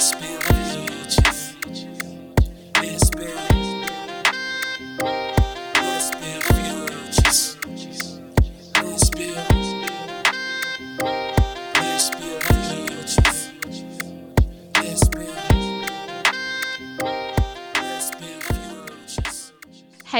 Let's 0.00 0.29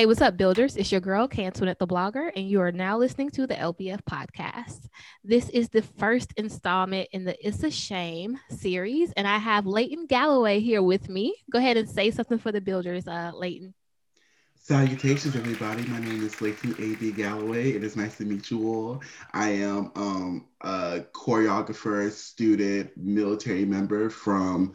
Hey, 0.00 0.06
what's 0.06 0.22
up, 0.22 0.38
builders? 0.38 0.78
It's 0.78 0.90
your 0.90 1.02
girl, 1.02 1.28
Cantuanette 1.28 1.76
the 1.76 1.86
blogger, 1.86 2.30
and 2.34 2.48
you 2.48 2.62
are 2.62 2.72
now 2.72 2.96
listening 2.96 3.28
to 3.32 3.46
the 3.46 3.52
LBF 3.52 4.00
podcast. 4.10 4.88
This 5.22 5.50
is 5.50 5.68
the 5.68 5.82
first 5.82 6.32
installment 6.38 7.10
in 7.12 7.24
the 7.24 7.36
It's 7.46 7.62
a 7.64 7.70
Shame 7.70 8.40
series, 8.48 9.12
and 9.12 9.28
I 9.28 9.36
have 9.36 9.66
Leighton 9.66 10.06
Galloway 10.06 10.60
here 10.60 10.82
with 10.82 11.10
me. 11.10 11.34
Go 11.52 11.58
ahead 11.58 11.76
and 11.76 11.86
say 11.86 12.10
something 12.10 12.38
for 12.38 12.50
the 12.50 12.62
builders, 12.62 13.06
uh, 13.06 13.32
Leighton. 13.34 13.74
Salutations, 14.54 15.36
everybody. 15.36 15.82
My 15.82 16.00
name 16.00 16.24
is 16.24 16.40
Leighton 16.40 16.74
A.B. 16.78 17.12
Galloway. 17.12 17.72
It 17.72 17.84
is 17.84 17.94
nice 17.94 18.16
to 18.16 18.24
meet 18.24 18.50
you 18.50 18.68
all. 18.68 19.02
I 19.34 19.50
am 19.50 19.92
um, 19.96 20.46
a 20.62 21.00
choreographer, 21.12 22.10
student, 22.10 22.90
military 22.96 23.66
member 23.66 24.08
from 24.08 24.72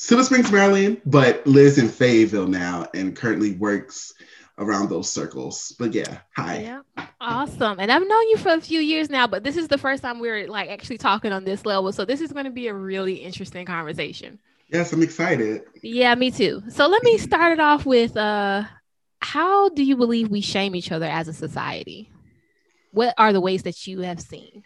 Silver 0.00 0.22
Springs, 0.22 0.50
Maryland, 0.50 1.02
but 1.04 1.46
lives 1.46 1.76
in 1.76 1.88
Fayetteville 1.88 2.46
now 2.46 2.86
and 2.94 3.14
currently 3.14 3.54
works 3.56 4.14
around 4.58 4.90
those 4.90 5.10
circles. 5.10 5.74
But 5.78 5.94
yeah, 5.94 6.18
hi. 6.36 6.60
Yeah, 6.60 7.04
awesome. 7.20 7.78
And 7.80 7.90
I've 7.90 8.06
known 8.06 8.28
you 8.28 8.36
for 8.36 8.52
a 8.52 8.60
few 8.60 8.80
years 8.80 9.08
now, 9.08 9.26
but 9.26 9.44
this 9.44 9.56
is 9.56 9.68
the 9.68 9.78
first 9.78 10.02
time 10.02 10.18
we're 10.18 10.46
like 10.48 10.68
actually 10.68 10.98
talking 10.98 11.32
on 11.32 11.44
this 11.44 11.64
level. 11.64 11.92
So 11.92 12.04
this 12.04 12.20
is 12.20 12.32
going 12.32 12.44
to 12.44 12.50
be 12.50 12.68
a 12.68 12.74
really 12.74 13.14
interesting 13.14 13.66
conversation. 13.66 14.38
Yes, 14.68 14.92
I'm 14.92 15.02
excited. 15.02 15.62
Yeah, 15.82 16.14
me 16.14 16.30
too. 16.30 16.62
So 16.68 16.86
let 16.88 17.02
me 17.02 17.16
start 17.18 17.52
it 17.52 17.60
off 17.60 17.86
with 17.86 18.16
uh 18.16 18.64
how 19.20 19.68
do 19.70 19.82
you 19.82 19.96
believe 19.96 20.28
we 20.28 20.40
shame 20.40 20.74
each 20.74 20.92
other 20.92 21.06
as 21.06 21.28
a 21.28 21.32
society? 21.32 22.10
What 22.92 23.14
are 23.18 23.32
the 23.32 23.40
ways 23.40 23.64
that 23.64 23.86
you 23.86 24.00
have 24.00 24.20
seen? 24.20 24.64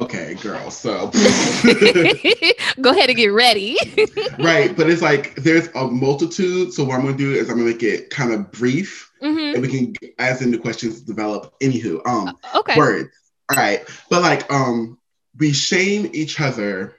Okay, 0.00 0.34
girl. 0.34 0.70
So, 0.70 1.10
Go 2.80 2.90
ahead 2.90 3.08
and 3.08 3.16
get 3.16 3.32
ready. 3.32 3.76
right. 4.38 4.76
But 4.76 4.88
it's 4.88 5.02
like 5.02 5.34
there's 5.36 5.68
a 5.74 5.88
multitude. 5.88 6.72
So, 6.72 6.84
what 6.84 7.00
I'm 7.00 7.06
to 7.06 7.16
do 7.16 7.32
is 7.32 7.50
I'm 7.50 7.58
to 7.58 7.64
make 7.64 7.82
it 7.82 8.10
kind 8.10 8.32
of 8.32 8.50
brief 8.52 9.10
Mhm. 9.22 9.54
and 9.54 9.62
we 9.62 9.68
can, 9.68 9.94
as 10.20 10.40
in 10.42 10.52
the 10.52 10.58
questions 10.58 11.00
develop. 11.00 11.52
Anywho, 11.60 12.06
um, 12.06 12.38
Okay. 12.54 12.76
words. 12.76 13.10
All 13.50 13.56
right. 13.56 13.82
But 14.08 14.22
like 14.22 14.50
um 14.52 14.98
we 15.38 15.52
shame 15.52 16.08
each 16.12 16.40
other. 16.40 16.94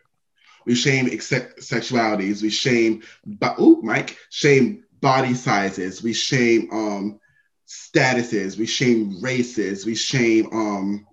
We 0.66 0.75
shame 0.75 1.08
ex- 1.09 1.30
sexualities. 1.31 2.41
We 2.41 2.50
shame 2.50 3.03
bo- 3.25 3.56
ooh, 3.61 3.81
Mike, 3.81 4.17
shame 4.30 4.84
body 5.00 5.34
sizes. 5.36 6.03
We 6.03 6.11
shame 6.13 6.67
um 6.73 7.19
statuses. 7.67 8.58
We 8.58 8.66
shame 8.66 9.22
races. 9.22 9.86
We 9.86 9.95
shame 9.95 10.50
um 10.52 11.06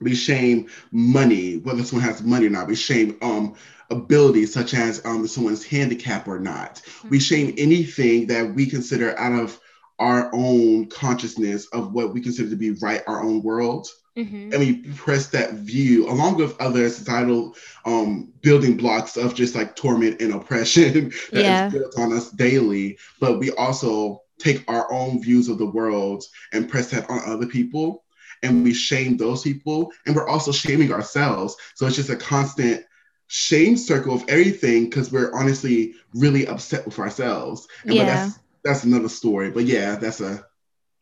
we 0.00 0.14
shame 0.14 0.68
money, 0.90 1.56
whether 1.58 1.82
someone 1.82 2.06
has 2.08 2.22
money 2.22 2.46
or 2.46 2.50
not. 2.50 2.68
We 2.68 2.74
shame 2.76 3.16
um 3.22 3.54
abilities 3.90 4.52
such 4.52 4.74
as 4.74 5.04
um 5.04 5.26
someone's 5.26 5.64
handicap 5.64 6.28
or 6.28 6.38
not. 6.38 6.82
We 7.08 7.20
shame 7.20 7.54
anything 7.58 8.26
that 8.28 8.54
we 8.54 8.66
consider 8.66 9.18
out 9.18 9.38
of 9.40 9.58
our 9.98 10.30
own 10.34 10.86
consciousness 10.88 11.66
of 11.66 11.92
what 11.92 12.12
we 12.14 12.20
consider 12.20 12.50
to 12.50 12.56
be 12.56 12.70
right, 12.72 13.02
our 13.06 13.22
own 13.22 13.42
world, 13.42 13.86
Mhm. 14.16 14.52
and 14.52 14.58
we 14.60 14.72
press 14.96 15.28
that 15.28 15.54
view 15.54 16.08
along 16.08 16.36
with 16.36 16.58
other 16.60 16.88
societal 16.88 17.54
um, 17.84 18.32
building 18.42 18.76
blocks 18.76 19.16
of 19.16 19.34
just 19.34 19.54
like 19.54 19.76
torment 19.76 20.20
and 20.20 20.32
oppression 20.32 21.12
that 21.34 21.46
is 21.46 21.62
Yeah. 21.62 21.68
built 21.70 21.98
on 21.98 22.12
us 22.12 22.30
daily. 22.30 22.98
But 23.20 23.38
we 23.38 23.50
also 23.52 24.22
take 24.38 24.64
our 24.68 24.90
own 24.92 25.22
views 25.22 25.48
of 25.48 25.58
the 25.58 25.66
world 25.66 26.24
and 26.52 26.68
press 26.68 26.90
that 26.90 27.08
on 27.10 27.20
other 27.26 27.46
people, 27.46 28.02
and 28.42 28.64
we 28.64 28.72
shame 28.72 29.16
those 29.16 29.42
people, 29.42 29.92
and 30.06 30.14
we're 30.16 30.28
also 30.28 30.52
shaming 30.52 30.92
ourselves. 30.92 31.56
So 31.74 31.86
it's 31.86 31.96
just 31.96 32.10
a 32.10 32.16
constant 32.16 32.84
shame 33.28 33.76
circle 33.76 34.14
of 34.14 34.24
everything 34.28 34.84
because 34.86 35.12
we're 35.12 35.32
honestly 35.34 35.94
really 36.14 36.46
upset 36.46 36.84
with 36.84 36.98
ourselves. 36.98 37.68
And 37.84 37.94
Yeah. 37.94 38.04
that's 38.04 38.38
that's 38.64 38.84
another 38.84 39.08
story. 39.08 39.50
But 39.50 39.64
yeah, 39.64 39.96
that's 39.96 40.20
a 40.20 40.44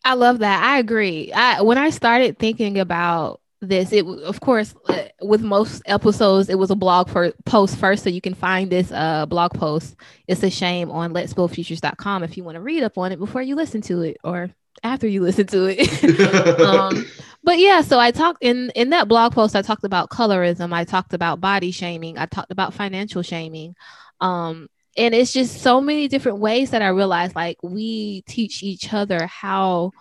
I 0.04 0.14
love 0.14 0.38
that. 0.40 0.62
I 0.62 0.78
agree. 0.78 1.32
I 1.32 1.62
when 1.62 1.78
I 1.78 1.90
started 1.90 2.38
thinking 2.38 2.78
about 2.78 3.40
this, 3.60 3.92
it 3.92 4.06
of 4.06 4.40
course 4.40 4.74
uh, 4.88 5.04
with 5.20 5.42
most 5.42 5.82
episodes, 5.86 6.48
it 6.48 6.58
was 6.58 6.70
a 6.70 6.76
blog 6.76 7.08
for 7.08 7.32
post 7.44 7.76
first, 7.76 8.04
so 8.04 8.10
you 8.10 8.20
can 8.20 8.34
find 8.34 8.70
this 8.70 8.92
uh 8.92 9.26
blog 9.26 9.54
post. 9.54 9.96
It's 10.28 10.42
a 10.42 10.50
shame 10.50 10.90
on 10.90 11.12
Let's 11.12 11.32
Build 11.34 11.52
Futures.com 11.52 12.22
if 12.22 12.36
you 12.36 12.44
want 12.44 12.54
to 12.56 12.60
read 12.60 12.82
up 12.82 12.96
on 12.98 13.10
it 13.10 13.18
before 13.18 13.42
you 13.42 13.56
listen 13.56 13.80
to 13.82 14.02
it 14.02 14.18
or 14.22 14.50
after 14.82 15.06
you 15.06 15.22
listen 15.22 15.46
to 15.48 15.66
it. 15.66 16.60
um, 16.60 17.06
but 17.44 17.58
yeah, 17.58 17.80
so 17.80 17.98
I 17.98 18.10
talked 18.10 18.38
in 18.42 18.70
in 18.74 18.90
that 18.90 19.08
blog 19.08 19.32
post. 19.32 19.56
I 19.56 19.62
talked 19.62 19.84
about 19.84 20.10
colorism. 20.10 20.72
I 20.72 20.84
talked 20.84 21.14
about 21.14 21.40
body 21.40 21.70
shaming. 21.70 22.18
I 22.18 22.26
talked 22.26 22.52
about 22.52 22.74
financial 22.74 23.22
shaming. 23.22 23.74
Um, 24.20 24.68
and 24.96 25.14
it's 25.14 25.32
just 25.32 25.62
so 25.62 25.80
many 25.80 26.08
different 26.08 26.38
ways 26.38 26.70
that 26.70 26.82
I 26.82 26.88
realized 26.88 27.36
like 27.36 27.58
we 27.62 28.22
teach 28.22 28.62
each 28.62 28.92
other 28.92 29.26
how 29.26 29.92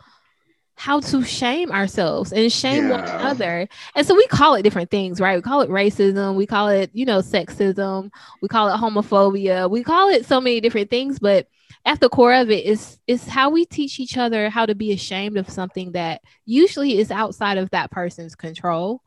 how 0.75 0.99
to 0.99 1.23
shame 1.23 1.71
ourselves 1.71 2.31
and 2.31 2.51
shame 2.51 2.89
one 2.89 3.03
another. 3.03 3.67
And 3.95 4.05
so 4.05 4.13
we 4.13 4.27
call 4.27 4.53
it 4.53 4.61
different 4.61 4.91
things, 4.91 5.19
right? 5.19 5.35
We 5.35 5.41
call 5.41 5.61
it 5.61 5.71
racism, 5.71 6.35
we 6.35 6.45
call 6.45 6.67
it, 6.67 6.91
you 6.93 7.03
know, 7.03 7.19
sexism, 7.19 8.11
we 8.41 8.47
call 8.47 8.69
it 8.69 8.77
homophobia, 8.77 9.69
we 9.69 9.83
call 9.83 10.09
it 10.09 10.27
so 10.27 10.39
many 10.39 10.61
different 10.61 10.91
things, 10.91 11.17
but 11.17 11.47
at 11.87 12.01
the 12.01 12.09
core 12.09 12.33
of 12.33 12.51
it 12.51 12.65
is 12.65 12.99
is 13.07 13.25
how 13.27 13.49
we 13.49 13.65
teach 13.65 13.99
each 13.99 14.17
other 14.17 14.49
how 14.49 14.65
to 14.65 14.75
be 14.75 14.91
ashamed 14.91 15.37
of 15.37 15.49
something 15.49 15.93
that 15.93 16.21
usually 16.45 16.99
is 16.99 17.09
outside 17.09 17.57
of 17.57 17.69
that 17.71 17.89
person's 17.89 18.35
control. 18.35 19.01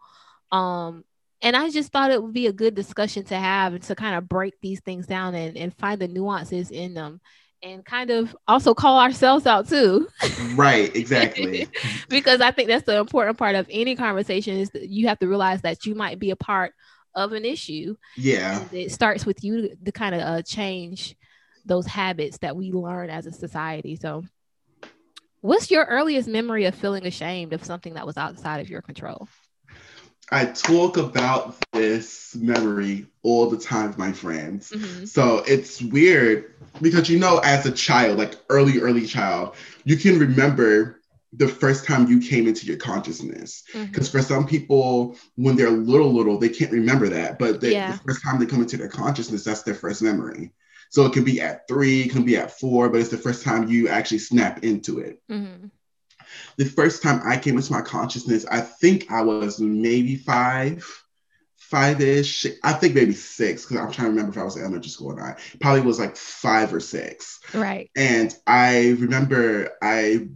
Um 0.50 1.04
and 1.42 1.54
I 1.54 1.70
just 1.70 1.92
thought 1.92 2.10
it 2.10 2.22
would 2.22 2.32
be 2.32 2.46
a 2.46 2.52
good 2.52 2.74
discussion 2.74 3.24
to 3.24 3.36
have 3.36 3.74
and 3.74 3.82
to 3.84 3.94
kind 3.94 4.16
of 4.16 4.28
break 4.28 4.54
these 4.60 4.80
things 4.80 5.06
down 5.06 5.34
and, 5.34 5.56
and 5.56 5.74
find 5.76 6.00
the 6.00 6.08
nuances 6.08 6.70
in 6.70 6.94
them 6.94 7.20
and 7.62 7.84
kind 7.84 8.10
of 8.10 8.34
also 8.48 8.74
call 8.74 8.98
ourselves 8.98 9.46
out 9.46 9.68
too. 9.68 10.08
right, 10.54 10.94
exactly. 10.96 11.66
because 12.08 12.40
I 12.40 12.50
think 12.50 12.68
that's 12.68 12.86
the 12.86 12.98
important 12.98 13.38
part 13.38 13.54
of 13.54 13.66
any 13.70 13.94
conversation 13.96 14.56
is 14.56 14.70
that 14.70 14.88
you 14.88 15.08
have 15.08 15.18
to 15.20 15.28
realize 15.28 15.62
that 15.62 15.84
you 15.84 15.94
might 15.94 16.18
be 16.18 16.30
a 16.30 16.36
part 16.36 16.72
of 17.14 17.32
an 17.32 17.44
issue. 17.44 17.96
Yeah. 18.16 18.64
It 18.72 18.92
starts 18.92 19.26
with 19.26 19.42
you 19.44 19.68
to, 19.68 19.76
to 19.76 19.92
kind 19.92 20.14
of 20.14 20.20
uh, 20.22 20.42
change 20.42 21.16
those 21.64 21.86
habits 21.86 22.38
that 22.38 22.56
we 22.56 22.72
learn 22.72 23.10
as 23.10 23.26
a 23.26 23.32
society. 23.32 23.96
So, 23.96 24.24
what's 25.40 25.70
your 25.70 25.84
earliest 25.84 26.28
memory 26.28 26.64
of 26.64 26.74
feeling 26.74 27.06
ashamed 27.06 27.52
of 27.52 27.64
something 27.64 27.94
that 27.94 28.06
was 28.06 28.16
outside 28.16 28.60
of 28.60 28.70
your 28.70 28.82
control? 28.82 29.28
I 30.32 30.46
talk 30.46 30.96
about 30.96 31.56
this 31.72 32.36
memory 32.36 33.06
all 33.22 33.50
the 33.50 33.58
time 33.58 33.88
with 33.88 33.98
my 33.98 34.12
friends. 34.12 34.70
Mhm. 34.70 35.08
So 35.08 35.42
it's 35.46 35.82
weird 35.82 36.54
because 36.80 37.10
you 37.10 37.18
know, 37.18 37.38
as 37.38 37.66
a 37.66 37.72
child, 37.72 38.18
like 38.18 38.36
early, 38.48 38.78
early 38.80 39.06
child, 39.06 39.56
you 39.84 39.96
can 39.96 40.18
remember 40.18 41.00
the 41.32 41.48
first 41.48 41.84
time 41.84 42.08
you 42.08 42.20
came 42.20 42.46
into 42.46 42.66
your 42.66 42.76
consciousness. 42.76 43.64
Because 43.72 44.08
for 44.08 44.22
some 44.22 44.46
people, 44.46 45.16
when 45.36 45.56
they're 45.56 45.70
little, 45.70 46.12
little, 46.12 46.38
they 46.38 46.48
can't 46.48 46.72
remember 46.72 47.08
that. 47.08 47.38
But 47.38 47.60
the, 47.60 47.72
Yeah. 47.72 47.92
the 47.92 47.98
first 47.98 48.22
time 48.22 48.38
they 48.38 48.46
come 48.46 48.62
into 48.62 48.76
their 48.76 48.88
consciousness, 48.88 49.44
that's 49.44 49.62
their 49.62 49.74
first 49.74 50.02
memory. 50.02 50.52
So 50.90 51.06
it 51.06 51.12
can 51.12 51.24
be 51.24 51.40
at 51.40 51.66
three, 51.68 52.02
it 52.02 52.10
can 52.10 52.24
be 52.24 52.36
at 52.36 52.58
four, 52.58 52.88
but 52.88 53.00
it's 53.00 53.10
the 53.10 53.16
first 53.16 53.42
time 53.42 53.68
you 53.68 53.88
actually 53.88 54.18
snap 54.18 54.62
into 54.62 54.98
it. 54.98 55.22
Mhm. 55.30 55.70
the 56.56 56.64
first 56.64 57.02
time 57.02 57.20
I 57.24 57.38
came 57.38 57.56
into 57.56 57.72
my 57.72 57.80
consciousness, 57.80 58.44
I 58.50 58.60
think 58.60 59.10
I 59.10 59.22
was 59.22 59.60
maybe 59.60 60.16
five, 60.16 60.84
five 61.56 62.00
ish. 62.00 62.46
I 62.62 62.72
think 62.72 62.94
maybe 62.94 63.14
six, 63.14 63.62
because 63.64 63.78
I'm 63.78 63.92
trying 63.92 64.06
to 64.06 64.10
remember 64.10 64.32
if 64.32 64.38
I 64.38 64.44
was 64.44 64.56
in 64.56 64.62
elementary 64.62 64.90
school 64.90 65.12
or 65.12 65.16
not. 65.16 65.38
Probably 65.60 65.80
was 65.80 65.98
like 65.98 66.16
five 66.16 66.74
or 66.74 66.80
six. 66.80 67.40
Right. 67.54 67.90
And 67.96 68.34
I 68.46 68.90
remember 68.98 69.70
I 69.82 70.28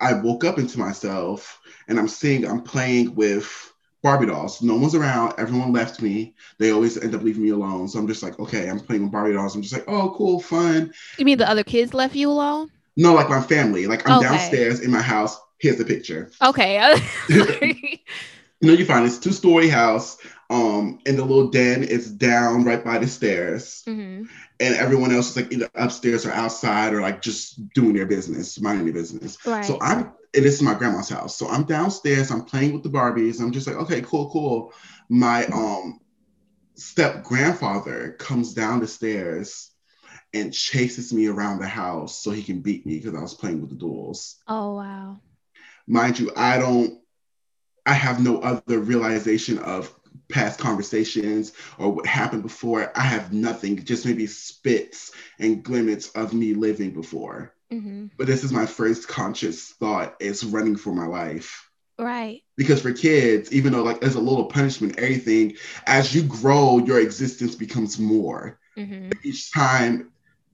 I 0.00 0.14
woke 0.14 0.44
up 0.44 0.58
into 0.58 0.78
myself 0.78 1.58
and 1.88 1.98
I'm 1.98 2.08
seeing 2.08 2.46
I'm 2.46 2.62
playing 2.62 3.14
with 3.14 3.67
Barbie 4.02 4.26
dolls. 4.26 4.62
No 4.62 4.76
one's 4.76 4.94
around. 4.94 5.34
Everyone 5.38 5.72
left 5.72 6.00
me. 6.00 6.34
They 6.58 6.70
always 6.70 6.96
end 6.96 7.14
up 7.14 7.22
leaving 7.22 7.42
me 7.42 7.50
alone. 7.50 7.88
So 7.88 7.98
I'm 7.98 8.06
just 8.06 8.22
like, 8.22 8.38
okay, 8.38 8.68
I'm 8.70 8.78
playing 8.80 9.02
with 9.02 9.12
Barbie 9.12 9.32
dolls. 9.34 9.54
I'm 9.56 9.62
just 9.62 9.74
like, 9.74 9.84
oh, 9.88 10.14
cool, 10.16 10.40
fun. 10.40 10.92
You 11.18 11.24
mean 11.24 11.38
the 11.38 11.48
other 11.48 11.64
kids 11.64 11.94
left 11.94 12.14
you 12.14 12.30
alone? 12.30 12.70
No, 12.96 13.14
like 13.14 13.28
my 13.28 13.40
family. 13.40 13.86
Like 13.86 14.08
I'm 14.08 14.18
Okay. 14.18 14.28
downstairs 14.28 14.80
in 14.80 14.90
my 14.90 15.02
house. 15.02 15.38
Here's 15.58 15.76
the 15.78 15.84
picture. 15.84 16.30
Okay. 16.42 16.94
You 18.60 18.66
know, 18.66 18.74
you 18.76 18.84
find 18.84 19.06
this 19.06 19.20
two-story 19.20 19.68
house, 19.68 20.18
um, 20.50 20.98
and 21.06 21.16
the 21.16 21.24
little 21.24 21.48
den 21.48 21.84
is 21.84 22.10
down 22.10 22.64
right 22.64 22.84
by 22.84 22.98
the 22.98 23.06
stairs, 23.06 23.84
Mhm. 23.86 24.26
and 24.58 24.74
everyone 24.74 25.12
else 25.12 25.30
is 25.30 25.36
like 25.36 25.52
either 25.52 25.68
upstairs 25.76 26.26
or 26.26 26.32
outside 26.32 26.92
or 26.92 27.00
like 27.00 27.22
just 27.22 27.72
doing 27.72 27.92
their 27.92 28.04
business, 28.06 28.60
minding 28.60 28.86
their 28.86 28.94
business. 28.94 29.38
Right. 29.46 29.64
So 29.64 29.78
I'm, 29.80 30.10
and 30.34 30.44
this 30.44 30.54
is 30.54 30.62
my 30.62 30.74
grandma's 30.74 31.08
house. 31.08 31.36
So 31.36 31.48
I'm 31.48 31.64
downstairs, 31.64 32.30
I'm 32.30 32.44
playing 32.44 32.72
with 32.72 32.82
the 32.82 32.90
Barbies. 32.90 33.40
I'm 33.40 33.52
just 33.52 33.66
like, 33.66 33.76
okay, 33.76 34.02
cool, 34.02 34.30
cool. 34.30 34.72
My 35.08 35.46
um 35.46 36.00
step 36.74 37.24
grandfather 37.24 38.16
comes 38.18 38.54
down 38.54 38.80
the 38.80 38.86
stairs 38.86 39.70
and 40.34 40.52
chases 40.52 41.12
me 41.12 41.26
around 41.26 41.58
the 41.58 41.66
house 41.66 42.22
so 42.22 42.30
he 42.30 42.42
can 42.42 42.60
beat 42.60 42.86
me 42.86 42.98
because 42.98 43.14
I 43.14 43.22
was 43.22 43.34
playing 43.34 43.60
with 43.60 43.70
the 43.70 43.76
dolls. 43.76 44.36
Oh 44.46 44.74
wow. 44.74 45.20
Mind 45.86 46.18
you, 46.18 46.30
I 46.36 46.58
don't, 46.58 47.00
I 47.86 47.94
have 47.94 48.22
no 48.22 48.38
other 48.40 48.78
realization 48.78 49.58
of 49.58 49.92
past 50.28 50.60
conversations 50.60 51.52
or 51.78 51.90
what 51.90 52.06
happened 52.06 52.42
before. 52.42 52.92
I 52.94 53.00
have 53.00 53.32
nothing, 53.32 53.82
just 53.84 54.04
maybe 54.04 54.26
spits 54.26 55.12
and 55.38 55.62
glimmers 55.64 56.08
of 56.10 56.34
me 56.34 56.52
living 56.52 56.90
before. 56.90 57.54
Hmm 57.70 58.10
But 58.16 58.26
this 58.26 58.44
is 58.44 58.52
my 58.52 58.66
first 58.66 59.08
conscious 59.08 59.70
thought 59.72 60.16
is 60.20 60.44
running 60.44 60.76
for 60.76 60.94
my 60.94 61.06
life. 61.06 61.70
Right. 61.98 62.42
Because 62.56 62.82
for 62.82 62.92
kids, 62.92 63.52
even 63.52 63.72
though 63.72 63.82
like 63.82 64.00
there's 64.00 64.14
a 64.16 64.20
little 64.20 64.46
punishment, 64.46 64.98
everything, 64.98 65.54
as 65.86 66.14
you 66.14 66.22
grow, 66.24 66.78
your 66.78 67.00
existence 67.00 67.54
becomes 67.54 67.98
more. 67.98 68.58
hmm 68.76 69.18
Each 69.24 69.52
time, 69.52 70.10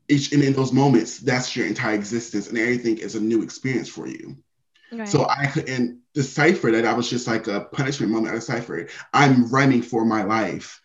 each 0.08 0.32
and 0.32 0.43
in 0.43 0.52
those 0.55 0.72
moments, 0.72 1.19
that's 1.19 1.56
your 1.56 1.66
entire 1.66 1.94
existence, 1.94 2.49
and 2.49 2.58
everything 2.58 2.99
is 2.99 3.14
a 3.14 3.20
new 3.20 3.43
experience 3.43 3.88
for 3.88 4.06
you. 4.06 4.37
Right. 4.93 5.05
So 5.05 5.26
I 5.28 5.46
couldn't 5.46 6.00
decipher 6.14 6.70
that. 6.72 6.84
I 6.87 6.94
was 6.94 7.08
just 7.11 7.26
like 7.26 7.46
a 7.49 7.61
punishment 7.61 8.12
moment. 8.12 8.32
I 8.32 8.37
deciphered. 8.37 8.90
I'm 9.12 9.50
running 9.50 9.82
for 9.82 10.05
my 10.05 10.22
life. 10.25 10.81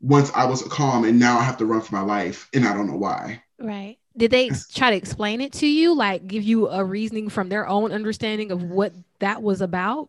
Once 0.00 0.30
I 0.34 0.46
was 0.46 0.62
calm, 0.64 1.04
and 1.04 1.18
now 1.18 1.38
I 1.38 1.42
have 1.44 1.58
to 1.58 1.66
run 1.66 1.80
for 1.80 1.94
my 1.94 2.02
life, 2.02 2.48
and 2.54 2.64
I 2.66 2.74
don't 2.74 2.86
know 2.88 2.96
why. 2.98 3.42
right. 3.58 3.98
Did 4.16 4.30
they 4.30 4.50
try 4.74 4.90
to 4.90 4.96
explain 4.96 5.40
it 5.40 5.52
to 5.54 5.66
you, 5.66 5.94
like 5.94 6.26
give 6.26 6.42
you 6.42 6.68
a 6.68 6.84
reasoning 6.84 7.28
from 7.28 7.48
their 7.48 7.66
own 7.66 7.92
understanding 7.92 8.52
of 8.52 8.62
what 8.62 8.92
that 9.20 9.42
was 9.42 9.60
about? 9.60 10.08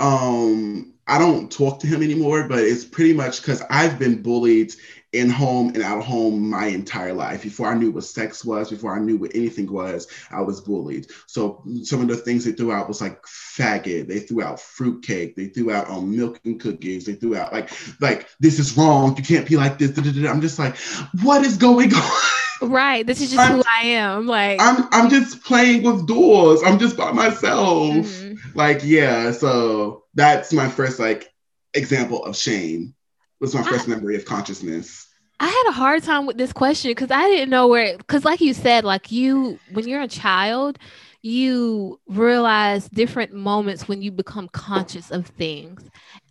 um 0.00 0.92
i 1.06 1.18
don't 1.18 1.50
talk 1.50 1.80
to 1.80 1.86
him 1.86 2.02
anymore 2.02 2.46
but 2.48 2.58
it's 2.58 2.84
pretty 2.84 3.14
much 3.14 3.40
because 3.40 3.62
i've 3.70 3.98
been 3.98 4.20
bullied 4.22 4.72
in 5.16 5.28
home 5.30 5.68
and 5.74 5.82
out 5.82 5.98
of 5.98 6.04
home 6.04 6.50
my 6.50 6.66
entire 6.66 7.12
life. 7.12 7.42
Before 7.42 7.68
i 7.68 7.74
knew 7.74 7.90
what 7.90 8.04
sex 8.04 8.44
was 8.44 8.70
before 8.70 8.94
i 8.96 9.00
knew 9.00 9.16
what 9.16 9.34
anything 9.34 9.70
was 9.72 10.06
i 10.30 10.40
was 10.40 10.60
bullied. 10.60 11.06
So 11.26 11.62
some 11.82 12.00
of 12.02 12.08
the 12.08 12.16
things 12.16 12.44
they 12.44 12.52
threw 12.52 12.72
out 12.72 12.88
was 12.88 13.00
like 13.00 13.22
faggot. 13.24 14.08
They 14.08 14.20
threw 14.20 14.42
out 14.42 14.60
fruitcake. 14.60 15.36
They 15.36 15.46
threw 15.48 15.70
out 15.72 15.88
um, 15.90 16.16
milk 16.16 16.40
and 16.44 16.60
cookies. 16.60 17.06
They 17.06 17.14
threw 17.14 17.36
out 17.36 17.52
like 17.52 17.70
like 18.00 18.28
this 18.40 18.58
is 18.58 18.76
wrong. 18.76 19.16
You 19.16 19.22
can't 19.22 19.48
be 19.48 19.56
like 19.56 19.78
this. 19.78 19.96
I'm 19.98 20.40
just 20.40 20.58
like 20.58 20.76
what 21.22 21.44
is 21.44 21.56
going 21.56 21.92
on? 21.94 22.20
Right. 22.62 23.06
This 23.06 23.20
is 23.20 23.30
just 23.32 23.40
I'm- 23.40 23.56
who 23.58 23.62
I 23.70 23.86
am. 23.88 24.26
Like. 24.26 24.60
i'm 24.62 24.88
i'm 24.92 25.10
just 25.10 25.44
playing 25.44 25.82
with 25.82 26.06
doors. 26.06 26.60
I'm 26.64 26.78
just 26.78 26.96
by 26.96 27.12
myself. 27.12 27.94
Mhm. 27.94 28.38
like 28.54 28.80
yeah. 28.82 29.32
So 29.32 30.04
that's 30.14 30.52
my 30.52 30.68
first 30.68 30.98
like 30.98 31.28
example 31.74 32.24
of 32.24 32.36
shame. 32.36 32.94
Was 33.40 33.54
my 33.54 33.62
first 33.62 33.86
memory 33.86 34.16
of 34.16 34.24
consciousness 34.24 35.05
I 35.38 35.46
had 35.46 35.64
a 35.68 35.72
hard 35.72 36.02
time 36.02 36.26
with 36.26 36.38
this 36.38 36.52
question 36.52 36.90
because 36.90 37.10
I 37.10 37.28
didn't 37.28 37.50
know 37.50 37.68
where 37.68 37.96
because 37.98 38.24
like 38.24 38.40
you 38.40 38.54
said, 38.54 38.84
like 38.84 39.12
you 39.12 39.58
when 39.72 39.86
you're 39.86 40.00
a 40.00 40.08
child, 40.08 40.78
you 41.20 42.00
realize 42.06 42.88
different 42.88 43.34
moments 43.34 43.86
when 43.86 44.00
you 44.00 44.10
become 44.10 44.48
conscious 44.48 45.10
of 45.10 45.26
things. 45.26 45.82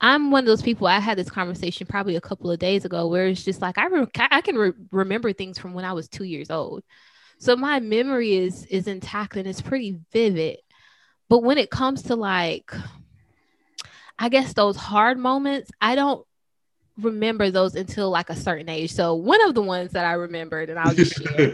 I'm 0.02 0.31
one 0.31 0.44
of 0.44 0.48
those 0.48 0.63
people. 0.63 0.88
I 0.88 1.00
had 1.00 1.18
this 1.19 1.30
conversation 1.30 1.86
probably 1.86 2.16
a 2.16 2.22
couple 2.22 2.50
of 2.50 2.57
days 2.57 2.84
ago 2.84 3.07
where 3.07 3.28
it's 3.28 3.44
just 3.44 3.62
like 3.62 3.78
I 3.78 3.88
re- 3.88 4.07
I 4.18 4.42
can 4.42 4.56
re- 4.57 4.74
remember 4.92 5.34
things 5.34 5.60
from 5.60 5.74
when 5.74 5.86
I 5.86 5.94
was 5.94 6.08
two 6.08 6.24
years 6.24 6.50
old, 6.50 6.84
so 7.38 7.56
my 7.56 7.80
memory 7.80 8.34
is 8.36 8.66
is 8.66 8.88
intact 8.88 9.38
and 9.38 9.48
it's 9.48 9.62
pretty 9.62 10.00
vivid. 10.13 10.58
But 11.30 11.44
when 11.44 11.58
it 11.60 11.69
comes 11.69 12.04
to 12.04 12.16
like, 12.16 12.72
I 14.18 14.30
guess 14.30 14.54
those 14.54 14.78
hard 14.78 15.18
moments, 15.19 15.69
I 15.80 15.96
don't 15.96 16.25
remember 16.98 17.50
those 17.52 17.76
until 17.76 18.10
like 18.10 18.30
a 18.30 18.36
certain 18.36 18.70
age. 18.70 18.92
So 18.92 19.16
one 19.16 19.42
of 19.48 19.54
the 19.56 19.62
ones 19.62 19.92
that 19.92 20.06
I 20.06 20.14
remembered, 20.14 20.70
and 20.70 20.80
I'll 20.80 20.94
just 20.94 21.14
share, 21.22 21.52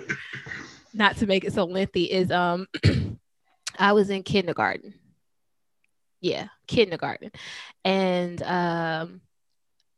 not 0.93 1.17
to 1.17 1.27
make 1.27 1.43
it 1.43 1.53
so 1.53 1.65
lengthy, 1.65 2.05
is 2.11 2.31
um 2.31 2.67
I 3.79 3.93
was 3.93 4.09
in 4.09 4.23
kindergarten. 4.23 4.93
Yeah, 6.21 6.47
kindergarten. 6.67 7.31
And 7.83 8.41
um 8.43 9.21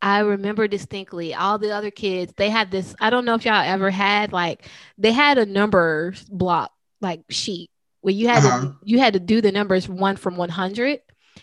I 0.02 0.20
remember 0.20 0.68
distinctly 0.68 1.34
all 1.34 1.58
the 1.58 1.72
other 1.72 1.90
kids, 1.92 2.34
they 2.36 2.50
had 2.50 2.72
this, 2.72 2.94
I 3.00 3.10
don't 3.10 3.26
know 3.26 3.36
if 3.36 3.46
y'all 3.46 3.56
ever 3.64 3.90
had 3.90 4.32
like 4.34 4.68
they 4.98 5.12
had 5.12 5.38
a 5.38 5.46
numbers 5.46 6.26
block 6.30 6.72
like 7.02 7.22
sheet 7.30 7.70
where 8.02 8.14
you 8.14 8.28
had 8.28 8.44
Uh-huh. 8.44 8.60
to 8.62 8.76
you 8.84 9.00
had 9.00 9.14
to 9.14 9.20
do 9.20 9.42
the 9.42 9.52
numbers 9.52 9.88
one 9.90 10.16
from 10.18 10.36
100 10.38 11.00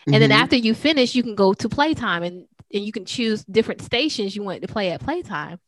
and 0.07 0.23
then 0.23 0.31
Mhm. 0.31 0.35
after 0.35 0.57
you 0.57 0.75
finish 0.75 1.15
you 1.15 1.23
can 1.23 1.35
go 1.35 1.53
to 1.55 1.69
playtime 1.69 2.23
and 2.23 2.47
and 2.73 2.85
you 2.85 2.93
can 2.93 3.05
choose 3.05 3.45
different 3.45 3.83
stations 3.83 4.35
you 4.37 4.43
want 4.43 4.63
to 4.63 4.69
play 4.69 4.91
at 4.91 5.01
playtime. 5.01 5.59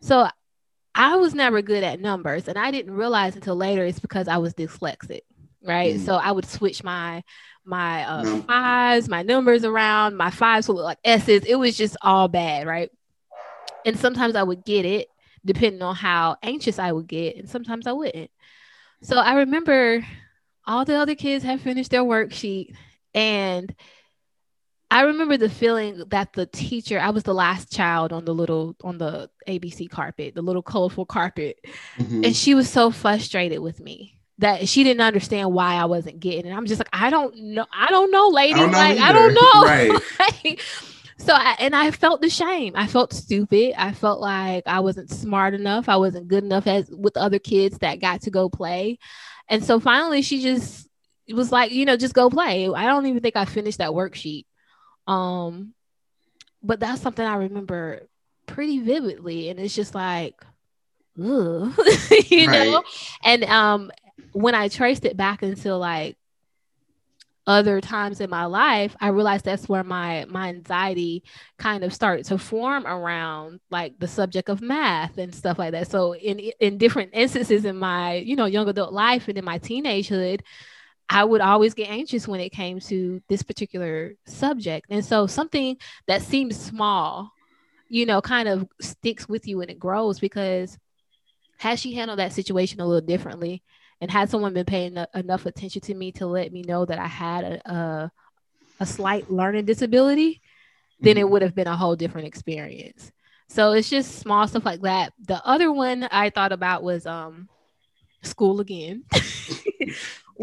So 0.00 0.28
i 0.94 1.16
was 1.16 1.34
never 1.34 1.62
good 1.62 1.82
at 1.82 2.00
numbers 2.00 2.48
and 2.48 2.58
i 2.58 2.70
didn't 2.70 2.92
realize 2.92 3.34
until 3.34 3.56
later 3.56 3.84
it's 3.84 4.00
because 4.00 4.28
i 4.28 4.36
was 4.36 4.52
dyslexic 4.54 5.20
right? 5.64 5.94
Mm. 5.94 6.04
so 6.04 6.16
i 6.16 6.30
would 6.30 6.44
switch 6.44 6.82
my 6.84 7.22
my 7.64 8.04
uh, 8.04 8.22
Num- 8.22 8.42
fives 8.42 9.08
my 9.08 9.22
numbers 9.22 9.64
around 9.64 10.16
my 10.16 10.30
fives 10.30 10.68
would 10.68 10.74
look 10.74 10.84
like 10.84 10.98
s's. 11.04 11.44
It 11.44 11.54
was 11.54 11.76
just 11.76 11.96
all 12.02 12.28
bad 12.28 12.66
right? 12.66 12.90
And 13.86 13.98
sometimes 13.98 14.36
i 14.36 14.42
would 14.42 14.64
get 14.64 14.84
it 14.84 15.08
depending 15.44 15.82
on 15.82 15.94
how 15.94 16.36
anxious 16.42 16.78
i 16.78 16.90
would 16.92 17.06
get 17.06 17.36
and 17.36 17.48
sometimes 17.48 17.86
i 17.86 17.92
wouldn't. 17.92 18.30
So 19.02 19.16
i 19.16 19.34
remember 19.34 20.04
all 20.66 20.84
the 20.84 20.96
other 20.96 21.14
kids 21.14 21.44
had 21.44 21.60
finished 21.60 21.90
their 21.90 22.02
worksheet 22.04 22.74
and 23.14 23.74
I 24.92 25.02
remember 25.04 25.38
the 25.38 25.48
feeling 25.48 26.02
that 26.08 26.34
the 26.34 26.44
teacher, 26.44 27.00
I 27.00 27.10
was 27.10 27.22
the 27.22 27.32
last 27.32 27.72
child 27.72 28.12
on 28.12 28.26
the 28.26 28.34
little 28.34 28.76
on 28.84 28.98
the 28.98 29.30
ABC 29.48 29.88
carpet, 29.90 30.34
the 30.34 30.42
little 30.42 30.62
colorful 30.62 31.06
carpet. 31.06 31.58
Mhm. 31.98 32.26
And 32.26 32.36
she 32.36 32.54
was 32.54 32.68
so 32.68 32.90
frustrated 32.90 33.60
with 33.60 33.80
me 33.80 34.18
that 34.38 34.68
she 34.68 34.84
didn't 34.84 35.00
understand 35.00 35.52
why 35.52 35.76
I 35.76 35.86
wasn't 35.86 36.20
getting 36.20 36.44
it. 36.50 36.54
I'm 36.54 36.66
just 36.66 36.78
like, 36.78 36.90
I 36.92 37.08
don't 37.08 37.34
know. 37.36 37.64
I 37.72 37.86
don't 37.88 38.10
know, 38.10 38.28
lady. 38.28 38.54
I 38.54 38.58
don't 38.58 38.72
know 38.72 38.78
like, 38.78 38.98
I 38.98 39.08
either. 39.08 39.18
don't 39.18 39.34
know. 39.34 39.62
Right. 39.64 40.02
Like, 40.44 40.60
so 41.16 41.32
I, 41.32 41.56
and 41.60 41.74
I 41.74 41.90
felt 41.92 42.20
the 42.20 42.28
shame. 42.28 42.74
I 42.76 42.86
felt 42.86 43.12
stupid. 43.12 43.74
I 43.78 43.92
felt 43.92 44.20
like 44.20 44.64
I 44.66 44.80
wasn't 44.80 45.08
smart 45.08 45.54
enough. 45.54 45.88
I 45.88 45.96
wasn't 45.96 46.28
good 46.28 46.44
enough 46.44 46.66
as 46.66 46.90
with 46.90 47.16
other 47.16 47.38
kids 47.38 47.78
that 47.78 48.00
got 48.00 48.22
to 48.22 48.30
go 48.30 48.48
play. 48.48 48.98
And 49.48 49.64
so 49.64 49.80
finally 49.80 50.20
she 50.20 50.42
just 50.42 50.88
was 51.32 51.52
like, 51.52 51.70
you 51.70 51.84
know, 51.84 51.96
just 51.96 52.12
go 52.14 52.28
play. 52.28 52.68
I 52.68 52.86
don't 52.86 53.06
even 53.06 53.22
think 53.22 53.36
I 53.36 53.44
finished 53.46 53.78
that 53.78 53.90
worksheet. 53.90 54.44
Um, 55.06 55.74
but 56.62 56.80
that's 56.80 57.02
something 57.02 57.24
I 57.24 57.36
remember 57.36 58.08
pretty 58.46 58.80
vividly. 58.80 59.48
And 59.48 59.58
it's 59.58 59.74
just 59.74 59.94
like, 59.94 60.34
ugh, 61.22 61.72
you 62.28 62.46
know? 62.46 62.82
And 63.24 63.44
um 63.44 63.90
when 64.32 64.54
I 64.54 64.68
traced 64.68 65.04
it 65.04 65.16
back 65.16 65.42
until 65.42 65.78
like 65.78 66.16
other 67.46 67.80
times 67.80 68.20
in 68.20 68.30
my 68.30 68.44
life, 68.44 68.94
I 69.00 69.08
realized 69.08 69.44
that's 69.44 69.68
where 69.68 69.82
my 69.82 70.26
my 70.28 70.48
anxiety 70.48 71.24
kind 71.58 71.82
of 71.82 71.92
started 71.92 72.24
to 72.26 72.38
form 72.38 72.86
around 72.86 73.60
like 73.70 73.98
the 73.98 74.06
subject 74.06 74.48
of 74.48 74.60
math 74.62 75.18
and 75.18 75.34
stuff 75.34 75.58
like 75.58 75.72
that. 75.72 75.90
So 75.90 76.14
in 76.14 76.38
in 76.60 76.78
different 76.78 77.10
instances 77.12 77.64
in 77.64 77.76
my, 77.76 78.14
you 78.14 78.36
know, 78.36 78.46
young 78.46 78.68
adult 78.68 78.92
life 78.92 79.26
and 79.28 79.36
in 79.36 79.44
my 79.44 79.58
teenagehood, 79.58 80.40
I 81.08 81.24
would 81.24 81.40
always 81.40 81.74
get 81.74 81.90
anxious 81.90 82.26
when 82.26 82.40
it 82.40 82.50
came 82.50 82.80
to 82.80 83.22
this 83.28 83.42
particular 83.42 84.14
subject. 84.26 84.86
And 84.90 85.04
so 85.04 85.26
something 85.26 85.76
that 86.06 86.22
seems 86.22 86.58
small, 86.58 87.30
you 87.88 88.06
know, 88.06 88.20
kind 88.22 88.48
of 88.48 88.66
sticks 88.80 89.28
with 89.28 89.46
you 89.46 89.60
and 89.60 89.70
it 89.70 89.78
grows 89.78 90.18
because 90.20 90.78
had 91.58 91.78
she 91.78 91.94
handled 91.94 92.18
that 92.18 92.32
situation 92.32 92.80
a 92.80 92.86
little 92.86 93.06
differently 93.06 93.62
and 94.00 94.10
had 94.10 94.30
someone 94.30 94.54
been 94.54 94.64
paying 94.66 94.96
enough 95.14 95.46
attention 95.46 95.80
to 95.82 95.94
me 95.94 96.12
to 96.12 96.26
let 96.26 96.52
me 96.52 96.62
know 96.62 96.84
that 96.84 96.98
I 96.98 97.06
had 97.06 97.44
a, 97.44 97.70
a, 97.72 98.12
a 98.80 98.86
slight 98.86 99.30
learning 99.30 99.64
disability, 99.66 100.40
then 101.00 101.18
it 101.18 101.26
Mhm. 101.26 101.30
would 101.30 101.42
have 101.42 101.54
been 101.54 101.66
a 101.68 101.76
whole 101.76 101.96
different 101.96 102.26
experience. 102.28 103.12
So 103.48 103.72
it's 103.72 103.90
just 103.90 104.16
small 104.20 104.48
stuff 104.48 104.64
like 104.64 104.82
that. 104.82 105.12
The 105.26 105.44
other 105.46 105.72
one 105.72 106.04
I 106.04 106.30
thought 106.30 106.52
about 106.52 106.82
was 106.82 107.06
um 107.06 107.48
school 108.22 108.60
again. 108.60 109.04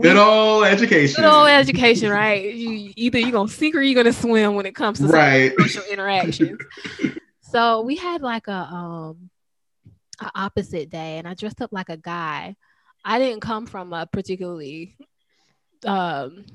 Good 0.01 0.17
old 0.17 0.65
education. 0.65 1.23
good 1.23 1.29
old 1.29 1.47
education, 1.47 2.09
right? 2.11 2.53
You 2.53 2.93
either 2.95 3.19
you're 3.19 3.31
gonna 3.31 3.49
sink 3.49 3.75
or 3.75 3.81
you're 3.81 4.01
gonna 4.01 4.13
swim 4.13 4.55
when 4.55 4.65
it 4.65 4.75
comes 4.75 4.99
to 4.99 5.07
Right. 5.07 5.51
social 5.59 5.83
interactions. 5.91 6.59
so 7.41 7.81
we 7.81 7.95
had 7.95 8.21
like 8.21 8.47
a 8.47 8.51
um 8.51 9.29
a 10.21 10.31
opposite 10.35 10.89
day 10.89 11.17
and 11.17 11.27
I 11.27 11.33
dressed 11.33 11.61
up 11.61 11.71
like 11.71 11.89
a 11.89 11.97
guy. 11.97 12.55
I 13.05 13.19
didn't 13.19 13.41
come 13.41 13.65
from 13.65 13.93
a 13.93 14.05
particularly 14.05 14.95
um 15.85 16.45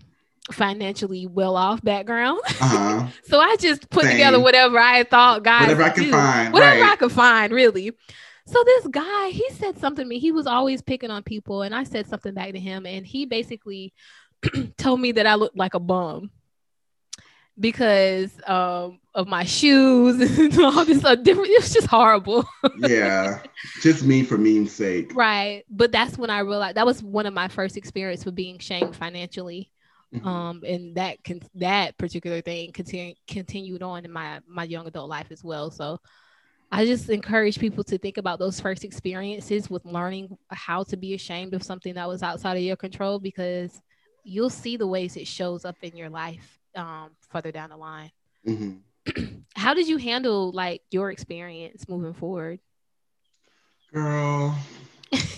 financially 0.52 1.26
well 1.26 1.56
off 1.56 1.82
background. 1.82 2.40
Uh-huh. 2.60 3.06
So 3.24 3.40
I 3.40 3.56
just 3.58 3.88
put 3.88 4.02
Same. 4.04 4.12
together 4.12 4.38
whatever 4.38 4.78
I 4.78 5.04
thought 5.04 5.42
guys 5.42 5.62
Whatever 5.62 5.82
I 5.84 5.90
can 5.90 6.04
do. 6.04 6.10
find, 6.10 6.52
Whatever 6.52 6.80
right. 6.82 6.92
I 6.92 6.96
could 6.96 7.12
find, 7.12 7.52
really. 7.52 7.92
So 8.46 8.62
this 8.64 8.86
guy, 8.88 9.30
he 9.30 9.48
said 9.50 9.78
something 9.78 10.04
to 10.04 10.08
me. 10.08 10.18
He 10.18 10.32
was 10.32 10.46
always 10.46 10.82
picking 10.82 11.10
on 11.10 11.22
people, 11.22 11.62
and 11.62 11.74
I 11.74 11.84
said 11.84 12.06
something 12.06 12.34
back 12.34 12.52
to 12.52 12.60
him, 12.60 12.84
and 12.86 13.06
he 13.06 13.24
basically 13.24 13.94
told 14.76 15.00
me 15.00 15.12
that 15.12 15.26
I 15.26 15.34
looked 15.36 15.56
like 15.56 15.74
a 15.74 15.80
bum 15.80 16.30
because 17.58 18.32
um 18.48 18.98
of 19.14 19.28
my 19.28 19.44
shoes 19.44 20.20
and 20.38 20.58
all 20.60 20.84
this 20.84 21.04
other 21.04 21.22
different. 21.22 21.50
It 21.50 21.62
was 21.62 21.72
just 21.72 21.86
horrible. 21.86 22.44
yeah, 22.78 23.40
just 23.80 24.04
me 24.04 24.24
for 24.24 24.36
meme's 24.36 24.72
sake. 24.72 25.14
right. 25.14 25.64
But 25.70 25.92
that's 25.92 26.18
when 26.18 26.30
I 26.30 26.40
realized 26.40 26.76
that 26.76 26.86
was 26.86 27.02
one 27.02 27.26
of 27.26 27.32
my 27.34 27.48
first 27.48 27.76
experience 27.76 28.24
with 28.24 28.34
being 28.34 28.58
shamed 28.58 28.96
financially. 28.96 29.70
Mhm. 30.14 30.26
Um, 30.26 30.62
and 30.66 30.96
that 30.96 31.22
can 31.24 31.40
that 31.54 31.96
particular 31.96 32.40
thing 32.40 32.72
continu- 32.72 33.16
continued 33.26 33.82
on 33.82 34.04
in 34.04 34.12
my 34.12 34.40
my 34.46 34.64
young 34.64 34.86
adult 34.86 35.08
life 35.08 35.28
as 35.30 35.42
well. 35.42 35.70
So 35.70 36.00
I 36.74 36.84
just 36.84 37.08
encourage 37.08 37.60
people 37.60 37.84
to 37.84 37.96
think 37.96 38.18
about 38.18 38.40
those 38.40 38.58
first 38.58 38.82
experiences 38.82 39.70
with 39.70 39.84
learning 39.84 40.36
how 40.48 40.82
to 40.84 40.96
be 40.96 41.14
ashamed 41.14 41.54
of 41.54 41.62
something 41.62 41.94
that 41.94 42.08
was 42.08 42.20
outside 42.20 42.56
of 42.56 42.64
your 42.64 42.74
control 42.74 43.20
because 43.20 43.80
you'll 44.24 44.50
see 44.50 44.76
the 44.76 44.86
ways 44.86 45.16
it 45.16 45.28
shows 45.28 45.64
up 45.64 45.76
in 45.82 45.96
your 45.96 46.10
life 46.10 46.58
um, 46.74 47.10
further 47.30 47.52
down 47.52 47.70
the 47.70 47.76
line. 47.76 48.10
Mhm. 48.44 48.80
How 49.54 49.74
did 49.74 49.86
you 49.86 49.98
handle 49.98 50.50
like 50.50 50.82
your 50.90 51.12
experience 51.12 51.88
moving 51.88 52.12
forward? 52.12 52.58
Girl, 53.92 54.58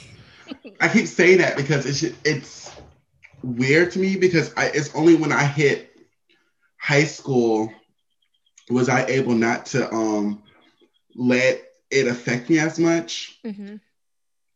I 0.81 0.89
keep 0.89 1.07
saying 1.07 1.39
that 1.39 1.59
because 1.59 1.85
it's 1.85 2.17
it's 2.25 2.75
weird 3.43 3.93
to 3.93 3.99
me 3.99 4.17
because 4.17 4.55
I, 4.57 4.69
it's 4.69 4.95
only 4.95 5.17
when 5.17 5.33
I 5.33 5.45
hit 5.45 5.95
high 6.79 7.05
school 7.05 7.71
was 8.71 8.89
I 8.89 9.05
able 9.05 9.35
not 9.35 9.67
to 9.67 9.93
um 9.93 10.43
let 11.17 11.63
it 11.91 12.07
affect 12.07 12.51
me 12.51 12.59
as 12.59 12.79
much 12.79 13.39
Mhm. 13.45 13.81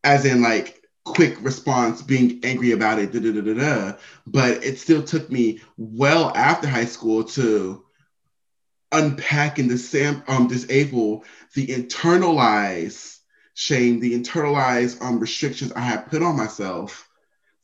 as 0.04 0.24
in 0.24 0.42
like 0.42 0.82
quick 1.04 1.36
response 1.42 2.02
being 2.02 2.40
angry 2.44 2.72
about 2.72 2.98
it 2.98 3.12
da, 3.12 3.20
da, 3.20 3.32
da, 3.32 3.40
da, 3.40 3.54
da. 3.54 3.92
but 4.26 4.64
it 4.64 4.78
still 4.78 5.02
took 5.02 5.30
me 5.30 5.60
well 5.76 6.32
after 6.36 6.68
high 6.68 6.84
school 6.84 7.24
to 7.24 7.82
unpack 8.92 9.58
and 9.58 9.70
um, 10.28 10.48
disable 10.48 11.24
the 11.54 11.66
internalized 11.68 13.18
shame 13.54 14.00
the 14.00 14.12
internalized 14.18 15.00
um, 15.02 15.18
restrictions 15.18 15.72
i 15.72 15.80
had 15.80 16.06
put 16.08 16.22
on 16.22 16.36
myself 16.36 17.08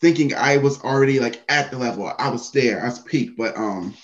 thinking 0.00 0.34
i 0.34 0.56
was 0.58 0.80
already 0.82 1.20
like 1.20 1.42
at 1.48 1.70
the 1.70 1.78
level 1.78 2.10
i 2.18 2.28
was 2.28 2.50
there 2.52 2.82
i 2.82 2.86
was 2.86 2.98
peaked 3.00 3.36
but 3.36 3.56
um 3.56 3.94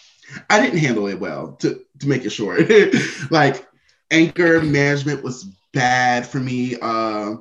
i 0.50 0.60
didn't 0.60 0.78
handle 0.78 1.06
it 1.06 1.20
well 1.20 1.52
to, 1.52 1.80
to 1.98 2.08
make 2.08 2.24
it 2.24 2.30
short 2.30 2.60
like 3.30 3.66
anger 4.12 4.60
management 4.62 5.24
was 5.24 5.44
bad 5.72 6.26
for 6.26 6.38
me 6.38 6.76
uh 6.80 7.34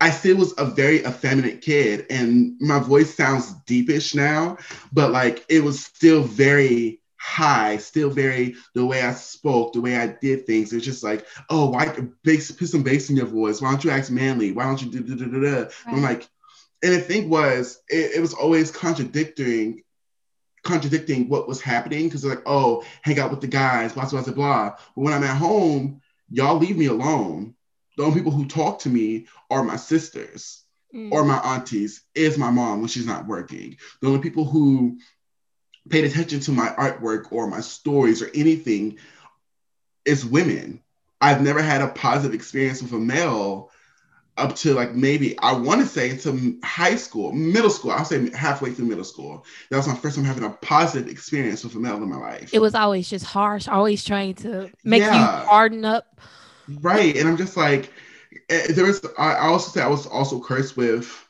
I 0.00 0.10
still 0.10 0.36
was 0.36 0.52
a 0.58 0.66
very 0.66 0.98
effeminate 0.98 1.62
kid, 1.62 2.06
and 2.10 2.60
my 2.60 2.78
voice 2.78 3.14
sounds 3.14 3.54
deepish 3.66 4.14
now, 4.14 4.58
but 4.92 5.12
like 5.12 5.46
it 5.48 5.62
was 5.62 5.82
still 5.82 6.22
very 6.22 7.00
high, 7.16 7.78
still 7.78 8.10
very 8.10 8.54
the 8.74 8.84
way 8.84 9.00
I 9.00 9.14
spoke, 9.14 9.72
the 9.72 9.80
way 9.80 9.96
I 9.96 10.08
did 10.20 10.46
things. 10.46 10.74
It's 10.74 10.84
just 10.84 11.02
like, 11.02 11.26
oh, 11.48 11.70
why 11.70 11.96
bass, 12.22 12.50
put 12.50 12.68
some 12.68 12.82
bass 12.82 13.08
in 13.08 13.16
your 13.16 13.26
voice? 13.26 13.62
Why 13.62 13.70
don't 13.70 13.82
you 13.82 13.90
act 13.90 14.10
manly? 14.10 14.52
Why 14.52 14.64
don't 14.64 14.82
you 14.82 14.90
do 14.90 15.00
da 15.00 15.24
da 15.24 15.30
da 15.30 15.62
da? 15.62 15.70
I'm 15.86 16.02
like, 16.02 16.28
and 16.82 16.92
the 16.92 17.00
thing 17.00 17.30
was, 17.30 17.80
it, 17.88 18.16
it 18.16 18.20
was 18.20 18.34
always 18.34 18.70
contradicting, 18.70 19.84
contradicting 20.64 21.30
what 21.30 21.48
was 21.48 21.62
happening 21.62 22.08
because 22.08 22.26
like, 22.26 22.42
oh, 22.44 22.84
hang 23.00 23.18
out 23.18 23.30
with 23.30 23.40
the 23.40 23.46
guys, 23.46 23.94
blah 23.94 24.06
blah 24.06 24.22
blah 24.22 24.34
blah. 24.34 24.70
But 24.94 25.02
when 25.02 25.14
I'm 25.14 25.24
at 25.24 25.38
home, 25.38 26.02
y'all 26.34 26.58
leave 26.58 26.76
me 26.76 26.86
alone. 26.86 27.54
The 27.96 28.02
only 28.02 28.16
people 28.18 28.32
who 28.32 28.46
talk 28.46 28.80
to 28.80 28.88
me 28.88 29.26
are 29.50 29.62
my 29.62 29.76
sisters 29.76 30.60
Mm. 30.94 31.10
or 31.10 31.24
my 31.24 31.38
aunties 31.38 32.02
is 32.14 32.38
my 32.38 32.50
mom 32.50 32.78
when 32.78 32.88
she's 32.88 33.06
not 33.06 33.26
working. 33.26 33.76
The 34.00 34.06
only 34.06 34.20
people 34.20 34.44
who 34.44 34.98
paid 35.88 36.04
attention 36.04 36.40
to 36.40 36.52
my 36.52 36.68
artwork 36.68 37.32
or 37.32 37.48
my 37.48 37.60
stories 37.60 38.22
or 38.22 38.30
anything 38.32 38.98
is 40.04 40.24
women. 40.24 40.80
I've 41.20 41.42
never 41.42 41.60
had 41.62 41.82
a 41.82 41.88
positive 41.88 42.34
experience 42.34 42.80
with 42.80 42.92
a 42.92 42.98
male 42.98 43.70
up 44.36 44.56
to 44.56 44.74
like 44.74 44.94
maybe 44.94 45.38
I 45.38 45.52
want 45.52 45.80
to 45.80 45.86
say 45.86 46.16
to 46.18 46.58
high 46.64 46.96
school, 46.96 47.32
middle 47.32 47.70
school. 47.70 47.92
I'll 47.92 48.04
say 48.04 48.30
halfway 48.30 48.72
through 48.72 48.86
middle 48.86 49.04
school. 49.04 49.44
That 49.70 49.76
was 49.76 49.86
my 49.86 49.94
first 49.94 50.16
time 50.16 50.24
having 50.24 50.44
a 50.44 50.50
positive 50.50 51.08
experience 51.08 51.62
with 51.64 51.74
a 51.74 51.78
male 51.78 51.96
in 51.96 52.08
my 52.10 52.16
life. 52.16 52.50
it 52.52 52.60
was 52.60 52.74
always 52.74 53.08
just 53.08 53.24
harsh, 53.24 53.68
always 53.68 54.04
trying 54.04 54.34
to 54.36 54.70
make 54.84 55.02
Yeah. 55.02 55.14
you 55.42 55.46
harden 55.48 55.84
up. 55.84 56.20
Right. 56.80 57.16
And 57.16 57.28
I'm 57.28 57.36
just 57.36 57.56
like, 57.56 57.92
eh, 58.50 58.72
there 58.72 58.84
was, 58.86 59.04
I 59.18 59.34
I 59.34 59.46
also 59.46 59.70
say 59.70 59.82
I 59.82 59.88
was 59.88 60.06
also 60.06 60.40
cursed 60.40 60.76
with 60.76 61.23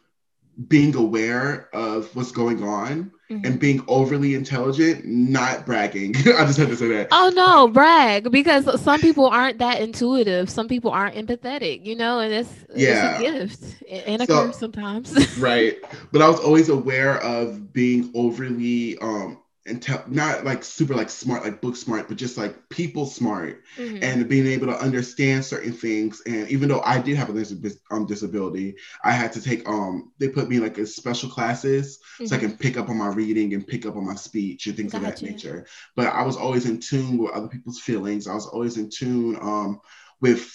being 0.69 0.95
aware 0.95 1.69
of 1.75 2.15
what's 2.15 2.31
going 2.33 2.63
on 2.63 3.11
Mhm. 3.31 3.47
and 3.47 3.59
being 3.59 3.83
overly 3.89 4.35
intelligent, 4.35 5.05
not 5.07 5.65
bragging. 5.65 6.15
I 6.19 6.45
just 6.45 6.59
had 6.59 6.69
to 6.69 6.77
say 6.77 6.89
that. 6.89 7.09
Oh 7.11 7.33
no, 7.35 7.69
brag 7.69 8.31
because 8.31 8.81
some 8.83 9.01
people 9.01 9.27
aren't 9.27 9.59
that 9.59 9.81
intuitive. 9.81 10.51
Some 10.51 10.69
people 10.69 10.91
aren't 10.91 11.17
empathetic, 11.17 11.85
you 11.87 11.97
know, 11.97 12.19
and 12.21 12.33
it's, 12.35 12.53
Yeah. 12.77 13.19
it's 13.19 13.21
a 13.21 13.23
gift 13.33 13.83
and 13.91 14.23
a 14.23 14.27
So- 14.27 14.47
curse 14.47 14.59
sometimes. 14.59 15.39
Right. 15.39 15.77
But 16.13 16.23
I 16.23 16.29
was 16.29 16.39
always 16.41 16.69
aware 16.69 17.17
of 17.23 17.73
being 17.73 18.11
overly, 18.15 18.99
um, 18.99 19.39
intel- 19.69 20.09
not 20.09 20.45
like 20.45 20.63
super 20.65 20.95
like 20.95 21.11
smart, 21.11 21.45
like 21.45 21.61
book 21.61 21.77
smart, 21.77 22.09
but 22.09 22.17
just 22.17 22.37
like 22.37 22.69
people 22.69 23.07
smart 23.07 23.63
Mhm. 23.79 23.99
and 24.03 24.29
being 24.29 24.47
able 24.47 24.67
to 24.67 24.79
understand 24.79 25.45
certain 25.45 25.73
things. 25.73 26.23
And 26.27 26.49
even 26.51 26.69
though 26.69 26.83
I 26.83 26.99
did 27.01 27.17
have 27.17 27.31
a 27.31 27.45
um, 27.91 28.07
disability, 28.07 28.77
I 29.05 29.13
had 29.13 29.33
to 29.33 29.41
take 29.41 29.69
um 29.69 30.13
they 30.19 30.29
put 30.29 30.49
me 30.49 30.59
like 30.59 30.79
in 30.79 30.87
special 30.87 31.29
classes 31.31 31.99
so 32.25 32.37
I 32.37 32.39
Mhm. 32.39 32.43
can 32.43 32.57
pick 32.59 32.77
up 32.77 32.89
on 32.89 32.99
my 32.99 33.09
reading 33.09 33.55
and 33.55 33.67
pick 33.67 33.87
up 33.87 33.97
on 33.97 34.07
my 34.07 34.15
speech 34.15 34.67
and 34.67 34.77
things 34.77 34.95
of 34.95 35.01
that 35.03 35.23
nature. 35.23 35.67
But 35.97 36.09
I 36.09 36.23
was 36.23 36.37
always 36.37 36.67
in 36.67 36.81
tune 36.81 37.19
with 37.19 37.33
other 37.33 37.49
people's 37.49 37.81
feelings. 37.81 38.27
I 38.27 38.35
was 38.35 38.47
always 38.47 38.77
in 38.77 38.91
tune 38.91 39.37
um 39.41 39.81
with 40.21 40.51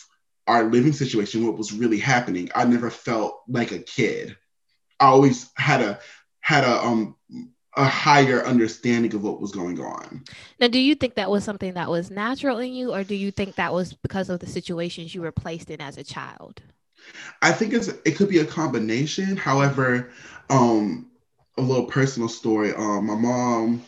our 0.48 0.64
living 0.64 0.94
situation, 0.94 1.46
what 1.46 1.58
was 1.58 1.74
really 1.74 2.00
happening. 2.00 2.50
I 2.56 2.66
never 2.66 2.90
felt 2.90 3.42
like 3.48 3.72
a 3.72 3.80
kid. 3.80 4.36
I 5.00 5.08
always 5.08 5.50
had 5.56 5.82
a 5.82 6.00
had 6.42 6.64
a 6.64 6.84
um 6.84 7.16
a 7.80 7.86
higher 7.86 8.46
understanding 8.46 9.16
of 9.16 9.24
what 9.24 9.40
was 9.40 9.54
going 9.54 9.80
on. 9.80 10.26
Now, 10.60 10.68
do 10.68 10.80
you 10.80 10.96
think 10.96 11.16
that 11.16 11.32
was 11.32 11.46
something 11.46 11.76
that 11.76 11.90
was 11.90 12.12
natural 12.12 12.60
in 12.60 12.74
you, 12.74 12.94
or 12.94 13.06
do 13.06 13.16
you 13.16 13.32
think 13.32 13.56
that 13.56 13.72
was 13.72 13.94
because 13.94 14.30
of 14.30 14.42
the 14.42 14.48
situations 14.48 15.16
you 15.16 15.22
were 15.22 15.32
placed 15.32 15.70
in 15.70 15.80
as 15.80 15.98
a 15.98 16.04
child? 16.04 16.62
I 17.42 17.54
think 17.54 17.74
it's 17.74 17.88
it 17.88 18.18
could 18.18 18.28
be 18.28 18.40
a 18.40 18.46
combination. 18.46 19.38
However, 19.38 20.12
um, 20.50 21.10
a 21.58 21.62
little 21.62 21.86
personal 21.86 22.28
story. 22.28 22.74
Um, 22.74 23.06
my 23.06 23.16
mom 23.16 23.82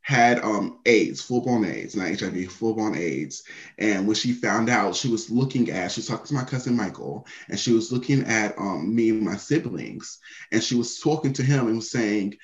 had 0.00 0.40
um 0.40 0.78
AIDS, 0.84 1.22
full 1.22 1.42
blown 1.42 1.64
AIDS, 1.64 1.94
not 1.94 2.08
HIV, 2.08 2.50
full 2.50 2.74
blown 2.74 2.96
AIDS. 2.96 3.44
And 3.78 4.08
when 4.08 4.16
she 4.16 4.32
found 4.32 4.68
out, 4.68 4.96
she 4.96 5.08
was 5.08 5.30
looking 5.30 5.70
at, 5.70 5.92
she 5.92 6.00
was 6.00 6.08
talking 6.08 6.26
to 6.26 6.34
my 6.34 6.44
cousin 6.44 6.76
Michael, 6.76 7.24
and 7.48 7.58
she 7.58 7.72
was 7.72 7.92
looking 7.92 8.24
at 8.24 8.58
um 8.58 8.92
me 8.92 9.10
and 9.10 9.22
my 9.22 9.36
siblings, 9.36 10.18
and 10.50 10.60
she 10.60 10.74
was 10.74 10.98
talking 10.98 11.32
to 11.34 11.44
him 11.44 11.68
and 11.68 11.76
was 11.76 11.90
saying, 11.90 12.36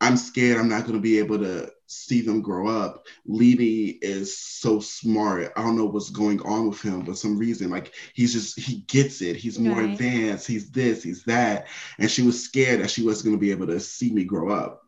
I'm 0.00 0.16
scared 0.16 0.58
I'm 0.58 0.68
not 0.68 0.82
going 0.82 0.94
to 0.94 1.00
be 1.00 1.18
able 1.18 1.38
to 1.38 1.72
see 1.86 2.20
them 2.20 2.42
grow 2.42 2.68
up. 2.68 3.06
Lily 3.26 3.98
is 4.02 4.36
so 4.38 4.80
smart. 4.80 5.52
I 5.56 5.62
don't 5.62 5.76
know 5.76 5.86
what's 5.86 6.10
going 6.10 6.40
on 6.42 6.68
with 6.68 6.82
him, 6.82 7.00
but 7.02 7.16
some 7.18 7.38
reason, 7.38 7.70
like 7.70 7.94
he's 8.14 8.32
just 8.32 8.58
he 8.58 8.78
gets 8.88 9.22
it. 9.22 9.36
He's 9.36 9.58
more 9.58 9.80
Right. 9.80 9.90
advanced. 9.92 10.46
He's 10.46 10.70
this. 10.70 11.02
He's 11.02 11.24
that. 11.24 11.68
And 11.98 12.10
she 12.10 12.22
was 12.22 12.42
scared 12.44 12.80
that 12.80 12.90
she 12.90 13.04
wasn't 13.04 13.26
going 13.26 13.36
to 13.36 13.40
be 13.40 13.52
able 13.52 13.66
to 13.68 13.80
see 13.80 14.12
me 14.12 14.24
grow 14.24 14.50
up. 14.50 14.82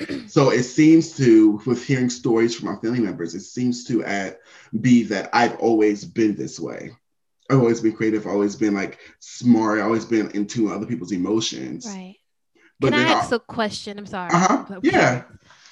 so 0.26 0.50
it 0.50 0.64
seems 0.64 1.16
to, 1.16 1.60
with 1.66 1.84
hearing 1.84 2.10
stories 2.10 2.54
from 2.54 2.68
my 2.68 2.76
family 2.80 3.00
members, 3.00 3.34
it 3.34 3.40
seems 3.40 3.84
to 3.84 4.04
at, 4.04 4.38
be 4.80 5.04
that 5.04 5.30
I've 5.32 5.56
always 5.58 6.04
been 6.04 6.34
this 6.36 6.58
way. 6.60 6.90
I've 7.50 7.58
always 7.58 7.80
been 7.80 7.92
creative. 7.92 8.26
I've 8.26 8.32
always 8.32 8.56
been 8.56 8.74
like 8.74 8.98
smart. 9.20 9.78
I've 9.78 9.86
always 9.86 10.04
been 10.06 10.30
in 10.32 10.46
tune 10.46 10.64
with 10.64 10.74
other 10.74 10.86
people's 10.86 11.12
emotions. 11.12 11.86
Right. 11.86 12.16
But 12.80 12.92
Can 12.92 13.06
I 13.06 13.12
ask 13.12 13.32
a 13.32 13.38
question? 13.38 13.98
I'm 13.98 14.06
sorry. 14.06 14.30
Uh-huh. 14.32 14.64
I'm 14.68 14.80
Yeah. 14.82 15.24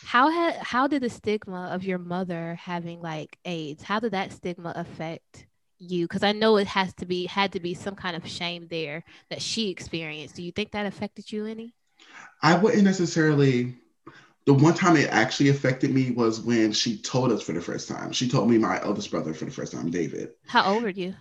How 0.05 0.31
had 0.31 0.57
how 0.57 0.87
did 0.87 1.03
the 1.03 1.11
stigma 1.11 1.71
of 1.73 1.85
your 1.85 1.99
mother 1.99 2.57
having 2.61 3.01
like 3.01 3.39
AIDS? 3.45 3.83
How 3.83 3.99
did 4.01 4.13
that 4.13 4.33
stigma 4.33 4.73
affect 4.77 5.47
you? 5.79 6.07
Because 6.07 6.23
I 6.23 6.33
know 6.33 6.57
it 6.59 6.67
has 6.67 6.93
to 6.95 7.07
be 7.07 7.27
had 7.27 7.53
to 7.53 7.61
be 7.61 7.75
some 7.75 7.95
kind 7.95 8.17
of 8.17 8.29
shame 8.29 8.67
there 8.69 9.05
that 9.31 9.41
she 9.41 9.71
experienced. 9.71 10.37
Do 10.37 10.43
you 10.43 10.53
think 10.53 10.73
that 10.73 10.87
affected 10.87 11.31
you 11.33 11.47
any? 11.47 11.75
I 12.43 12.57
wouldn't 12.57 12.85
necessarily. 12.85 13.77
The 14.45 14.55
one 14.55 14.75
time 14.75 14.97
it 14.97 15.09
actually 15.09 15.51
affected 15.51 15.95
me 15.95 16.11
was 16.11 16.41
when 16.41 16.73
she 16.73 16.99
told 16.99 17.31
us 17.31 17.43
for 17.43 17.53
the 17.53 17.61
first 17.61 17.89
time. 17.89 18.13
She 18.13 18.29
told 18.29 18.51
me 18.51 18.59
my 18.59 18.83
eldest 18.83 19.09
brother 19.11 19.33
for 19.35 19.45
the 19.45 19.53
first 19.53 19.73
time, 19.73 19.89
David. 19.91 20.31
How 20.49 20.75
old 20.75 20.83
were 20.83 20.89
you? 20.89 21.15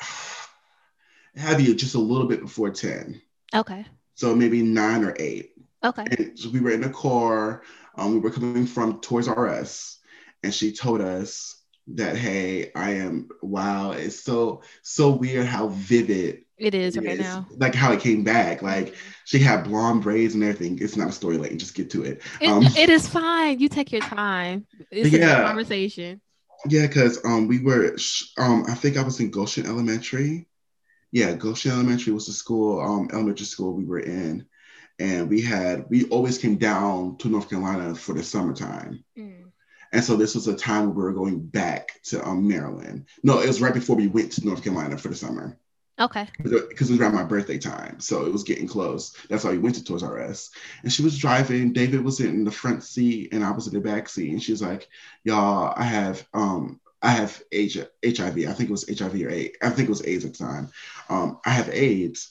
Have 1.36 1.60
you 1.60 1.76
just 1.76 1.94
a 1.94 2.00
little 2.00 2.26
bit 2.26 2.40
before 2.40 2.70
10. 2.70 3.22
Okay. 3.54 3.86
So 4.16 4.34
maybe 4.36 4.62
nine 4.62 5.04
or 5.04 5.16
eight. 5.18 5.52
Okay. 5.84 6.10
And 6.10 6.38
so 6.38 6.50
we 6.50 6.60
were 6.60 6.72
in 6.72 6.84
a 6.84 6.90
car. 6.90 7.62
Um, 7.96 8.14
we 8.14 8.20
were 8.20 8.32
coming 8.32 8.66
from 8.66 9.00
Toys 9.00 9.28
R 9.28 9.48
Us, 9.48 9.98
and 10.44 10.54
she 10.54 10.72
told 10.72 11.00
us 11.02 11.62
that, 11.88 12.16
"Hey, 12.16 12.72
I 12.74 12.92
am. 12.92 13.28
Wow, 13.42 13.92
it's 13.92 14.20
so 14.20 14.62
so 14.82 15.10
weird 15.12 15.46
how 15.46 15.68
vivid 15.68 16.44
It 16.58 16.74
is 16.74 16.96
it 16.96 17.04
right 17.04 17.18
is. 17.18 17.18
now. 17.18 17.46
Like 17.50 17.74
how 17.74 17.92
it 17.92 18.00
came 18.00 18.24
back. 18.24 18.62
Like 18.62 18.94
she 19.24 19.38
had 19.40 19.64
blonde 19.64 20.02
braids 20.02 20.34
and 20.34 20.44
everything. 20.44 20.78
It's 20.80 20.96
not 20.96 21.08
a 21.10 21.12
story, 21.12 21.38
like 21.38 21.56
just 21.58 21.74
get 21.74 21.90
to 21.90 22.04
it. 22.04 22.22
It, 22.40 22.48
Um, 22.48 22.66
it 22.76 22.90
is 22.90 23.08
fine. 23.08 23.58
You 23.60 23.68
take 23.68 23.92
your 23.92 24.02
time. 24.02 24.66
It's 24.90 25.12
a 25.12 25.18
Yeah. 25.18 25.42
conversation. 25.42 26.20
Yeah, 26.68 26.86
because 26.86 27.24
um, 27.24 27.48
we 27.48 27.62
were, 27.62 27.96
sh- 27.98 28.32
um, 28.38 28.64
I 28.68 28.74
think 28.74 28.96
I 28.96 29.02
was 29.02 29.20
in 29.20 29.30
Goshen 29.30 29.66
Elementary. 29.66 30.48
Yeah, 31.12 31.32
Goshen 31.34 31.72
Elementary 31.72 32.12
was 32.12 32.26
the 32.26 32.32
school, 32.32 32.80
um, 32.80 33.08
elementary 33.12 33.46
school 33.46 33.72
we 33.72 33.84
were 33.84 34.00
in, 34.00 34.46
and 34.98 35.28
we 35.28 35.40
had 35.40 35.86
we 35.88 36.04
always 36.08 36.38
came 36.38 36.56
down 36.56 37.16
to 37.18 37.28
North 37.28 37.48
Carolina 37.48 37.94
for 37.94 38.12
the 38.14 38.22
summertime, 38.22 39.04
and 39.92 40.04
so 40.04 40.16
this 40.16 40.34
was 40.34 40.48
a 40.48 40.56
time 40.56 40.86
where 40.86 40.94
we 40.94 41.02
were 41.02 41.12
going 41.12 41.40
back 41.40 42.00
to 42.04 42.22
um, 42.26 42.46
Maryland. 42.48 43.06
No, 43.22 43.38
it 43.40 43.46
was 43.46 43.60
right 43.60 43.74
before 43.74 43.96
we 43.96 44.08
went 44.08 44.32
to 44.32 44.44
North 44.46 44.62
Carolina 44.64 44.98
for 44.98 45.08
the 45.08 45.14
summer 45.14 45.58
Okay. 45.98 46.28
because 46.42 46.90
it 46.90 46.92
was 46.92 47.00
around 47.00 47.14
my 47.14 47.24
birthday 47.24 47.56
time, 47.56 48.00
so 48.00 48.26
it 48.26 48.32
was 48.32 48.42
getting 48.42 48.66
close. 48.66 49.16
That's 49.30 49.44
why 49.44 49.52
we 49.52 49.58
went 49.58 49.76
to 49.76 49.84
Toys 49.84 50.02
R 50.02 50.20
Us, 50.20 50.50
and 50.82 50.92
she 50.92 51.02
was 51.02 51.16
driving. 51.18 51.72
David 51.72 52.04
was 52.04 52.20
in 52.20 52.44
the 52.44 52.50
front 52.50 52.82
seat, 52.82 53.32
and 53.32 53.42
I 53.44 53.52
was 53.52 53.66
in 53.68 53.72
the 53.74 53.80
back 53.80 54.08
seat, 54.08 54.32
and 54.32 54.42
she's 54.42 54.60
like, 54.60 54.88
"Y'all, 55.24 55.72
I 55.76 55.84
have 55.84 56.26
um." 56.34 56.80
I 57.06 57.10
have 57.10 57.40
HIV. 57.54 58.36
I 58.48 58.52
think 58.52 58.68
it 58.68 58.70
was 58.70 58.84
HIV 58.88 59.14
or 59.22 59.30
AIDS. 59.30 59.56
I 59.62 59.70
think 59.70 59.88
it 59.88 59.90
was 59.90 60.04
AIDS 60.04 60.24
at 60.24 60.32
the 60.32 60.38
time. 60.38 60.70
Um, 61.08 61.38
I 61.46 61.50
have 61.50 61.68
AIDS, 61.72 62.30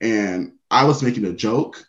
and 0.00 0.52
I 0.70 0.84
was 0.84 1.02
making 1.02 1.24
a 1.24 1.32
joke 1.32 1.84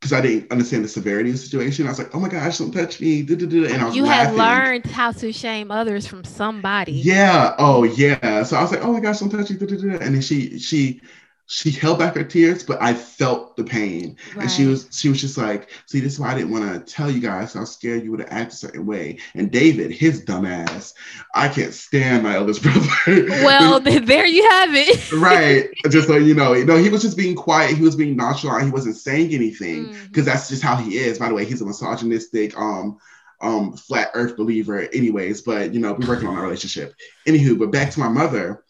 because 0.00 0.14
I 0.14 0.22
didn't 0.22 0.50
understand 0.50 0.84
the 0.84 0.88
severity 0.88 1.28
of 1.28 1.36
the 1.36 1.42
situation. 1.42 1.86
I 1.86 1.90
was 1.90 1.98
like, 1.98 2.14
"Oh 2.14 2.18
my 2.18 2.30
gosh, 2.30 2.56
don't 2.56 2.72
touch 2.72 2.98
me!" 2.98 3.20
And 3.20 3.82
I 3.82 3.84
was 3.84 3.94
You 3.94 4.06
had 4.06 4.34
learned 4.34 4.86
how 4.86 5.12
to 5.12 5.30
shame 5.34 5.70
others 5.70 6.06
from 6.06 6.24
somebody. 6.24 6.92
Yeah. 6.92 7.54
Oh, 7.58 7.84
yeah. 7.84 8.42
So 8.44 8.56
I 8.56 8.62
was 8.62 8.70
like, 8.72 8.82
"Oh 8.82 8.94
my 8.94 9.00
gosh, 9.00 9.18
don't 9.18 9.28
touch 9.28 9.50
me!" 9.50 9.58
And 9.60 10.14
then 10.14 10.22
she 10.22 10.58
she 10.58 11.02
she 11.48 11.70
held 11.70 12.00
back 12.00 12.16
her 12.16 12.24
tears, 12.24 12.64
but 12.64 12.82
I 12.82 12.92
felt 12.92 13.56
the 13.56 13.62
pain, 13.62 14.16
and 14.36 14.50
she 14.50 14.66
was 14.66 14.88
she 14.90 15.08
was 15.08 15.20
just 15.20 15.38
like, 15.38 15.70
"See, 15.86 16.00
this 16.00 16.14
is 16.14 16.20
why 16.20 16.32
I 16.32 16.34
didn't 16.34 16.50
want 16.50 16.72
to 16.86 16.92
tell 16.92 17.08
you 17.10 17.20
guys. 17.20 17.54
I 17.54 17.60
was 17.60 17.72
scared 17.72 18.02
you 18.02 18.10
would 18.10 18.20
have 18.20 18.32
acted 18.32 18.52
a 18.52 18.56
certain 18.56 18.86
way." 18.86 19.18
And 19.34 19.50
David, 19.50 19.92
his 19.92 20.24
dumbass, 20.24 20.92
I 21.34 21.48
can't 21.48 21.72
stand 21.72 22.24
my 22.24 22.34
eldest 22.34 22.62
brother. 22.64 22.88
Well, 23.06 23.78
there 23.80 24.26
you 24.26 24.48
have 24.50 24.70
it. 24.74 25.12
right. 25.12 25.68
Just 25.90 26.08
so 26.08 26.16
you 26.16 26.34
know, 26.34 26.52
you 26.52 26.64
know, 26.64 26.76
he 26.76 26.88
was 26.88 27.02
just 27.02 27.16
being 27.16 27.36
quiet. 27.36 27.76
He 27.76 27.82
was 27.82 27.94
being 27.94 28.16
nonchalant. 28.16 28.64
He 28.64 28.70
wasn't 28.70 28.96
saying 28.96 29.32
anything 29.32 29.94
because 30.08 30.24
that's 30.24 30.48
just 30.48 30.62
how 30.62 30.74
he 30.76 30.98
is. 30.98 31.18
By 31.18 31.28
the 31.28 31.34
way, 31.34 31.44
he's 31.44 31.60
a 31.60 31.66
misogynistic, 31.66 32.58
um, 32.58 32.98
um, 33.40 33.76
flat 33.76 34.10
Earth 34.14 34.36
believer. 34.36 34.80
Anyways, 34.92 35.42
but 35.42 35.72
you 35.72 35.78
know, 35.80 35.92
we're 35.92 36.08
working 36.08 36.26
on 36.28 36.36
our 36.36 36.42
relationship. 36.42 36.94
Anywho, 37.26 37.56
but 37.58 37.70
back 37.70 37.90
to 37.92 38.00
my 38.00 38.08
mother. 38.08 38.64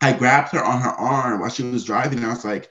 I 0.00 0.12
grabbed 0.12 0.52
her 0.52 0.64
on 0.64 0.80
her 0.80 0.90
arm 0.90 1.40
while 1.40 1.50
she 1.50 1.62
was 1.62 1.84
driving. 1.84 2.18
And 2.18 2.26
I 2.26 2.30
was 2.30 2.44
like, 2.44 2.68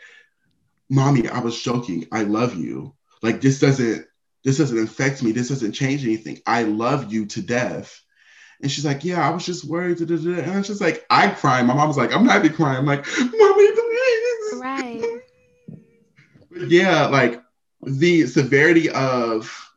"Mommy, 0.90 1.28
I 1.30 1.40
was 1.40 1.62
joking. 1.62 2.08
I 2.12 2.24
love 2.24 2.56
you. 2.56 2.94
Like 3.22 3.42
this 3.42 3.60
doesn't." 3.60 4.06
This 4.46 4.58
doesn't 4.58 4.82
affect 4.82 5.22
me. 5.22 5.34
This 5.34 5.50
doesn't 5.50 5.74
change 5.74 6.06
anything. 6.06 6.40
I 6.48 6.64
love 6.64 7.12
you 7.12 7.26
to 7.26 7.42
death. 7.42 8.02
And 8.62 8.72
she's 8.72 8.86
like, 8.86 9.04
Yeah, 9.04 9.26
I 9.28 9.32
was 9.32 9.46
just 9.46 9.66
worried. 9.66 9.98
da, 9.98 10.06
da, 10.06 10.16
da." 10.16 10.42
And 10.42 10.52
I 10.52 10.58
was 10.58 10.68
just 10.68 10.80
like, 10.80 11.06
I 11.10 11.28
crying. 11.28 11.66
My 11.66 11.74
mom 11.74 11.90
was 11.90 11.98
like, 11.98 12.14
I'm 12.14 12.26
not 12.26 12.44
even 12.44 12.56
crying. 12.56 12.78
I'm 12.78 12.86
like, 12.86 13.06
Mommy, 13.18 13.72
please. 13.72 14.54
Right. 14.62 15.22
Yeah, 16.68 17.08
like 17.08 17.42
the 17.84 18.28
severity 18.28 18.90
of 18.90 19.70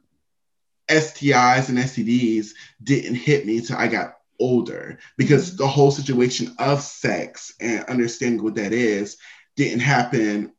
STIs 0.88 1.68
and 1.68 1.78
STDs 1.78 2.50
didn't 2.82 3.16
hit 3.16 3.46
me 3.46 3.58
until 3.58 3.76
I 3.76 3.88
got 3.88 4.14
older 4.42 4.98
because 5.18 5.56
the 5.56 5.66
whole 5.66 5.90
situation 5.90 6.54
of 6.58 6.80
sex 6.82 7.54
and 7.60 7.84
understanding 7.84 8.42
what 8.44 8.56
that 8.56 8.72
is 8.72 9.16
didn't 9.56 9.80
happen. 9.80 10.52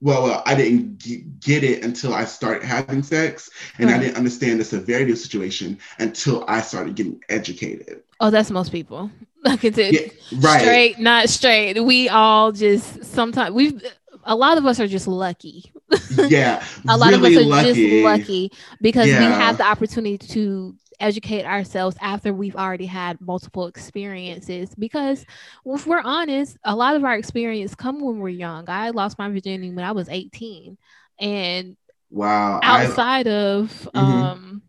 Well, 0.00 0.24
well 0.24 0.42
I 0.46 0.54
didn't 0.54 0.98
g- 0.98 1.24
get 1.40 1.64
it 1.64 1.84
until 1.84 2.14
I 2.14 2.24
started 2.24 2.64
having 2.64 3.02
sex, 3.02 3.50
and 3.78 3.90
I 3.90 3.98
didn't 3.98 4.16
understand 4.16 4.60
the 4.60 4.64
severity 4.64 5.12
of 5.12 5.18
the 5.18 5.22
situation 5.22 5.78
until 5.98 6.44
I 6.48 6.60
started 6.60 6.96
getting 6.96 7.20
educated. 7.28 8.02
Oh, 8.20 8.30
that's 8.30 8.50
most 8.50 8.72
people. 8.72 9.10
Like 9.44 9.64
it's 9.64 9.76
Yeah, 9.76 10.00
right. 10.40 10.60
straight, 10.60 10.98
not 11.00 11.28
straight. 11.28 11.80
We 11.84 12.08
all 12.08 12.52
just 12.52 13.04
sometimes 13.04 13.52
we've 13.52 13.82
a 14.24 14.34
lot 14.36 14.58
of 14.58 14.66
us 14.66 14.78
are 14.80 14.86
just 14.86 15.06
lucky. 15.08 15.72
Yeah, 16.28 16.64
A 16.88 16.96
lot 16.96 17.12
really 17.12 17.34
of 17.36 17.38
us 17.38 17.44
are 17.44 17.48
lucky. 17.48 17.68
just 17.72 18.04
lucky 18.04 18.52
because 18.80 19.06
we 19.06 19.12
have 19.12 19.58
the 19.58 19.64
opportunity 19.64 20.18
to 20.18 20.74
educate 21.00 21.44
ourselves 21.44 21.96
after 22.00 22.32
we've 22.32 22.54
already 22.56 22.86
had 22.86 23.20
multiple 23.20 23.66
experiences 23.66 24.72
because 24.76 25.24
if 25.66 25.86
we're 25.86 26.00
honest 26.00 26.56
a 26.64 26.76
lot 26.76 26.94
of 26.94 27.02
our 27.02 27.14
experience 27.16 27.74
come 27.74 27.98
when 28.00 28.20
we're 28.20 28.28
young 28.28 28.64
i 28.68 28.90
lost 28.90 29.18
my 29.18 29.28
virginity 29.28 29.72
when 29.72 29.84
i 29.84 29.90
was 29.90 30.08
18 30.08 30.76
and 31.18 31.76
Wow. 32.10 32.60
I- 32.62 32.84
outside 32.86 33.26
of 33.26 33.88
Mhm. 33.94 34.00
um 34.00 34.62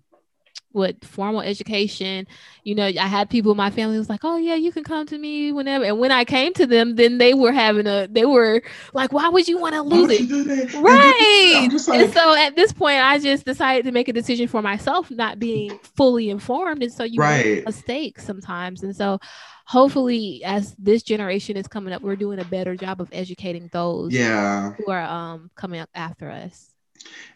what 0.74 1.04
formal 1.06 1.42
education 1.42 2.28
you 2.64 2.76
know 2.76 2.86
i 2.86 3.08
had 3.08 3.30
people 3.30 3.52
in 3.52 3.58
my 3.58 3.70
family 3.70 3.98
was 3.98 4.10
like 4.10 4.22
oh 4.24 4.38
yeah 4.38 4.56
you 4.56 4.72
can 4.72 4.84
come 4.84 5.06
to 5.06 5.18
me 5.18 5.52
whenever 5.52 5.86
and 5.86 6.00
when 6.00 6.12
i 6.12 6.26
came 6.26 6.52
to 6.54 6.66
them 6.66 6.96
then 6.96 7.18
they 7.20 7.34
were 7.34 7.52
having 7.52 7.88
a 7.88 8.08
they 8.10 8.26
were 8.26 8.62
like 8.94 9.14
why 9.14 9.30
would 9.30 9.48
you 9.48 9.58
want 9.58 9.74
to 9.76 9.82
lose 9.82 10.10
it? 10.12 10.74
right! 10.76 11.54
I'm 11.56 11.70
and 12.02 12.14
so 12.14 12.36
at 12.36 12.56
this 12.56 12.74
point 12.74 13.00
i 13.02 13.18
just 13.20 13.46
decided 13.46 13.86
to 13.86 13.92
make 13.92 14.08
a 14.08 14.14
decision 14.14 14.48
for 14.48 14.62
myself 14.62 15.10
not 15.12 15.40
being 15.40 15.80
fully 15.96 16.30
informed 16.30 16.84
and 16.84 16.92
so 16.92 17.04
you 17.04 17.20
make 17.56 17.66
mistakes 17.66 18.26
sometimes 18.26 18.84
and 18.84 18.96
so 18.96 19.20
hopefully 19.66 20.42
as 20.44 20.76
this 20.78 21.04
generation 21.04 21.56
is 21.56 21.68
coming 21.68 21.94
up 21.94 22.02
we're 22.02 22.16
doing 22.16 22.40
a 22.40 22.46
better 22.46 22.76
job 22.76 23.00
of 23.00 23.10
educating 23.14 23.70
those 23.72 24.14
Yeah. 24.14 24.74
who 24.74 24.92
are 24.92 25.02
um 25.04 25.50
coming 25.56 25.80
up 25.80 25.90
after 25.96 26.30
us. 26.30 26.70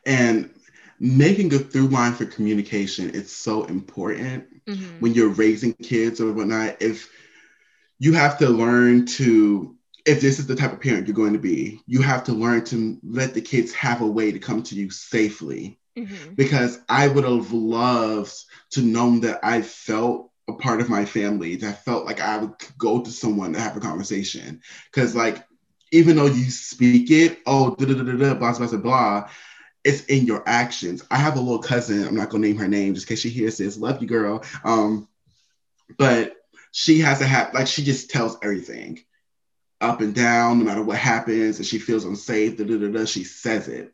And 0.06 0.50
making 0.99 1.53
a 1.53 1.60
through 1.60 1.88
line 1.88 2.13
for 2.13 2.25
communication 2.25 3.10
is 3.12 3.31
so 3.31 3.65
important 3.65 4.45
Mhm. 4.67 4.99
when 4.99 5.13
you're 5.13 5.29
raising 5.29 5.73
kids 5.73 6.19
or 6.19 6.33
whatnot. 6.33 6.77
If 6.81 7.10
you 7.99 8.13
have 8.13 8.39
to 8.39 8.49
learn 8.49 9.05
to, 9.05 9.75
if 10.05 10.21
this 10.21 10.39
is 10.39 10.47
the 10.47 10.55
type 10.55 10.73
of 10.73 10.81
parent 10.81 11.07
you're 11.07 11.15
going 11.15 11.33
to 11.33 11.39
be, 11.39 11.81
you 11.88 12.01
have 12.01 12.23
to 12.25 12.33
learn 12.33 12.63
to 12.65 12.97
let 13.03 13.33
the 13.33 13.41
kids 13.41 13.73
have 13.73 14.01
a 14.01 14.07
way 14.07 14.31
to 14.31 14.39
come 14.39 14.63
to 14.63 14.75
you 14.75 14.89
safely. 14.89 15.79
Mhm. 15.97 16.36
Because 16.36 16.79
I 16.88 17.07
would 17.07 17.23
have 17.23 17.51
loved 17.51 18.33
to 18.71 18.81
know 18.81 19.19
that 19.19 19.39
I 19.43 19.62
felt 19.62 20.31
a 20.47 20.53
part 20.53 20.79
of 20.79 20.89
my 20.89 21.05
family, 21.05 21.57
that 21.57 21.83
felt 21.83 22.05
like 22.05 22.21
I 22.21 22.38
would 22.38 22.53
go 22.77 23.01
to 23.01 23.12
someone 23.12 23.53
to 23.53 23.60
have 23.60 23.75
a 23.75 23.81
conversation. 23.81 24.62
Because, 24.91 25.15
like, 25.15 25.43
even 25.91 26.15
though 26.15 26.27
you 26.27 26.49
speak 26.49 27.12
it, 27.12 27.39
oh, 27.45 27.75
da 27.75 27.86
da 27.86 27.93
da 27.93 28.03
da, 28.03 28.33
blah, 28.36 28.57
blah, 28.57 28.67
blah, 28.67 28.77
blah, 28.77 29.29
it's 29.83 30.05
in 30.05 30.25
your 30.25 30.43
actions. 30.47 31.03
I 31.09 31.17
have 31.17 31.37
a 31.37 31.41
little 31.41 31.59
cousin, 31.59 32.07
I'm 32.07 32.15
not 32.15 32.29
gonna 32.29 32.47
name 32.47 32.57
her 32.57 32.67
name 32.67 32.93
just 32.93 33.07
in 33.07 33.15
case 33.15 33.21
she 33.21 33.29
hears 33.29 33.57
this. 33.57 33.77
Love 33.77 34.01
you, 34.01 34.07
girl. 34.07 34.43
Um, 34.63 35.07
but 35.97 36.35
she 36.71 36.99
has 36.99 37.19
to 37.19 37.25
have 37.25 37.53
like 37.53 37.67
she 37.67 37.83
just 37.83 38.09
tells 38.09 38.37
everything 38.41 38.99
up 39.79 40.01
and 40.01 40.13
down, 40.13 40.59
no 40.59 40.65
matter 40.65 40.83
what 40.83 40.97
happens, 40.97 41.57
and 41.57 41.65
she 41.65 41.79
feels 41.79 42.05
unsafe, 42.05 42.57
da, 42.57 42.65
da, 42.65 42.77
da, 42.77 42.87
da, 42.91 43.05
she 43.05 43.23
says 43.23 43.67
it. 43.67 43.93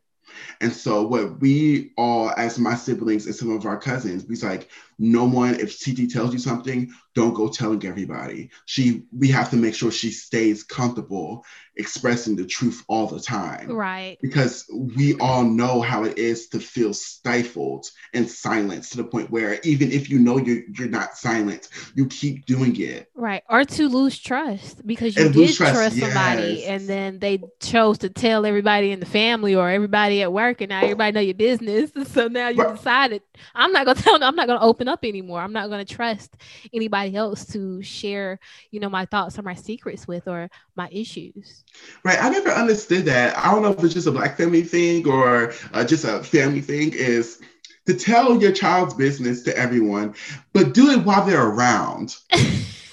And 0.61 0.71
so 0.71 1.03
what 1.03 1.39
we 1.39 1.91
all, 1.97 2.31
as 2.37 2.57
my 2.57 2.75
siblings 2.75 3.25
and 3.25 3.35
some 3.35 3.51
of 3.51 3.65
our 3.65 3.77
cousins, 3.77 4.25
we's 4.25 4.43
like, 4.43 4.69
no 4.99 5.25
one, 5.25 5.55
if 5.59 5.79
TT 5.79 6.07
tells 6.11 6.33
you 6.33 6.39
something, 6.39 6.89
don't 7.15 7.33
go 7.33 7.47
telling 7.49 7.85
everybody. 7.85 8.49
She 8.65 9.03
we 9.17 9.27
have 9.29 9.49
to 9.51 9.55
make 9.55 9.75
sure 9.75 9.91
she 9.91 10.11
stays 10.11 10.63
comfortable 10.63 11.45
expressing 11.75 12.35
the 12.35 12.45
truth 12.45 12.83
all 12.87 13.07
the 13.07 13.19
time 13.19 13.67
right 13.71 14.17
because 14.21 14.63
we 14.95 15.15
all 15.19 15.43
know 15.43 15.81
how 15.81 16.03
it 16.03 16.17
is 16.19 16.47
to 16.49 16.59
feel 16.59 16.93
stifled 16.93 17.87
and 18.13 18.29
silenced 18.29 18.91
to 18.91 18.97
the 18.97 19.03
point 19.03 19.29
where 19.31 19.59
even 19.63 19.91
if 19.91 20.07
you 20.09 20.19
know 20.19 20.37
you're, 20.37 20.61
you're 20.77 20.87
not 20.87 21.17
silent, 21.17 21.69
you 21.95 22.05
keep 22.07 22.45
doing 22.45 22.79
it. 22.79 23.09
Right. 23.15 23.41
Or 23.49 23.63
to 23.63 23.87
lose 23.89 24.19
trust 24.19 24.85
because 24.85 25.15
you 25.17 25.25
And 25.25 25.33
did 25.33 25.55
trust, 25.55 25.73
trust, 25.73 25.99
somebody 25.99 26.43
yes. 26.59 26.67
and 26.67 26.87
then 26.87 27.19
they 27.19 27.41
chose 27.59 27.97
to 27.99 28.09
tell 28.09 28.45
everybody 28.45 28.91
in 28.91 28.99
the 28.99 29.05
family 29.05 29.55
or 29.55 29.69
everybody 29.69 30.21
at 30.21 30.31
work 30.31 30.61
and 30.61 30.69
now 30.69 30.81
everybody 30.83 31.11
know 31.11 31.21
your 31.21 31.33
business. 31.35 31.91
So 32.13 32.27
now 32.27 32.49
you 32.49 32.61
Right. 32.61 32.75
decided 32.75 33.21
I'm 33.55 33.71
not 33.71 33.85
gonna 33.85 33.99
tell 34.01 34.23
I'm 34.23 34.35
not 34.35 34.45
gonna 34.47 34.63
open 34.63 34.87
up 34.87 34.92
anymore. 35.03 35.41
I'm 35.41 35.53
not 35.53 35.69
gonna 35.69 35.85
trust 35.85 36.35
anybody 36.73 37.15
else 37.15 37.45
to 37.53 37.81
share, 37.81 38.39
you 38.71 38.79
know, 38.79 38.89
my 38.89 39.05
thoughts 39.05 39.39
or 39.39 39.41
my 39.41 39.55
secrets 39.55 40.07
with 40.07 40.27
or 40.27 40.49
my 40.75 40.89
issues. 40.91 41.63
Right. 42.03 42.21
I 42.21 42.29
never 42.29 42.49
understood 42.49 43.05
that. 43.05 43.37
I 43.37 43.51
don't 43.51 43.63
know 43.63 43.71
if 43.71 43.83
it's 43.83 43.93
just 43.93 44.07
a 44.07 44.11
black 44.11 44.37
family 44.37 44.63
thing 44.63 45.07
or 45.07 45.53
uh, 45.73 45.83
just 45.83 46.05
a 46.05 46.23
family 46.23 46.61
thing 46.61 46.93
is 46.93 47.41
to 47.85 47.93
tell 47.93 48.41
your 48.41 48.51
child's 48.51 48.93
business 48.93 49.43
to 49.43 49.57
everyone, 49.57 50.15
but 50.53 50.73
do 50.73 50.89
it 50.91 51.03
while 51.03 51.25
they're 51.25 51.47
around. 51.47 52.15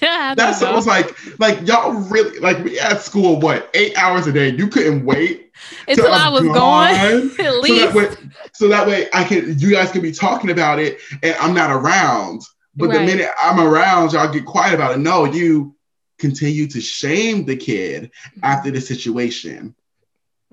That's 0.01 0.61
was 0.61 0.87
like, 0.87 1.15
like 1.39 1.65
y'all 1.67 1.93
really 1.93 2.39
like 2.39 2.63
we 2.63 2.79
at 2.79 3.01
school, 3.01 3.39
what, 3.39 3.69
eight 3.75 3.95
hours 3.97 4.25
a 4.25 4.31
day. 4.31 4.49
You 4.49 4.67
couldn't 4.67 5.05
wait 5.05 5.50
until 5.87 6.11
I 6.11 6.29
was 6.29 6.43
gone. 6.43 6.53
gone. 6.53 6.91
At 7.39 7.63
so 7.63 7.75
that 7.75 7.93
way, 7.93 8.15
so 8.53 8.67
that 8.69 8.87
way 8.87 9.07
I 9.13 9.23
can 9.23 9.57
you 9.59 9.71
guys 9.71 9.91
can 9.91 10.01
be 10.01 10.11
talking 10.11 10.49
about 10.49 10.79
it 10.79 10.99
and 11.23 11.35
I'm 11.39 11.53
not 11.53 11.71
around. 11.71 12.41
But 12.75 12.91
the 12.91 12.99
minute 13.05 13.29
I'm 13.41 13.59
around, 13.59 14.13
y'all 14.13 14.31
get 14.31 14.45
quiet 14.45 14.73
about 14.73 14.93
it. 14.93 14.99
No, 14.99 15.25
you 15.25 15.75
continue 16.19 16.67
to 16.67 16.79
shame 16.79 17.45
the 17.45 17.57
kid 17.57 18.11
after 18.43 18.71
the 18.71 18.79
situation. 18.81 19.75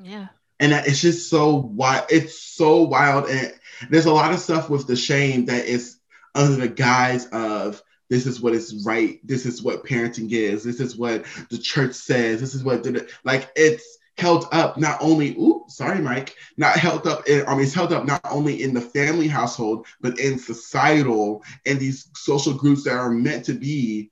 yeah. 0.03 0.29
And 0.61 0.73
that- 0.73 0.89
it's 0.89 1.01
just 1.01 1.31
so 1.31 1.55
wild. 1.55 2.07
It's 2.11 2.41
so 2.41 2.83
wild. 2.83 3.29
And 3.29 3.53
there's 3.91 4.07
a 4.07 4.13
lot 4.13 4.33
of 4.33 4.41
stuff 4.41 4.69
with 4.69 4.87
the 4.89 4.97
shame 4.97 5.45
that 5.45 5.67
is 5.67 5.99
under 6.35 6.57
the 6.57 6.69
guise 6.69 7.27
of 7.27 7.81
this 8.11 8.27
is 8.27 8.41
what 8.41 8.55
is 8.55 8.85
right. 8.87 9.21
This 9.23 9.47
is 9.47 9.63
what 9.63 9.85
parenting 9.85 10.33
is. 10.33 10.65
This 10.65 10.81
is 10.81 10.97
what 10.97 11.25
the 11.51 11.59
church 11.59 11.95
says. 11.95 12.41
This 12.41 12.55
is 12.55 12.65
what 12.65 12.87
like 13.25 13.51
it's 13.55 13.98
held 14.19 14.47
up 14.53 14.77
not 14.77 14.99
only 15.01 15.31
ooh 15.37 15.65
sorry 15.69 16.01
Mike 16.01 16.35
not 16.57 16.77
held 16.77 17.07
up 17.07 17.29
in, 17.29 17.47
I 17.47 17.53
mean 17.55 17.63
it's 17.65 17.75
held 17.75 17.93
up 17.93 18.05
not 18.05 18.21
only 18.31 18.63
in 18.63 18.75
the 18.75 18.81
family 18.81 19.29
household 19.29 19.87
but 20.01 20.19
in 20.19 20.39
societal 20.39 21.43
and 21.67 21.79
these 21.79 22.09
social 22.15 22.55
groups 22.55 22.85
that 22.85 22.95
are 22.97 23.11
meant 23.11 23.45
to 23.47 23.55
be 23.55 24.11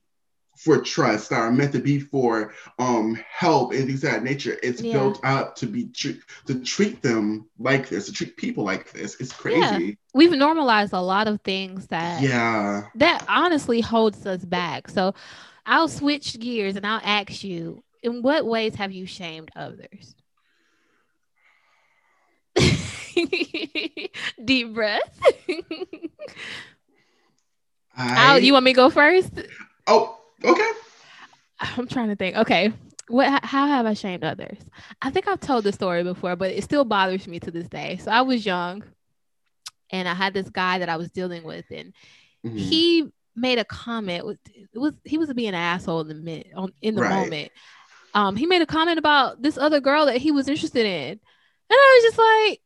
for 0.57 0.81
trust 0.81 1.29
that 1.29 1.39
are 1.39 1.51
meant 1.51 1.71
to 1.73 1.79
be 1.79 1.99
for 1.99 2.53
um 2.79 3.15
help 3.29 3.73
and 3.73 3.85
things 3.85 4.03
of 4.03 4.11
that 4.11 4.23
nature 4.23 4.57
it's 4.63 4.81
Yeah. 4.81 4.93
built 4.93 5.19
up 5.23 5.55
to 5.57 5.67
be 5.67 5.85
tr- 5.93 6.19
to 6.47 6.59
treat 6.63 7.01
them 7.01 7.47
like 7.59 7.89
this 7.89 8.07
to 8.07 8.11
treat 8.13 8.37
people 8.37 8.63
like 8.63 8.91
this 8.91 9.19
it's 9.19 9.31
Yeah. 9.31 9.37
crazy 9.41 9.97
We've 10.13 10.31
normalized 10.31 10.93
a 10.93 11.01
lot 11.01 11.27
of 11.27 11.41
things 11.41 11.87
that 11.87 12.23
yeah 12.23 12.83
that 12.95 13.23
honestly 13.27 13.81
holds 13.81 14.25
us 14.25 14.43
back. 14.43 14.89
So 14.89 15.13
I'll 15.65 15.87
switch 15.87 16.39
gears 16.39 16.75
and 16.75 16.87
I'll 16.87 17.01
ask 17.03 17.43
you, 17.43 17.83
in 18.03 18.21
what 18.21 18.45
ways 18.45 18.75
have 18.75 18.91
you 18.91 19.05
shamed 19.05 19.49
others? 19.55 20.15
Deep 24.45 24.73
breath. 24.73 25.19
I, 27.95 28.27
I'll, 28.27 28.39
you 28.39 28.53
want 28.53 28.65
me 28.65 28.71
to 28.73 28.75
go 28.75 28.89
first? 28.89 29.31
oh 29.87 30.17
okay 30.43 30.69
I'm 31.59 31.87
trying 31.87 32.09
to 32.09 32.15
think. 32.15 32.35
Okay. 32.37 32.71
What 33.07 33.43
how 33.43 33.65
have 33.67 33.85
I 33.87 33.93
shamed 33.93 34.23
others? 34.23 34.57
I 35.01 35.09
think 35.09 35.27
I've 35.27 35.39
told 35.39 35.63
this 35.63 35.73
story 35.75 36.03
before, 36.03 36.35
but 36.35 36.51
it 36.51 36.63
still 36.63 36.85
bothers 36.85 37.27
me 37.27 37.39
to 37.39 37.49
this 37.51 37.67
day. 37.67 37.97
So 37.97 38.11
I 38.11 38.21
was 38.21 38.45
young 38.45 38.83
and 39.89 40.07
I 40.07 40.13
had 40.13 40.33
this 40.33 40.49
guy 40.49 40.79
that 40.79 40.89
I 40.89 40.97
was 40.97 41.09
dealing 41.09 41.43
with 41.43 41.65
and 41.71 41.93
Mhm. 42.45 42.57
he 42.59 43.07
made 43.35 43.57
a 43.59 43.65
comment 43.65 44.37
it 44.53 44.77
was 44.79 44.93
he 45.03 45.17
was 45.17 45.31
being 45.33 45.49
an 45.49 45.55
asshole 45.55 46.01
in 46.09 46.23
the 46.25 46.45
on, 46.55 46.71
in 46.81 46.93
the 46.95 47.01
Right. 47.01 47.09
moment. 47.15 47.51
Um 48.17 48.35
he 48.35 48.45
made 48.47 48.61
a 48.61 48.65
comment 48.65 48.97
about 48.99 49.41
this 49.41 49.57
other 49.57 49.79
girl 49.79 50.07
that 50.07 50.17
he 50.17 50.31
was 50.31 50.47
interested 50.47 50.85
in. 50.85 51.11
And 51.11 51.19
I 51.71 52.01
was 52.01 52.03
just 52.03 52.17
like 52.17 52.61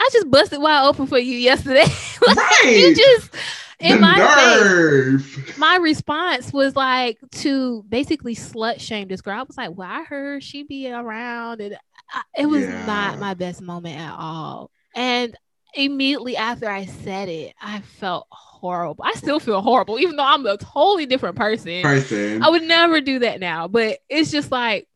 I 0.00 0.08
just 0.12 0.30
busted 0.30 0.60
wide 0.60 0.86
open 0.86 1.06
for 1.06 1.18
you 1.18 1.36
yesterday. 1.36 1.84
Like, 2.26 2.64
you 2.64 2.86
right 2.88 2.96
just 2.96 3.34
in 3.78 3.96
the 3.96 4.00
my 4.00 4.16
face 4.16 5.58
my 5.58 5.76
response 5.76 6.52
was 6.52 6.74
like 6.74 7.18
to 7.42 7.84
basically 7.88 8.34
slut 8.34 8.80
shame 8.80 9.08
this 9.08 9.20
girl. 9.20 9.38
I 9.38 9.42
was 9.42 9.56
like, 9.56 9.76
well, 9.76 9.88
I 9.88 10.02
heard 10.04 10.42
she 10.42 10.62
be 10.64 10.90
around, 10.90 11.60
and 11.60 11.76
I, 12.10 12.22
it 12.38 12.46
was 12.46 12.62
Yeah. 12.64 12.86
not 12.86 13.18
my 13.20 13.34
best 13.34 13.60
moment 13.60 14.00
at 14.00 14.14
all. 14.18 14.70
And 14.94 15.36
immediately 15.76 16.36
after 16.36 16.68
I 16.68 16.86
said 16.86 17.28
it, 17.28 17.54
I 17.60 17.80
felt 17.80 18.26
horrible. 18.30 19.04
I 19.04 19.12
still 19.12 19.38
feel 19.38 19.60
horrible, 19.60 19.98
even 19.98 20.16
though 20.16 20.24
I'm 20.24 20.46
a 20.46 20.56
totally 20.56 21.06
different 21.06 21.36
person. 21.36 21.82
person 21.82 22.42
I 22.42 22.48
would 22.48 22.62
never 22.62 23.00
do 23.00 23.20
that 23.20 23.38
now, 23.40 23.68
but 23.68 23.98
it's 24.08 24.30
just 24.30 24.50
like 24.50 24.88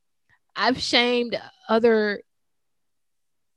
I've 0.56 0.80
shamed 0.80 1.38
other. 1.68 2.22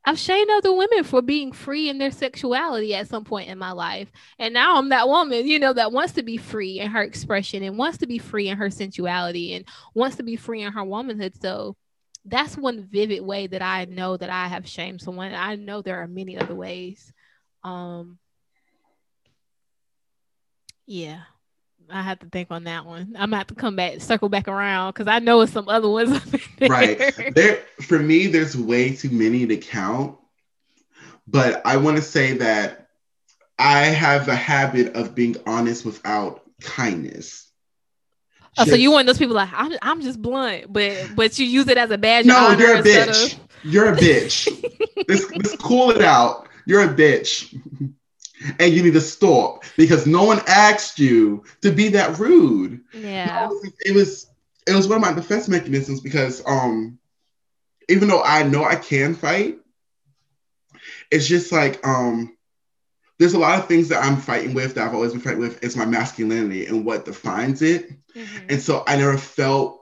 I've 0.06 0.20
shamed 0.20 0.50
other 0.52 0.74
women 0.74 1.06
for 1.06 1.22
being 1.22 1.54
free 1.54 1.88
in 1.88 1.98
their 1.98 2.12
sexuality 2.12 2.94
at 2.94 3.08
some 3.08 3.24
point 3.24 3.48
in 3.48 3.58
my 3.58 3.72
life. 3.72 4.12
And 4.38 4.54
now 4.54 4.78
I'm 4.78 4.90
that 4.90 5.08
woman, 5.08 5.48
you 5.48 5.60
know, 5.60 5.72
that 5.72 5.94
wants 5.94 6.14
to 6.14 6.24
be 6.24 6.36
free 6.36 6.82
in 6.82 6.92
her 6.92 7.02
expression 7.02 7.64
and 7.64 7.78
wants 7.78 8.00
to 8.00 8.08
be 8.08 8.18
free 8.18 8.50
in 8.50 8.58
her 8.58 8.70
sensuality 8.70 9.56
and 9.56 9.64
wants 9.94 10.18
to 10.18 10.24
be 10.24 10.36
free 10.36 10.62
in 10.62 10.74
her 10.74 10.84
womanhood. 10.84 11.42
So 11.42 11.78
that's 12.26 12.58
one 12.58 12.84
vivid 12.84 13.22
way 13.22 13.48
that 13.48 13.62
I 13.62 13.86
know 13.86 14.16
that 14.18 14.30
I 14.30 14.48
have 14.48 14.68
shamed 14.68 15.02
someone. 15.02 15.34
I 15.34 15.56
know 15.56 15.82
there 15.82 16.02
are 16.02 16.08
many 16.08 16.38
other 16.38 16.56
ways. 16.56 17.12
Um 17.64 18.18
yeah. 20.86 21.22
I 21.90 22.02
have 22.02 22.20
to 22.20 22.28
think 22.28 22.50
on 22.50 22.64
that 22.64 22.86
one. 22.86 23.14
I'm 23.16 23.30
gonna 23.30 23.38
have 23.38 23.48
to 23.48 23.56
come 23.56 23.76
back, 23.76 24.00
circle 24.02 24.30
back 24.30 24.48
around 24.48 24.94
because 24.94 25.08
I 25.08 25.20
know 25.20 25.42
it's 25.42 25.52
some 25.52 25.68
other 25.68 25.90
ones. 25.90 26.22
there. 26.58 26.70
right 26.70 27.36
there 27.36 27.64
for 27.82 28.00
me 28.00 28.28
there's 28.28 28.58
way 28.58 28.96
too 28.96 29.10
many 29.10 29.46
to 29.46 29.58
count 29.58 30.18
but 31.28 31.62
i 31.66 31.78
want 31.78 31.98
to 31.98 32.04
say 32.04 32.34
that 32.34 32.88
i 33.60 33.82
have 33.82 34.28
a 34.28 34.36
habit 34.36 34.96
of 34.96 35.16
being 35.16 35.36
honest 35.46 35.86
without 35.86 36.42
kindness 36.62 37.52
Oh, 38.58 38.66
so 38.66 38.76
you 38.76 38.90
Just- 38.90 38.94
want 38.94 39.08
those 39.08 39.18
people 39.18 39.36
like 39.36 39.50
I'm, 39.54 39.74
I'm 39.82 40.02
just 40.02 40.22
blunt, 40.22 40.72
but 40.72 41.16
but 41.16 41.40
you 41.40 41.46
use 41.46 41.68
it 41.68 41.78
as 41.78 41.92
a 41.92 41.98
badge 41.98 42.26
no 42.26 42.52
you're 42.52 42.78
a 42.78 42.84
bitch 42.84 43.34
of 43.34 43.40
you're 43.64 43.94
a 43.94 43.96
bitch 43.96 44.48
let's, 45.10 45.32
let's 45.32 45.56
cool 45.58 45.90
it 45.92 46.02
out 46.02 46.48
you're 46.66 46.82
a 46.82 46.94
bitch 46.94 47.52
and 48.60 48.74
you 48.74 48.84
need 48.84 48.94
to 48.94 49.02
stop 49.02 49.64
because 49.78 50.06
no 50.06 50.24
one 50.24 50.40
asked 50.48 51.00
you 51.00 51.44
to 51.62 51.72
be 51.72 51.90
that 51.90 52.20
rude 52.20 52.82
yeah. 52.94 53.48
No, 53.50 53.62
it 53.86 53.96
was 53.96 54.28
it 54.68 54.76
was 54.76 54.88
one 54.88 54.98
of 54.98 55.02
my 55.02 55.14
defense 55.14 55.48
mechanisms 55.48 56.00
because 56.02 56.44
um 56.46 57.00
even 57.90 58.08
though 58.08 58.24
I 58.24 58.44
know 58.44 58.64
I 58.64 58.76
can 58.76 59.14
fight, 59.14 59.58
it's 61.12 61.28
just 61.28 61.52
like 61.52 61.86
um 61.86 62.36
there's 63.20 63.34
a 63.34 63.40
lot 63.40 63.60
of 63.60 63.68
things 63.68 63.90
that 63.90 64.04
I'm 64.04 64.18
fighting 64.18 64.54
with 64.54 64.76
that 64.76 64.88
I've 64.88 64.94
always 64.94 65.12
been 65.12 65.22
fighting 65.22 65.40
with. 65.40 65.64
It's 65.64 65.76
my 65.76 65.86
masculinity 65.86 66.66
and 66.66 66.86
what 66.86 67.06
defines 67.06 67.62
it. 67.62 67.92
Mhm. 68.16 68.46
And 68.50 68.62
so 68.62 68.84
I 68.88 68.96
never 68.98 69.18
felt 69.18 69.80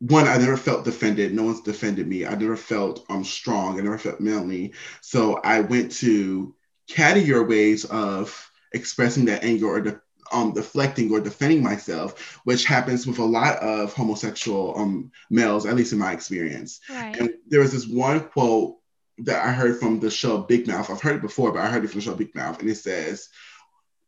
one, 0.00 0.28
I 0.28 0.38
never 0.38 0.56
felt 0.56 0.84
defended. 0.84 1.34
No 1.34 1.42
one's 1.42 1.60
defended 1.62 2.06
me. 2.06 2.24
I 2.24 2.34
never 2.34 2.56
felt 2.56 3.04
um 3.08 3.24
strong. 3.24 3.78
I 3.78 3.82
never 3.82 3.98
felt 3.98 4.20
manly. 4.20 4.74
So 5.00 5.40
I 5.42 5.60
went 5.60 5.92
to 5.96 6.54
cattier 6.88 7.46
ways 7.46 7.84
of 7.84 8.50
expressing 8.72 9.26
that 9.26 9.44
anger 9.44 9.66
or 9.66 9.80
de- 9.80 10.00
um, 10.30 10.52
deflecting 10.52 11.10
or 11.10 11.20
defending 11.20 11.62
myself, 11.62 12.38
which 12.44 12.64
happens 12.64 13.06
with 13.06 13.18
a 13.18 13.24
lot 13.24 13.56
of 13.58 13.94
homosexual 13.94 14.76
um, 14.78 15.10
males, 15.30 15.66
at 15.66 15.74
least 15.74 15.92
in 15.92 15.98
my 15.98 16.12
experience. 16.12 16.80
Right. 16.90 17.16
And 17.18 17.30
there 17.48 17.60
was 17.60 17.72
this 17.72 17.86
one 17.86 18.20
quote 18.20 18.76
that 19.18 19.44
I 19.44 19.52
heard 19.52 19.80
from 19.80 20.00
the 20.00 20.10
show 20.10 20.38
Big 20.38 20.66
Mouth. 20.66 20.90
I've 20.90 21.00
heard 21.00 21.16
it 21.16 21.22
before, 21.22 21.52
but 21.52 21.60
I 21.60 21.68
heard 21.68 21.84
it 21.84 21.88
from 21.88 22.00
the 22.00 22.04
show 22.04 22.14
Big 22.14 22.34
Mouth, 22.34 22.60
and 22.60 22.68
it 22.70 22.76
says, 22.76 23.28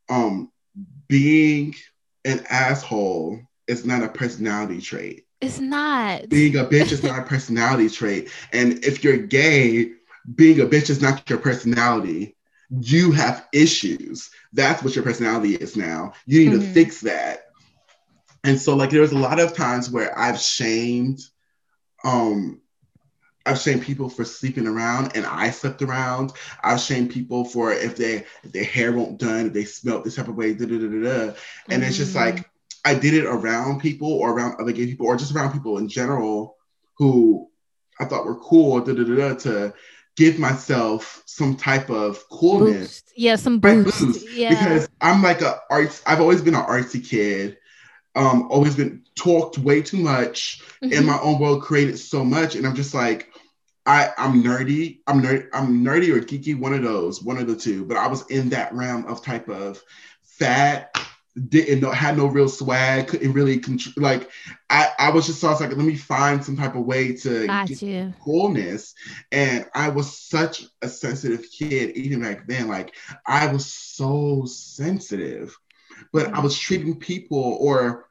um, 0.08 0.52
"Being 1.08 1.74
an 2.24 2.44
asshole 2.48 3.40
is 3.66 3.84
not 3.84 4.02
a 4.02 4.08
personality 4.08 4.80
trait. 4.80 5.26
It's 5.40 5.60
not. 5.60 6.28
Being 6.28 6.56
a 6.56 6.64
bitch 6.64 6.92
is 6.92 7.02
not 7.02 7.18
a 7.18 7.22
personality 7.22 7.88
trait. 7.88 8.30
And 8.52 8.84
if 8.84 9.02
you're 9.02 9.16
gay, 9.16 9.92
being 10.34 10.60
a 10.60 10.66
bitch 10.66 10.90
is 10.90 11.00
not 11.00 11.28
your 11.30 11.38
personality. 11.38 12.36
You 12.70 13.12
have 13.12 13.46
issues. 13.52 14.30
That's 14.52 14.82
what 14.82 14.94
your 14.94 15.04
personality 15.04 15.54
is 15.54 15.76
now. 15.76 16.12
You 16.26 16.40
need 16.40 16.56
Mhm. 16.56 16.60
to 16.60 16.66
fix 16.66 17.00
that." 17.00 17.46
And 18.44 18.60
so, 18.60 18.76
like, 18.76 18.90
there 18.90 19.00
was 19.00 19.12
a 19.12 19.18
lot 19.18 19.40
of 19.40 19.54
times 19.54 19.90
where 19.90 20.16
I've 20.18 20.38
shamed, 20.38 21.20
um, 22.04 22.60
I've 23.50 23.58
shamed 23.60 23.82
people 23.82 24.08
for 24.08 24.24
sleeping 24.24 24.68
around, 24.68 25.16
and 25.16 25.26
I 25.26 25.50
slept 25.50 25.82
around. 25.82 26.32
I've 26.62 26.78
shamed 26.80 27.10
people 27.10 27.44
for 27.44 27.72
if 27.72 27.96
they 27.96 28.24
if 28.44 28.52
their 28.52 28.64
hair 28.64 28.92
won't 28.92 29.18
done, 29.18 29.46
if 29.46 29.52
they 29.52 29.64
smelt 29.64 30.04
this 30.04 30.14
type 30.14 30.28
of 30.28 30.36
way, 30.36 30.54
da 30.54 30.66
da 30.66 30.78
da 30.78 30.86
da 30.86 31.26
da. 31.26 31.34
And 31.68 31.82
it's 31.82 31.96
just 31.96 32.14
like 32.14 32.48
I 32.84 32.94
did 32.94 33.14
it 33.14 33.26
around 33.26 33.80
people 33.80 34.12
or 34.12 34.30
around 34.32 34.60
other 34.60 34.70
gay 34.72 34.86
people 34.86 35.06
or 35.06 35.16
just 35.16 35.34
around 35.34 35.52
people 35.52 35.78
in 35.78 35.88
general 35.88 36.56
who 36.98 37.48
I 37.98 38.04
thought 38.04 38.24
were 38.24 38.38
cool, 38.38 38.80
da 38.80 38.92
da 38.94 39.02
da 39.02 39.16
da, 39.16 39.34
to 39.40 39.74
give 40.16 40.38
myself 40.38 41.22
some 41.26 41.56
type 41.56 41.90
of 41.90 42.22
coolness 42.30 42.78
boost. 42.78 43.12
Yeah, 43.16 43.34
some 43.36 43.58
boost. 43.58 44.00
boost, 44.00 44.28
Yeah. 44.30 44.50
because 44.50 44.88
I'm 45.00 45.22
like 45.22 45.40
a 45.40 45.60
arts. 45.70 46.02
I've 46.06 46.20
always 46.20 46.40
been 46.40 46.54
an 46.54 46.62
artsy 46.64 47.04
kid. 47.04 47.56
Um, 48.16 48.48
always 48.50 48.74
been 48.74 49.02
talked 49.14 49.56
way 49.58 49.82
too 49.82 49.96
much 49.98 50.62
in 50.82 50.90
Mhm. 50.90 51.04
my 51.04 51.20
own 51.20 51.38
world, 51.38 51.62
created 51.62 51.96
so 51.96 52.24
much, 52.24 52.56
and 52.56 52.66
I'm 52.66 52.74
just 52.74 52.92
like, 52.92 53.28
I 53.90 54.10
I'm 54.18 54.42
nerdy. 54.42 55.00
I'm 55.08 55.22
nerd. 55.22 55.48
I'm 55.52 55.84
nerdy 55.84 56.10
or 56.14 56.20
geeky. 56.20 56.58
One 56.58 56.74
of 56.74 56.82
those. 56.82 57.22
One 57.22 57.38
of 57.38 57.46
the 57.48 57.56
two. 57.56 57.84
But 57.84 57.96
I 57.96 58.06
was 58.08 58.26
in 58.30 58.50
that 58.50 58.72
realm 58.74 59.06
of 59.06 59.22
type 59.22 59.48
of 59.48 59.82
fat. 60.22 60.96
Didn't 61.48 61.80
know 61.80 61.90
had 61.90 62.16
no 62.16 62.26
real 62.26 62.48
swag. 62.48 63.08
Couldn't 63.08 63.32
really 63.32 63.58
contr- 63.60 63.96
like. 63.96 64.30
I 64.68 64.88
I 64.98 65.10
was 65.10 65.26
just 65.26 65.40
so 65.40 65.48
I 65.48 65.50
was 65.52 65.60
like, 65.60 65.70
let 65.70 65.86
me 65.86 65.96
find 65.96 66.44
some 66.44 66.56
type 66.56 66.74
of 66.76 66.84
way 66.84 67.14
to 67.16 67.46
Got 67.46 67.68
get 67.68 67.82
you. 67.82 68.12
coolness. 68.24 68.94
And 69.32 69.66
I 69.74 69.88
was 69.90 70.16
such 70.16 70.64
a 70.82 70.88
sensitive 70.88 71.46
kid, 71.50 71.96
even 71.96 72.20
back 72.22 72.46
then. 72.46 72.68
Like 72.68 72.94
I 73.26 73.52
was 73.52 73.66
so 73.66 74.44
sensitive, 74.46 75.56
but 76.12 76.28
I 76.34 76.40
Mhm. 76.40 76.42
was 76.42 76.58
treating 76.58 76.96
people 76.98 77.56
or 77.60 78.06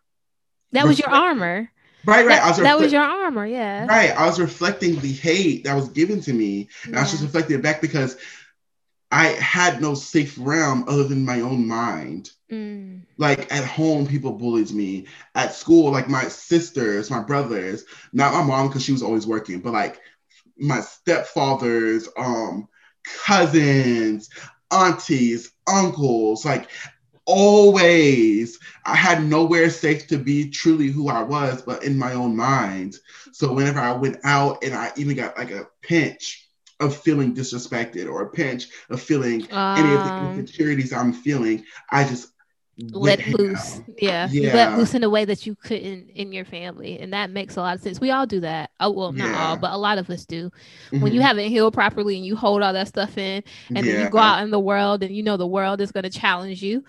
That 0.72 0.88
was 0.88 1.00
your 1.00 1.10
armor. 1.10 1.72
Right, 2.05 2.25
right. 2.25 2.27
That, 2.27 2.43
I 2.43 2.47
was 2.49 2.57
that 2.57 2.79
was 2.79 2.91
your 2.91 3.01
armor. 3.03 3.45
Yeah. 3.45 3.85
right. 3.85 4.12
I 4.12 4.25
was 4.25 4.39
reflecting 4.39 4.99
the 4.99 5.12
hate 5.12 5.63
that 5.65 5.75
was 5.75 5.89
given 5.89 6.21
to 6.21 6.33
me, 6.33 6.69
and 6.85 6.95
I 6.95 7.01
was 7.01 7.12
just 7.12 7.21
Yeah. 7.21 7.27
reflecting 7.27 7.57
it 7.59 7.63
back 7.63 7.81
because 7.81 8.17
I 9.12 9.27
had 9.27 9.81
no 9.81 9.95
safe 9.95 10.35
realm 10.39 10.85
other 10.88 11.03
than 11.03 11.25
my 11.25 11.41
own 11.41 11.67
mind. 11.67 12.31
Mm. 12.51 13.01
Like 13.17 13.51
at 13.51 13.65
home, 13.65 14.05
people 14.07 14.33
bullied 14.33 14.71
me. 14.71 15.07
At 15.35 15.53
school, 15.53 15.91
like 15.91 16.07
my 16.09 16.25
sisters, 16.25 17.09
my 17.09 17.21
brothers, 17.21 17.85
not 18.13 18.33
my 18.33 18.43
mom 18.43 18.67
because 18.67 18.83
she 18.83 18.91
was 18.91 19.01
always 19.03 19.25
working, 19.25 19.62
but 19.62 19.73
like 19.73 19.99
my 20.57 20.79
stepfathers, 20.79 22.07
um, 22.17 22.67
cousins, 23.25 24.29
aunties, 24.71 25.51
uncles, 25.67 26.45
like 26.45 26.69
always 27.30 28.60
I 28.86 28.96
had 28.96 29.24
nowhere 29.24 29.70
safe 29.70 30.08
to 30.08 30.18
be 30.18 30.50
truly 30.50 30.88
who 30.88 31.10
I 31.10 31.22
was, 31.24 31.62
but 31.62 31.84
in 31.84 31.98
my 31.98 32.13
own 32.13 32.36
mind. 32.36 32.96
So 33.34 33.54
whenever 33.54 33.80
I 33.80 33.92
went 33.94 34.18
out 34.24 34.63
and 34.63 34.74
I 34.74 34.92
even 34.98 35.15
got 35.15 35.38
like 35.38 35.52
a 35.52 35.68
pinch 35.82 36.48
of 36.80 36.96
feeling 36.96 37.36
disrespected 37.36 38.10
or 38.10 38.24
a 38.24 38.30
pinch 38.32 38.68
of 38.89 39.02
feeling 39.02 39.48
any 39.76 39.94
of 39.94 40.04
the 40.04 40.12
Um, 40.18 40.36
insecurities 40.38 40.94
I'm 40.94 41.13
feeling, 41.13 41.65
I 41.92 42.06
just 42.06 42.30
let 42.92 43.28
loose. 43.28 43.82
Yeah. 43.98 44.30
Yeah. 44.32 44.54
let 44.54 44.74
loose 44.74 44.94
in 44.96 45.04
a 45.04 45.10
way 45.10 45.26
that 45.26 45.46
you 45.46 45.56
couldn't 45.56 46.10
in 46.12 46.32
your 46.32 46.46
family. 46.46 47.00
And 47.00 47.13
that 47.13 47.30
makes 47.30 47.58
a 47.58 47.62
lot 47.62 47.76
of 47.76 47.82
sense. 47.82 48.00
We 48.00 48.12
all 48.12 48.26
do 48.26 48.39
that. 48.42 48.72
Oh, 48.80 48.92
well, 48.92 49.12
not 49.12 49.34
all, 49.34 49.58
but 49.58 49.72
a 49.72 49.78
lot 49.78 49.98
of 49.98 50.10
us 50.10 50.26
do. 50.26 50.52
When 51.00 51.13
you 51.13 51.20
Mhm. 51.20 51.24
haven't 51.24 51.50
healed 51.50 51.74
properly 51.74 52.18
and 52.18 52.26
you 52.26 52.36
hold 52.36 52.62
all 52.63 52.74
that 52.74 52.88
stuff 52.88 53.18
in, 53.18 53.44
and 53.76 53.88
then 53.88 53.98
you 53.98 54.08
go 54.08 54.18
out 54.20 54.44
in 54.44 54.52
the 54.52 54.60
world 54.60 55.04
and 55.04 55.15
you 55.15 55.24
know 55.24 55.38
the 55.38 55.48
world 55.48 55.82
is 55.82 55.92
going 55.92 56.04
to 56.06 56.10
challenge 56.10 56.63
you. 56.63 56.84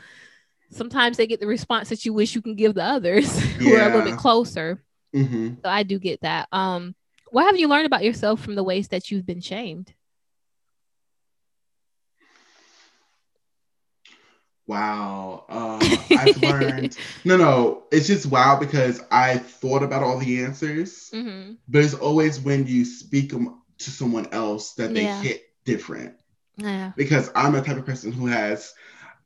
Sometimes 0.70 1.16
they 1.16 1.26
get 1.26 1.40
the 1.40 1.46
response 1.46 1.88
that 1.88 2.04
you 2.04 2.12
wish 2.12 2.34
you 2.34 2.42
can 2.42 2.54
give 2.54 2.74
the 2.74 2.82
others 2.84 3.38
who 3.56 3.74
are 3.74 3.80
a 3.82 3.86
little 3.96 4.02
bit 4.10 4.16
closer. 4.18 4.82
Mhm. 5.14 5.56
So 5.62 5.68
I 5.68 5.82
do 5.82 5.98
get 5.98 6.20
that. 6.22 6.48
Um, 6.52 6.94
what 7.30 7.46
have 7.46 7.58
you 7.58 7.68
learned 7.68 7.86
about 7.86 8.04
yourself 8.04 8.40
from 8.40 8.54
the 8.54 8.62
ways 8.64 8.88
that 8.88 9.10
you've 9.10 9.26
been 9.26 9.40
shamed? 9.40 9.92
Wow. 14.66 15.44
Um, 15.48 15.80
I've 16.16 16.36
learned. 16.42 16.96
No, 17.24 17.36
no. 17.36 17.84
It's 17.90 18.06
just 18.06 18.26
wow 18.26 18.58
because 18.58 19.00
I 19.10 19.38
thought 19.38 19.82
about 19.82 20.02
all 20.02 20.18
the 20.18 20.42
answers, 20.44 21.10
Mm-hmm. 21.12 21.54
but 21.68 21.84
it's 21.84 21.94
always 21.94 22.38
when 22.40 22.66
you 22.66 22.84
speak 22.84 23.30
them 23.32 23.60
to 23.78 23.90
someone 23.90 24.26
else 24.32 24.74
that 24.74 24.94
they 24.94 25.04
Yeah. 25.04 25.20
hit 25.22 25.42
different. 25.64 26.14
Yeah. 26.56 26.92
Because 26.96 27.30
I'm 27.34 27.52
the 27.52 27.62
type 27.62 27.78
of 27.78 27.86
person 27.86 28.12
who 28.12 28.26
has 28.26 28.72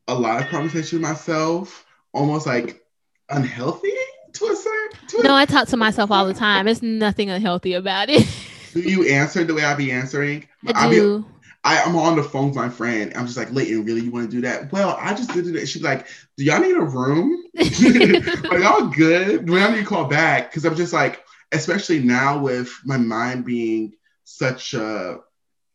a 0.08 0.14
lot 0.14 0.42
of 0.42 0.48
conversation 0.48 0.98
with 1.00 1.08
myself, 1.08 1.86
almost 2.12 2.46
like 2.46 2.82
unhealthy 3.30 3.92
to 4.34 4.46
a 4.46 4.56
certain. 4.56 5.08
To 5.08 5.22
No, 5.22 5.34
I 5.34 5.44
talk 5.46 5.68
to 5.68 5.76
myself 5.76 6.10
all 6.10 6.26
the 6.26 6.34
time. 6.34 6.68
It's 6.68 6.82
nothing 6.82 7.30
unhealthy 7.30 7.74
about 7.74 8.10
it. 8.10 8.26
do 8.72 8.80
you 8.80 9.06
answer 9.08 9.44
the 9.44 9.54
way 9.54 9.64
I 9.64 9.74
be 9.74 9.90
answering? 9.92 10.46
I 10.66 10.72
I'll 10.74 10.90
be- 10.90 10.96
do. 10.96 11.26
I, 11.66 11.82
I'm 11.82 11.96
on 11.96 12.16
the 12.16 12.22
phone 12.22 12.48
with 12.48 12.56
my 12.56 12.68
friend. 12.68 13.10
I'm 13.16 13.24
just 13.24 13.38
like, 13.38 13.50
Leighton, 13.50 13.86
really, 13.86 14.02
you 14.02 14.10
want 14.10 14.30
to 14.30 14.36
do 14.36 14.42
that? 14.42 14.70
Well, 14.70 14.98
I 15.00 15.14
just 15.14 15.32
did 15.32 15.46
it. 15.46 15.66
She's 15.66 15.80
like, 15.82 16.06
do 16.36 16.44
y'all 16.44 16.60
need 16.60 16.76
a 16.76 16.82
room? 16.82 17.42
Are 17.58 18.58
y'all 18.58 18.88
good? 18.88 19.46
Do 19.46 19.56
y'all 19.58 19.70
need 19.70 19.78
to 19.78 19.86
call 19.86 20.04
back? 20.04 20.50
Because 20.50 20.66
I'm 20.66 20.76
just 20.76 20.92
like, 20.92 21.24
especially 21.52 22.00
now 22.00 22.38
with 22.38 22.70
my 22.84 22.98
mind 22.98 23.46
being 23.46 23.94
such 24.24 24.74
a 24.74 25.20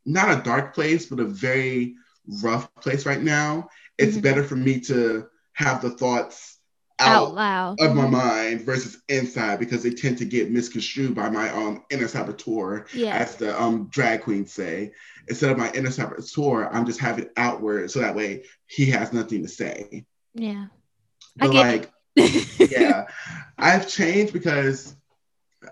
not 0.06 0.38
a 0.38 0.44
dark 0.44 0.76
place, 0.76 1.08
but 1.08 1.20
a 1.20 1.26
very 1.26 1.96
rough 2.44 2.72
place 2.76 3.08
right 3.08 3.22
now. 3.22 3.70
It's 4.00 4.18
Mhm. 4.18 4.24
better 4.24 4.44
for 4.44 4.56
me 4.58 4.82
to 4.82 5.28
have 5.54 5.82
the 5.82 5.92
thoughts 5.92 6.60
out 7.06 7.34
out, 7.34 7.34
loud. 7.34 7.80
of 7.80 7.96
my 7.96 8.06
Mhm. 8.06 8.10
mind 8.10 8.62
versus 8.62 8.98
inside 9.10 9.60
because 9.60 9.84
they 9.84 9.92
tend 9.92 10.18
to 10.20 10.26
get 10.26 10.52
misconstrued 10.52 11.16
by 11.16 11.30
my 11.30 11.50
um 11.52 11.84
inner 11.92 12.08
saboteur 12.08 12.86
Yeah. 12.92 13.22
as 13.22 13.36
the 13.38 13.60
um 13.62 13.90
drag 13.92 14.22
queens 14.22 14.54
say. 14.54 14.94
Instead 15.30 15.52
of 15.52 15.58
my 15.58 15.72
inner 15.74 15.92
saboteur, 15.92 16.70
I'm 16.72 16.86
just 16.86 17.00
having 17.00 17.26
it 17.26 17.32
outward 17.38 17.92
so 17.92 18.00
that 18.02 18.16
way 18.16 18.44
he 18.68 18.88
has 18.92 19.14
nothing 19.14 19.44
to 19.44 19.50
say. 19.50 19.98
Yeah. 20.34 20.68
I 21.40 21.48
But 21.48 21.50
get 21.50 21.68
like, 21.68 21.92
yeah, 22.70 23.06
I've 23.58 23.88
changed 23.88 24.34
because 24.34 24.96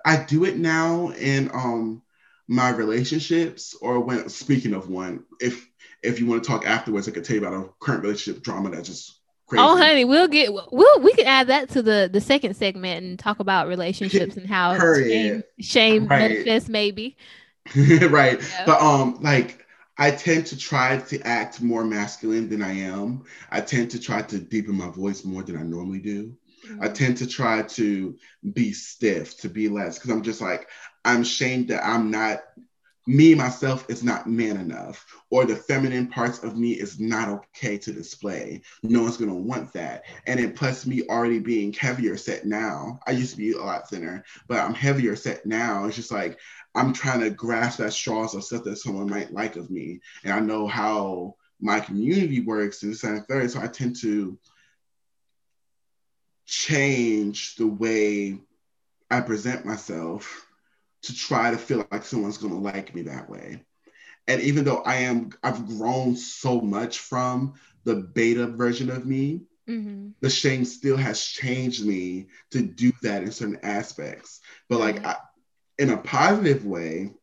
I 0.05 0.23
do 0.27 0.45
it 0.45 0.57
now 0.57 1.09
in 1.11 1.49
um 1.53 2.01
my 2.47 2.69
relationships 2.69 3.75
or 3.81 3.99
when 4.01 4.29
speaking 4.29 4.73
of 4.73 4.89
one, 4.89 5.23
if 5.39 5.67
if 6.07 6.19
you 6.19 6.25
want 6.25 6.43
to 6.43 6.47
talk 6.49 6.65
afterwards, 6.65 7.07
I 7.07 7.11
could 7.11 7.23
tell 7.23 7.35
you 7.37 7.45
about 7.45 7.53
a 7.65 7.69
current 7.79 8.03
relationship 8.03 8.43
drama 8.43 8.69
that's 8.69 8.87
just 8.87 9.19
crazy. 9.47 9.63
Oh, 9.63 9.77
honey, 9.77 10.05
we'll 10.05 10.27
get 10.27 10.51
we'll 10.53 11.01
we 11.01 11.13
can 11.13 11.27
add 11.27 11.47
that 11.47 11.69
to 11.69 11.81
the 11.81 12.09
the 12.11 12.21
second 12.21 12.55
segment 12.55 13.05
and 13.05 13.19
talk 13.19 13.39
about 13.39 13.67
relationships 13.67 14.37
and 14.37 14.47
how 14.47 14.73
shame, 14.77 14.83
Period. 15.03 15.43
shame 15.59 16.07
Right. 16.07 16.29
manifests. 16.31 16.69
Maybe. 16.69 17.17
right. 17.75 18.41
Yeah. 18.41 18.63
But 18.65 18.81
um 18.81 19.19
like 19.21 19.65
I 19.97 20.11
tend 20.11 20.45
to 20.47 20.57
try 20.57 20.97
to 20.97 21.19
act 21.21 21.61
more 21.61 21.83
masculine 21.83 22.49
than 22.49 22.61
I 22.61 22.71
am. 22.73 23.23
I 23.51 23.61
tend 23.61 23.91
to 23.91 23.99
try 23.99 24.21
to 24.21 24.37
deepen 24.39 24.75
my 24.75 24.89
voice 24.89 25.25
more 25.25 25.41
than 25.43 25.57
I 25.57 25.63
normally 25.63 25.99
do. 25.99 26.33
I 26.81 26.89
tend 26.89 27.17
to 27.17 27.27
try 27.27 27.63
to 27.63 28.15
be 28.53 28.73
stiff, 28.73 29.39
to 29.41 29.49
be 29.49 29.69
less, 29.69 29.97
because 29.97 30.11
I'm 30.11 30.21
just 30.21 30.41
like, 30.41 30.67
I'm 31.05 31.21
ashamed 31.21 31.69
that 31.69 31.85
I'm 31.85 32.11
not, 32.11 32.43
me 33.07 33.33
myself 33.33 33.85
is 33.89 34.03
not 34.03 34.27
man 34.27 34.57
enough, 34.57 35.05
or 35.29 35.45
the 35.45 35.55
feminine 35.55 36.07
parts 36.07 36.43
of 36.43 36.57
me 36.57 36.73
is 36.73 36.99
not 36.99 37.29
okay 37.29 37.77
to 37.77 37.93
display. 37.93 38.61
No 38.83 39.03
one's 39.03 39.15
gonna 39.15 39.33
want 39.33 39.71
that. 39.73 40.03
And 40.27 40.39
then 40.39 40.53
plus 40.53 40.85
me 40.85 41.03
already 41.09 41.39
being 41.39 41.71
heavier 41.71 42.17
set 42.17 42.45
now. 42.45 42.99
I 43.07 43.11
used 43.11 43.31
to 43.31 43.37
be 43.37 43.53
a 43.53 43.59
lot 43.59 43.89
thinner, 43.89 44.25
but 44.47 44.59
I'm 44.59 44.73
heavier 44.73 45.15
set 45.15 45.45
now. 45.45 45.85
It's 45.85 45.95
just 45.95 46.11
like 46.11 46.37
I'm 46.75 46.91
trying 46.91 47.21
to 47.21 47.29
grasp 47.29 47.79
at 47.79 47.93
straws 47.93 48.35
of 48.35 48.43
stuff 48.43 48.65
that 48.65 48.77
someone 48.77 49.09
might 49.09 49.31
like 49.31 49.55
of 49.55 49.71
me. 49.71 50.01
And 50.25 50.33
I 50.33 50.41
know 50.41 50.67
how 50.67 51.35
my 51.61 51.79
community 51.79 52.41
works 52.41 52.83
and 52.83 52.91
this 52.91 53.03
and 53.03 53.25
third. 53.25 53.49
So 53.49 53.61
I 53.61 53.67
tend 53.67 53.95
to 54.01 54.37
change 56.45 57.55
the 57.55 57.67
way 57.67 58.39
I 59.09 59.21
present 59.21 59.65
myself 59.65 60.46
to 61.07 61.15
try 61.15 61.51
to 61.51 61.57
feel 61.57 61.85
like 61.91 62.03
someone's 62.03 62.37
going 62.37 62.53
to 62.53 62.59
like 62.59 62.95
me 62.95 63.03
that 63.03 63.29
way. 63.29 63.65
And 64.27 64.41
even 64.41 64.65
though 64.65 64.81
I 64.83 64.95
am, 64.95 65.31
I've 65.43 65.65
grown 65.67 66.15
so 66.15 66.61
much 66.61 66.99
from 66.99 67.53
the 67.85 67.95
beta 67.95 68.47
version 68.47 68.89
of 68.91 69.05
me, 69.05 69.43
hmm 69.67 70.09
the 70.21 70.29
shame 70.29 70.65
still 70.65 70.97
has 70.97 71.23
changed 71.23 71.85
me 71.85 72.27
to 72.51 72.61
do 72.61 72.91
that 73.03 73.23
in 73.23 73.31
certain 73.31 73.59
aspects. 73.63 74.41
But 74.69 74.79
like. 74.79 75.05
I, 75.05 75.15
in 75.79 75.89
a 75.89 75.97
positive 75.97 76.65
way, 76.65 77.13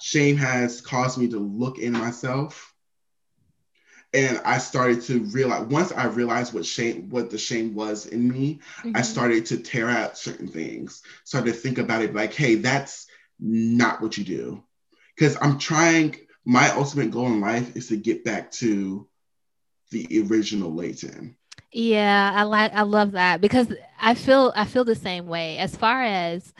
shame 0.00 0.36
has 0.36 0.80
caused 0.80 1.18
me 1.18 1.28
to 1.28 1.38
look 1.38 1.78
in 1.78 1.92
myself. 1.92 2.74
And 4.16 4.40
I 4.46 4.56
started 4.56 5.02
to 5.02 5.20
realize 5.24 5.66
once 5.66 5.92
I 5.92 6.06
realized 6.06 6.54
what 6.54 6.64
shame, 6.64 7.10
what 7.10 7.28
the 7.28 7.36
shame 7.36 7.74
was 7.74 8.06
in 8.06 8.26
me, 8.26 8.60
I 8.94 9.00
Mhm. 9.02 9.04
started 9.04 9.46
to 9.46 9.58
tear 9.58 9.90
out 9.90 10.16
certain 10.16 10.48
things. 10.48 11.02
Started 11.24 11.52
to 11.52 11.58
think 11.58 11.76
about 11.76 12.00
it 12.00 12.14
like, 12.14 12.32
hey, 12.32 12.54
that's 12.54 13.06
not 13.38 14.00
what 14.00 14.16
you 14.16 14.24
do. 14.24 14.62
Because 15.14 15.36
I'm 15.42 15.58
trying, 15.58 16.16
my 16.46 16.70
ultimate 16.70 17.10
goal 17.10 17.26
in 17.26 17.42
life 17.42 17.76
is 17.76 17.88
to 17.88 17.98
get 17.98 18.24
back 18.24 18.50
to 18.52 19.06
the 19.90 20.24
original 20.30 20.74
Leighton. 20.74 21.36
Yeah, 21.70 22.32
I 22.34 22.44
like 22.44 22.72
I 22.72 22.82
love 22.82 23.12
that 23.12 23.42
because 23.42 23.68
I 24.00 24.14
feel 24.14 24.50
I 24.56 24.64
feel 24.64 24.84
the 24.84 24.94
same 24.94 25.26
way. 25.26 25.58
As 25.58 25.76
far 25.76 26.02
as 26.02 26.54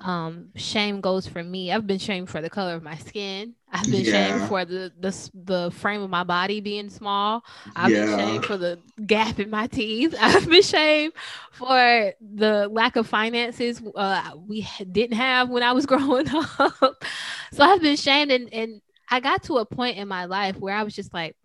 um 0.00 0.50
shame 0.54 1.00
goes 1.00 1.26
for 1.26 1.42
me, 1.42 1.72
I've 1.72 1.86
been 1.86 1.98
shamed 1.98 2.30
for 2.30 2.40
the 2.40 2.50
color 2.50 2.74
of 2.74 2.82
my 2.82 2.96
skin. 2.96 3.54
I've 3.70 3.90
been 3.90 4.04
shamed 4.04 4.48
for 4.48 4.64
the 4.64 4.92
the 4.98 5.30
the 5.34 5.70
frame 5.72 6.02
of 6.02 6.10
my 6.10 6.24
body 6.24 6.60
being 6.60 6.88
small. 6.88 7.44
I've 7.76 7.90
been 7.90 8.08
yeah. 8.08 8.16
shamed 8.16 8.44
for 8.46 8.56
the 8.56 8.78
gap 9.06 9.38
in 9.38 9.50
my 9.50 9.66
teeth. 9.66 10.14
I've 10.20 10.48
been 10.48 10.62
shamed 10.62 11.12
for 11.52 12.12
the 12.20 12.68
lack 12.70 12.96
of 12.96 13.06
finances 13.06 13.82
uh, 13.94 14.32
we 14.46 14.66
didn't 14.90 15.16
have 15.16 15.48
when 15.48 15.62
I 15.62 15.72
was 15.72 15.86
growing 15.92 16.28
up. 16.28 17.04
So 17.52 17.64
I've 17.64 17.82
been 17.82 17.96
shamed, 17.96 18.30
and, 18.30 18.52
and 18.52 18.80
I 19.10 19.20
got 19.20 19.42
to 19.44 19.58
a 19.58 19.66
point 19.66 19.96
in 19.96 20.08
my 20.08 20.26
life 20.26 20.56
where 20.56 20.74
I 20.74 20.82
was 20.82 20.94
just 20.94 21.12
like, 21.12 21.36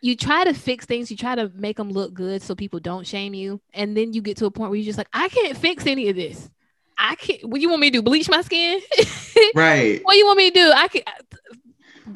you 0.00 0.16
try 0.16 0.44
to 0.44 0.52
fix 0.52 0.84
things, 0.84 1.10
you 1.10 1.16
try 1.16 1.34
to 1.34 1.50
make 1.54 1.78
them 1.78 1.90
look 1.90 2.12
good 2.12 2.42
so 2.42 2.54
people 2.54 2.78
don't 2.78 3.06
shame 3.06 3.32
you, 3.32 3.60
and 3.72 3.96
then 3.96 4.12
you 4.12 4.20
get 4.20 4.36
to 4.38 4.46
a 4.46 4.50
point 4.50 4.70
where 4.70 4.78
you're 4.78 4.84
just 4.84 4.98
like, 4.98 5.08
I 5.12 5.28
can't 5.28 5.56
fix 5.56 5.86
any 5.86 6.10
of 6.10 6.16
this. 6.16 6.50
I 6.96 7.14
can't. 7.16 7.44
What 7.44 7.60
you 7.60 7.68
want 7.68 7.80
me 7.80 7.90
to 7.90 7.98
do? 7.98 8.02
Bleach 8.02 8.28
my 8.28 8.42
skin? 8.42 8.80
Right. 9.54 10.00
what 10.04 10.12
do 10.12 10.18
you 10.18 10.26
want 10.26 10.38
me 10.38 10.50
to 10.50 10.54
do? 10.54 10.72
I 10.72 10.88
can. 10.88 11.02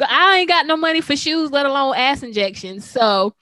I 0.08 0.38
ain't 0.38 0.48
got 0.48 0.66
no 0.66 0.76
money 0.76 1.00
for 1.00 1.16
shoes, 1.16 1.50
let 1.50 1.66
alone 1.66 1.96
ass 1.96 2.22
injections. 2.22 2.88
So 2.88 3.34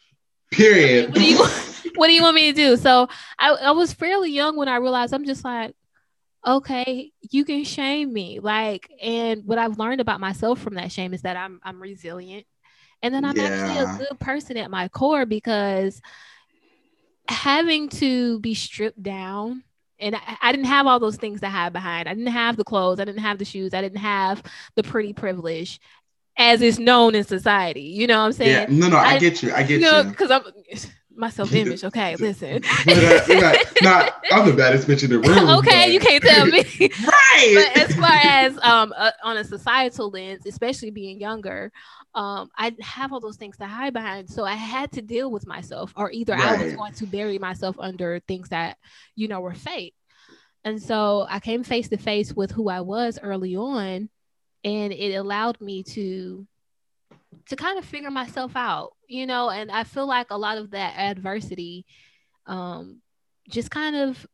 Period. 0.50 1.10
what 1.10 1.14
do 1.18 1.24
you 1.24 1.38
what 1.96 2.06
do 2.06 2.12
you 2.12 2.22
want 2.22 2.34
me 2.34 2.52
to 2.52 2.56
do? 2.56 2.76
So 2.76 3.08
I, 3.38 3.50
I 3.50 3.70
was 3.72 3.92
fairly 3.92 4.30
young 4.30 4.56
when 4.56 4.68
I 4.68 4.76
realized 4.76 5.12
I'm 5.12 5.26
just 5.26 5.44
like, 5.44 5.74
okay, 6.46 7.12
you 7.30 7.44
can 7.44 7.64
shame 7.64 8.12
me. 8.12 8.40
Like, 8.40 8.90
and 9.02 9.44
what 9.44 9.58
I've 9.58 9.78
learned 9.78 10.00
about 10.00 10.20
myself 10.20 10.60
from 10.60 10.74
that 10.74 10.92
shame 10.92 11.12
is 11.12 11.22
that 11.22 11.36
I'm 11.36 11.60
I'm 11.62 11.80
resilient. 11.80 12.46
And 13.02 13.14
then 13.14 13.24
I'm 13.24 13.38
actually 13.38 13.78
a 13.78 13.98
good 13.98 14.18
person 14.18 14.56
at 14.56 14.70
my 14.70 14.88
core 14.88 15.26
because 15.26 16.00
having 17.28 17.88
to 17.88 18.40
be 18.40 18.54
stripped 18.54 19.02
down 19.02 19.62
and 19.98 20.14
I, 20.16 20.36
I 20.42 20.52
didn't 20.52 20.66
have 20.66 20.86
all 20.86 21.00
those 21.00 21.16
things 21.16 21.40
to 21.40 21.48
hide 21.48 21.72
behind. 21.72 22.08
I 22.08 22.14
didn't 22.14 22.32
have 22.32 22.56
the 22.56 22.64
clothes, 22.64 23.00
I 23.00 23.04
didn't 23.04 23.22
have 23.22 23.38
the 23.38 23.44
shoes, 23.44 23.74
I 23.74 23.80
didn't 23.80 23.98
have 23.98 24.42
the 24.74 24.82
pretty 24.82 25.12
privilege 25.12 25.80
as 26.38 26.60
is 26.62 26.78
known 26.78 27.14
in 27.14 27.24
society. 27.24 27.80
You 27.82 28.06
know 28.06 28.18
what 28.18 28.26
I'm 28.26 28.32
saying? 28.32 28.70
yeah. 28.70 28.76
No, 28.78 28.88
no, 28.88 28.96
I, 28.98 29.14
I- 29.14 29.18
get 29.18 29.42
you. 29.42 29.52
I 29.52 29.62
get 29.62 29.80
you 29.80 29.80
know, 29.80 30.04
because 30.04 30.30
I'm 30.30 30.42
my 31.18 31.30
self 31.30 31.52
image. 31.54 31.82
Okay, 31.84 32.14
listen. 32.16 32.62
You're 32.86 33.40
not, 33.40 33.64
not, 33.80 34.24
I'm 34.30 34.46
the 34.46 34.52
baddest 34.52 34.86
bitch 34.86 35.02
in 35.02 35.08
the 35.10 35.18
room. 35.28 35.48
okay, 35.58 35.86
but- 35.86 35.92
you 35.92 36.00
can't 36.00 36.22
tell 36.22 36.44
me. 36.46 36.58
right. 37.06 37.52
but 37.54 37.82
as 37.82 37.94
far 37.96 38.10
as 38.22 38.58
um 38.62 38.92
uh, 38.96 39.12
on 39.24 39.38
a 39.38 39.44
societal 39.44 40.10
lens, 40.10 40.44
especially 40.46 40.90
being 40.90 41.18
younger, 41.18 41.72
um, 42.16 42.50
I 42.56 42.74
have 42.80 43.12
all 43.12 43.20
those 43.20 43.36
things 43.36 43.58
to 43.58 43.66
hide 43.66 43.92
behind. 43.92 44.30
So 44.30 44.42
I 44.44 44.54
had 44.54 44.90
to 44.92 45.02
deal 45.02 45.30
with 45.30 45.46
myself, 45.46 45.92
or 45.94 46.10
either 46.10 46.34
I 46.34 46.56
was 46.64 46.74
going 46.74 46.94
to 46.94 47.06
bury 47.06 47.38
myself 47.38 47.76
under 47.78 48.20
things 48.20 48.48
that 48.48 48.78
you 49.14 49.28
know 49.28 49.40
were 49.40 49.54
fake. 49.54 49.94
And 50.64 50.82
so 50.82 51.26
I 51.28 51.38
came 51.40 51.62
face 51.62 51.90
to 51.90 51.98
face 51.98 52.32
with 52.32 52.50
who 52.50 52.70
I 52.70 52.80
was 52.80 53.18
early 53.22 53.54
on, 53.54 54.08
and 54.64 54.92
it 54.94 55.14
allowed 55.14 55.60
me 55.60 55.82
to 55.82 56.46
to 57.48 57.54
kind 57.54 57.78
of 57.78 57.84
figure 57.84 58.10
myself 58.10 58.56
out, 58.56 58.94
you 59.06 59.26
know. 59.26 59.50
And 59.50 59.70
I 59.70 59.84
feel 59.84 60.06
like 60.06 60.28
a 60.30 60.38
lot 60.38 60.56
of 60.56 60.70
that 60.70 60.94
adversity, 60.96 61.84
um, 62.46 63.02
just 63.50 63.70
kind 63.70 63.94
of 63.94 64.26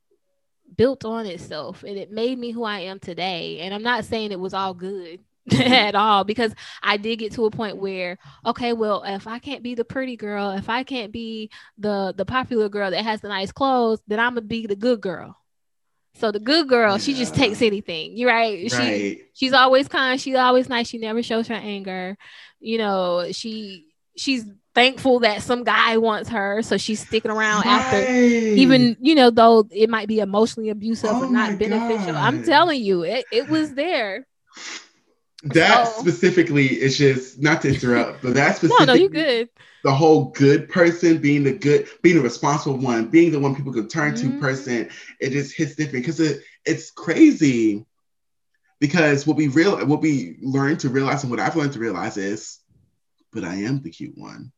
built 0.77 1.05
on 1.05 1.27
itself 1.27 1.83
and 1.83 1.99
it 1.99 2.11
made 2.11 2.39
me 2.39 2.51
who 2.51 2.65
I 2.65 2.81
am 2.81 2.99
today. 2.99 3.59
And 3.59 3.75
I'm 3.75 3.83
not 3.83 4.07
saying 4.07 4.33
it 4.33 4.41
was 4.41 4.55
all 4.55 4.73
good 4.73 5.21
Mm-hmm. 5.51 5.73
at 5.73 5.95
all 5.97 6.23
because 6.23 6.55
I 6.85 6.99
did 6.99 7.17
get 7.17 7.33
to 7.33 7.47
a 7.47 7.51
point 7.51 7.77
where 7.77 8.17
okay, 8.47 8.73
well, 8.73 9.03
if 9.05 9.27
I 9.27 9.41
can't 9.41 9.63
be 9.63 9.75
the 9.75 9.85
pretty 9.85 10.17
girl, 10.17 10.53
if 10.53 10.69
I 10.69 10.85
can't 10.85 11.11
be 11.11 11.51
the 11.79 12.15
the 12.17 12.25
popular 12.25 12.69
girl 12.69 12.93
that 12.93 13.03
has 13.03 13.21
the 13.23 13.29
nice 13.29 13.51
clothes, 13.51 14.01
then 14.07 14.21
I'm 14.21 14.35
gonna 14.35 14.43
be 14.43 14.67
the 14.67 14.77
good 14.77 15.01
girl. 15.01 15.37
So 16.15 16.31
the 16.31 16.39
good 16.39 16.69
girl, 16.69 16.99
she 16.99 17.15
just 17.15 17.35
takes 17.35 17.61
anything. 17.61 18.17
You're 18.17 18.29
right. 18.31 18.71
She 18.71 19.23
she's 19.35 19.53
always 19.53 19.89
kind, 19.89 20.21
she's 20.21 20.37
always 20.37 20.69
nice, 20.69 20.87
she 20.89 20.99
never 20.99 21.25
shows 21.25 21.49
her 21.49 21.55
anger. 21.55 22.17
You 22.61 22.79
know, 22.79 23.33
she 23.33 23.87
she's 24.17 24.45
thankful 24.75 25.21
that 25.21 25.43
some 25.43 25.65
guy 25.65 25.97
wants 25.97 26.29
her, 26.29 26.63
so 26.63 26.77
she's 26.77 27.01
sticking 27.01 27.33
around 27.33 27.65
after 27.67 28.09
even 28.09 28.97
you 29.01 29.15
know 29.17 29.31
though 29.31 29.67
it 29.73 29.91
might 29.91 30.07
be 30.07 30.21
emotionally 30.21 30.71
abusive 30.71 31.11
Oh 31.13 31.25
or 31.25 31.31
not 31.31 31.59
beneficial 31.59 32.15
i'm 32.17 32.43
telling 32.45 32.83
you 32.83 33.03
it, 33.03 33.25
it 33.33 33.49
was 33.49 33.75
there 33.75 34.27
that 35.45 35.89
So- 35.89 36.01
specifically 36.01 36.67
is 36.69 36.97
just 36.99 37.41
not 37.43 37.63
to 37.63 37.69
interrupt, 37.69 38.23
but 38.23 38.35
that 38.35 38.49
no 38.51 38.55
specifically 38.55 38.87
no 38.87 38.95
you 38.95 39.09
good. 39.09 39.49
the 39.85 39.93
whole 39.93 40.27
good 40.27 40.69
person 40.69 41.19
being 41.19 41.43
the 41.45 41.53
good 41.53 41.89
being 42.03 42.17
the 42.17 42.23
responsible 42.23 42.79
one 42.79 43.07
being 43.09 43.33
the 43.33 43.41
one 43.41 43.55
people 43.57 43.73
can 43.73 43.89
turn 43.89 44.15
to 44.17 44.27
Mhm. 44.27 44.41
person 44.41 44.89
it 45.21 45.31
just 45.31 45.55
hits 45.57 45.75
different 45.75 46.05
because 46.05 46.21
it, 46.21 46.43
it's 46.65 46.91
crazy. 46.93 47.85
Because 48.81 49.27
what 49.27 49.37
we 49.37 49.47
real 49.49 49.85
what 49.87 50.01
we 50.01 50.37
learn 50.43 50.77
to 50.79 50.89
realize 50.89 51.23
and 51.23 51.31
what 51.31 51.39
i've 51.41 51.55
learned 51.57 51.73
to 51.75 51.79
realize 51.79 52.17
is 52.17 52.59
but 53.33 53.45
i 53.45 53.55
am 53.55 53.81
the 53.83 53.91
cute 53.91 54.17
one. 54.17 54.53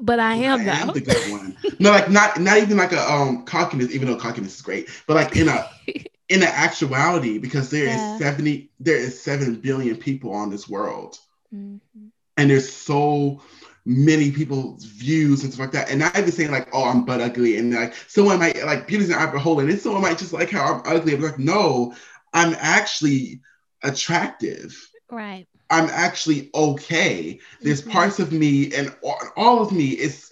But 0.00 0.18
i 0.18 0.34
am 0.34 0.60
I 0.60 0.64
am 0.80 0.88
the 0.92 1.00
good 1.00 1.30
one. 1.30 1.56
No 1.78 1.90
like 1.90 2.10
not 2.10 2.40
not 2.40 2.58
even 2.58 2.76
like 2.76 2.92
a 2.92 3.00
um 3.12 3.44
cockiness 3.44 3.92
even 3.92 4.08
though 4.08 4.16
cockiness 4.16 4.54
is 4.56 4.62
great 4.62 4.88
but 5.06 5.14
like 5.14 5.36
in 5.36 5.48
a 5.48 5.68
in 6.28 6.40
the 6.40 6.48
actuality 6.48 7.38
because 7.38 7.70
there 7.70 7.86
is 7.86 8.00
Yeah. 8.00 8.18
70 8.18 8.70
there 8.80 8.96
is 8.96 9.20
7 9.22 9.56
billion 9.56 9.96
people 9.96 10.32
on 10.32 10.50
this 10.50 10.68
world 10.68 11.18
mm-hmm. 11.54 12.08
and 12.36 12.50
there's 12.50 12.70
so 12.70 13.40
many 13.84 14.30
people's 14.30 14.84
views 14.84 15.42
and 15.44 15.52
stuff 15.52 15.66
like 15.66 15.72
that. 15.72 15.90
And 15.90 16.00
not 16.00 16.16
even 16.16 16.30
saying 16.32 16.50
like, 16.50 16.68
oh, 16.72 16.84
I'm 16.84 17.04
butt 17.04 17.20
ugly, 17.20 17.56
and 17.58 17.72
like 17.72 17.94
someone 18.08 18.38
might 18.38 18.64
like 18.64 18.86
beauty's 18.86 19.10
an 19.10 19.16
eye 19.16 19.26
hole, 19.38 19.60
and 19.60 19.68
then 19.68 19.78
someone 19.78 20.02
might 20.02 20.18
just 20.18 20.32
like 20.32 20.50
how 20.50 20.74
I'm 20.74 20.82
ugly. 20.96 21.14
I'm 21.14 21.20
like, 21.22 21.38
no, 21.38 21.94
I'm 22.32 22.54
actually 22.58 23.40
attractive. 23.82 24.76
right 25.10 25.46
I'm 25.70 25.88
actually 25.90 26.50
okay. 26.54 27.40
There's 27.62 27.82
Mhm. 27.82 27.90
parts 27.90 28.18
of 28.20 28.32
me 28.32 28.72
and 28.74 28.94
all, 29.02 29.18
all 29.36 29.62
of 29.62 29.72
me 29.72 29.88
is 29.90 30.30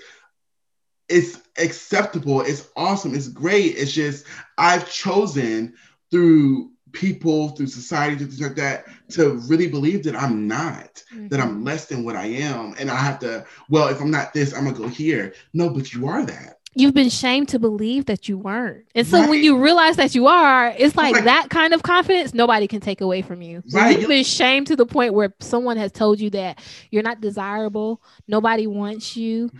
it's 1.09 1.39
acceptable. 1.59 2.41
It's 2.41 2.69
awesome. 2.77 3.15
It's 3.15 3.29
great. 3.29 3.77
It's 3.77 3.93
just 3.93 4.27
I've 4.63 4.91
chosen 4.91 5.75
through 6.11 6.71
people, 6.93 7.49
through 7.51 7.67
society, 7.69 8.17
through 8.17 8.27
things 8.27 8.41
like 8.41 8.55
that, 8.57 8.85
to 9.11 9.37
really 9.49 9.67
believe 9.67 10.05
that 10.05 10.15
I'm 10.15 10.47
not 10.47 11.03
that 11.31 11.41
I'm 11.41 11.63
Mhm. 11.63 11.67
less 11.67 11.87
than 11.87 12.05
what 12.05 12.17
I 12.17 12.27
am. 12.27 12.75
And 12.79 12.91
I 12.91 12.97
have 12.97 13.19
to, 13.21 13.45
well, 13.71 13.89
if 13.89 14.01
I'm 14.01 14.11
not 14.11 14.35
this, 14.35 14.55
I'm 14.55 14.65
gonna 14.65 14.77
go 14.77 14.89
here. 14.89 15.33
No, 15.55 15.71
but 15.71 15.93
you 15.93 16.07
are 16.07 16.25
that. 16.27 16.59
you've 16.75 16.95
been 16.95 17.11
shamed 17.11 17.49
to 17.51 17.59
believe 17.59 18.07
that 18.07 18.31
you 18.31 18.39
weren't 18.39 18.83
and 18.95 19.07
so 19.07 19.29
when 19.29 19.43
you 19.45 19.59
realize 19.59 19.97
that 19.97 20.15
you 20.15 20.27
are 20.27 20.73
it's 20.79 20.97
like 20.97 21.13
like- 21.15 21.25
that 21.25 21.51
kind 21.51 21.75
of 21.75 21.83
confidence 21.83 22.33
nobody 22.33 22.67
can 22.67 22.81
take 22.81 23.03
away 23.03 23.21
from 23.21 23.43
you 23.43 23.63
Right. 23.75 23.99
you've 23.99 24.09
been 24.09 24.25
shamed 24.25 24.69
to 24.69 24.77
the 24.77 24.87
point 24.87 25.13
where 25.13 25.35
someone 25.41 25.77
has 25.77 25.93
told 25.93 26.19
you 26.19 26.31
that 26.31 26.61
you're 26.91 27.03
not 27.03 27.21
desirable 27.21 28.01
nobody 28.27 28.67
wants 28.67 29.19
you 29.19 29.51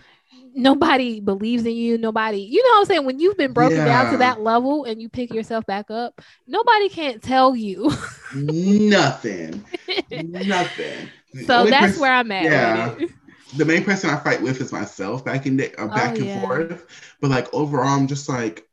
nobody 0.55 1.19
believes 1.19 1.65
in 1.65 1.73
you 1.75 1.97
nobody 1.97 2.39
you 2.39 2.61
know 2.63 2.69
what 2.71 2.79
i'm 2.79 2.85
saying 2.85 3.05
when 3.05 3.19
you've 3.19 3.37
been 3.37 3.53
broken 3.53 3.83
down 3.85 4.11
to 4.11 4.17
that 4.17 4.41
level 4.41 4.83
and 4.85 5.01
you 5.01 5.09
pick 5.09 5.31
yourself 5.33 5.65
back 5.65 5.89
up 5.91 6.21
nobody 6.47 6.89
can't 6.89 7.21
tell 7.21 7.55
you 7.55 7.91
Nothing. 8.35 9.63
Nothing. 10.11 11.09
So 11.45 11.65
that's 11.65 11.85
person- 11.87 12.01
where 12.01 12.13
i'm 12.13 12.31
at 12.31 12.43
yeah. 12.43 12.93
with 12.93 13.01
it. 13.03 13.11
the 13.57 13.65
main 13.65 13.83
person 13.83 14.09
I 14.09 14.17
fight 14.17 14.41
with 14.41 14.59
is 14.61 14.71
myself 14.71 15.23
back 15.23 15.45
in 15.45 15.57
the, 15.57 15.73
uh, 15.79 15.87
back 15.87 16.13
Oh, 16.13 16.15
and 16.15 16.25
yeah. 16.25 16.41
forth. 16.41 17.15
But 17.21 17.29
like 17.29 17.53
overall, 17.53 17.89
I'm 17.89 18.07
just 18.07 18.27
like, 18.27 18.67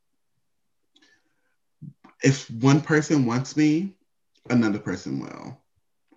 if 2.23 2.49
one 2.49 2.81
person 2.81 3.25
wants 3.27 3.55
me, 3.55 3.93
another 4.49 4.79
person 4.79 5.19
will. 5.19 5.60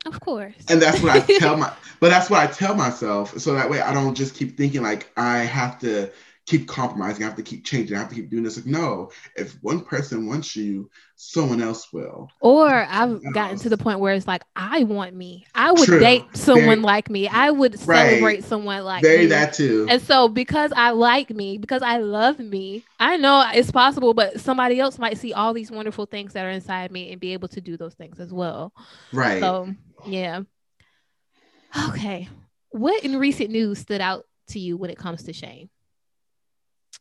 Of 0.04 0.20
course 0.20 0.54
And 0.68 0.80
that's 0.80 1.02
what 1.02 1.12
I 1.12 1.20
tell 1.26 1.56
my, 1.56 1.72
but 2.00 2.08
that's 2.08 2.30
what 2.30 2.40
I 2.40 2.46
tell 2.50 2.74
myself. 2.74 3.38
So 3.38 3.54
that 3.54 3.68
way 3.68 3.80
I 3.80 3.92
don't 3.92 4.14
just 4.14 4.34
keep 4.34 4.56
thinking 4.56 4.82
like 4.82 5.10
I 5.16 5.38
have 5.38 5.78
to 5.80 6.10
keep 6.46 6.68
compromising, 6.68 7.22
I 7.22 7.26
have 7.26 7.36
to 7.36 7.42
keep 7.42 7.64
changing, 7.64 7.96
I 7.96 8.00
have 8.00 8.08
to 8.08 8.14
keep 8.14 8.30
doing 8.30 8.44
this. 8.44 8.56
Like, 8.56 8.66
no, 8.66 9.10
if 9.36 9.52
one 9.62 9.84
person 9.84 10.26
wants 10.26 10.56
you, 10.56 10.90
someone 11.16 11.60
else 11.62 11.92
will. 11.92 12.30
Or 12.40 12.68
I've 12.68 13.32
gotten 13.32 13.58
to 13.60 13.70
the 13.70 13.78
point 13.78 14.00
where 14.00 14.14
it's 14.14 14.26
like 14.26 14.42
I 14.54 14.84
want 14.84 15.14
me. 15.14 15.46
I 15.54 15.72
would 15.72 15.86
True. 15.86 15.98
date 15.98 16.36
someone 16.36 16.82
like 16.82 17.08
me. 17.08 17.26
I 17.26 17.50
would 17.50 17.78
Right. 17.86 18.20
celebrate 18.20 18.44
someone 18.44 18.84
like 18.84 19.02
Very 19.02 19.26
me. 19.26 19.28
that 19.28 19.54
too. 19.54 19.88
And 19.88 20.02
so 20.02 20.28
because 20.28 20.70
I 20.76 20.90
like 20.90 21.30
me, 21.30 21.56
because 21.58 21.82
I 21.82 21.98
love 21.98 22.38
me, 22.38 22.84
I 22.98 23.16
know 23.16 23.44
it's 23.54 23.70
possible, 23.70 24.12
but 24.14 24.40
somebody 24.40 24.78
else 24.78 24.98
might 24.98 25.18
see 25.18 25.32
all 25.32 25.54
these 25.54 25.70
wonderful 25.70 26.06
things 26.06 26.34
that 26.34 26.44
are 26.44 26.50
inside 26.50 26.90
me 26.92 27.12
and 27.12 27.20
be 27.20 27.32
able 27.32 27.48
to 27.48 27.60
do 27.60 27.76
those 27.78 27.94
things 27.94 28.20
as 28.20 28.32
well. 28.32 28.72
right. 29.12 29.40
So 29.40 29.74
yeah. 30.06 30.42
Okay. 31.88 32.28
What 32.70 33.04
in 33.04 33.18
recent 33.18 33.50
news 33.50 33.78
stood 33.78 34.00
out 34.00 34.24
to 34.48 34.58
you 34.58 34.76
when 34.76 34.90
it 34.90 34.98
comes 34.98 35.24
to 35.24 35.32
shame? 35.32 35.70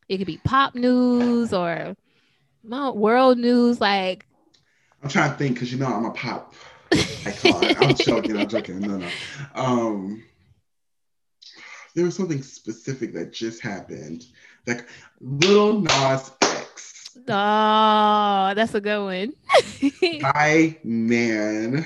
It 0.10 0.18
could 0.18 0.28
be 0.28 0.40
pop 0.44 0.76
news 0.76 1.54
or 1.54 1.96
world 2.64 3.38
news, 3.38 3.80
like 3.80 4.26
I'm 5.02 5.10
trying 5.10 5.32
to 5.32 5.38
think 5.38 5.56
because 5.56 5.72
you 5.72 5.80
know 5.80 5.88
I'm 5.88 6.06
a 6.06 6.12
pop. 6.12 6.56
I'm 6.92 7.96
joking. 7.96 8.38
I'm 8.38 8.48
joking. 8.48 8.80
No, 8.80 8.98
no. 8.98 9.10
Um, 9.56 10.24
there 11.96 12.06
was 12.06 12.16
something 12.16 12.42
specific 12.42 13.14
that 13.14 13.34
just 13.34 13.62
happened. 13.62 14.26
Like 14.66 14.88
Lil 15.20 15.82
Nas 15.82 16.32
X. 16.42 17.18
Oh, 17.28 18.54
that's 18.56 18.74
a 18.74 18.82
good 18.82 19.04
one. 19.04 19.34
I 20.24 20.78
man. 20.84 21.86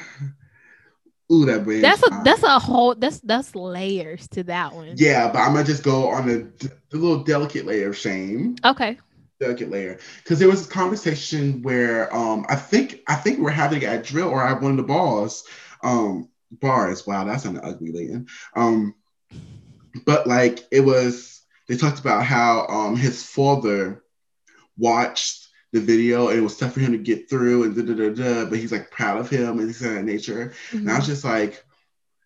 Ooh, 1.32 1.46
that 1.46 1.66
brain. 1.66 1.82
that's 1.82 2.02
a 2.04 2.22
that's 2.24 2.44
a 2.44 2.58
whole 2.58 2.96
that's 2.96 3.20
that's 3.20 3.54
layers 3.54 4.28
to 4.30 4.44
that 4.44 4.74
one. 4.74 4.94
Yeah, 4.96 5.30
but 5.32 5.40
I'm 5.40 5.54
gonna 5.54 5.66
just 5.66 5.84
go 5.84 6.10
on 6.10 6.30
a, 6.30 6.44
d- 6.44 6.70
a 6.94 6.96
little 6.96 7.24
delicate 7.24 7.66
layer 7.66 7.90
of 7.90 7.98
shame. 7.98 8.56
Okay. 8.63 8.98
Delicate 9.40 9.70
layer, 9.70 10.00
because 10.24 10.40
there 10.40 10.48
was 10.48 10.66
a 10.66 10.70
conversation 10.70 11.62
where 11.62 12.13
um 12.16 12.46
I 12.50 12.56
think 12.56 13.02
I 13.08 13.16
think 13.16 13.40
we're 13.40 13.52
having 13.52 13.84
at 13.84 14.04
drill 14.06 14.30
or 14.30 14.44
at 14.44 14.62
one 14.62 14.72
of 14.72 14.78
the 14.78 14.84
balls, 14.84 15.44
um 15.84 16.30
bars. 16.52 17.06
Wow, 17.06 17.26
that's 17.26 17.46
an 17.46 17.60
ugly 17.62 17.92
Leighton. 17.92 18.28
Um, 18.56 18.96
but 20.06 20.28
like 20.28 20.66
it 20.72 20.82
was, 20.82 21.42
they 21.68 21.76
talked 21.76 22.00
about 22.00 22.24
how 22.24 22.66
um 22.68 22.96
his 22.96 23.22
father 23.24 24.02
watched 24.78 25.47
the 25.74 25.80
video 25.82 26.30
and 26.30 26.38
it 26.40 26.42
was 26.42 26.58
tough 26.58 26.74
for 26.74 26.80
him 26.80 26.94
to 26.94 26.98
get 26.98 27.30
through 27.30 27.64
and 27.64 27.76
da 27.76 27.82
da 27.84 27.94
da 27.94 28.10
da, 28.14 28.50
but 28.50 28.58
he's 28.60 28.72
like 28.72 28.90
proud 28.92 29.20
of 29.20 29.30
him 29.30 29.60
and 29.60 29.62
things 29.62 29.82
of 29.82 29.94
that 29.94 30.06
nature. 30.06 30.54
And 30.72 30.90
I 30.90 30.98
was 30.98 31.08
just 31.08 31.24
like, 31.26 31.64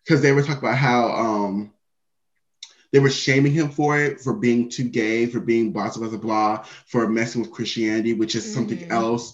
because 0.04 0.22
they 0.22 0.32
were 0.32 0.42
talking 0.42 0.58
about 0.58 0.76
how 0.78 1.10
um 1.10 1.72
they 2.92 2.98
were 3.00 3.10
shaming 3.10 3.52
him 3.52 3.70
for 3.70 3.98
it, 3.98 4.20
for 4.20 4.34
being 4.34 4.68
too 4.68 4.84
gay, 4.84 5.26
for 5.26 5.40
being 5.40 5.72
blah 5.72 5.90
blah 5.92 6.08
blah 6.08 6.18
blah, 6.18 6.64
for 6.86 7.08
messing 7.08 7.40
with 7.40 7.50
Christianity, 7.50 8.12
which 8.12 8.34
is 8.34 8.52
something 8.52 8.78
Mhm. 8.78 8.90
else. 8.90 9.32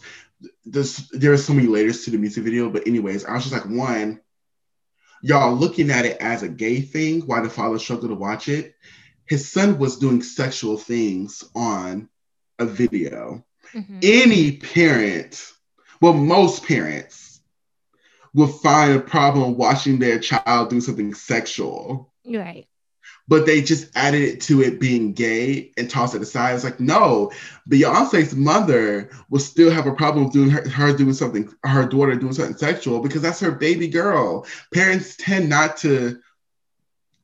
There's 0.64 1.08
there 1.08 1.32
are 1.32 1.36
so 1.38 1.52
many 1.52 1.66
layers 1.66 2.04
to 2.04 2.10
the 2.10 2.18
music 2.18 2.44
video, 2.44 2.70
but 2.70 2.86
anyways, 2.86 3.24
I 3.24 3.34
was 3.34 3.44
just 3.44 3.52
like, 3.54 3.68
one, 3.68 4.20
y'all 5.22 5.54
looking 5.56 5.90
at 5.90 6.06
it 6.06 6.16
as 6.20 6.42
a 6.42 6.48
gay 6.48 6.80
thing, 6.80 7.22
why 7.22 7.40
the 7.40 7.50
father 7.50 7.78
struggled 7.78 8.10
to 8.10 8.14
watch 8.14 8.48
it. 8.48 8.74
His 9.26 9.50
son 9.50 9.78
was 9.78 9.98
doing 9.98 10.22
sexual 10.22 10.78
things 10.78 11.44
on 11.54 12.08
a 12.58 12.64
video 12.64 13.44
Mhm. 13.74 13.98
any 14.02 14.52
parent, 14.58 15.52
well, 16.00 16.14
most 16.14 16.64
parents 16.66 17.40
would 18.34 18.50
find 18.50 18.94
a 18.94 19.00
problem 19.00 19.56
watching 19.56 19.98
their 19.98 20.18
child 20.18 20.62
do 20.70 20.80
something 20.80 21.06
sexual. 21.14 22.12
right. 22.26 22.66
but 23.28 23.44
they 23.46 23.60
just 23.60 23.88
added 23.94 24.22
it 24.22 24.40
to 24.40 24.62
it 24.62 24.80
being 24.80 25.12
gay 25.12 25.70
and 25.76 25.88
tossed 25.90 26.14
it 26.14 26.22
aside. 26.22 26.54
It's 26.54 26.64
like, 26.64 26.80
no, 26.80 27.30
Beyonce's 27.68 28.34
mother 28.34 29.10
will 29.30 29.38
still 29.40 29.70
have 29.70 29.86
a 29.86 29.92
problem 29.92 30.24
with 30.24 30.32
doing 30.32 30.50
her, 30.50 30.68
her 30.68 30.96
doing 30.96 31.12
something, 31.12 31.52
her 31.64 31.86
daughter 31.86 32.14
doing 32.16 32.32
something 32.32 32.56
sexual 32.56 33.00
because 33.00 33.22
that's 33.22 33.40
her 33.40 33.50
baby 33.52 33.88
girl. 33.88 34.46
Parents 34.72 35.16
tend 35.16 35.48
not 35.48 35.76
to 35.78 36.18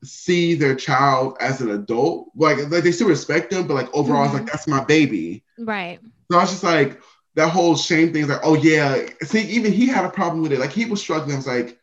see 0.03 0.55
their 0.55 0.75
child 0.75 1.37
as 1.39 1.61
an 1.61 1.71
adult. 1.71 2.29
Like, 2.35 2.57
like 2.69 2.83
they 2.83 2.91
still 2.91 3.07
respect 3.09 3.51
them, 3.51 3.67
but 3.67 3.73
like 3.75 3.93
overall, 3.93 4.25
it's 4.25 4.33
like 4.33 4.45
that's 4.45 4.67
my 4.67 4.83
baby. 4.83 5.43
Right. 5.57 5.99
So 6.31 6.37
I 6.37 6.41
was 6.41 6.51
just 6.51 6.63
like, 6.63 7.01
that 7.35 7.49
whole 7.49 7.75
shame 7.75 8.13
thing 8.13 8.23
is 8.23 8.29
like, 8.29 8.41
oh 8.43 8.55
yeah. 8.55 9.05
See, 9.23 9.41
even 9.41 9.71
he 9.73 9.87
had 9.87 10.05
a 10.05 10.09
problem 10.09 10.41
with 10.41 10.53
it. 10.53 10.59
Like 10.59 10.71
he 10.71 10.85
was 10.85 11.01
struggling. 11.01 11.33
I 11.33 11.37
was 11.37 11.47
like, 11.47 11.77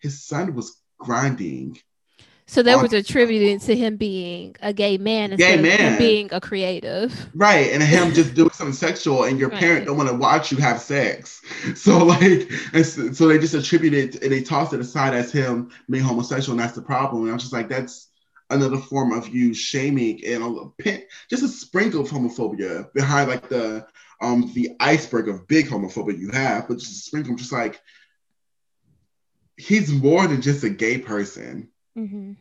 his 0.00 0.22
son 0.22 0.54
was 0.54 0.76
grinding. 0.98 1.78
So 2.46 2.62
that 2.64 2.82
was 2.82 2.92
attributed 2.92 3.62
to 3.62 3.76
him 3.76 3.96
being 3.96 4.56
a 4.60 4.72
gay 4.74 4.98
man 4.98 5.30
Gay 5.30 5.54
instead 5.54 5.58
of 5.60 5.64
him 5.64 5.78
man. 5.92 5.98
being 5.98 6.28
a 6.32 6.40
creative. 6.40 7.30
Right, 7.34 7.72
and 7.72 7.82
him 7.82 8.12
just 8.12 8.34
doing 8.34 8.50
something 8.50 8.74
sexual, 8.74 9.24
and 9.24 9.38
your 9.38 9.48
Right. 9.48 9.60
parent 9.60 9.86
don't 9.86 9.96
want 9.96 10.10
to 10.10 10.14
watch 10.16 10.50
you 10.52 10.58
have 10.58 10.80
sex. 10.80 11.40
So 11.76 12.04
like, 12.04 12.50
and 12.74 12.84
so, 12.84 13.28
they 13.28 13.38
just 13.38 13.54
attributed 13.54 14.16
it 14.16 14.22
and 14.22 14.32
they 14.32 14.42
tossed 14.42 14.74
it 14.74 14.80
aside 14.80 15.14
as 15.14 15.32
him 15.32 15.70
being 15.88 16.04
homosexual, 16.04 16.52
and 16.58 16.60
that's 16.60 16.74
the 16.74 16.82
problem. 16.82 17.22
And 17.22 17.30
I 17.30 17.34
was 17.34 17.42
just 17.44 17.54
like, 17.54 17.68
that's 17.68 18.08
another 18.52 18.76
form 18.76 19.12
of 19.12 19.28
you 19.28 19.54
shaming 19.54 20.24
and 20.24 20.42
a 20.42 20.82
pin, 20.82 21.02
just 21.28 21.42
a 21.42 21.48
sprinkle 21.48 22.02
of 22.02 22.10
homophobia 22.10 22.92
behind 22.92 23.28
like 23.28 23.48
the 23.48 23.86
um 24.20 24.52
the 24.54 24.70
iceberg 24.78 25.28
of 25.28 25.48
big 25.48 25.66
homophobia 25.66 26.18
you 26.18 26.30
have, 26.30 26.68
but 26.68 26.78
just 26.78 26.92
a 26.92 26.94
sprinkle, 26.94 27.34
just 27.34 27.52
like 27.52 27.80
he's 29.56 29.92
more 29.92 30.26
than 30.26 30.42
just 30.42 30.64
a 30.64 30.70
gay 30.70 30.98
person. 30.98 31.68
Mm-hmm. 31.96 32.32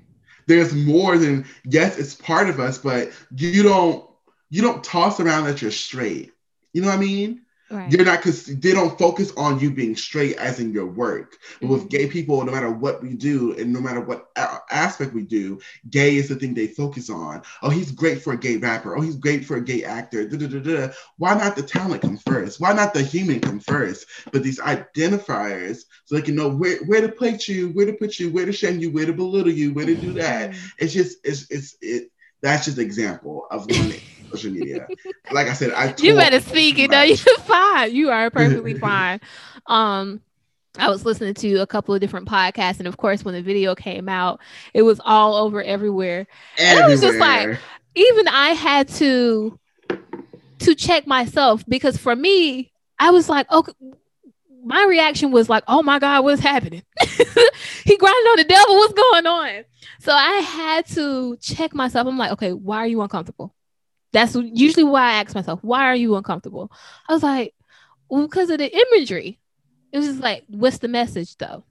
there's 0.47 0.73
more 0.73 1.17
than 1.17 1.45
yes 1.65 1.97
it's 1.97 2.15
part 2.15 2.47
of 2.47 2.61
us 2.61 2.77
but 2.77 3.11
you 3.35 3.63
don't 3.63 4.09
you 4.49 4.61
don't 4.61 4.81
toss 4.81 5.19
around 5.19 5.43
that 5.43 5.61
you're 5.61 5.71
straight. 5.71 6.31
You 6.71 6.81
know 6.81 6.87
what 6.87 6.97
i 6.97 7.01
mean 7.01 7.41
Right. 7.71 7.91
you're 7.91 8.05
not 8.05 8.19
because 8.19 8.45
they 8.45 8.71
don't 8.73 8.97
focus 8.97 9.31
on 9.37 9.59
you 9.59 9.71
being 9.71 9.95
straight 9.95 10.35
as 10.37 10.59
in 10.59 10.71
your 10.73 10.85
work. 10.87 11.37
But 11.61 11.69
with 11.69 11.83
Mhm. 11.83 11.89
gay 11.89 12.07
people 12.07 12.43
no 12.43 12.51
matter 12.51 12.69
what 12.71 13.01
we 13.01 13.13
do 13.13 13.55
and 13.57 13.71
no 13.73 13.79
matter 13.79 14.01
what 14.01 14.27
a- 14.35 14.59
aspect 14.71 15.13
we 15.13 15.23
do 15.23 15.59
gay 15.89 16.15
is 16.17 16.27
the 16.29 16.35
thing 16.35 16.53
they 16.53 16.67
focus 16.67 17.09
on. 17.09 17.41
Oh 17.61 17.69
he's 17.69 17.91
great 17.91 18.21
for 18.21 18.33
a 18.33 18.37
gay 18.37 18.57
rapper. 18.57 18.97
Oh 18.97 19.01
he's 19.01 19.15
great 19.15 19.45
for 19.45 19.57
a 19.57 19.63
gay 19.63 19.83
actor. 19.83 20.27
Da, 20.27 20.37
da, 20.37 20.59
da, 20.59 20.89
why 21.17 21.33
not 21.35 21.55
the 21.55 21.63
talent 21.63 22.01
come 22.01 22.17
first? 22.17 22.59
Why 22.59 22.73
not 22.73 22.93
the 22.93 23.01
human 23.03 23.39
come 23.39 23.59
first? 23.59 24.05
But 24.31 24.43
these 24.43 24.59
identifiers 24.59 25.79
so 26.05 26.15
they 26.15 26.21
can 26.21 26.35
know 26.35 26.49
where, 26.49 26.77
where 26.85 27.01
to 27.01 27.09
place 27.09 27.47
you 27.47 27.69
where 27.69 27.85
to 27.85 27.93
put 27.93 28.19
you 28.19 28.31
where 28.31 28.45
to 28.45 28.51
shame 28.53 28.79
you 28.79 28.91
where 28.91 29.05
to 29.05 29.13
belittle 29.13 29.51
you 29.51 29.73
where 29.73 29.85
to 29.85 29.95
do 29.95 30.13
that. 30.13 30.51
Mhm. 30.51 30.71
it's 30.79 30.93
just 30.93 31.17
it's 31.23 31.45
it's 31.49 31.75
it 31.81 32.09
that's 32.41 32.65
just 32.65 32.77
an 32.77 32.83
example 32.85 33.45
of 33.51 33.67
one 33.67 33.91
social 34.31 34.51
media 34.51 34.87
like 35.31 35.47
i 35.47 35.53
said 35.53 35.71
i 35.73 35.93
You 36.01 36.15
better 36.15 36.39
speak 36.39 36.79
it. 36.79 36.89
No, 36.91 37.05
much. 37.05 37.25
you're 37.25 37.37
fine. 37.37 37.93
You 37.95 38.09
are 38.11 38.29
perfectly 38.29 38.73
fine. 38.79 39.19
Um, 39.67 40.21
I 40.77 40.89
was 40.89 41.05
listening 41.05 41.33
to 41.35 41.57
a 41.57 41.67
couple 41.67 41.93
of 41.93 41.99
different 42.01 42.27
podcasts, 42.29 42.79
and 42.79 42.87
of 42.87 42.95
course, 42.97 43.25
when 43.25 43.33
the 43.35 43.41
video 43.41 43.75
came 43.75 44.07
out, 44.07 44.39
it 44.73 44.83
was 44.83 45.01
all 45.03 45.35
over 45.35 45.61
everywhere. 45.61 46.27
And 46.57 46.79
I 46.79 46.87
was 46.87 47.01
just 47.01 47.19
like- 47.19 47.59
Even 47.95 48.27
I 48.29 48.49
had 48.49 48.87
to 48.99 49.59
to 50.59 50.75
check 50.75 51.05
myself 51.07 51.63
because 51.67 51.97
for 51.97 52.15
me, 52.15 52.71
I 52.99 53.11
was 53.11 53.27
like, 53.29 53.51
okay. 53.51 53.73
My 54.63 54.85
reaction 54.85 55.31
was 55.31 55.49
like, 55.49 55.63
"Oh 55.67 55.81
my 55.81 55.97
God, 55.97 56.23
what's 56.23 56.39
happening?" 56.39 56.83
he 56.99 57.97
grinding 57.97 58.27
on 58.29 58.37
the 58.37 58.45
devil. 58.47 58.75
What's 58.75 58.93
going 58.93 59.25
on? 59.25 59.63
So 60.01 60.13
I 60.13 60.33
had 60.35 60.85
to 60.89 61.35
check 61.37 61.73
myself. 61.73 62.07
I'm 62.07 62.15
like, 62.15 62.31
okay, 62.33 62.53
why 62.53 62.77
are 62.77 62.87
you 62.87 63.01
uncomfortable? 63.01 63.55
That's 64.13 64.35
usually 64.35 64.83
why 64.83 65.03
I 65.03 65.13
ask 65.13 65.33
myself, 65.33 65.59
why 65.63 65.83
are 65.85 65.95
you 65.95 66.15
uncomfortable? 66.15 66.71
I 67.07 67.13
was 67.13 67.23
like, 67.23 67.53
well, 68.09 68.27
because 68.27 68.49
of 68.49 68.57
the 68.57 68.87
imagery. 68.93 69.39
It 69.91 69.97
was 69.97 70.07
just 70.07 70.21
like, 70.21 70.43
what's 70.47 70.77
the 70.77 70.87
message 70.87 71.35
though? 71.37 71.63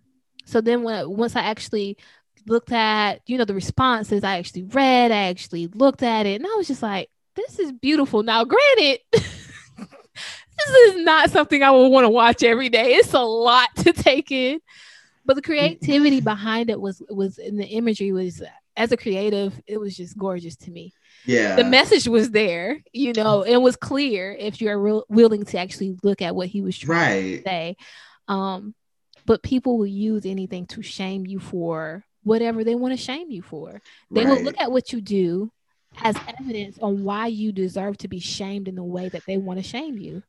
So 0.44 0.60
then 0.60 0.82
when 0.82 1.08
once 1.16 1.36
I 1.36 1.42
actually 1.42 1.96
looked 2.46 2.72
at, 2.72 3.20
you 3.26 3.38
know, 3.38 3.44
the 3.44 3.54
responses, 3.54 4.24
I 4.24 4.38
actually 4.38 4.64
read, 4.64 5.10
I 5.10 5.28
actually 5.28 5.68
looked 5.68 6.02
at 6.02 6.26
it, 6.26 6.40
and 6.40 6.46
I 6.46 6.54
was 6.56 6.66
just 6.66 6.82
like, 6.82 7.08
this 7.34 7.58
is 7.58 7.72
beautiful. 7.72 8.22
Now, 8.22 8.44
granted, 8.44 9.00
this 9.12 9.24
is 10.68 11.04
not 11.04 11.30
something 11.30 11.62
I 11.62 11.70
would 11.70 11.88
want 11.88 12.04
to 12.04 12.10
watch 12.10 12.42
every 12.42 12.68
day. 12.68 12.94
It's 12.94 13.14
a 13.14 13.20
lot 13.20 13.68
to 13.76 13.92
take 13.92 14.30
in. 14.30 14.60
But 15.24 15.36
the 15.36 15.42
creativity 15.42 16.20
behind 16.20 16.70
it 16.70 16.80
was 16.80 17.02
was 17.08 17.38
in 17.38 17.56
the 17.56 17.66
imagery 17.66 18.12
was 18.12 18.42
as 18.76 18.92
a 18.92 18.96
creative, 18.96 19.60
it 19.66 19.78
was 19.78 19.96
just 19.96 20.16
gorgeous 20.16 20.56
to 20.56 20.70
me 20.70 20.92
yeah 21.26 21.56
the 21.56 21.64
message 21.64 22.08
was 22.08 22.30
there, 22.30 22.82
you 22.92 23.12
know, 23.12 23.42
it 23.42 23.56
was 23.58 23.76
clear 23.76 24.32
if 24.38 24.60
you're 24.60 24.78
real 24.78 25.04
willing 25.08 25.44
to 25.46 25.58
actually 25.58 25.96
look 26.02 26.22
at 26.22 26.34
what 26.34 26.48
he 26.48 26.62
was 26.62 26.76
trying 26.78 27.36
to 27.38 27.42
say. 27.42 27.76
Um, 28.28 28.74
but 29.26 29.42
people 29.42 29.78
will 29.78 29.86
use 29.86 30.24
anything 30.24 30.66
to 30.66 30.82
shame 30.82 31.26
you 31.26 31.38
for 31.38 32.04
whatever 32.22 32.64
they 32.64 32.74
want 32.74 32.92
to 32.92 33.02
shame 33.02 33.30
you 33.30 33.42
for. 33.42 33.80
They 34.10 34.24
will 34.24 34.42
look 34.42 34.58
at 34.60 34.72
what 34.72 34.92
you 34.92 35.00
do 35.00 35.50
as 36.02 36.16
evidence 36.40 36.78
on 36.78 37.04
why 37.04 37.26
you 37.26 37.52
deserve 37.52 37.98
to 37.98 38.08
be 38.08 38.20
shamed 38.20 38.68
in 38.68 38.74
the 38.76 38.82
way 38.84 39.08
that 39.08 39.22
they 39.26 39.36
want 39.36 39.58
to 39.58 39.62
shame 39.62 39.98
you. 39.98 40.22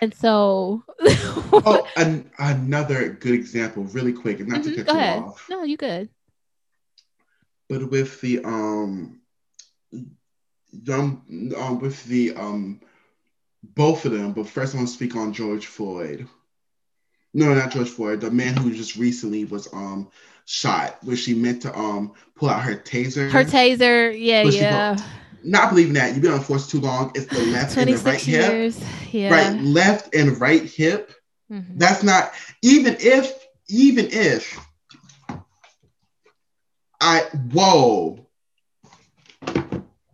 And 0.00 0.14
so, 0.14 0.84
oh 1.00 1.88
an, 1.96 2.30
another 2.38 3.10
good 3.10 3.34
example 3.34 3.84
really 3.84 4.12
quick 4.12 4.40
and 4.40 4.48
not 4.48 4.62
to 4.64 4.70
Mhm, 4.70 4.76
cut 4.76 4.86
go 4.86 4.92
you 4.94 4.98
ahead. 4.98 5.18
off 5.22 5.46
No, 5.50 5.62
you 5.64 5.76
good. 5.76 6.08
but 7.68 7.90
with 7.90 8.20
the 8.20 8.44
um 8.44 9.21
young 10.72 11.52
um 11.56 11.78
with 11.80 12.04
the 12.04 12.34
um 12.34 12.80
both 13.62 14.04
of 14.04 14.12
them 14.12 14.32
but 14.32 14.46
first 14.48 14.74
i 14.74 14.78
want 14.78 14.88
to 14.88 14.94
speak 14.94 15.14
on 15.14 15.32
george 15.32 15.66
floyd 15.66 16.26
no 17.34 17.54
not 17.54 17.70
george 17.70 17.88
floyd 17.90 18.20
the 18.20 18.30
man 18.30 18.56
who 18.56 18.72
just 18.72 18.96
recently 18.96 19.44
was 19.44 19.72
um 19.72 20.08
shot 20.46 20.98
where 21.04 21.16
she 21.16 21.34
meant 21.34 21.62
to 21.62 21.76
um 21.78 22.12
pull 22.34 22.48
out 22.48 22.62
her 22.62 22.74
taser 22.74 23.30
Her 23.30 23.44
taser, 23.44 24.12
yeah, 24.18 24.42
yeah. 24.44 24.96
not 25.44 25.70
believing 25.70 25.94
that 25.94 26.12
you've 26.12 26.22
been 26.22 26.32
on 26.32 26.40
force 26.40 26.66
too 26.68 26.80
long 26.80 27.12
it's 27.14 27.26
the 27.26 27.40
left 27.46 27.76
and 27.76 27.88
the 27.88 27.98
26 27.98 28.04
right 28.04 28.20
hip. 28.20 28.74
Yeah. 29.12 29.30
right 29.30 29.60
left 29.62 30.14
and 30.14 30.40
right 30.40 30.62
hip 30.64 31.12
Mhm. 31.50 31.78
that's 31.78 32.02
not 32.02 32.32
even 32.62 32.96
if 32.98 33.30
even 33.68 34.08
if 34.10 34.58
I 37.00 37.22
whoa. 37.52 38.21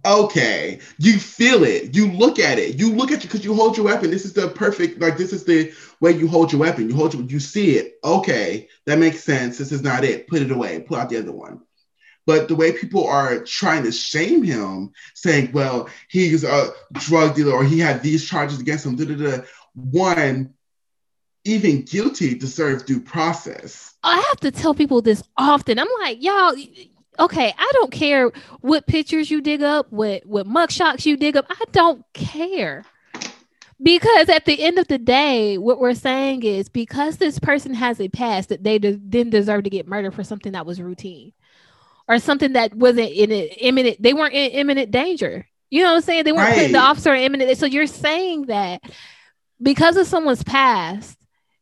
Okay, 0.08 0.80
you 0.98 1.18
feel 1.18 1.64
it. 1.64 1.94
You 1.94 2.10
look 2.10 2.38
at 2.38 2.58
it. 2.58 2.78
You 2.78 2.94
look 2.94 3.12
at 3.12 3.22
you 3.22 3.28
because 3.28 3.44
you 3.44 3.54
hold 3.54 3.76
your 3.76 3.84
weapon. 3.84 4.10
This 4.10 4.24
is 4.24 4.32
the 4.32 4.48
perfect 4.48 4.98
like 4.98 5.18
this 5.18 5.34
is 5.34 5.44
the 5.44 5.70
way 6.00 6.12
you 6.12 6.26
hold 6.26 6.50
your 6.50 6.62
weapon. 6.62 6.88
You 6.88 6.96
hold 6.96 7.12
your, 7.12 7.24
you 7.24 7.38
see 7.38 7.76
it. 7.76 7.98
Okay, 8.02 8.68
that 8.86 8.98
makes 8.98 9.22
sense. 9.22 9.58
This 9.58 9.70
is 9.70 9.82
not 9.82 10.04
it. 10.04 10.26
Put 10.26 10.40
it 10.40 10.50
away. 10.50 10.80
Pull 10.80 10.96
out 10.96 11.10
the 11.10 11.18
other 11.18 11.32
one. 11.32 11.60
But 12.24 12.48
the 12.48 12.54
way 12.54 12.72
people 12.72 13.06
are 13.06 13.44
trying 13.44 13.82
to 13.82 13.92
shame 13.92 14.42
him, 14.42 14.92
saying, 15.12 15.52
"Well, 15.52 15.90
he's 16.08 16.42
a 16.42 16.70
drug 16.94 17.34
dealer 17.34 17.52
or 17.52 17.64
he 17.64 17.78
had 17.78 18.02
these 18.02 18.26
charges 18.26 18.60
against 18.60 18.86
him," 18.86 18.96
da, 18.96 19.04
da, 19.04 19.14
da. 19.14 19.44
one 19.74 20.54
even 21.44 21.82
guilty 21.82 22.34
deserves 22.34 22.82
due 22.82 23.00
process. 23.00 23.94
I 24.02 24.16
have 24.16 24.40
to 24.40 24.50
tell 24.50 24.74
people 24.74 25.02
this 25.02 25.22
often. 25.36 25.78
I'm 25.78 25.88
like, 26.00 26.22
y'all, 26.22 26.54
okay, 27.18 27.52
I 27.56 27.70
don't 27.74 27.92
care 27.92 28.30
what 28.60 28.86
pictures 28.86 29.30
you 29.30 29.40
dig 29.40 29.62
up, 29.62 29.90
what 29.90 30.24
what 30.26 30.46
mugshots 30.46 31.06
you 31.06 31.16
dig 31.16 31.36
up. 31.36 31.46
I 31.48 31.64
don't 31.72 32.04
care. 32.14 32.84
Because 33.80 34.28
at 34.28 34.44
the 34.44 34.60
end 34.60 34.78
of 34.78 34.88
the 34.88 34.98
day, 34.98 35.56
what 35.56 35.78
we're 35.78 35.94
saying 35.94 36.42
is 36.42 36.68
because 36.68 37.16
this 37.16 37.38
person 37.38 37.74
has 37.74 38.00
a 38.00 38.08
past 38.08 38.48
that 38.48 38.64
they 38.64 38.78
de- 38.78 39.00
then 39.00 39.30
deserve 39.30 39.64
to 39.64 39.70
get 39.70 39.86
murdered 39.86 40.14
for 40.14 40.24
something 40.24 40.52
that 40.52 40.66
was 40.66 40.80
routine 40.80 41.32
or 42.08 42.18
something 42.18 42.54
that 42.54 42.74
wasn't 42.74 43.10
in 43.10 43.30
an 43.30 43.48
imminent, 43.60 44.02
they 44.02 44.14
weren't 44.14 44.34
in 44.34 44.50
imminent 44.50 44.90
danger. 44.90 45.46
You 45.70 45.82
know 45.82 45.90
what 45.90 45.96
I'm 45.96 46.02
saying? 46.02 46.24
They 46.24 46.32
weren't 46.32 46.54
putting 46.54 46.72
the 46.72 46.78
officer 46.78 47.14
in 47.14 47.22
imminent. 47.22 47.56
So 47.58 47.66
you're 47.66 47.86
saying 47.86 48.46
that 48.46 48.82
because 49.60 49.96
of 49.96 50.06
someone's 50.06 50.42
past, 50.42 51.17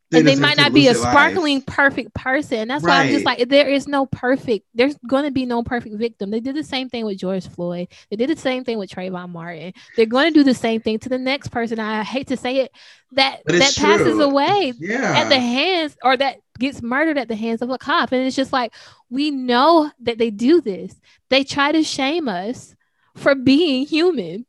They 0.09 0.19
and 0.19 0.27
they 0.27 0.35
might 0.35 0.55
not 0.55 0.73
be 0.73 0.87
a 0.87 0.95
sparkling 0.95 1.55
lives. 1.55 1.65
perfect 1.67 2.13
person. 2.13 2.59
And 2.59 2.69
that's 2.69 2.81
why 2.83 3.01
I'm 3.01 3.09
just 3.09 3.25
like, 3.25 3.49
there 3.49 3.67
is 3.67 3.89
no 3.89 4.05
perfect, 4.05 4.65
there's 4.73 4.95
going 5.07 5.25
to 5.25 5.31
be 5.31 5.45
no 5.45 5.63
perfect 5.63 5.95
victim. 5.97 6.31
They 6.31 6.39
did 6.39 6.55
the 6.55 6.63
same 6.63 6.87
thing 6.89 7.05
with 7.05 7.17
George 7.17 7.45
Floyd. 7.45 7.89
They 8.09 8.15
did 8.15 8.29
the 8.29 8.39
same 8.39 8.63
thing 8.63 8.77
with 8.77 8.89
Trayvon 8.89 9.29
Martin. 9.29 9.73
They're 9.97 10.05
going 10.05 10.31
to 10.31 10.39
do 10.39 10.45
the 10.45 10.53
same 10.53 10.79
thing 10.79 10.99
to 10.99 11.09
the 11.09 11.17
next 11.17 11.49
person. 11.49 11.77
I 11.79 12.03
hate 12.03 12.27
to 12.27 12.37
say 12.37 12.59
it, 12.61 12.71
that 13.13 13.41
that 13.45 13.55
it's 13.55 13.77
passes 13.79 14.17
away 14.19 14.71
Yeah. 14.79 15.19
at 15.19 15.27
the 15.27 15.39
hands 15.39 15.97
or 16.01 16.15
that 16.15 16.37
gets 16.57 16.81
murdered 16.81 17.17
at 17.17 17.27
the 17.27 17.35
hands 17.35 17.61
of 17.61 17.69
a 17.69 17.77
cop. 17.77 18.13
And 18.13 18.25
it's 18.25 18.35
just 18.35 18.53
like, 18.53 18.73
we 19.09 19.29
know 19.29 19.91
that 20.01 20.17
they 20.17 20.29
do 20.29 20.61
this. 20.61 20.95
They 21.29 21.43
try 21.43 21.73
to 21.73 21.83
shame 21.83 22.29
us 22.29 22.75
for 23.17 23.35
being 23.35 23.85
human, 23.85 24.45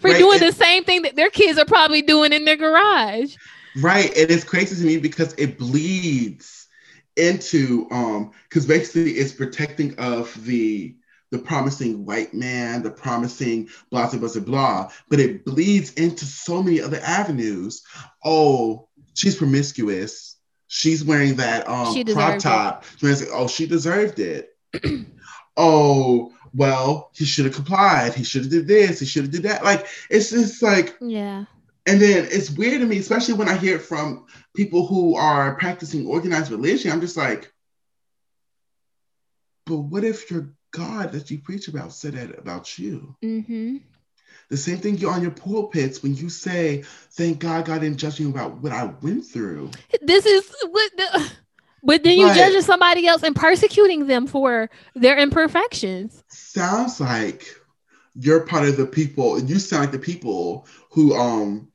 for 0.00 0.08
Right, 0.10 0.18
doing 0.18 0.40
the 0.40 0.52
same 0.52 0.84
thing 0.84 1.02
that 1.02 1.14
their 1.14 1.30
kids 1.30 1.58
are 1.58 1.66
probably 1.66 2.00
doing 2.00 2.32
in 2.32 2.46
their 2.46 2.56
garage. 2.56 3.36
Right. 3.76 4.08
And 4.16 4.30
it's 4.30 4.44
crazy 4.44 4.76
to 4.76 4.84
me 4.84 4.98
because 4.98 5.34
it 5.34 5.58
bleeds 5.58 6.68
into 7.16 7.86
um 7.90 8.32
because 8.48 8.66
basically 8.66 9.12
it's 9.12 9.32
protecting 9.32 9.96
of 9.98 10.44
the 10.44 10.96
the 11.30 11.38
promising 11.38 12.04
white 12.04 12.32
man, 12.34 12.82
the 12.82 12.90
promising 12.90 13.68
blah 13.90 14.08
blah 14.10 14.20
blah 14.20 14.40
blah, 14.40 14.90
but 15.08 15.20
it 15.20 15.44
bleeds 15.44 15.92
into 15.94 16.24
so 16.24 16.62
many 16.62 16.80
other 16.80 17.00
avenues. 17.02 17.82
Oh, 18.24 18.88
she's 19.14 19.36
promiscuous. 19.36 20.36
She's 20.68 21.04
wearing 21.04 21.36
that 21.36 21.68
um 21.68 22.04
crop 22.04 22.38
top. 22.38 22.84
Like, 23.02 23.18
oh, 23.32 23.48
she 23.48 23.66
deserved 23.66 24.18
it. 24.18 24.56
oh, 25.56 26.32
well, 26.54 27.10
he 27.14 27.24
should 27.24 27.46
have 27.46 27.54
complied. 27.54 28.14
He 28.14 28.22
should 28.24 28.42
have 28.42 28.50
did 28.50 28.68
this. 28.68 29.00
He 29.00 29.06
should 29.06 29.24
have 29.24 29.32
did 29.32 29.42
that. 29.44 29.64
Like 29.64 29.86
it's 30.10 30.30
just 30.30 30.62
like 30.62 30.96
Yeah. 31.00 31.44
And 31.86 32.00
then 32.00 32.26
it's 32.30 32.50
weird 32.50 32.80
to 32.80 32.86
me, 32.86 32.98
especially 32.98 33.34
when 33.34 33.48
I 33.48 33.56
hear 33.56 33.76
it 33.76 33.82
from 33.82 34.26
people 34.54 34.86
who 34.86 35.16
are 35.16 35.56
practicing 35.56 36.06
organized 36.06 36.50
religion. 36.50 36.90
I'm 36.90 37.00
just 37.00 37.16
like, 37.16 37.52
but 39.66 39.78
what 39.78 40.04
if 40.04 40.30
your 40.30 40.54
God 40.70 41.12
that 41.12 41.30
you 41.30 41.38
preach 41.38 41.68
about 41.68 41.92
said 41.92 42.14
that 42.14 42.38
about 42.38 42.78
you? 42.78 43.16
Mm-hmm. 43.22 43.76
The 44.50 44.56
same 44.56 44.78
thing 44.78 44.98
you 44.98 45.08
on 45.08 45.22
your 45.22 45.30
pulpits 45.30 46.02
when 46.02 46.14
you 46.14 46.28
say, 46.28 46.84
"Thank 47.12 47.38
God 47.38 47.64
God 47.64 47.80
didn't 47.80 47.98
judge 47.98 48.20
me 48.20 48.28
about 48.28 48.62
what 48.62 48.72
I 48.72 48.84
went 49.02 49.24
through." 49.24 49.70
This 50.02 50.26
is 50.26 50.54
what 50.70 50.90
the 50.96 51.30
but 51.82 52.02
then 52.02 52.18
you 52.18 52.26
But- 52.26 52.36
judging 52.36 52.62
somebody 52.62 53.06
else 53.06 53.22
and 53.22 53.36
persecuting 53.36 54.06
them 54.06 54.26
for 54.26 54.70
their 54.94 55.18
imperfections. 55.18 56.24
Sounds 56.28 57.00
like 57.00 57.46
you're 58.14 58.46
part 58.46 58.68
of 58.68 58.76
the 58.76 58.86
people. 58.86 59.38
You 59.38 59.58
sound 59.58 59.82
like 59.82 59.92
the 59.92 59.98
people 59.98 60.66
who 60.90 61.14
um 61.14 61.68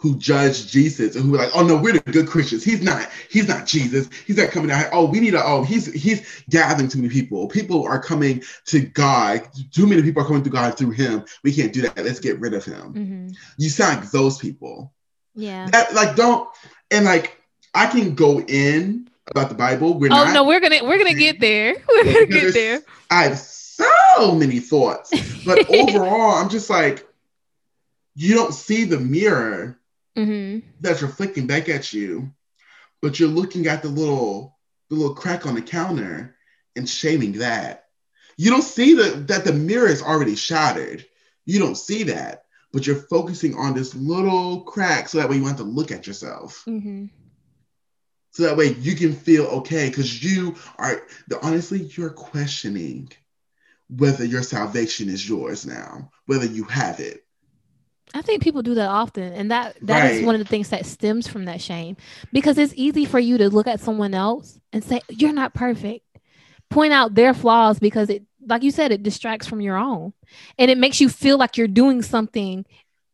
who 0.00 0.16
judge 0.16 0.66
Jesus 0.66 1.14
and 1.14 1.24
who 1.24 1.32
were 1.32 1.38
like, 1.38 1.50
"Oh 1.54 1.62
no, 1.62 1.76
we're 1.76 1.92
the 1.92 2.00
good 2.00 2.26
Christians. 2.26 2.64
He's 2.64 2.80
not. 2.82 3.08
He's 3.28 3.46
not 3.46 3.66
Jesus. 3.66 4.08
He's 4.26 4.38
not 4.38 4.50
coming 4.50 4.70
out. 4.70 4.86
Oh, 4.92 5.04
we 5.04 5.20
need 5.20 5.32
to. 5.32 5.44
Oh, 5.44 5.62
he's 5.62 5.92
he's 5.92 6.42
gathering 6.48 6.88
too 6.88 6.98
many 6.98 7.12
people. 7.12 7.46
People 7.48 7.86
are 7.86 8.00
coming 8.00 8.42
to 8.66 8.80
God. 8.80 9.46
Too 9.72 9.86
many 9.86 10.02
people 10.02 10.22
are 10.22 10.26
coming 10.26 10.42
to 10.42 10.50
God 10.50 10.78
through 10.78 10.92
him. 10.92 11.24
We 11.44 11.52
can't 11.52 11.72
do 11.72 11.82
that. 11.82 11.98
Let's 11.98 12.20
get 12.20 12.40
rid 12.40 12.54
of 12.54 12.64
him." 12.64 12.94
Mm-hmm. 12.94 13.28
You 13.58 13.68
sound 13.68 14.00
like 14.00 14.10
those 14.10 14.38
people. 14.38 14.92
Yeah. 15.34 15.68
That 15.70 15.92
like 15.94 16.16
don't 16.16 16.48
and 16.90 17.04
like 17.04 17.40
I 17.74 17.86
can 17.86 18.14
go 18.14 18.40
in 18.40 19.08
about 19.30 19.48
the 19.48 19.54
Bible. 19.54 19.98
We're 19.98 20.08
Oh 20.12 20.24
not. 20.24 20.32
no, 20.32 20.44
we're 20.44 20.60
gonna 20.60 20.82
we're 20.82 20.98
gonna 20.98 21.14
get 21.14 21.40
there. 21.40 21.74
We're 21.88 22.04
gonna 22.04 22.26
get 22.26 22.54
there. 22.54 22.80
I 23.10 23.24
have 23.24 23.38
so 23.38 24.34
many 24.34 24.60
thoughts, 24.60 25.10
but 25.44 25.68
overall, 25.74 26.32
I'm 26.32 26.48
just 26.48 26.68
like, 26.70 27.06
you 28.14 28.34
don't 28.34 28.52
see 28.54 28.84
the 28.84 28.98
mirror 28.98 29.79
hmm 30.16 30.58
that's 30.80 31.02
reflecting 31.02 31.46
back 31.46 31.68
at 31.68 31.92
you, 31.92 32.32
but 33.02 33.18
you're 33.18 33.28
looking 33.28 33.66
at 33.66 33.82
the 33.82 33.88
little 33.88 34.58
the 34.88 34.96
little 34.96 35.14
crack 35.14 35.46
on 35.46 35.54
the 35.54 35.62
counter 35.62 36.36
and 36.76 36.88
shaming 36.88 37.32
that. 37.32 37.84
You 38.36 38.50
don't 38.50 38.62
see 38.62 38.94
the, 38.94 39.24
that 39.28 39.44
the 39.44 39.52
mirror 39.52 39.86
is 39.86 40.02
already 40.02 40.34
shattered. 40.34 41.06
You 41.46 41.58
don't 41.58 41.76
see 41.76 42.04
that, 42.04 42.44
but 42.72 42.86
you're 42.86 42.96
focusing 42.96 43.54
on 43.54 43.74
this 43.74 43.94
little 43.94 44.62
crack 44.62 45.08
so 45.08 45.18
that 45.18 45.28
way 45.28 45.36
you 45.36 45.42
want 45.42 45.58
to 45.58 45.64
look 45.64 45.92
at 45.92 46.06
yourself. 46.06 46.64
Mm-hmm. 46.66 47.06
So 48.32 48.44
that 48.44 48.56
way 48.56 48.74
you 48.74 48.94
can 48.94 49.12
feel 49.12 49.44
okay 49.46 49.88
because 49.88 50.22
you 50.22 50.56
are 50.78 51.02
the 51.28 51.44
honestly, 51.44 51.82
you're 51.96 52.10
questioning 52.10 53.10
whether 53.88 54.24
your 54.24 54.42
salvation 54.42 55.08
is 55.08 55.28
yours 55.28 55.66
now, 55.66 56.10
whether 56.26 56.46
you 56.46 56.64
have 56.64 57.00
it. 57.00 57.24
I 58.14 58.22
think 58.22 58.42
people 58.42 58.62
do 58.62 58.74
that 58.74 58.88
often, 58.88 59.32
and 59.32 59.50
that 59.50 59.76
that 59.82 60.04
is 60.04 60.18
Right. 60.18 60.26
one 60.26 60.34
of 60.34 60.40
the 60.40 60.48
things 60.48 60.68
that 60.70 60.86
stems 60.86 61.28
from 61.28 61.44
that 61.44 61.60
shame, 61.60 61.96
because 62.32 62.58
it's 62.58 62.74
easy 62.76 63.04
for 63.04 63.18
you 63.18 63.38
to 63.38 63.48
look 63.48 63.66
at 63.66 63.80
someone 63.80 64.14
else 64.14 64.58
and 64.72 64.82
say 64.82 65.00
you're 65.08 65.32
not 65.32 65.54
perfect, 65.54 66.04
point 66.70 66.92
out 66.92 67.14
their 67.14 67.34
flaws 67.34 67.78
because 67.78 68.10
it, 68.10 68.24
like 68.46 68.62
you 68.62 68.70
said, 68.70 68.90
it 68.92 69.02
distracts 69.02 69.46
from 69.46 69.60
your 69.60 69.76
own, 69.76 70.12
and 70.58 70.70
it 70.70 70.78
makes 70.78 71.00
you 71.00 71.08
feel 71.08 71.38
like 71.38 71.56
you're 71.56 71.68
doing 71.68 72.02
something 72.02 72.64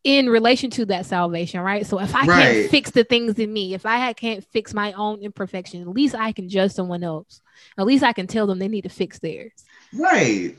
in 0.03 0.29
relation 0.29 0.69
to 0.69 0.85
that 0.85 1.05
salvation, 1.05 1.59
right? 1.59 1.85
So 1.85 1.99
if 1.99 2.15
I 2.15 2.25
Right. 2.25 2.55
can't 2.55 2.69
fix 2.71 2.91
the 2.91 3.03
things 3.03 3.37
in 3.39 3.51
me, 3.51 3.73
if 3.73 3.85
I 3.85 4.13
can't 4.13 4.43
fix 4.53 4.73
my 4.73 4.93
own 4.93 5.19
imperfection, 5.21 5.81
at 5.81 5.87
least 5.89 6.15
I 6.15 6.31
can 6.31 6.47
judge 6.47 6.71
someone 6.71 7.03
else. 7.03 7.41
At 7.77 7.85
least 7.85 8.03
I 8.05 8.13
can 8.13 8.25
tell 8.25 8.47
them 8.47 8.57
they 8.57 8.69
need 8.69 8.83
to 8.83 8.89
fix 8.89 9.19
theirs. 9.19 9.51
Right. 9.93 10.55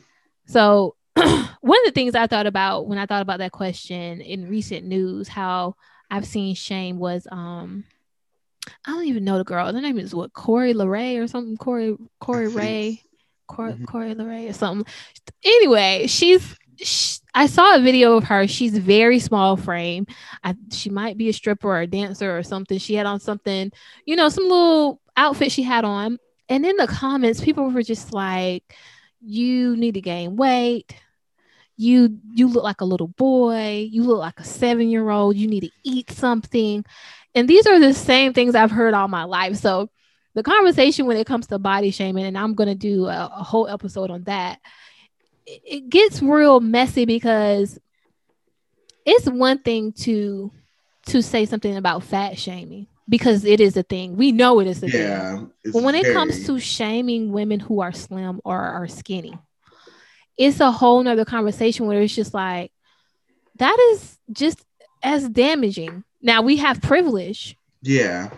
So 0.47 0.97
one 1.61 1.79
of 1.81 1.85
the 1.87 1.93
things 1.93 2.15
I 2.15 2.27
thought 2.27 2.47
about 2.47 2.87
when 2.87 2.99
I 2.99 3.07
thought 3.07 3.23
about 3.23 3.39
that 3.39 3.53
question 3.53 4.21
in 4.21 4.49
recent 4.49 4.87
news, 4.87 5.29
how 5.29 5.75
I've 6.11 6.27
seen 6.27 6.55
shame 6.55 6.99
was 6.99 7.27
um 7.31 7.85
I 8.87 8.91
don't 8.93 9.07
even 9.07 9.25
know 9.25 9.39
the 9.39 9.45
girl. 9.45 9.73
Her 9.73 9.81
name 9.81 9.99
is 9.99 10.15
what 10.15 10.33
Corey 10.33 10.75
LeRae 10.75 11.23
or 11.23 11.27
something. 11.27 11.57
Corey 11.57 11.97
Corey 12.21 12.49
Ray. 12.49 13.03
Corey, 13.47 13.73
Mhm. 13.73 13.87
Corey 13.87 14.15
LeRae 14.15 14.51
or 14.51 14.53
something. 14.53 14.87
Anyway, 15.45 16.07
she's 16.07 16.55
sh 16.81 17.19
I 17.35 17.47
saw 17.47 17.77
a 17.77 17.81
video 17.81 18.17
of 18.17 18.25
her. 18.25 18.47
She's 18.47 18.77
very 18.77 19.19
small 19.21 19.57
frame. 19.57 20.07
I, 20.45 20.55
she 20.73 20.91
might 20.91 21.17
be 21.17 21.29
a 21.29 21.33
stripper 21.33 21.69
or 21.69 21.81
a 21.81 21.87
dancer 21.87 22.37
or 22.37 22.43
something. 22.43 22.79
She 22.79 22.95
had 22.95 23.07
on 23.07 23.21
something, 23.21 23.73
you 24.05 24.17
know, 24.17 24.29
some 24.29 24.45
little 24.45 25.01
outfit 25.17 25.51
she 25.53 25.63
had 25.63 25.85
on. 25.85 26.19
And 26.49 26.65
in 26.67 26.77
the 26.77 26.87
comments, 26.87 27.41
people 27.41 27.71
were 27.71 27.83
just 27.83 28.13
like, 28.13 28.75
"You 29.21 29.77
need 29.77 29.95
to 29.95 30.01
gain 30.01 30.37
weight. 30.37 30.95
You 31.79 32.19
you 32.33 32.49
look 32.49 32.65
like 32.65 32.83
a 32.83 32.85
little 32.85 33.09
boy. 33.09 33.89
You 33.91 34.03
look 34.03 34.19
like 34.19 34.39
a 34.39 34.45
seven 34.45 34.91
year 34.91 35.09
old. 35.09 35.37
You 35.37 35.47
need 35.47 35.61
to 35.61 35.71
eat 35.85 36.11
something." 36.11 36.85
And 37.35 37.49
these 37.49 37.67
are 37.67 37.79
the 37.79 37.95
same 37.95 38.35
things 38.35 38.55
I've 38.55 38.71
heard 38.71 38.95
all 38.95 39.09
my 39.09 39.25
life. 39.25 39.57
So 39.57 39.89
the 40.35 40.43
conversation 40.43 41.07
when 41.07 41.17
it 41.17 41.27
comes 41.27 41.47
to 41.47 41.59
body 41.59 41.91
shaming, 41.91 42.27
and 42.27 42.37
I'm 42.37 42.55
gonna 42.55 42.75
do 42.75 43.07
a, 43.07 43.31
a 43.33 43.43
whole 43.43 43.69
episode 43.69 44.11
on 44.11 44.25
that. 44.25 44.59
It, 45.47 45.63
it 45.65 45.89
gets 45.89 46.21
real 46.21 46.61
messy 46.61 47.07
because 47.07 47.79
it's 49.07 49.27
one 49.27 49.59
thing 49.59 49.93
to 49.93 50.51
to 51.07 51.23
say 51.23 51.47
something 51.47 51.77
about 51.77 52.03
fat 52.03 52.39
shaming 52.39 52.87
because 53.09 53.45
it 53.45 53.61
is 53.61 53.77
a 53.77 53.83
thing. 53.83 54.17
We 54.17 54.33
know 54.33 54.61
it 54.61 54.67
is 54.67 54.83
a 54.83 54.89
thing. 54.89 55.01
Yeah. 55.01 55.45
it's 55.65 55.73
But 55.73 55.83
when 55.83 55.95
it 55.95 56.13
comes 56.13 56.45
to 56.47 56.61
shaming 56.61 57.33
women 57.33 57.61
who 57.61 57.81
are 57.81 57.93
slim 57.93 58.41
or 58.45 58.59
are 58.59 58.87
skinny, 58.87 59.39
it's 60.39 60.61
a 60.61 60.71
whole 60.71 61.03
nother 61.03 61.25
conversation 61.25 61.87
where 61.87 62.01
it's 62.01 62.15
just 62.15 62.33
like, 62.33 62.73
that 63.57 63.77
is 63.93 64.17
just 64.33 64.65
as 65.03 65.29
damaging. 65.29 66.05
Now 66.23 66.43
we 66.43 66.57
have 66.57 66.81
privilege, 66.81 67.57
Yeah. 67.83 68.31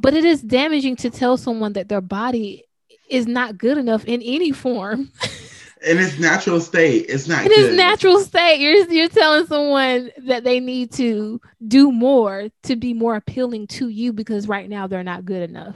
but 0.00 0.14
it 0.14 0.24
is 0.24 0.42
damaging 0.42 0.96
to 0.96 1.10
tell 1.10 1.36
someone 1.36 1.72
that 1.74 1.88
their 1.88 2.00
body 2.00 2.64
is 3.08 3.26
not 3.26 3.58
good 3.58 3.76
enough 3.78 4.04
in 4.04 4.22
any 4.22 4.52
form. 4.52 5.10
In 5.82 5.96
its 5.96 6.18
natural 6.18 6.60
state, 6.60 7.06
it's 7.08 7.26
not 7.26 7.46
in 7.46 7.50
It 7.50 7.56
is 7.56 7.74
natural 7.74 8.20
state. 8.20 8.60
You're 8.60 8.86
you're 8.92 9.08
telling 9.08 9.46
someone 9.46 10.10
that 10.26 10.44
they 10.44 10.60
need 10.60 10.92
to 10.92 11.40
do 11.66 11.90
more 11.90 12.50
to 12.64 12.76
be 12.76 12.92
more 12.92 13.16
appealing 13.16 13.66
to 13.68 13.88
you 13.88 14.12
because 14.12 14.46
right 14.46 14.68
now 14.68 14.86
they're 14.88 15.02
not 15.02 15.24
good 15.24 15.48
enough. 15.48 15.74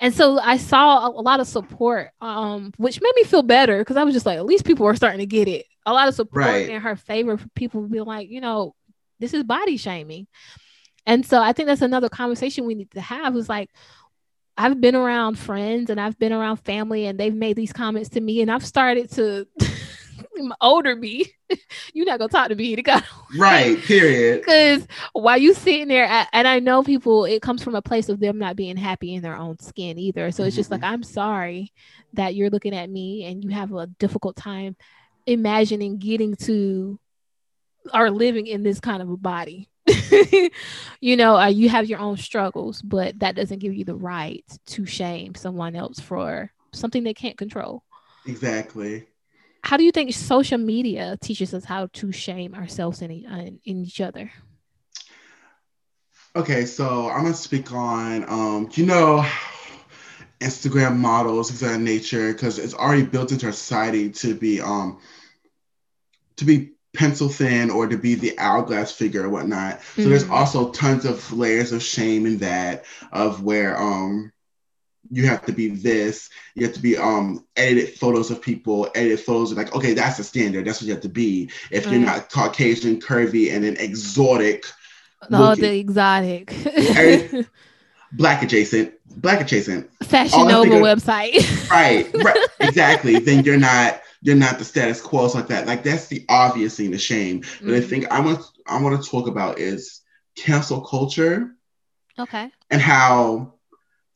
And 0.00 0.12
so 0.14 0.38
I 0.38 0.56
saw 0.56 1.06
a, 1.06 1.10
a 1.10 1.22
lot 1.22 1.40
of 1.40 1.46
support, 1.46 2.10
um, 2.20 2.72
which 2.76 3.00
made 3.00 3.12
me 3.16 3.24
feel 3.24 3.42
better 3.42 3.78
because 3.78 3.96
I 3.96 4.04
was 4.04 4.14
just 4.14 4.26
like, 4.26 4.38
at 4.38 4.44
least 4.44 4.64
people 4.64 4.86
are 4.86 4.96
starting 4.96 5.20
to 5.20 5.26
get 5.26 5.48
it. 5.48 5.66
A 5.86 5.92
lot 5.92 6.08
of 6.08 6.14
support 6.14 6.44
Right. 6.44 6.68
in 6.68 6.80
her 6.80 6.96
favor 6.96 7.36
for 7.36 7.48
people 7.50 7.82
being 7.82 8.04
like, 8.04 8.28
you 8.28 8.40
know, 8.40 8.74
this 9.20 9.32
is 9.34 9.44
body 9.44 9.76
shaming. 9.76 10.26
And 11.06 11.24
so 11.24 11.40
I 11.40 11.52
think 11.52 11.66
that's 11.68 11.82
another 11.82 12.08
conversation 12.08 12.64
we 12.66 12.74
need 12.74 12.90
to 12.92 13.00
have 13.00 13.36
is 13.36 13.48
like, 13.48 13.70
I've 14.56 14.80
been 14.80 14.94
around 14.94 15.38
friends 15.38 15.90
and 15.90 16.00
I've 16.00 16.18
been 16.18 16.32
around 16.32 16.56
family 16.58 17.06
and 17.06 17.18
they've 17.18 17.34
made 17.34 17.56
these 17.56 17.72
comments 17.72 18.10
to 18.10 18.20
me 18.20 18.40
and 18.40 18.50
I've 18.50 18.64
started 18.64 19.10
to 19.12 19.46
older 20.60 20.96
me. 20.96 21.26
You're 21.92 22.06
not 22.06 22.18
gonna 22.18 22.28
talk 22.28 22.48
to 22.48 22.54
me 22.54 22.76
to 22.76 22.82
God 22.82 23.04
Right. 23.38 23.78
Period. 23.82 24.40
because 24.40 24.86
while 25.12 25.38
you 25.38 25.54
sitting 25.54 25.88
there 25.88 26.26
and 26.32 26.48
I 26.48 26.58
know 26.58 26.82
people 26.82 27.24
it 27.24 27.42
comes 27.42 27.62
from 27.62 27.74
a 27.74 27.82
place 27.82 28.08
of 28.08 28.20
them 28.20 28.38
not 28.38 28.56
being 28.56 28.76
happy 28.76 29.14
in 29.14 29.22
their 29.22 29.36
own 29.36 29.58
skin 29.58 29.98
either. 29.98 30.30
So 30.30 30.44
it's 30.44 30.56
just 30.56 30.70
like 30.70 30.82
I'm 30.82 31.02
sorry 31.02 31.72
that 32.14 32.34
you're 32.34 32.50
looking 32.50 32.74
at 32.74 32.88
me 32.90 33.24
and 33.24 33.42
you 33.44 33.50
have 33.50 33.72
a 33.72 33.86
difficult 33.86 34.36
time 34.36 34.76
imagining 35.26 35.98
getting 35.98 36.36
to 36.36 36.98
or 37.92 38.10
living 38.10 38.46
in 38.46 38.62
this 38.62 38.80
kind 38.80 39.02
of 39.02 39.10
a 39.10 39.16
body. 39.16 39.68
you 41.00 41.16
know, 41.16 41.36
uh, 41.36 41.46
you 41.46 41.68
have 41.68 41.86
your 41.86 41.98
own 41.98 42.16
struggles, 42.16 42.80
but 42.80 43.18
that 43.18 43.36
doesn't 43.36 43.58
give 43.58 43.74
you 43.74 43.84
the 43.84 43.94
right 43.94 44.44
to 44.66 44.86
shame 44.86 45.34
someone 45.34 45.76
else 45.76 46.00
for 46.00 46.50
something 46.72 47.04
they 47.04 47.14
can't 47.14 47.36
control. 47.36 47.84
Exactly. 48.26 49.06
How 49.64 49.78
do 49.78 49.84
you 49.84 49.92
think 49.92 50.12
social 50.12 50.58
media 50.58 51.16
teaches 51.22 51.54
us 51.54 51.64
how 51.64 51.86
to 51.94 52.12
shame 52.12 52.54
ourselves 52.54 53.00
in, 53.00 53.10
e- 53.10 53.26
uh, 53.26 53.50
in 53.64 53.84
each 53.84 53.98
other? 54.02 54.30
Okay, 56.36 56.66
so 56.66 57.08
I'm 57.08 57.22
gonna 57.22 57.34
speak 57.34 57.72
on 57.72 58.24
um, 58.28 58.68
you 58.74 58.84
know, 58.84 59.24
Instagram 60.40 60.96
models, 60.98 61.48
things 61.48 61.62
of 61.62 61.68
that 61.70 61.80
nature, 61.80 62.32
because 62.34 62.58
it's 62.58 62.74
already 62.74 63.04
built 63.04 63.32
into 63.32 63.46
our 63.46 63.52
society 63.52 64.10
to 64.10 64.34
be 64.34 64.60
um 64.60 64.98
to 66.36 66.44
be 66.44 66.72
pencil 66.92 67.30
thin 67.30 67.70
or 67.70 67.86
to 67.88 67.96
be 67.96 68.14
the 68.16 68.38
hourglass 68.38 68.92
figure 68.92 69.24
or 69.24 69.30
whatnot. 69.30 69.80
So 69.96 70.10
there's 70.10 70.24
Mhm. 70.24 70.30
also 70.30 70.72
tons 70.72 71.06
of 71.06 71.32
layers 71.32 71.72
of 71.72 71.82
shame 71.82 72.26
in 72.26 72.38
that 72.38 72.84
of 73.12 73.42
where 73.42 73.80
um 73.80 74.30
you 75.10 75.26
have 75.26 75.44
to 75.46 75.52
be 75.52 75.68
this. 75.68 76.30
You 76.54 76.66
have 76.66 76.74
to 76.74 76.80
be 76.80 76.96
um 76.96 77.44
edited 77.56 77.94
photos 77.98 78.30
of 78.30 78.40
people, 78.42 78.88
edited 78.94 79.20
photos 79.20 79.52
of 79.52 79.58
like, 79.58 79.74
okay, 79.74 79.94
that's 79.94 80.16
the 80.16 80.24
standard. 80.24 80.66
That's 80.66 80.80
what 80.80 80.86
you 80.88 80.94
have 80.94 81.02
to 81.02 81.08
be. 81.08 81.50
If 81.70 81.86
you're 81.86 82.00
not 82.00 82.30
Caucasian, 82.30 83.00
curvy, 83.00 83.52
and 83.54 83.64
then 83.64 83.76
exotic, 83.76 84.64
Oh, 85.30 85.48
looking- 85.50 85.62
the 85.64 85.78
exotic 85.78 86.48
black 88.12 88.42
adjacent, 88.42 88.94
black 89.20 89.40
adjacent, 89.40 89.90
Fashion 90.04 90.40
all 90.40 90.46
Nova 90.46 90.74
website. 90.76 91.70
right, 91.70 92.08
right, 92.14 92.46
exactly. 92.60 93.18
Then 93.18 93.44
you're 93.44 93.58
not 93.58 94.00
you're 94.22 94.36
not 94.36 94.58
the 94.58 94.64
status 94.64 95.00
quo 95.00 95.26
like 95.28 95.48
that. 95.48 95.66
Like 95.66 95.82
that's 95.82 96.06
the 96.08 96.24
obvious 96.28 96.76
thing 96.76 96.90
the 96.90 96.98
shame. 96.98 97.42
But 97.62 97.74
I 97.74 97.80
think 97.80 98.10
I 98.10 98.20
want 98.20 98.40
I 98.66 98.80
want 98.80 99.02
to 99.02 99.10
talk 99.10 99.28
about 99.28 99.58
is 99.58 100.00
cancel 100.36 100.80
culture 100.80 101.50
Okay. 102.18 102.50
and 102.70 102.80
how 102.80 103.54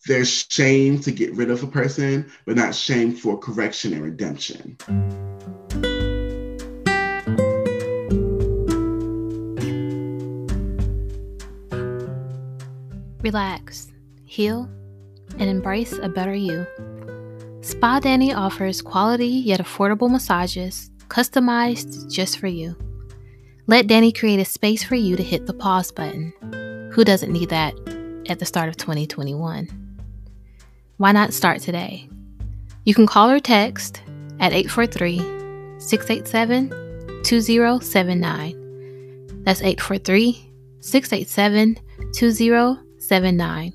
there's 0.07 0.47
shame 0.51 1.01
to 1.01 1.11
get 1.11 1.35
rid 1.35 1.51
of 1.51 1.63
a 1.63 1.67
person, 1.67 2.31
but 2.47 2.57
not 2.57 2.75
shame 2.75 3.15
for 3.15 3.39
correction 3.39 3.93
and 3.93 4.03
redemption. 4.03 4.77
Relax, 13.21 13.93
heal, 14.25 14.69
and 15.39 15.51
embrace 15.51 15.93
a 15.93 16.09
better 16.09 16.35
you. 16.35 16.67
Spa 17.61 18.01
Danny 18.01 18.33
offers 18.33 18.81
quality 18.81 19.27
yet 19.27 19.61
affordable 19.61 20.11
massages 20.11 20.91
customized 21.09 22.11
just 22.11 22.39
for 22.39 22.47
you. 22.47 22.77
Let 23.67 23.87
Danny 23.87 24.13
create 24.13 24.41
a 24.41 24.45
space 24.45 24.83
for 24.83 24.95
you 24.95 25.17
to 25.17 25.23
hit 25.23 25.47
the 25.47 25.53
pause 25.53 25.91
button. 25.93 26.33
Who 26.93 27.05
doesn't 27.05 27.33
need 27.33 27.51
that 27.51 27.75
at 28.29 28.39
the 28.39 28.47
start 28.47 28.69
of 28.69 28.77
2021? 28.77 29.88
Why 30.99 31.13
not 31.13 31.33
start 31.33 31.61
today? 31.61 32.09
You 32.85 32.93
can 32.93 33.07
call 33.07 33.31
or 33.31 33.39
text 33.39 34.03
at 34.41 34.53
843 34.53 35.19
687 35.79 36.71
2079. 37.23 39.45
That's 39.45 39.63
843 39.63 40.51
687 40.81 41.79
2079. 42.13 43.73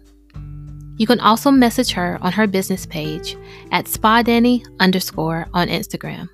You 0.97 1.07
can 1.07 1.21
also 1.21 1.49
message 1.49 1.91
her 1.91 2.17
on 2.21 2.33
her 2.33 2.45
business 2.45 2.85
page 2.85 3.37
at 3.71 3.85
spadanny 3.85 4.65
underscore 4.81 5.47
on 5.53 5.69
Instagram 5.69 6.27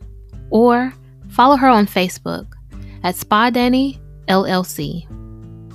or 0.49 0.91
follow 1.29 1.55
her 1.55 1.67
on 1.67 1.85
Facebook 1.85 2.47
at 3.03 3.13
spadanny 3.13 3.99
LLC. 4.27 5.05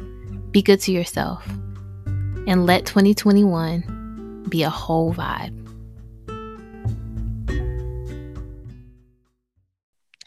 be 0.53 0.63
good 0.63 0.81
to 0.83 0.93
yourself, 0.93 1.45
and 2.47 2.65
let 2.65 2.87
2021 2.87 4.45
be 4.49 4.63
a 4.63 4.71
whole 4.71 5.13
vibe. 5.13 5.53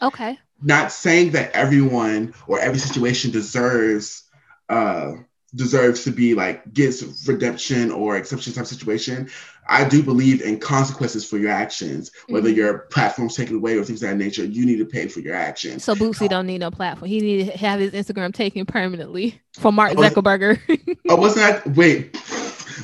Okay. 0.02 0.38
Not 0.60 0.92
saying 0.92 1.30
that 1.30 1.52
everyone 1.52 2.34
or 2.46 2.60
every 2.60 2.78
situation 2.78 3.30
deserves 3.30 4.24
uh 4.68 5.12
deserves 5.54 6.04
to 6.04 6.10
be 6.10 6.34
like 6.34 6.74
gets 6.74 7.26
redemption 7.26 7.90
or 7.90 8.18
exception 8.18 8.52
type 8.52 8.66
situation. 8.66 9.30
I 9.70 9.86
do 9.86 10.02
believe 10.02 10.40
in 10.42 10.58
consequences 10.58 11.24
for 11.28 11.36
your 11.38 11.50
actions, 11.50 12.10
whether 12.28 12.48
Mhm. 12.50 12.56
your 12.56 12.78
platform's 12.90 13.36
taken 13.36 13.56
away 13.56 13.76
or 13.76 13.84
things 13.84 14.02
of 14.02 14.08
that 14.08 14.16
nature. 14.16 14.44
You 14.44 14.64
need 14.64 14.78
to 14.78 14.84
pay 14.86 15.08
for 15.08 15.20
your 15.20 15.34
actions. 15.34 15.84
So 15.84 15.94
Boosie 15.94 16.28
don't 16.28 16.46
need 16.46 16.58
no 16.60 16.70
platform. 16.70 17.08
He 17.10 17.20
need 17.20 17.50
to 17.50 17.56
have 17.58 17.78
his 17.80 17.92
Instagram 17.92 18.32
taken 18.32 18.64
permanently 18.66 19.40
for 19.58 19.70
Mark 19.72 19.92
Oh, 19.96 20.02
is- 20.02 20.12
Zuckerberg. 20.12 20.58
Oh, 21.08 21.16
wasn't 21.16 21.46
that 21.46 21.76
wait? 21.76 22.16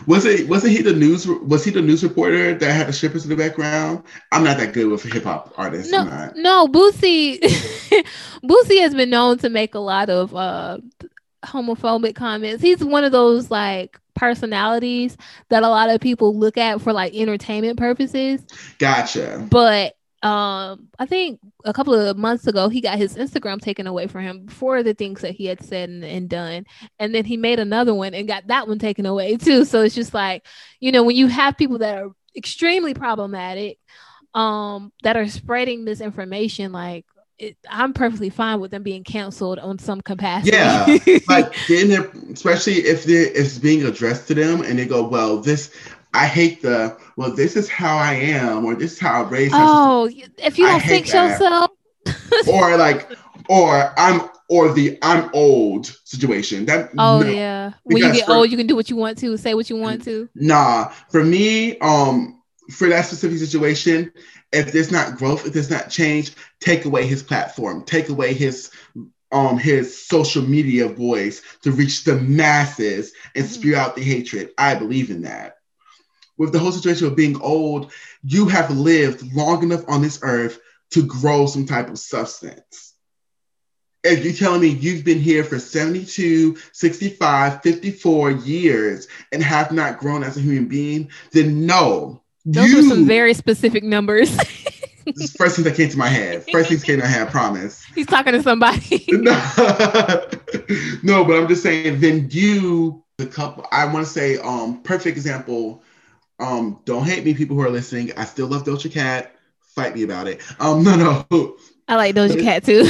Was 0.07 0.27
it 0.27 0.49
wasn't 0.49 0.73
he 0.73 0.83
the 0.83 0.93
news 0.93 1.27
was 1.27 1.65
he 1.65 1.71
the 1.71 1.81
news 1.81 2.03
reporter 2.03 2.53
that 2.55 2.73
had 2.73 2.89
the 2.89 2.93
strippers 2.93 3.25
in 3.25 3.31
the 3.31 3.37
background? 3.37 4.03
I'm 4.33 4.45
not 4.45 4.59
that 4.59 4.73
good 4.75 4.89
with 4.89 5.03
hip 5.05 5.25
hop 5.25 5.55
artists. 5.57 5.91
No, 5.91 6.31
no, 6.37 6.67
Boosie 6.67 7.39
Boosie 8.45 8.81
has 8.81 8.95
been 8.95 9.11
known 9.11 9.39
to 9.39 9.49
make 9.49 9.75
a 9.75 9.79
lot 9.79 10.11
of 10.11 10.35
uh 10.35 10.79
homophobic 11.45 12.15
comments. 12.15 12.63
He's 12.63 12.85
one 12.85 13.05
of 13.05 13.13
those 13.13 13.51
like 13.51 13.99
personalities 14.15 15.17
that 15.51 15.63
a 15.63 15.69
lot 15.69 15.91
of 15.91 16.01
people 16.01 16.37
look 16.37 16.57
at 16.57 16.81
for 16.81 16.93
like 16.93 17.15
entertainment 17.15 17.79
purposes. 17.79 18.45
Gotcha. 18.79 19.47
But 19.51 19.95
um 20.23 20.89
I 20.99 21.05
think 21.07 21.41
a 21.65 21.73
couple 21.75 21.95
of 21.95 22.17
months 22.17 22.47
ago 22.47 22.69
he 22.69 22.81
got 22.81 22.97
his 22.97 23.17
Instagram 23.17 23.61
taken 23.61 23.87
away 23.87 24.07
from 24.07 24.23
him 24.23 24.49
for 24.49 24.83
the 24.83 24.95
things 24.95 25.21
that 25.21 25.33
he 25.33 25.47
had 25.47 25.63
said 25.63 25.89
and, 25.91 26.05
and 26.05 26.29
done. 26.29 26.65
And 26.99 27.15
then 27.15 27.25
he 27.25 27.37
made 27.37 27.59
another 27.59 27.95
one 27.95 28.15
and 28.15 28.29
got 28.29 28.47
that 28.47 28.67
one 28.69 28.79
taken 28.79 29.05
away 29.05 29.37
too. 29.37 29.65
So 29.65 29.83
it's 29.83 29.95
just 29.95 30.15
like, 30.15 30.47
you 30.81 30.93
know, 30.93 31.03
when 31.03 31.17
you 31.17 31.27
have 31.27 31.59
people 31.59 31.79
that 31.79 31.99
are 31.99 32.11
extremely 32.37 32.95
problematic, 32.95 33.79
um, 34.35 34.93
that 35.03 35.17
are 35.17 35.29
spreading 35.29 35.85
misinformation, 35.85 36.73
like 36.73 37.07
it, 37.39 37.57
I'm 37.69 37.93
perfectly 37.93 38.31
fine 38.31 38.61
with 38.61 38.71
them 38.71 38.83
being 38.83 39.05
canceled 39.05 39.59
on 39.59 39.79
some 39.79 40.01
capacity. 40.01 40.57
Yeah, 40.57 40.99
like 41.29 41.53
getting 41.67 41.91
there, 41.91 42.11
especially 42.33 42.75
if 42.75 43.05
they 43.05 43.15
it's 43.15 43.59
being 43.59 43.85
addressed 43.85 44.29
to 44.29 44.35
them 44.35 44.63
and 44.63 44.79
they 44.79 44.87
go, 44.87 45.07
well, 45.07 45.39
this 45.39 45.75
I 46.13 46.27
hate 46.27 46.63
the 46.63 46.97
well, 47.17 47.35
this 47.35 47.57
is 47.57 47.69
how 47.69 47.97
I 47.97 48.15
am, 48.15 48.65
or 48.65 48.75
this 48.75 48.93
is 48.93 48.99
how 49.01 49.25
I 49.25 49.29
raised 49.29 49.53
myself, 49.53 49.69
oh, 49.71 50.11
if 50.39 50.59
you 50.59 50.67
don't 50.67 50.83
fix 50.83 51.13
yourself, 51.13 51.71
or 52.49 52.77
like, 52.77 53.11
or 53.49 53.93
I'm 53.99 54.29
or 54.49 54.73
the 54.73 54.99
I'm 55.03 55.31
old 55.35 55.87
situation. 56.05 56.67
That 56.67 56.91
oh 56.99 57.21
no, 57.21 57.29
yeah, 57.29 57.73
when 57.83 57.97
you 57.97 58.13
get 58.13 58.27
for- 58.27 58.35
old, 58.35 58.51
you 58.51 58.57
can 58.57 58.67
do 58.67 58.77
what 58.77 58.91
you 58.91 58.97
want 58.97 59.19
to, 59.19 59.37
say 59.37 59.55
what 59.55 59.69
you 59.69 59.77
want 59.77 60.05
to. 60.05 60.29
Nah, 60.37 60.91
for 61.11 61.25
me, 61.25 61.79
um, 61.79 62.41
for 62.71 62.89
that 62.89 63.07
specific 63.07 63.39
situation, 63.39 64.13
if 64.55 64.73
there's 64.73 64.93
not 64.93 65.17
growth, 65.19 65.47
if 65.47 65.53
there's 65.53 65.71
not 65.71 65.91
change, 65.91 66.33
take 66.61 66.85
away 66.85 67.07
his 67.07 67.23
platform, 67.23 67.85
take 67.85 68.09
away 68.09 68.35
his 68.35 68.71
um 69.33 69.59
his 69.59 70.07
social 70.07 70.43
media 70.43 70.89
voice 70.89 71.43
to 71.63 71.73
reach 71.73 72.05
the 72.05 72.17
masses 72.17 73.13
and 73.35 73.45
Mhm. 73.45 73.49
spew 73.49 73.77
out 73.77 73.97
the 73.97 74.03
hatred. 74.03 74.51
I 74.59 74.75
believe 74.75 75.11
in 75.11 75.23
that. 75.23 75.57
With 76.39 76.53
the 76.53 76.59
whole 76.59 76.73
situation 76.73 77.07
of 77.07 77.17
being 77.17 77.41
old, 77.41 77.93
you 78.23 78.47
have 78.49 78.71
lived 78.71 79.35
long 79.35 79.63
enough 79.63 79.85
on 79.89 80.03
this 80.03 80.21
earth 80.23 80.59
to 80.93 81.03
grow 81.05 81.47
some 81.47 81.67
type 81.67 81.91
of 81.91 81.99
substance. 81.99 82.95
If 84.05 84.25
you're 84.25 84.35
telling 84.35 84.61
me 84.61 84.69
you've 84.69 85.05
been 85.05 85.21
here 85.21 85.45
for 85.45 85.59
72, 85.59 86.57
65, 86.73 87.63
54 87.63 88.31
years 88.31 89.09
and 89.33 89.43
have 89.43 89.73
not 89.73 89.99
grown 89.99 90.23
as 90.23 90.37
a 90.37 90.41
human 90.41 90.67
being, 90.67 91.11
then 91.33 91.67
no. 91.67 92.24
Those 92.45 92.71
you, 92.71 92.77
were 92.77 92.83
some 92.83 93.07
very 93.07 93.35
specific 93.35 93.85
numbers. 93.85 94.37
This 95.07 95.25
is 95.25 95.33
the 95.33 95.39
first 95.39 95.57
thing 95.57 95.65
that 95.67 95.75
came 95.75 95.91
to 95.91 95.99
my 95.99 96.09
head. 96.09 96.47
First 96.51 96.71
things 96.71 96.83
came 96.83 96.97
to 96.97 97.03
my 97.03 97.09
head, 97.09 97.29
I 97.29 97.31
promise. 97.31 97.85
He's 97.95 98.07
talking 98.07 98.33
to 98.33 98.43
somebody. 98.43 99.05
no, 101.03 101.25
but 101.25 101.37
I'm 101.37 101.47
just 101.47 101.63
saying, 101.63 102.01
then 102.01 102.29
you, 102.31 103.05
the 103.19 103.27
couple, 103.27 103.67
I 103.71 103.85
want 103.85 104.07
to 104.07 104.11
say, 104.11 104.39
um, 104.39 104.83
perfect 104.83 105.19
example. 105.19 105.83
Um, 106.41 106.81
don't 106.87 107.05
hate 107.05 107.23
me, 107.23 107.35
people 107.35 107.55
who 107.55 107.63
are 107.63 107.69
listening. 107.71 108.13
I 108.17 108.25
still 108.25 108.47
love 108.47 108.65
Doja 108.65 108.91
Cat. 108.91 109.37
Fight 109.75 109.95
me 109.95 110.05
about 110.05 110.27
it. 110.27 110.41
Um, 110.59 110.83
no, 110.83 110.97
no, 110.97 111.57
I 111.87 111.97
like 111.97 112.15
Doja 112.15 112.41
Cat 112.41 112.65
too. 112.65 112.85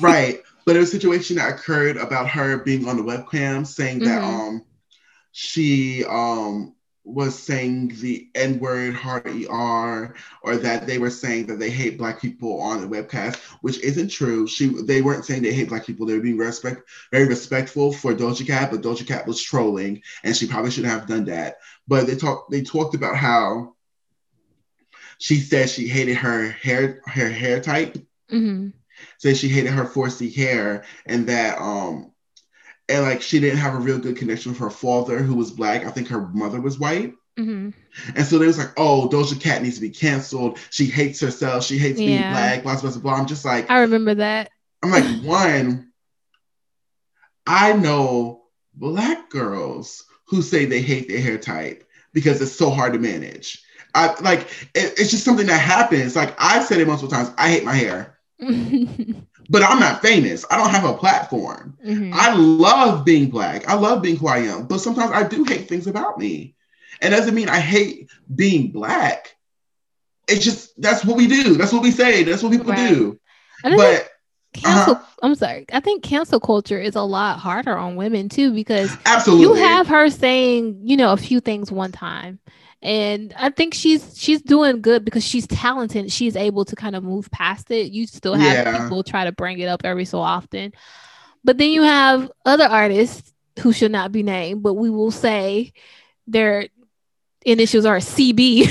right. 0.00 0.40
But 0.66 0.76
it 0.76 0.78
was 0.78 0.90
a 0.90 0.92
situation 0.92 1.34
that 1.36 1.52
occurred 1.52 1.96
about 1.96 2.28
her 2.28 2.58
being 2.58 2.88
on 2.88 2.96
the 2.96 3.02
webcam 3.02 3.66
saying 3.66 4.00
that 4.00 4.22
Mhm. 4.22 4.24
um 4.24 4.64
she 5.32 6.04
um 6.04 6.75
was 7.06 7.38
saying 7.38 7.88
the 8.00 8.28
N 8.34 8.58
word 8.58 8.94
hard 8.94 9.26
ER 9.26 10.14
or 10.42 10.56
that 10.56 10.86
they 10.86 10.98
were 10.98 11.10
saying 11.10 11.46
that 11.46 11.58
they 11.60 11.70
hate 11.70 11.98
black 11.98 12.20
people 12.20 12.60
on 12.60 12.80
the 12.80 12.88
webcast, 12.88 13.36
which 13.62 13.78
isn't 13.80 14.08
true. 14.08 14.46
She 14.48 14.66
they 14.82 15.02
weren't 15.02 15.24
saying 15.24 15.42
they 15.42 15.54
hate 15.54 15.68
black 15.68 15.86
people, 15.86 16.06
they 16.06 16.14
were 16.14 16.20
being 16.20 16.36
respect 16.36 16.82
very 17.12 17.28
respectful 17.28 17.92
for 17.92 18.12
Doja 18.14 18.46
Cat, 18.46 18.70
but 18.72 18.82
Doja 18.82 19.06
Cat 19.06 19.26
was 19.26 19.42
trolling 19.42 20.02
and 20.24 20.36
she 20.36 20.48
probably 20.48 20.70
shouldn't 20.72 20.92
have 20.92 21.06
done 21.06 21.26
that. 21.26 21.58
But 21.86 22.06
they 22.06 22.16
talked 22.16 22.50
they 22.50 22.62
talked 22.62 22.94
about 22.96 23.16
how 23.16 23.74
she 25.18 25.36
said 25.40 25.70
she 25.70 25.86
hated 25.88 26.16
her 26.16 26.50
hair 26.50 27.00
her 27.06 27.28
hair 27.28 27.60
type 27.60 27.96
hmm 28.28 28.68
said 29.18 29.36
she 29.36 29.48
hated 29.48 29.72
her 29.72 29.84
4C 29.84 30.34
hair 30.34 30.84
and 31.04 31.28
that 31.28 31.58
um 31.60 32.12
and 32.88 33.02
like 33.02 33.22
she 33.22 33.40
didn't 33.40 33.58
have 33.58 33.74
a 33.74 33.78
real 33.78 33.98
good 33.98 34.16
connection 34.16 34.52
with 34.52 34.60
her 34.60 34.70
father 34.70 35.18
who 35.18 35.34
was 35.34 35.50
black. 35.50 35.84
I 35.84 35.90
think 35.90 36.08
her 36.08 36.28
mother 36.28 36.60
was 36.60 36.78
white. 36.78 37.14
hmm 37.36 37.70
And 38.14 38.26
so 38.26 38.38
they 38.38 38.46
was 38.46 38.58
like, 38.58 38.72
oh, 38.76 39.08
Doja 39.10 39.40
Cat 39.40 39.62
needs 39.62 39.76
to 39.76 39.80
be 39.80 39.90
canceled. 39.90 40.58
She 40.70 40.86
hates 40.86 41.20
herself. 41.20 41.64
She 41.64 41.78
hates 41.78 42.00
being 42.00 42.18
Yeah. 42.20 42.30
black, 42.30 42.62
blah, 42.62 42.80
blah, 42.80 42.90
blah, 42.90 43.00
blah. 43.00 43.14
I'm 43.14 43.26
just 43.26 43.44
like, 43.44 43.70
I 43.70 43.80
remember 43.80 44.14
that. 44.16 44.50
I'm 44.82 44.90
like, 44.90 45.04
one, 45.24 45.90
I 47.46 47.72
know 47.72 48.42
black 48.74 49.30
girls 49.30 50.04
who 50.28 50.42
say 50.42 50.64
they 50.66 50.82
hate 50.82 51.08
their 51.08 51.20
hair 51.20 51.38
type 51.38 51.84
because 52.12 52.40
it's 52.42 52.52
so 52.52 52.70
hard 52.70 52.92
to 52.92 52.98
manage. 52.98 53.62
I 53.94 54.14
like 54.20 54.40
it- 54.74 54.94
it's 54.98 55.10
just 55.10 55.24
something 55.24 55.46
that 55.46 55.58
happens. 55.60 56.14
Like 56.16 56.34
I've 56.38 56.64
said 56.66 56.80
it 56.80 56.86
multiple 56.86 57.10
times. 57.10 57.30
I 57.38 57.48
hate 57.50 57.64
my 57.64 57.74
hair. 57.74 58.18
but 59.48 59.62
I'm 59.62 59.78
not 59.80 60.02
famous. 60.02 60.44
I 60.50 60.56
don't 60.56 60.70
have 60.70 60.84
a 60.84 60.94
platform. 60.94 61.76
Mhm. 61.84 62.12
I 62.12 62.34
love 62.34 63.04
being 63.04 63.30
black. 63.30 63.68
I 63.68 63.74
love 63.74 64.02
being 64.02 64.16
who 64.16 64.28
I 64.28 64.38
am, 64.38 64.66
but 64.66 64.80
sometimes 64.80 65.12
I 65.12 65.22
do 65.22 65.44
hate 65.44 65.68
things 65.68 65.86
about 65.86 66.18
me. 66.18 66.54
And 67.00 67.12
doesn't 67.12 67.34
mean 67.34 67.48
I 67.48 67.60
hate 67.60 68.08
being 68.34 68.72
black. 68.72 69.36
It's 70.28 70.44
just 70.44 70.80
that's 70.80 71.04
what 71.04 71.16
we 71.16 71.26
do. 71.26 71.54
That's 71.54 71.72
what 71.72 71.82
we 71.82 71.90
say. 71.90 72.24
That's 72.24 72.42
what 72.42 72.52
people 72.52 72.72
Right. 72.72 72.88
do. 72.88 73.18
But 73.62 74.08
cancel. 74.54 74.94
uh-huh. 74.94 75.04
I'm 75.22 75.34
sorry. 75.34 75.66
I 75.72 75.80
think 75.80 76.02
cancel 76.02 76.40
culture 76.40 76.78
is 76.78 76.96
a 76.96 77.02
lot 77.02 77.38
harder 77.38 77.76
on 77.76 77.96
women 77.96 78.28
too 78.28 78.52
because 78.52 78.96
absolutely, 79.06 79.44
you 79.46 79.54
have 79.54 79.86
her 79.88 80.10
saying, 80.10 80.80
you 80.82 80.96
know, 80.96 81.12
a 81.12 81.16
few 81.16 81.40
things 81.40 81.70
one 81.70 81.92
time. 81.92 82.38
And 82.86 83.34
I 83.36 83.50
think 83.50 83.74
she's 83.74 84.16
she's 84.16 84.40
doing 84.40 84.80
good 84.80 85.04
because 85.04 85.24
she's 85.24 85.46
talented. 85.48 86.12
She's 86.12 86.36
able 86.36 86.64
to 86.66 86.76
kind 86.76 86.94
of 86.94 87.02
move 87.02 87.28
past 87.32 87.68
it. 87.72 87.90
You 87.90 88.06
still 88.06 88.34
have 88.34 88.66
Yeah. 88.66 88.82
people 88.82 89.02
try 89.02 89.24
to 89.24 89.32
bring 89.32 89.58
it 89.58 89.66
up 89.66 89.80
every 89.84 90.04
so 90.04 90.20
often. 90.20 90.72
But 91.42 91.58
then 91.58 91.70
you 91.70 91.82
have 91.82 92.30
other 92.44 92.64
artists 92.64 93.32
who 93.58 93.72
should 93.72 93.90
not 93.90 94.12
be 94.12 94.22
named, 94.22 94.62
but 94.62 94.74
we 94.74 94.88
will 94.88 95.10
say 95.10 95.72
their 96.28 96.68
initials 97.44 97.86
are 97.86 97.96
CB. 97.98 98.66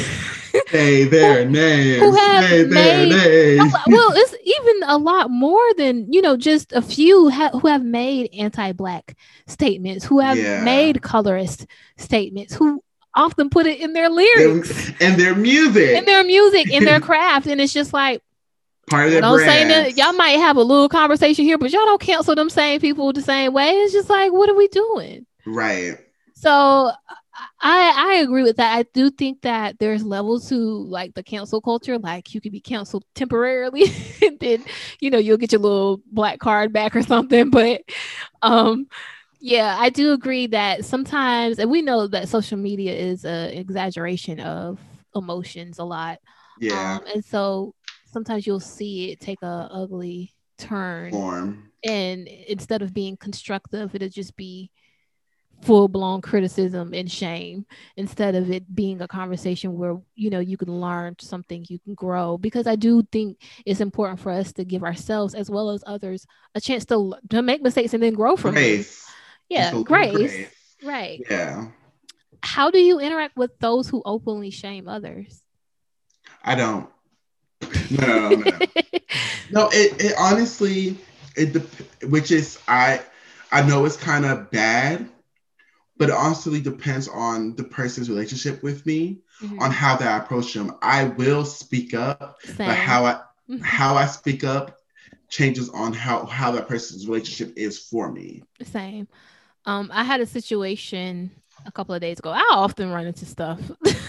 Hey, 0.68 1.04
their 1.16 1.44
names. 1.44 2.00
who 2.02 2.16
have 2.16 2.44
say 2.46 2.64
their 2.64 2.70
made- 3.08 3.10
names. 3.10 3.74
well, 3.88 4.12
it's 4.16 4.36
even 4.46 4.90
a 4.90 4.98
lot 4.98 5.30
more 5.30 5.74
than 5.78 6.12
you 6.14 6.22
know, 6.22 6.38
just 6.38 6.72
a 6.72 6.82
few 6.82 7.30
ha- 7.30 7.50
who 7.52 7.68
have 7.68 7.84
made 7.84 8.30
anti-black 8.34 9.18
statements, 9.48 10.06
who 10.06 10.20
have 10.20 10.38
Yeah. 10.38 10.64
made 10.64 11.02
colorist 11.02 11.66
statements, 11.98 12.54
who 12.56 12.82
often 13.16 13.50
put 13.50 13.66
it 13.66 13.80
in 13.80 13.94
their 13.94 14.10
lyrics, 14.10 14.92
and 15.00 15.20
their 15.20 15.36
music, 15.36 15.96
and 15.96 16.08
their 16.08 16.24
music, 16.24 16.72
in 16.72 16.84
their 16.84 17.00
craft, 17.02 17.48
and 17.48 17.60
it's 17.62 17.74
just 17.74 17.94
like 17.94 18.22
part 18.90 19.06
of 19.06 19.12
their 19.12 19.22
don't 19.22 19.40
say 19.40 19.66
that 19.66 19.98
y'all 19.98 20.14
might 20.14 20.40
have 20.40 20.58
a 20.58 20.64
little 20.64 20.90
conversation 20.90 21.46
here, 21.46 21.58
but 21.58 21.72
y'all 21.72 21.86
don't 21.86 22.02
cancel 22.02 22.36
them 22.36 22.50
same 22.50 22.80
people 22.80 23.12
the 23.14 23.22
same 23.22 23.54
way. 23.54 23.70
It's 23.70 23.94
just 23.94 24.10
like, 24.10 24.32
what 24.32 24.50
are 24.50 24.56
we 24.56 24.68
doing? 24.68 25.26
Right. 25.46 25.98
So 26.34 26.92
I 27.62 27.94
I 27.96 28.14
agree 28.16 28.44
with 28.44 28.58
that. 28.58 28.78
I 28.78 28.84
do 28.94 29.10
think 29.10 29.42
that 29.42 29.80
there's 29.80 30.04
levels 30.04 30.50
to 30.50 30.56
like 30.56 31.14
the 31.14 31.24
cancel 31.24 31.62
culture. 31.62 31.98
Like 31.98 32.34
you 32.34 32.42
could 32.42 32.52
be 32.52 32.62
canceled 32.62 33.06
temporarily, 33.14 33.86
and 34.22 34.40
then 34.40 34.64
you 35.00 35.10
know 35.10 35.18
you'll 35.18 35.38
get 35.38 35.52
your 35.52 35.62
little 35.62 36.02
black 36.12 36.40
card 36.40 36.72
back 36.72 36.96
or 36.96 37.02
something. 37.02 37.50
But 37.50 37.82
um, 38.42 38.88
yeah, 39.40 39.76
I 39.80 39.90
do 39.90 40.14
agree 40.14 40.48
that 40.48 40.86
sometimes, 40.86 41.60
and 41.60 41.70
we 41.70 41.82
know 41.82 42.08
that 42.08 42.30
social 42.30 42.58
media 42.58 42.94
is 42.94 43.26
an 43.26 43.52
exaggeration 43.52 44.40
of 44.40 44.80
emotions 45.16 45.80
a 45.80 45.84
lot. 45.84 46.20
Yeah. 46.60 47.00
Um, 47.02 47.08
and 47.14 47.26
so 47.26 47.74
sometimes 48.16 48.48
you'll 48.48 48.60
see 48.60 49.12
it 49.12 49.20
take 49.20 49.42
a 49.42 49.70
ugly 49.72 50.34
turn 50.58 51.12
Form. 51.12 51.70
and 51.84 52.28
instead 52.28 52.82
of 52.82 52.94
being 52.94 53.18
constructive 53.18 53.94
it'll 53.94 54.08
just 54.08 54.38
be 54.38 54.72
full 55.62 55.88
blown 55.88 56.22
criticism 56.22 56.94
and 56.94 57.12
shame 57.12 57.66
instead 57.98 58.36
of 58.36 58.50
it 58.52 58.74
being 58.74 59.02
a 59.02 59.08
conversation 59.08 59.78
where 59.78 59.98
you 60.16 60.30
know 60.30 60.40
you 60.40 60.58
can 60.58 60.80
learn 60.80 61.16
something 61.20 61.66
you 61.70 61.80
can 61.80 61.94
grow 61.94 62.38
because 62.38 62.68
i 62.68 62.76
do 62.76 63.02
think 63.12 63.38
it's 63.66 63.80
important 63.82 64.20
for 64.20 64.32
us 64.32 64.52
to 64.54 64.64
give 64.64 64.84
ourselves 64.84 65.34
as 65.34 65.50
well 65.50 65.70
as 65.70 65.84
others 65.88 66.26
a 66.56 66.62
chance 66.62 66.86
to 66.86 67.14
to 67.30 67.42
make 67.42 67.62
mistakes 67.62 67.94
and 67.94 68.04
then 68.04 68.14
grow 68.14 68.36
from 68.36 68.54
Grace. 68.54 69.06
Yeah 69.50 69.72
grace 69.84 70.50
right 70.84 71.22
Yeah. 71.30 71.68
how 72.42 72.72
do 72.72 72.80
you 72.80 73.00
interact 73.00 73.38
with 73.38 73.58
those 73.60 73.88
who 73.90 74.02
openly 74.06 74.52
shame 74.52 74.88
others 74.88 75.42
I 76.44 76.56
don't. 76.56 76.90
No, 77.92 78.06
no, 78.08 78.30
no, 78.30 78.38
no. 78.38 78.60
No, 79.52 79.70
it, 79.72 80.04
it 80.04 80.14
honestly 80.18 80.98
it 81.36 81.54
dep- 81.54 82.04
which 82.12 82.32
is 82.32 82.60
I 82.68 83.02
I 83.52 83.62
know 83.68 83.86
it's 83.86 83.98
kind 83.98 84.26
of 84.26 84.50
bad, 84.52 85.10
but 85.98 86.10
it 86.10 86.16
honestly 86.16 86.62
depends 86.62 87.08
on 87.08 87.56
the 87.56 87.64
person's 87.64 88.10
relationship 88.10 88.62
with 88.64 88.86
me 88.86 89.22
Mhm. 89.42 89.60
on 89.62 89.72
how 89.72 89.96
that 89.98 90.08
I 90.08 90.24
approach 90.24 90.54
them. 90.54 90.76
I 90.82 91.06
will 91.06 91.46
speak 91.46 91.94
up, 91.94 92.38
Same. 92.44 92.68
but 92.68 92.76
how 92.76 93.06
I 93.06 93.22
Mhm. 93.50 93.62
how 93.62 93.96
I 93.96 94.06
speak 94.08 94.44
up 94.44 94.78
changes 95.30 95.70
on 95.70 95.94
how 95.94 96.26
how 96.26 96.52
that 96.52 96.68
person's 96.68 97.08
relationship 97.08 97.58
is 97.58 97.78
for 97.80 98.12
me. 98.12 98.44
Same. 98.64 99.08
Um, 99.66 99.90
I 99.94 100.04
had 100.04 100.22
a 100.22 100.26
situation 100.26 101.32
a 101.66 101.72
couple 101.72 101.96
of 101.96 102.02
days 102.02 102.20
ago. 102.20 102.30
I 102.30 102.46
often 102.52 102.92
run 102.92 103.08
into 103.08 103.26
stuff. 103.26 103.60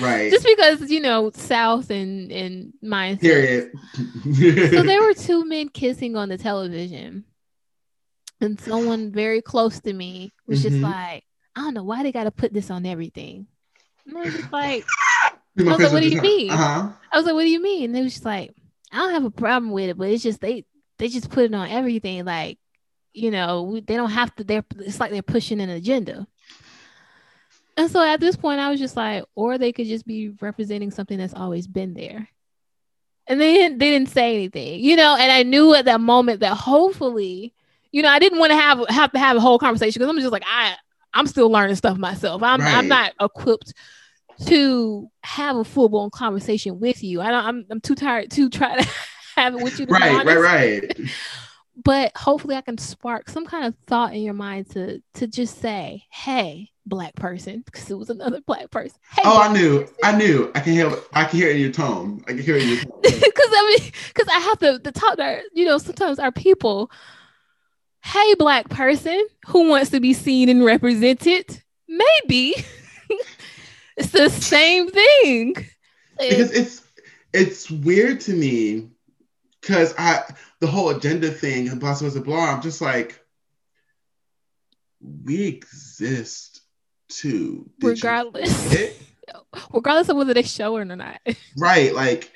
Right. 0.00 0.30
Just 0.30 0.46
because, 0.46 0.90
you 0.90 1.00
know, 1.00 1.30
South 1.34 1.90
and 1.90 2.32
and 2.32 2.72
mindset. 2.82 3.20
Period. 3.20 3.72
So 4.72 4.82
there 4.82 5.02
were 5.06 5.14
two 5.14 5.44
men 5.44 5.68
kissing 5.68 6.16
on 6.16 6.28
the 6.28 6.38
television. 6.38 7.24
And 8.40 8.58
someone 8.60 9.12
very 9.12 9.40
close 9.42 9.80
to 9.80 9.92
me 9.92 10.32
was 10.46 10.62
just 10.62 10.76
Mhm. 10.76 10.82
like, 10.82 11.24
I 11.54 11.60
don't 11.60 11.74
know 11.74 11.84
why 11.84 12.02
they 12.02 12.12
gotta 12.12 12.30
put 12.30 12.52
this 12.52 12.70
on 12.70 12.86
everything. 12.86 13.46
And 14.06 14.18
I 14.18 14.22
was 14.22 14.34
just 14.34 14.52
like, 14.52 14.84
I 15.58 15.62
was 15.64 15.78
like, 15.80 15.92
what 15.92 16.02
do 16.02 16.08
you 16.08 16.20
mean? 16.20 16.50
Uh-huh. 16.50 16.88
I 17.12 17.16
was 17.16 17.26
like, 17.26 17.34
what 17.34 17.42
do 17.42 17.50
you 17.50 17.62
mean? 17.62 17.84
And 17.86 17.94
they 17.94 18.02
was 18.02 18.14
just 18.14 18.24
like, 18.24 18.52
I 18.92 18.96
don't 18.98 19.12
have 19.12 19.24
a 19.24 19.30
problem 19.30 19.70
with 19.72 19.90
it, 19.90 19.98
but 19.98 20.08
it's 20.08 20.22
just 20.22 20.40
they 20.40 20.64
they 20.98 21.08
just 21.08 21.30
put 21.30 21.44
it 21.44 21.54
on 21.54 21.68
everything. 21.68 22.24
Like, 22.24 22.58
you 23.14 23.30
know, 23.30 23.62
we, 23.62 23.80
they 23.80 23.96
don't 23.96 24.10
have 24.10 24.34
to. 24.36 24.44
They're 24.44 24.64
it's 24.80 25.00
like 25.00 25.10
they're 25.12 25.22
pushing 25.22 25.60
an 25.60 25.70
agenda. 25.70 26.26
And 27.76 27.90
so 27.90 28.02
at 28.02 28.20
this 28.20 28.36
point, 28.36 28.60
I 28.60 28.70
was 28.70 28.78
just 28.78 28.96
like, 28.96 29.24
or 29.34 29.58
they 29.58 29.72
could 29.72 29.86
just 29.86 30.06
be 30.06 30.30
representing 30.40 30.90
something 30.90 31.18
that's 31.18 31.34
always 31.34 31.66
been 31.66 31.94
there. 31.94 32.28
And 33.26 33.40
they 33.40 33.54
didn't, 33.54 33.78
they 33.78 33.90
didn't 33.90 34.10
say 34.10 34.34
anything, 34.34 34.80
you 34.80 34.96
know. 34.96 35.16
And 35.18 35.32
I 35.32 35.42
knew 35.44 35.74
at 35.74 35.86
that 35.86 36.00
moment 36.00 36.40
that 36.40 36.54
hopefully, 36.54 37.54
you 37.90 38.02
know, 38.02 38.10
I 38.10 38.18
didn't 38.18 38.38
want 38.38 38.50
to 38.50 38.56
have 38.56 38.84
have 38.88 39.12
to 39.12 39.18
have 39.18 39.36
a 39.36 39.40
whole 39.40 39.58
conversation 39.58 39.98
because 39.98 40.10
I'm 40.10 40.20
just 40.20 40.32
like 40.32 40.44
I 40.46 40.74
I'm 41.14 41.26
still 41.26 41.50
learning 41.50 41.76
stuff 41.76 41.96
myself. 41.96 42.42
I'm 42.42 42.60
I'm 42.60 42.88
not 42.88 43.12
equipped 43.20 43.72
to 44.46 45.08
have 45.22 45.56
a 45.56 45.64
full 45.64 45.88
blown 45.88 46.10
conversation 46.10 46.80
with 46.80 47.02
you. 47.02 47.20
I 47.20 47.30
don't. 47.30 47.44
I'm 47.44 47.66
I'm 47.70 47.80
too 47.80 47.94
tired 47.94 48.30
to 48.32 48.50
try 48.50 48.80
to 48.80 48.88
have 49.36 49.54
it 49.54 49.62
with 49.62 49.78
you. 49.78 49.86
Right, 49.86 50.24
right, 50.24 50.38
right. 50.38 51.00
But 51.82 52.12
hopefully, 52.16 52.54
I 52.56 52.60
can 52.60 52.78
spark 52.78 53.28
some 53.28 53.46
kind 53.46 53.64
of 53.66 53.74
thought 53.86 54.14
in 54.14 54.22
your 54.22 54.34
mind 54.34 54.70
to 54.70 55.02
to 55.14 55.26
just 55.26 55.60
say, 55.60 56.04
"Hey, 56.10 56.70
black 56.86 57.14
person," 57.16 57.62
because 57.66 57.90
it 57.90 57.98
was 57.98 58.10
another 58.10 58.40
black 58.46 58.70
person. 58.70 58.96
Hey, 59.12 59.22
Oh, 59.24 59.40
I 59.40 59.52
knew. 59.52 59.80
person." 59.80 59.94
I 60.04 60.16
knew. 60.16 60.52
I 60.54 60.60
can 60.60 60.72
hear. 60.72 60.92
I 61.12 61.24
can 61.24 61.38
hear 61.38 61.48
it 61.48 61.56
in 61.56 61.62
your 61.62 61.72
tone. 61.72 62.22
I 62.28 62.32
can 62.32 62.38
hear 62.42 62.56
it 62.56 62.62
in 62.62 62.68
your 62.68 62.78
tone. 62.78 62.92
because 63.02 63.22
I 63.50 63.76
mean, 63.80 63.92
because 64.08 64.28
I 64.28 64.38
have 64.38 64.58
to, 64.60 64.78
to 64.78 64.92
talk 64.92 65.18
our, 65.18 65.40
you 65.52 65.64
know, 65.64 65.78
sometimes 65.78 66.18
our 66.18 66.32
people. 66.32 66.90
Hey, 68.04 68.34
black 68.34 68.68
person 68.68 69.26
who 69.46 69.68
wants 69.68 69.90
to 69.90 69.98
be 70.00 70.12
seen 70.12 70.50
and 70.50 70.62
represented, 70.62 71.62
maybe 71.88 72.54
it's 73.96 74.10
the 74.10 74.28
same 74.28 74.90
thing. 74.90 75.54
because 76.18 76.50
it's 76.52 76.82
it's 77.32 77.70
weird 77.70 78.20
to 78.20 78.34
me 78.34 78.90
because 79.64 79.94
I 79.98 80.22
the 80.60 80.66
whole 80.66 80.90
agenda 80.90 81.30
thing 81.30 81.68
and 81.68 81.80
blah 81.80 81.98
blah 81.98 82.10
blah 82.10 82.22
blah. 82.22 82.54
I'm 82.54 82.62
just 82.62 82.80
like, 82.80 83.20
we 85.24 85.46
exist 85.46 86.60
too. 87.08 87.70
Regardless, 87.82 88.74
regardless 89.72 90.08
of 90.08 90.16
whether 90.16 90.34
they 90.34 90.42
show 90.42 90.76
it 90.76 90.90
or 90.90 90.96
not. 90.96 91.20
right? 91.56 91.94
Like 91.94 92.32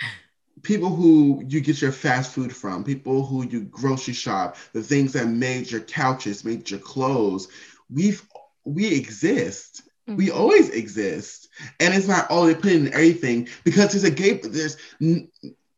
people 0.62 0.88
who 0.90 1.42
you 1.46 1.60
get 1.60 1.80
your 1.80 1.92
fast 1.92 2.32
food 2.32 2.54
from, 2.54 2.84
people 2.84 3.24
who 3.24 3.46
you 3.46 3.62
grocery 3.64 4.14
shop, 4.14 4.56
the 4.72 4.82
things 4.82 5.12
that 5.12 5.26
made 5.28 5.70
your 5.70 5.80
couches, 5.80 6.44
made 6.44 6.70
your 6.70 6.80
clothes. 6.80 7.48
We've 7.90 8.22
we 8.64 8.94
exist. 8.94 9.82
We 10.16 10.30
Mm-hmm. 10.30 10.38
always 10.38 10.70
exist, 10.70 11.48
and 11.80 11.94
it's 11.94 12.08
not 12.08 12.30
all 12.30 12.46
they 12.46 12.54
put 12.54 12.72
in 12.72 12.88
everything 12.92 13.48
because 13.64 13.92
there's 13.92 14.04
a 14.04 14.10
gay. 14.10 14.34
There's 14.38 14.76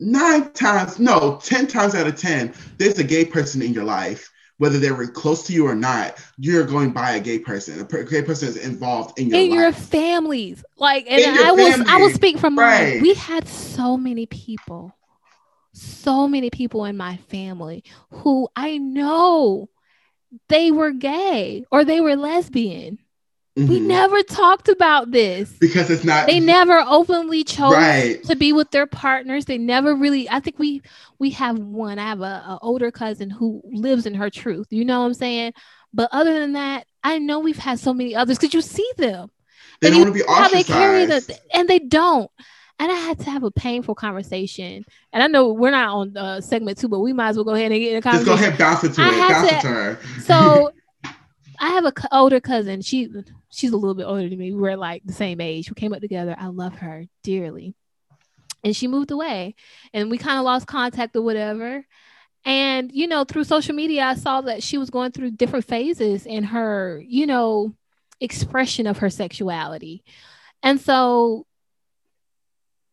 nine 0.00 0.52
times, 0.52 0.98
no, 0.98 1.38
ten 1.42 1.66
times 1.66 1.94
out 1.94 2.06
of 2.06 2.16
ten, 2.16 2.52
there's 2.78 2.98
a 2.98 3.04
gay 3.04 3.24
person 3.24 3.62
in 3.62 3.72
your 3.72 3.84
life, 3.84 4.30
whether 4.58 4.78
they 4.78 4.90
were 4.90 5.06
close 5.06 5.46
to 5.46 5.52
you 5.52 5.66
or 5.66 5.74
not. 5.74 6.18
You're 6.38 6.66
going 6.66 6.92
by 6.92 7.12
a 7.12 7.20
gay 7.20 7.38
person. 7.38 7.80
A 7.80 8.04
gay 8.04 8.22
person 8.22 8.48
is 8.48 8.56
involved 8.56 9.18
in 9.18 9.28
your 9.28 9.40
in 9.40 9.52
your 9.52 9.70
life. 9.70 9.76
families, 9.76 10.64
like, 10.76 11.06
and 11.08 11.20
your 11.20 11.44
I 11.44 11.52
was, 11.52 11.80
I 11.86 11.98
will 11.98 12.10
speak 12.10 12.38
from 12.38 12.54
mine. 12.54 12.64
right. 12.64 13.02
We 13.02 13.14
had 13.14 13.46
so 13.46 13.96
many 13.96 14.26
people, 14.26 14.96
so 15.72 16.26
many 16.26 16.50
people 16.50 16.84
in 16.86 16.96
my 16.96 17.18
family 17.28 17.84
who 18.10 18.48
I 18.56 18.78
know 18.78 19.68
they 20.48 20.70
were 20.70 20.92
gay 20.92 21.64
or 21.70 21.84
they 21.84 22.00
were 22.00 22.16
lesbian. 22.16 22.98
We 23.56 23.80
Mhm. 23.80 23.86
never 23.86 24.22
talked 24.22 24.68
about 24.68 25.10
this. 25.10 25.50
because 25.60 25.90
it's 25.90 26.04
not 26.04 26.26
They 26.26 26.38
never 26.40 26.84
openly 26.86 27.42
chose 27.44 27.72
right. 27.74 28.22
to 28.24 28.36
be 28.36 28.52
with 28.52 28.70
their 28.70 28.86
partners. 28.86 29.44
They 29.44 29.58
never 29.58 29.94
really. 29.94 30.30
I 30.30 30.40
think 30.40 30.58
we 30.58 30.82
we 31.18 31.30
have 31.30 31.58
one. 31.58 31.98
I 31.98 32.04
have 32.08 32.20
a, 32.20 32.24
a 32.24 32.58
older 32.62 32.90
cousin 32.90 33.28
who 33.28 33.60
lives 33.72 34.06
in 34.06 34.14
her 34.14 34.30
truth. 34.30 34.68
You 34.70 34.84
know 34.84 35.00
what 35.00 35.06
I'm 35.06 35.14
saying? 35.14 35.52
But 35.92 36.08
other 36.12 36.38
than 36.38 36.52
that, 36.52 36.86
I 37.02 37.18
know 37.18 37.40
we've 37.40 37.58
had 37.58 37.80
so 37.80 37.92
many 37.92 38.14
others 38.14 38.38
because 38.38 38.54
you 38.54 38.62
see 38.62 38.88
them 38.96 39.30
They 39.80 39.88
and 39.88 39.96
don't 39.96 40.04
want 40.04 40.08
to 40.08 40.12
be 40.14 40.20
see 40.20 40.32
how 40.32 40.48
they 40.48 40.62
carry 40.62 41.02
ostracized. 41.02 41.28
the 41.28 41.56
and 41.56 41.68
they 41.68 41.80
don't. 41.80 42.30
And 42.78 42.90
I 42.90 42.94
had 42.94 43.18
to 43.18 43.30
have 43.30 43.42
a 43.42 43.50
painful 43.50 43.94
conversation. 43.94 44.84
And 45.12 45.22
I 45.22 45.26
know 45.26 45.52
we're 45.52 45.70
not 45.72 45.88
on 45.94 46.16
uh, 46.16 46.40
segment 46.40 46.78
two, 46.78 46.88
but 46.88 47.00
we 47.00 47.12
might 47.12 47.30
as 47.30 47.36
well 47.36 47.44
go 47.44 47.54
ahead 47.54 47.72
and 47.72 47.80
get 47.80 47.90
in 47.92 47.98
a 47.98 48.00
conversation. 48.00 48.26
Just 48.26 48.40
go 48.40 48.46
ahead, 48.46 48.58
bounce 48.58 48.84
it 48.84 48.94
to 48.94 49.02
I 49.02 49.08
it. 49.08 49.28
Bounce 49.28 49.48
to- 49.50 49.54
it 49.56 49.60
to 49.60 49.66
her. 49.68 49.98
So 50.24 50.70
I 51.60 51.70
have 51.70 51.84
a 51.84 51.92
c- 51.96 52.08
older 52.10 52.40
cousin. 52.40 52.80
She 52.80 53.08
she's 53.50 53.72
a 53.72 53.76
little 53.76 53.94
bit 53.94 54.04
older 54.04 54.28
than 54.28 54.38
me. 54.38 54.52
We 54.52 54.60
were 54.60 54.76
like 54.76 55.02
the 55.04 55.12
same 55.12 55.40
age. 55.40 55.70
We 55.70 55.74
came 55.74 55.92
up 55.92 56.00
together. 56.00 56.34
I 56.38 56.46
love 56.46 56.76
her 56.76 57.04
dearly. 57.22 57.74
And 58.64 58.74
she 58.74 58.88
moved 58.88 59.10
away 59.10 59.54
and 59.92 60.10
we 60.10 60.18
kind 60.18 60.38
of 60.38 60.44
lost 60.44 60.66
contact 60.66 61.14
or 61.14 61.22
whatever. 61.22 61.84
And 62.46 62.90
you 62.92 63.06
know, 63.06 63.24
through 63.24 63.44
social 63.44 63.74
media, 63.74 64.04
I 64.04 64.14
saw 64.14 64.40
that 64.42 64.62
she 64.62 64.78
was 64.78 64.88
going 64.88 65.12
through 65.12 65.32
different 65.32 65.66
phases 65.66 66.24
in 66.24 66.44
her, 66.44 67.02
you 67.06 67.26
know, 67.26 67.74
expression 68.20 68.86
of 68.86 68.98
her 68.98 69.10
sexuality. 69.10 70.02
And 70.62 70.80
so 70.80 71.46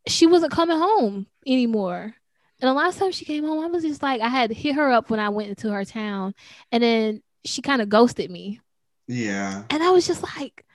she 0.07 0.25
wasn't 0.25 0.51
coming 0.51 0.77
home 0.77 1.27
anymore. 1.45 2.13
And 2.59 2.69
the 2.69 2.73
last 2.73 2.97
time 2.97 3.11
she 3.11 3.25
came 3.25 3.45
home, 3.45 3.63
I 3.63 3.67
was 3.67 3.83
just 3.83 4.01
like, 4.01 4.19
I 4.19 4.29
had 4.29 4.49
to 4.49 4.55
hit 4.55 4.75
her 4.75 4.91
up 4.91 5.09
when 5.09 5.19
I 5.19 5.29
went 5.29 5.49
into 5.49 5.71
her 5.71 5.85
town, 5.85 6.33
and 6.71 6.81
then 6.81 7.21
she 7.45 7.61
kind 7.61 7.81
of 7.81 7.89
ghosted 7.89 8.29
me. 8.31 8.59
yeah. 9.07 9.63
And 9.69 9.83
I 9.83 9.91
was 9.91 10.07
just 10.07 10.23
like, 10.23 10.65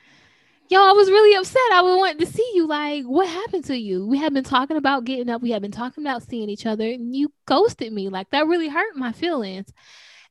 yo, 0.68 0.80
I 0.82 0.92
was 0.92 1.08
really 1.10 1.34
upset. 1.36 1.60
I 1.72 1.82
wanting 1.82 2.18
to 2.26 2.32
see 2.32 2.50
you. 2.54 2.66
Like, 2.66 3.04
what 3.04 3.28
happened 3.28 3.64
to 3.66 3.76
you? 3.76 4.06
We 4.06 4.18
had 4.18 4.32
been 4.34 4.44
talking 4.44 4.76
about 4.76 5.04
getting 5.04 5.28
up, 5.30 5.42
we 5.42 5.50
had 5.50 5.62
been 5.62 5.70
talking 5.72 6.04
about 6.04 6.22
seeing 6.22 6.48
each 6.48 6.66
other, 6.66 6.84
and 6.86 7.14
you 7.14 7.32
ghosted 7.46 7.92
me. 7.92 8.08
Like, 8.08 8.30
that 8.30 8.46
really 8.46 8.68
hurt 8.68 8.96
my 8.96 9.12
feelings. 9.12 9.72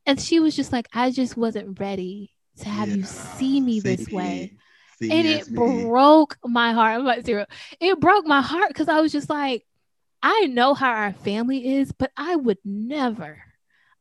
And 0.06 0.20
she 0.20 0.40
was 0.40 0.56
just 0.56 0.72
like, 0.72 0.88
I 0.94 1.12
just 1.12 1.38
wasn't 1.38 1.80
ready 1.80 2.34
to 2.58 2.70
have 2.70 2.90
you 2.90 3.04
see 3.04 3.62
me 3.62 3.80
this 3.80 4.10
way. 4.10 4.56
See 5.00 5.12
and 5.12 5.28
it 5.28 5.50
me. 5.50 5.58
broke 5.58 6.38
my 6.44 6.74
heart. 6.74 7.00
I'm 7.00 7.06
like 7.06 7.26
zero. 7.26 7.46
It 7.80 8.00
broke 8.00 8.26
my 8.26 8.42
heart 8.42 8.70
because 8.70 8.90
I 8.90 9.00
was 9.02 9.12
just 9.12 9.30
like, 9.30 9.66
I 10.24 10.48
know 10.48 10.74
how 10.74 10.92
our 10.92 11.14
family 11.14 11.76
is, 11.78 11.92
but 11.92 12.12
I 12.18 12.36
would 12.36 12.60
never. 12.66 13.44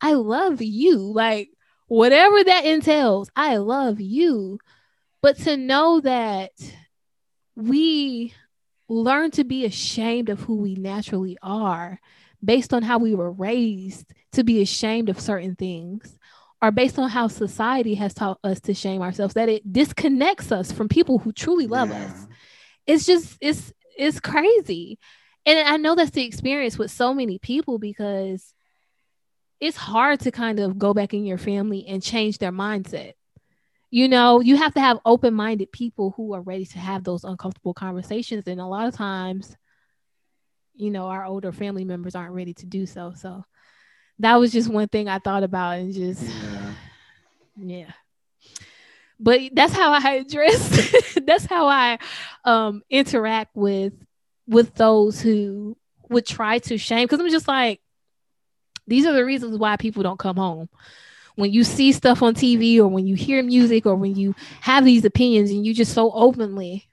I 0.01 0.15
love 0.15 0.63
you. 0.63 0.99
Like 0.99 1.51
whatever 1.91 2.43
that 2.45 2.65
entails, 2.65 3.31
I 3.35 3.57
love 3.57 4.01
you. 4.01 4.59
But 5.23 5.37
to 5.41 5.57
know 5.57 6.01
that 6.01 6.53
we 7.57 8.33
learn 8.89 9.33
to 9.33 9.45
be 9.45 9.65
ashamed 9.65 10.29
of 10.29 10.41
who 10.41 10.57
we 10.57 10.75
naturally 10.77 11.37
are 11.43 12.01
based 12.43 12.73
on 12.73 12.83
how 12.83 12.99
we 12.99 13.15
were 13.15 13.31
raised 13.31 14.13
to 14.33 14.45
be 14.45 14.63
ashamed 14.63 15.09
of 15.09 15.21
certain 15.21 15.57
things 15.57 16.17
or 16.63 16.71
based 16.71 16.99
on 16.99 17.11
how 17.11 17.27
society 17.29 17.95
has 17.97 18.15
taught 18.15 18.39
us 18.45 18.61
to 18.61 18.73
shame 18.75 19.03
ourselves 19.03 19.35
that 19.35 19.49
it 19.49 19.71
disconnects 19.73 20.51
us 20.53 20.73
from 20.73 20.89
people 20.89 21.19
who 21.19 21.33
truly 21.33 21.67
love 21.67 21.91
Yeah. 21.91 22.05
us 22.05 22.27
it's 22.87 23.05
just 23.07 23.37
it's 23.41 23.73
it's 23.97 24.21
crazy 24.21 24.99
and 25.45 25.69
i 25.69 25.77
know 25.77 25.95
that's 25.95 26.11
the 26.11 26.25
experience 26.25 26.79
with 26.79 26.91
so 26.91 27.13
many 27.13 27.39
people 27.39 27.79
because 27.79 28.55
it's 29.61 29.77
hard 29.77 30.21
to 30.21 30.31
kind 30.31 30.59
of 30.61 30.79
go 30.79 30.95
back 30.95 31.13
in 31.15 31.25
your 31.25 31.39
family 31.39 31.87
and 31.87 32.03
change 32.03 32.39
their 32.39 32.53
mindset. 32.53 33.13
You 33.91 34.09
know 34.09 34.41
you 34.41 34.57
have 34.57 34.75
to 34.75 34.81
have 34.81 35.01
open-minded 35.05 35.73
people 35.73 36.15
who 36.17 36.33
are 36.35 36.41
ready 36.41 36.65
to 36.67 36.79
have 36.79 37.03
those 37.05 37.25
uncomfortable 37.25 37.75
conversations 37.75 38.47
and 38.47 38.61
a 38.61 38.67
lot 38.67 38.87
of 38.87 38.95
times 38.95 39.57
you 40.75 40.91
know 40.91 41.07
our 41.07 41.25
older 41.25 41.51
family 41.53 41.85
members 41.85 42.15
aren't 42.15 42.35
ready 42.35 42.55
to 42.55 42.67
do 42.67 42.87
so. 42.87 43.13
So 43.17 43.45
that 44.21 44.37
was 44.37 44.53
just 44.53 44.69
one 44.69 44.87
thing 44.89 45.09
i 45.09 45.19
thought 45.19 45.43
about 45.43 45.79
and 45.79 45.93
just 45.93 46.23
Yeah. 46.23 46.75
yeah. 47.57 47.93
But 49.19 49.41
that's 49.53 49.73
how 49.73 49.93
i 49.93 50.13
address 50.15 51.15
that's 51.27 51.45
how 51.47 51.67
i 51.67 51.99
um 52.45 52.83
interact 52.89 53.57
with 53.57 53.93
with 54.47 54.75
those 54.75 55.21
who 55.21 55.77
would 56.09 56.27
try 56.27 56.59
to 56.59 56.79
shame 56.79 57.05
because 57.05 57.21
i'm 57.21 57.31
just 57.31 57.49
like 57.49 57.81
these 58.91 59.07
are 59.07 59.13
the 59.15 59.25
reasons 59.25 59.57
why 59.57 59.77
people 59.77 60.03
don't 60.03 60.19
come 60.19 60.37
home 60.37 60.69
when 61.37 61.51
you 61.53 61.65
see 61.65 61.93
stuff 61.93 62.23
on 62.23 62.35
tv 62.35 62.79
or 62.79 62.89
when 62.89 63.07
you 63.07 63.15
hear 63.15 63.43
music 63.43 63.87
or 63.87 63.95
when 63.95 64.15
you 64.17 64.35
have 64.61 64.85
these 64.85 65.05
opinions 65.05 65.51
and 65.51 65.65
you 65.65 65.73
just 65.73 65.95
so 65.95 66.11
openly 66.13 66.87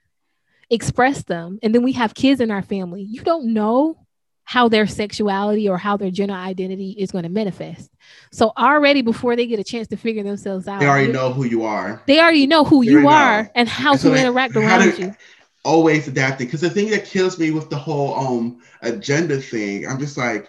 express 0.70 1.22
them 1.24 1.58
and 1.62 1.74
then 1.74 1.82
we 1.82 1.92
have 1.92 2.14
kids 2.14 2.40
in 2.40 2.50
our 2.50 2.62
family 2.62 3.02
you 3.02 3.22
don't 3.22 3.52
know 3.52 3.96
how 4.44 4.68
their 4.68 4.86
sexuality 4.86 5.68
or 5.68 5.76
how 5.76 5.96
their 5.96 6.10
gender 6.10 6.34
identity 6.34 6.94
is 6.98 7.10
going 7.10 7.22
to 7.24 7.28
manifest 7.30 7.90
so 8.32 8.52
already 8.56 9.02
before 9.02 9.34
they 9.36 9.46
get 9.46 9.58
a 9.58 9.64
chance 9.64 9.88
to 9.88 9.96
figure 9.96 10.22
themselves 10.22 10.66
out 10.68 10.80
They 10.80 10.86
already 10.86 11.12
know 11.12 11.32
who 11.32 11.44
you 11.44 11.64
are. 11.64 12.02
they 12.06 12.18
already 12.20 12.46
know 12.46 12.64
who 12.64 12.82
They 12.84 12.92
you 12.92 13.08
are 13.08 13.42
know. 13.44 13.48
and 13.54 13.68
how 13.68 13.92
And 13.92 14.00
so 14.00 14.10
to 14.14 14.16
interact 14.20 14.54
how 14.54 14.60
around 14.60 14.92
to- 14.92 15.02
you. 15.02 15.14
Always 15.64 16.08
adapting. 16.08 16.46
Because 16.46 16.62
the 16.62 16.70
thing 16.70 16.88
that 16.90 17.04
kills 17.04 17.38
me 17.38 17.50
with 17.50 17.68
the 17.68 17.76
whole 17.76 18.14
um 18.14 18.58
agenda 18.80 19.38
thing, 19.38 19.86
I'm 19.86 19.98
just 19.98 20.16
like, 20.16 20.48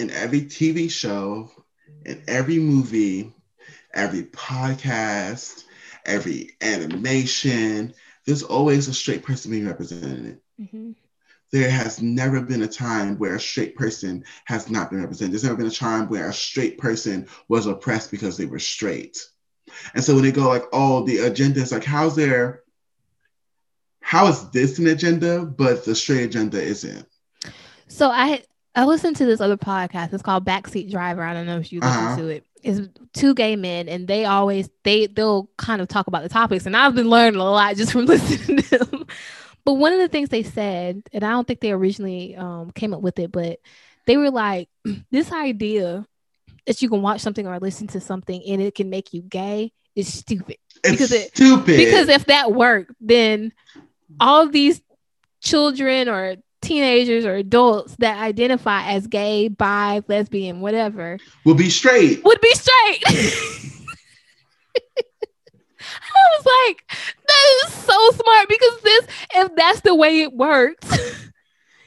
in 0.00 0.10
every 0.10 0.42
TV 0.42 0.88
show, 0.88 1.50
in 2.04 2.22
every 2.28 2.58
movie, 2.58 3.32
every 3.94 4.24
podcast, 4.24 5.64
every 6.04 6.50
animation, 6.60 7.94
there's 8.26 8.42
always 8.42 8.88
a 8.88 8.94
straight 8.94 9.22
person 9.22 9.50
being 9.50 9.66
represented. 9.66 10.40
Mhm. 10.60 10.94
there 11.52 11.70
has 11.70 12.00
never 12.02 12.40
been 12.40 12.62
a 12.62 12.68
time 12.68 13.16
where 13.18 13.34
a 13.34 13.40
straight 13.40 13.74
person 13.76 14.24
has 14.44 14.68
not 14.70 14.90
been 14.90 15.00
represented. 15.00 15.32
There's 15.32 15.44
never 15.44 15.56
been 15.56 15.66
a 15.66 15.70
time 15.70 16.08
where 16.08 16.28
a 16.28 16.32
straight 16.32 16.78
person 16.78 17.26
was 17.48 17.66
oppressed 17.66 18.10
because 18.10 18.36
they 18.36 18.46
were 18.46 18.58
straight. 18.58 19.18
And 19.94 20.04
so 20.04 20.14
when 20.14 20.24
they 20.24 20.32
go 20.32 20.48
like, 20.48 20.64
oh, 20.72 21.04
the 21.06 21.18
agenda 21.18 21.60
is 21.60 21.72
like, 21.72 21.84
how's 21.84 22.16
there, 22.16 22.62
how 24.00 24.26
is 24.28 24.50
this 24.50 24.78
an 24.78 24.86
agenda, 24.86 25.44
but 25.44 25.84
the 25.84 25.94
straight 25.94 26.24
agenda 26.24 26.60
isn't? 26.62 27.06
So 27.88 28.10
I 28.10 28.42
I 28.78 28.84
listened 28.84 29.16
to 29.16 29.26
this 29.26 29.40
other 29.40 29.56
podcast. 29.56 30.12
It's 30.12 30.22
called 30.22 30.44
Backseat 30.44 30.88
Driver. 30.90 31.22
I 31.22 31.34
don't 31.34 31.46
know 31.46 31.58
if 31.58 31.72
you 31.72 31.80
listen 31.80 32.04
Uh-huh. 32.04 32.16
to 32.16 32.28
it. 32.28 32.46
It's 32.62 32.80
two 33.12 33.34
gay 33.34 33.56
men, 33.56 33.88
and 33.88 34.06
they 34.06 34.24
always 34.24 34.68
they 34.84 35.06
they'll 35.08 35.48
kind 35.56 35.82
of 35.82 35.88
talk 35.88 36.06
about 36.06 36.22
the 36.22 36.28
topics. 36.28 36.64
And 36.66 36.76
I've 36.76 36.94
been 36.94 37.10
learning 37.10 37.40
a 37.40 37.44
lot 37.44 37.74
just 37.76 37.90
from 37.92 38.04
listening 38.06 38.58
to 38.62 38.78
them. 38.78 39.06
But 39.64 39.74
one 39.74 39.92
of 39.92 39.98
the 39.98 40.08
things 40.08 40.28
they 40.28 40.44
said, 40.44 41.02
and 41.12 41.24
I 41.24 41.30
don't 41.30 41.46
think 41.46 41.60
they 41.60 41.72
originally 41.72 42.36
um, 42.36 42.70
came 42.70 42.94
up 42.94 43.00
with 43.00 43.18
it, 43.18 43.32
but 43.32 43.58
they 44.06 44.16
were 44.16 44.30
like, 44.30 44.68
this 45.10 45.30
idea 45.32 46.06
that 46.66 46.80
you 46.80 46.88
can 46.88 47.02
watch 47.02 47.20
something 47.20 47.46
or 47.46 47.58
listen 47.58 47.86
to 47.88 48.00
something 48.00 48.42
and 48.46 48.62
it 48.62 48.74
can 48.74 48.90
make 48.90 49.12
you 49.12 49.22
gay 49.22 49.72
is 49.96 50.12
stupid. 50.12 50.56
It's 50.84 50.90
Because 50.92 51.12
it- 51.12 51.34
stupid. 51.34 51.76
because 51.76 52.08
if 52.08 52.26
that 52.26 52.52
worked, 52.52 52.92
then 53.00 53.52
all 54.20 54.46
these 54.48 54.80
children 55.42 56.08
or 56.08 56.36
teenagers 56.60 57.24
or 57.24 57.34
adults 57.34 57.96
that 57.98 58.18
identify 58.22 58.86
as 58.90 59.06
gay, 59.06 59.48
bi, 59.48 60.02
lesbian, 60.08 60.60
whatever, 60.60 61.18
will 61.44 61.54
be 61.54 61.70
straight. 61.70 62.22
would 62.24 62.40
be 62.40 62.54
straight. 62.54 63.02
I 65.80 66.20
was 66.36 66.46
like, 66.68 66.82
that 67.26 67.66
is 67.66 67.72
so 67.72 68.10
smart 68.10 68.48
because 68.48 68.80
this, 68.82 69.06
if 69.36 69.54
that's 69.56 69.80
the 69.80 69.94
way 69.94 70.20
it 70.22 70.32
works, 70.32 70.86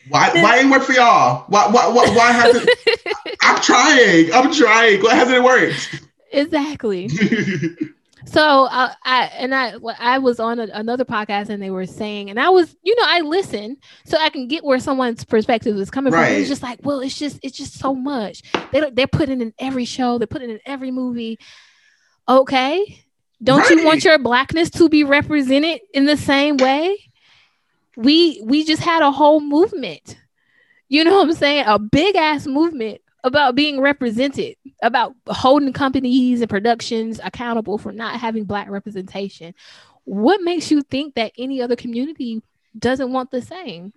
Why 0.10 0.30
why 0.34 0.58
ain't 0.58 0.72
work 0.72 0.84
for 0.84 0.94
y'all? 0.94 1.46
Why 1.48 1.68
why 1.68 1.88
why, 1.88 2.10
why 2.16 2.32
hasn't 2.32 2.70
I'm 3.44 3.62
trying. 3.62 4.34
I'm 4.34 4.52
trying. 4.54 5.02
Why 5.02 5.14
hasn't 5.16 5.38
it 5.38 5.44
worked? 5.44 6.02
exactly. 6.32 7.10
So 8.32 8.66
uh, 8.66 8.94
I 9.04 9.26
and 9.38 9.54
I 9.54 9.74
I 10.00 10.18
was 10.20 10.40
on 10.40 10.60
a, 10.60 10.68
another 10.74 11.04
podcast 11.04 11.50
and 11.50 11.62
they 11.62 11.70
were 11.70 11.86
saying 11.86 12.30
and 12.30 12.40
I 12.40 12.48
was 12.50 12.74
you 12.82 12.96
know 12.96 13.04
I 13.06 13.20
listen 13.22 13.76
so 14.06 14.18
I 14.18 14.30
can 14.30 14.48
get 14.48 14.64
where 14.64 14.80
someone's 14.80 15.26
perspective 15.26 15.76
is 15.78 15.92
coming 15.92 16.14
from. 16.14 16.22
It's 16.40 16.48
just 16.50 16.64
like 16.64 16.80
well 16.84 17.02
it's 17.02 17.18
just 17.20 17.40
it's 17.44 17.58
just 17.58 17.78
so 17.78 17.94
much. 17.94 18.42
They 18.72 18.80
don't- 18.80 18.96
they're 18.96 19.08
putting 19.08 19.42
in 19.42 19.54
every 19.60 19.84
show. 19.84 20.18
They're 20.18 20.28
putting 20.28 20.50
in 20.50 20.60
every 20.66 20.92
movie. 20.92 21.40
Okay, 22.30 23.04
don't 23.44 23.70
you 23.70 23.86
want 23.86 24.04
your 24.06 24.18
blackness 24.20 24.70
to 24.72 24.88
be 24.88 25.04
represented 25.04 25.82
in 25.94 26.06
the 26.06 26.16
same 26.16 26.56
way? 26.58 26.98
We 27.98 28.42
we 28.46 28.64
just 28.64 28.82
had 28.82 29.02
a 29.02 29.12
whole 29.12 29.42
movement. 29.42 30.16
You 30.88 31.04
know 31.04 31.18
what 31.18 31.28
I'm 31.28 31.34
saying? 31.34 31.66
A 31.68 31.80
big 31.80 32.16
ass 32.16 32.48
movement 32.48 33.02
about 33.24 33.56
being 33.56 33.80
represented, 33.80 34.56
about 34.82 35.14
holding 35.28 35.74
companies 35.74 36.42
and 36.42 36.50
productions 36.50 37.20
accountable 37.24 37.78
for 37.78 37.92
not 37.92 38.20
having 38.20 38.46
black 38.46 38.70
representation. 38.70 39.54
What 40.06 40.42
makes 40.42 40.72
you 40.72 40.82
think 40.82 41.16
that 41.16 41.32
any 41.38 41.62
other 41.62 41.76
community 41.76 42.42
doesn't 42.78 43.12
want 43.12 43.32
the 43.32 43.42
same? 43.42 43.94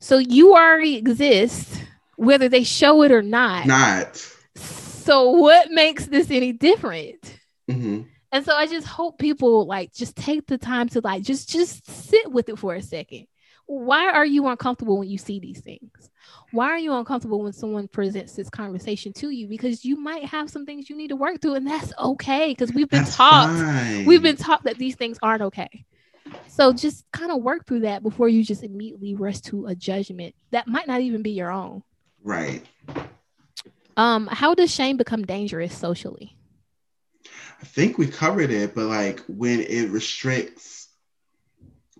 So 0.00 0.18
you 0.18 0.54
already 0.54 0.96
exist, 0.96 1.82
whether 2.16 2.48
they 2.48 2.64
show 2.64 3.02
it 3.02 3.10
or 3.10 3.22
not. 3.22 3.66
Not. 3.66 4.16
So 4.54 5.30
what 5.30 5.70
makes 5.70 6.06
this 6.06 6.30
any 6.30 6.52
different? 6.52 7.38
hmm 7.68 8.02
And 8.30 8.44
so 8.44 8.54
I 8.54 8.66
just 8.66 8.86
hope 8.86 9.18
people 9.18 9.66
like 9.66 9.92
just 9.92 10.16
take 10.16 10.46
the 10.46 10.58
time 10.58 10.88
to 10.90 11.00
like 11.00 11.22
just 11.22 11.48
just 11.48 11.86
sit 11.90 12.30
with 12.30 12.48
it 12.48 12.58
for 12.58 12.74
a 12.74 12.82
second. 12.82 13.26
Why 13.66 14.10
are 14.10 14.26
you 14.26 14.46
uncomfortable 14.46 14.98
when 14.98 15.08
you 15.08 15.18
see 15.18 15.40
these 15.40 15.60
things? 15.60 16.10
Why 16.50 16.66
are 16.68 16.78
you 16.78 16.92
uncomfortable 16.94 17.42
when 17.42 17.52
someone 17.52 17.88
presents 17.88 18.34
this 18.34 18.48
conversation 18.50 19.12
to 19.14 19.30
you? 19.30 19.46
Because 19.48 19.84
you 19.84 19.96
might 19.96 20.24
have 20.24 20.50
some 20.50 20.64
things 20.64 20.88
you 20.88 20.96
need 20.96 21.08
to 21.08 21.16
work 21.16 21.40
through, 21.40 21.54
and 21.54 21.66
that's 21.66 21.92
okay. 21.98 22.48
Because 22.50 22.72
we've 22.72 22.88
been 22.88 23.04
That's 23.04 23.16
taught 23.16 23.48
fine. 23.48 24.04
we've 24.06 24.22
been 24.22 24.36
taught 24.36 24.64
that 24.64 24.78
these 24.78 24.96
things 24.96 25.18
aren't 25.22 25.42
okay. 25.42 25.84
So 26.48 26.72
just 26.72 27.04
kind 27.12 27.30
of 27.30 27.42
work 27.42 27.66
through 27.66 27.80
that 27.80 28.02
before 28.02 28.28
you 28.28 28.42
just 28.42 28.62
immediately 28.62 29.14
rush 29.14 29.40
to 29.42 29.66
a 29.66 29.74
judgment 29.74 30.34
that 30.50 30.66
might 30.66 30.86
not 30.86 31.00
even 31.00 31.22
be 31.22 31.30
your 31.30 31.50
own. 31.50 31.82
Right. 32.22 32.64
Um, 33.96 34.26
how 34.26 34.54
does 34.54 34.72
shame 34.72 34.96
become 34.96 35.24
dangerous 35.24 35.76
socially? 35.76 36.36
I 37.60 37.64
think 37.64 37.98
we 37.98 38.06
covered 38.06 38.50
it, 38.50 38.74
but 38.74 38.86
like 38.86 39.20
when 39.28 39.60
it 39.60 39.90
restricts 39.90 40.88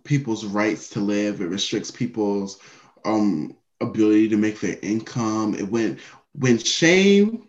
people's 0.04 0.44
rights 0.44 0.90
to 0.90 1.00
live, 1.00 1.40
it 1.40 1.46
restricts 1.46 1.90
people's 1.90 2.58
um 3.04 3.56
ability 3.80 4.28
to 4.28 4.36
make 4.36 4.60
their 4.60 4.76
income. 4.82 5.54
It 5.54 5.70
when 5.70 5.98
when 6.32 6.58
shame 6.58 7.48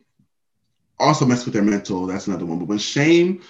also 0.99 1.25
mess 1.25 1.45
with 1.45 1.53
their 1.53 1.63
mental, 1.63 2.05
that's 2.07 2.27
another 2.27 2.45
one. 2.45 2.59
But 2.59 2.67
when 2.67 2.77
shame 2.77 3.41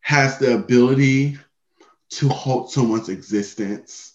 has 0.00 0.38
the 0.38 0.54
ability 0.54 1.38
to 2.10 2.28
halt 2.28 2.70
someone's 2.70 3.08
existence, 3.08 4.14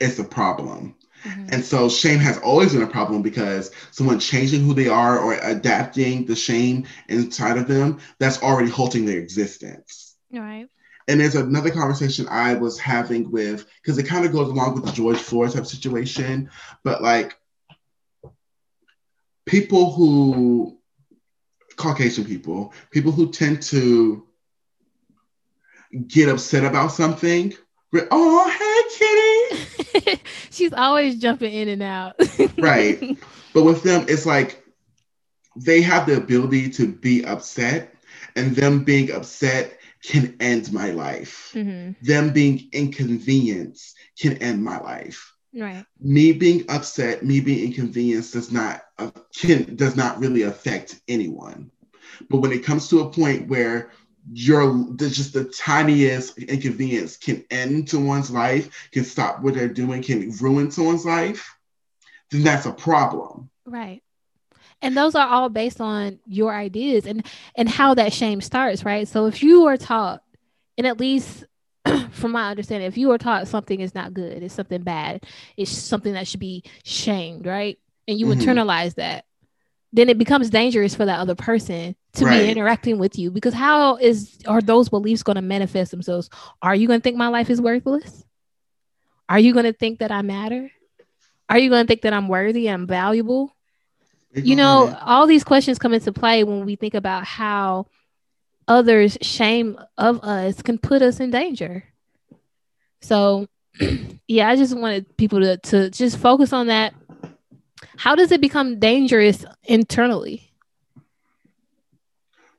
it's 0.00 0.18
a 0.18 0.24
problem. 0.24 0.94
Mhm. 1.24 1.52
And 1.52 1.64
so 1.64 1.88
shame 1.88 2.18
has 2.20 2.38
always 2.38 2.72
been 2.72 2.82
a 2.82 2.86
problem 2.86 3.22
because 3.22 3.70
someone 3.90 4.20
changing 4.20 4.64
who 4.64 4.74
they 4.74 4.88
are 4.88 5.18
or 5.18 5.34
adapting 5.34 6.26
the 6.26 6.36
shame 6.36 6.84
inside 7.08 7.56
of 7.58 7.66
them, 7.66 7.98
that's 8.18 8.42
already 8.42 8.70
halting 8.70 9.06
their 9.06 9.18
existence. 9.18 10.14
All 10.34 10.40
right. 10.40 10.68
And 11.08 11.20
there's 11.20 11.36
another 11.36 11.70
conversation 11.70 12.26
I 12.28 12.54
was 12.54 12.78
having 12.78 13.30
with, 13.30 13.66
because 13.80 13.96
it 13.98 14.04
kind 14.08 14.26
of 14.26 14.32
goes 14.32 14.48
along 14.48 14.74
with 14.74 14.84
the 14.86 14.92
George 14.92 15.18
Floyd 15.18 15.52
type 15.52 15.66
situation, 15.66 16.50
but 16.82 17.02
like 17.02 17.36
people 19.46 19.92
who, 19.92 20.78
Caucasian 21.76 22.24
people, 22.24 22.72
people 22.90 23.12
who 23.12 23.30
tend 23.30 23.62
to 23.62 24.26
get 26.08 26.28
upset 26.28 26.64
about 26.64 26.88
something, 26.88 27.54
oh, 28.10 28.50
hey, 28.50 29.86
kitty. 30.02 30.20
She's 30.50 30.72
always 30.72 31.18
jumping 31.18 31.52
in 31.52 31.68
and 31.68 31.82
out. 31.82 32.20
Right. 32.58 33.00
But 33.54 33.64
with 33.64 33.82
them, 33.82 34.06
it's 34.08 34.26
like 34.26 34.62
they 35.56 35.80
have 35.82 36.06
the 36.06 36.16
ability 36.16 36.70
to 36.70 36.92
be 36.92 37.24
upset, 37.24 37.94
and 38.34 38.54
them 38.54 38.84
being 38.84 39.12
upset 39.12 39.75
can 40.06 40.36
end 40.40 40.72
my 40.72 40.90
life. 40.90 41.52
hmm 41.52 41.92
Them 42.02 42.32
being 42.32 42.68
inconvenienced 42.72 43.96
can 44.20 44.34
end 44.38 44.64
my 44.64 44.80
life. 44.80 45.34
Right. 45.54 45.86
Me 46.00 46.32
being 46.32 46.64
upset, 46.68 47.24
me 47.24 47.40
being 47.40 47.66
inconvenienced 47.68 48.34
does 48.34 48.52
not 48.52 48.82
uh, 48.98 49.10
can 49.34 49.76
does 49.76 49.96
not 49.96 50.18
really 50.18 50.42
affect 50.42 51.00
anyone. 51.08 51.70
But 52.30 52.38
when 52.38 52.52
it 52.52 52.64
comes 52.64 52.88
to 52.88 53.00
a 53.00 53.10
point 53.10 53.48
where 53.48 53.90
there's 54.96 55.16
just 55.16 55.32
the 55.34 55.44
tiniest 55.44 56.38
inconvenience 56.38 57.16
can 57.16 57.44
end 57.50 57.88
someone's 57.88 58.30
life, 58.30 58.88
can 58.92 59.04
stop 59.04 59.42
what 59.42 59.54
they're 59.54 59.68
doing, 59.68 60.02
can 60.02 60.30
ruin 60.40 60.70
someone's 60.70 61.04
life, 61.06 61.56
then 62.30 62.42
that's 62.42 62.66
a 62.66 62.72
problem. 62.72 63.50
Right. 63.66 64.02
And 64.82 64.96
those 64.96 65.14
are 65.14 65.26
all 65.26 65.48
based 65.48 65.80
on 65.80 66.18
your 66.26 66.54
ideas 66.54 67.06
and 67.06 67.24
and 67.56 67.68
how 67.68 67.94
that 67.94 68.12
shame 68.12 68.40
starts, 68.40 68.84
right? 68.84 69.08
So 69.08 69.26
if 69.26 69.42
you 69.42 69.66
are 69.66 69.76
taught, 69.76 70.22
and 70.78 70.86
at 70.86 71.00
least 71.00 71.44
from 72.10 72.32
my 72.32 72.50
understanding, 72.50 72.86
if 72.86 72.98
you 72.98 73.10
are 73.12 73.18
taught 73.18 73.48
something 73.48 73.80
is 73.80 73.94
not 73.94 74.14
good, 74.14 74.42
it's 74.42 74.54
something 74.54 74.82
bad, 74.82 75.24
it's 75.56 75.70
something 75.70 76.12
that 76.12 76.28
should 76.28 76.40
be 76.40 76.62
shamed, 76.84 77.46
right? 77.46 77.78
And 78.06 78.18
you 78.18 78.26
Mhm. 78.26 78.40
internalize 78.40 78.94
that, 78.96 79.24
then 79.92 80.08
it 80.08 80.18
becomes 80.18 80.50
dangerous 80.50 80.94
for 80.94 81.06
that 81.06 81.20
other 81.20 81.34
person 81.34 81.96
to 82.14 82.24
Right. 82.26 82.44
be 82.44 82.50
interacting 82.50 82.98
with 82.98 83.18
you 83.18 83.30
because 83.30 83.54
how 83.54 83.96
is 83.96 84.38
are 84.46 84.60
those 84.60 84.88
beliefs 84.88 85.22
going 85.22 85.36
to 85.36 85.42
manifest 85.42 85.90
themselves? 85.90 86.28
Are 86.62 86.74
you 86.76 86.86
going 86.86 87.00
to 87.00 87.02
think 87.04 87.16
my 87.16 87.28
life 87.28 87.50
is 87.50 87.60
worthless? 87.60 88.24
Are 89.28 89.38
you 89.40 89.52
going 89.54 89.64
to 89.64 89.72
think 89.72 89.98
that 90.00 90.12
I 90.12 90.22
matter? 90.22 90.70
Are 91.48 91.58
you 91.58 91.70
going 91.70 91.84
to 91.84 91.88
think 91.88 92.02
that 92.02 92.12
I'm 92.12 92.28
worthy, 92.28 92.68
I'm 92.68 92.86
valuable? 92.86 93.55
You 94.36 94.56
know 94.56 94.96
all 95.02 95.26
these 95.26 95.44
questions 95.44 95.78
come 95.78 95.94
into 95.94 96.12
play 96.12 96.44
when 96.44 96.64
we 96.64 96.76
think 96.76 96.94
about 96.94 97.24
how 97.24 97.86
others 98.68 99.16
shame 99.22 99.78
of 99.96 100.22
us 100.22 100.62
can 100.62 100.78
put 100.78 101.02
us 101.02 101.20
in 101.20 101.30
danger. 101.30 101.84
So 103.00 103.46
yeah 104.28 104.48
i 104.48 104.56
just 104.56 104.74
wanted 104.74 105.16
people 105.18 105.38
to, 105.40 105.58
to 105.58 105.90
just 105.90 106.18
focus 106.18 106.52
on 106.52 106.68
that. 106.68 106.94
How 107.96 108.14
does 108.14 108.30
it 108.32 108.40
become 108.40 108.78
dangerous 108.78 109.44
internally? 109.64 110.50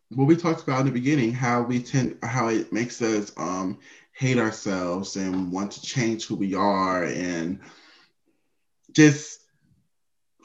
What 0.10 0.26
we 0.26 0.36
talked 0.36 0.64
about 0.64 0.82
in 0.82 0.86
the 0.88 0.92
beginning, 0.92 1.34
how 1.34 1.62
we 1.64 1.82
tend, 1.82 2.18
how 2.24 2.48
it 2.48 2.72
makes 2.72 3.02
us 3.02 3.32
um, 3.38 3.80
hate 4.14 4.38
ourselves 4.38 5.16
and 5.16 5.52
want 5.52 5.72
to 5.74 5.82
change 5.82 6.26
who 6.26 6.36
we 6.36 6.56
are 6.56 7.04
and 7.04 7.60
just 8.92 9.42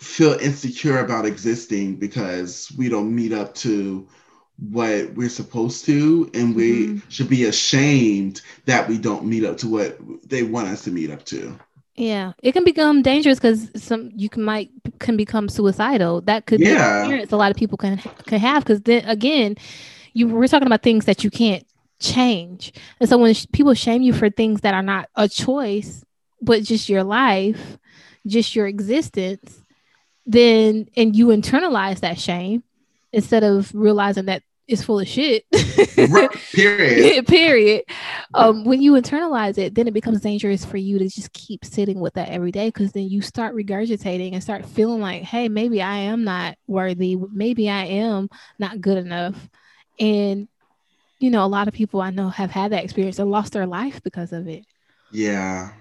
feel 0.03 0.32
insecure 0.40 0.98
about 0.98 1.24
existing 1.24 1.96
because 1.96 2.72
we 2.76 2.88
don't 2.88 3.14
meet 3.14 3.32
up 3.32 3.55
to 3.55 4.07
what 4.70 5.12
we're 5.14 5.28
supposed 5.28 5.84
to 5.86 6.30
and 6.34 6.55
we 6.55 6.86
Mhm. 6.86 7.03
should 7.09 7.28
be 7.28 7.44
ashamed 7.44 8.42
that 8.66 8.88
we 8.88 8.98
don't 8.98 9.24
meet 9.24 9.44
up 9.44 9.57
to 9.59 9.68
what 9.68 9.98
they 10.28 10.42
want 10.42 10.68
us 10.68 10.84
to 10.84 10.90
meet 10.90 11.11
up 11.11 11.24
to. 11.26 11.59
Yeah 11.96 12.32
it 12.42 12.53
can 12.53 12.64
become 12.64 13.03
dangerous 13.03 13.38
because 13.38 13.70
some 13.76 14.11
you 14.14 14.28
can 14.28 14.42
might 14.42 14.70
can 14.98 15.16
become 15.16 15.48
suicidal. 15.48 16.20
That 16.22 16.46
could 16.46 16.61
be 16.61 16.66
experience 16.70 17.32
a 17.32 17.36
lot 17.36 17.50
of 17.50 17.57
people 17.57 17.78
can 17.78 17.98
can 18.26 18.40
have 18.40 18.64
because 18.64 18.80
then 18.82 19.05
again 19.05 19.57
you 20.14 20.28
we're 20.28 20.48
talking 20.48 20.66
about 20.66 20.82
things 20.82 21.05
that 21.07 21.22
you 21.24 21.30
can't 21.30 21.64
change. 22.00 22.72
And 23.00 23.09
so 23.09 23.16
when 23.18 23.32
sh- 23.34 23.46
people 23.53 23.74
shame 23.74 24.03
you 24.03 24.12
for 24.12 24.28
things 24.30 24.61
that 24.62 24.74
are 24.74 24.82
not 24.82 25.09
a 25.16 25.28
choice 25.28 26.05
but 26.40 26.62
just 26.62 26.88
your 26.88 27.05
life 27.05 27.78
just 28.26 28.55
your 28.55 28.66
existence 28.66 29.62
then 30.27 30.89
and 30.97 31.16
you 31.16 31.29
internalize 31.29 32.01
that 32.01 32.18
shame 32.18 32.62
instead 33.12 33.45
of 33.45 33.75
realizing 33.75 34.27
that 34.27 34.43
it's 34.68 34.83
full 34.83 35.01
of 35.01 35.09
shit. 35.09 35.45
Right, 35.99 36.31
period. 36.53 37.27
Period. 37.27 37.83
Um 38.33 38.64
when 38.64 38.81
you 38.81 38.93
internalize 38.93 39.59
it 39.59 39.75
then 39.75 39.89
it 39.89 39.95
becomes 39.95 40.20
dangerous 40.20 40.64
for 40.64 40.77
you 40.77 40.99
to 40.99 41.09
just 41.09 41.33
keep 41.33 41.64
sitting 41.64 42.01
with 42.01 42.14
that 42.14 42.29
every 42.29 42.53
day 42.53 42.68
because 42.68 42.93
then 42.93 43.09
you 43.09 43.20
start 43.23 43.55
regurgitating 43.55 44.33
and 44.33 44.43
start 44.43 44.64
feeling 44.64 45.01
like 45.01 45.23
hey 45.23 45.49
maybe 45.49 45.83
i 45.83 45.97
am 45.97 46.25
not 46.25 46.57
worthy. 46.66 47.16
Maybe 47.33 47.68
i 47.68 47.85
am 47.85 48.29
not 48.59 48.81
good 48.81 48.99
enough. 48.99 49.49
And 49.99 50.49
you 51.18 51.31
know 51.31 51.45
a 51.45 51.47
lot 51.47 51.68
of 51.68 51.75
people 51.75 52.01
i 52.01 52.11
know 52.11 52.29
have 52.29 52.51
had 52.51 52.73
that 52.73 52.85
experience 52.85 53.18
and 53.18 53.31
lost 53.31 53.53
their 53.53 53.66
life 53.66 54.03
because 54.03 54.33
of 54.33 54.49
it. 54.49 54.64
Yeah. 55.11 55.73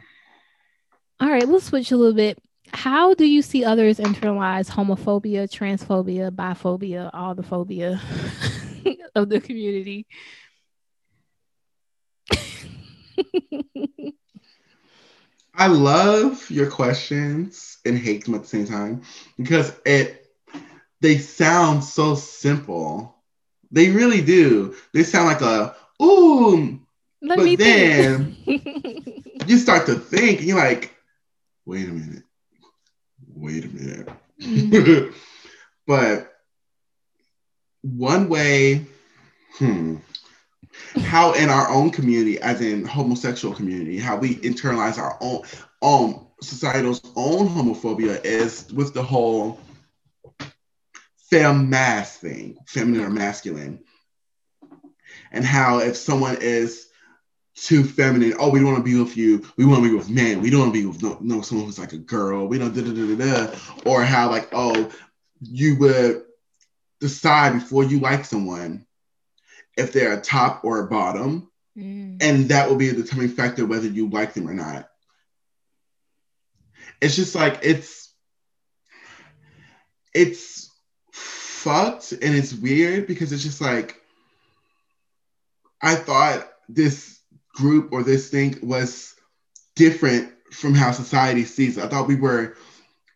All 1.20 1.30
right 1.30 1.48
let's 1.48 1.66
switch 1.66 1.92
a 1.92 1.98
little 1.98 2.16
bit 2.16 2.38
how 2.74 3.14
do 3.14 3.26
you 3.26 3.42
see 3.42 3.64
others 3.64 3.98
internalize 4.00 4.70
homophobia 4.70 5.50
transphobia 5.50 6.30
biphobia 6.32 7.10
all 7.14 7.36
the 7.36 7.44
phobia 7.44 8.00
of 9.16 9.30
the 9.30 9.40
community 9.40 10.06
I 15.54 15.68
love 15.68 16.50
your 16.50 16.70
questions 16.70 17.78
and 17.86 17.98
hate 17.98 18.26
them 18.26 18.36
at 18.36 18.44
the 18.44 18.48
same 18.48 18.66
time 18.66 19.02
because 19.38 19.74
it 19.86 20.26
they 21.02 21.18
sound 21.18 21.84
so 21.84 22.16
simple. 22.16 23.16
They 23.72 23.90
really 23.92 24.22
do. 24.22 24.76
They 24.94 25.04
sound 25.04 25.28
like 25.28 25.42
a 25.42 25.76
ooh. 26.02 26.80
Let 27.22 27.38
But 27.38 27.46
me 27.46 27.56
then-. 27.56 28.36
You 29.48 29.58
start 29.58 29.86
to 29.88 29.96
think, 29.96 30.40
and 30.40 30.48
you're 30.48 30.58
like, 30.58 30.96
wait 31.66 31.88
a 31.88 31.92
minute, 31.92 32.24
wait 33.42 33.66
a 33.66 33.70
minute. 33.70 34.10
Mhm. 34.42 35.14
but 35.88 36.34
one 37.82 38.30
way, 38.30 38.86
hmm, 39.58 39.98
how 41.02 41.34
in 41.34 41.50
our 41.50 41.70
own 41.70 41.90
community, 41.90 42.40
as 42.40 42.62
in 42.62 42.86
homosexual 42.86 43.56
community, 43.56 43.98
how 43.98 44.18
we 44.18 44.36
internalize 44.38 44.98
our 44.98 45.18
own 45.22 45.42
um 45.82 46.28
societal's 46.42 47.02
own 47.16 47.48
homophobia 47.48 48.24
is 48.24 48.72
with 48.72 48.94
the 48.94 49.04
whole 49.04 49.60
femme 51.30 51.70
mass 51.70 52.18
thing, 52.18 52.58
feminine 52.68 53.06
or 53.06 53.10
masculine. 53.10 53.80
And 55.32 55.46
how 55.46 55.80
if 55.80 55.96
someone 55.96 56.38
is 56.42 56.88
too 57.62 57.84
feminine, 57.84 58.34
oh, 58.40 58.50
we 58.50 58.60
don't 58.60 58.74
want 58.74 58.80
to 58.80 58.92
be 58.92 59.00
with 59.00 59.16
you, 59.16 59.46
we 59.56 59.66
want 59.66 59.84
to 59.84 59.90
be 59.90 59.96
with 59.96 60.10
men, 60.10 60.42
we 60.42 60.50
don't 60.50 60.62
want 60.62 60.74
to 60.74 60.80
be 60.80 60.86
with 60.86 61.04
no, 61.04 61.18
no 61.22 61.42
someone 61.42 61.68
who's 61.68 61.78
like 61.78 61.94
a 61.94 61.98
girl, 61.98 62.48
we 62.48 62.58
don't 62.58 62.74
da 62.74 62.82
da 62.82 62.92
da 62.92 63.16
da 63.16 63.48
da. 63.48 63.60
Or 63.86 64.04
how 64.04 64.30
like, 64.32 64.50
oh, 64.52 64.92
you 65.42 65.78
would 65.78 66.24
decide 67.00 67.54
before 67.54 67.84
you 67.84 68.00
like 68.00 68.26
someone 68.26 68.86
if 69.78 69.94
they're 69.94 70.14
a 70.14 70.22
top 70.22 70.64
or 70.64 70.80
a 70.82 70.88
bottom, 70.88 71.48
Mm. 71.78 72.22
and 72.22 72.50
that 72.50 72.68
will 72.68 72.76
be 72.76 72.90
a 72.90 72.94
determining 72.94 73.34
factor 73.34 73.66
whether 73.66 73.88
you 73.88 74.10
like 74.10 74.34
them 74.34 74.46
or 74.50 74.54
not. 74.54 74.90
It's 77.00 77.16
just 77.16 77.34
like 77.34 77.60
it's 77.64 78.14
it's 80.14 80.70
fucked 81.14 82.12
and 82.12 82.36
it's 82.36 82.54
weird 82.54 83.08
because 83.08 83.32
it's 83.32 83.44
just 83.44 83.62
like 83.62 83.96
I 85.82 85.96
thought 85.96 86.46
this 86.68 87.21
group 87.54 87.92
or 87.92 88.04
this 88.04 88.30
thing 88.30 88.58
was 88.62 89.16
different 89.76 90.32
from 90.52 90.74
how 90.74 90.92
society 90.92 91.46
sees 91.46 91.78
it. 91.78 91.84
I 91.84 91.88
thought 91.88 92.08
we 92.08 92.16
were 92.16 92.56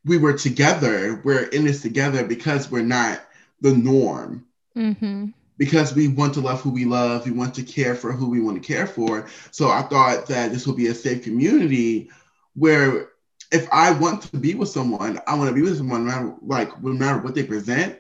we 0.06 0.18
were 0.18 0.34
together. 0.34 1.22
We're 1.24 1.46
in 1.46 1.66
this 1.66 1.82
together 1.82 2.24
because 2.24 2.70
we're 2.70 2.84
not 2.84 3.22
the 3.62 3.74
norm. 3.74 4.46
Mm-hmm. 4.76 5.28
Because 5.58 5.96
we 5.96 6.10
want 6.10 6.34
to 6.34 6.42
love 6.42 6.62
who 6.62 6.70
we 6.70 6.84
love, 6.84 7.26
we 7.26 7.32
want 7.32 7.56
to 7.56 7.64
care 7.64 7.96
for 7.96 8.12
who 8.12 8.30
we 8.30 8.42
want 8.42 8.62
to 8.62 8.68
care 8.68 8.86
for. 8.86 9.28
So 9.52 9.70
I 9.70 9.84
thought 9.84 10.28
that 10.28 10.52
this 10.52 10.68
would 10.68 10.76
be 10.76 10.88
a 10.88 10.94
safe 10.94 11.24
community 11.24 12.10
where 12.56 13.10
if 13.52 13.68
I 13.72 13.92
want 13.92 14.24
to 14.24 14.38
be 14.38 14.54
with 14.54 14.70
someone, 14.70 15.20
I 15.28 15.36
want 15.36 15.50
to 15.50 15.56
be 15.56 15.62
with 15.62 15.78
someone 15.78 16.06
no 16.06 16.12
matter 16.12 16.36
like 16.42 16.84
no 16.84 16.92
matter 16.94 17.20
what 17.20 17.36
they 17.36 17.44
present. 17.44 18.00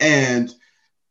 And 0.00 0.52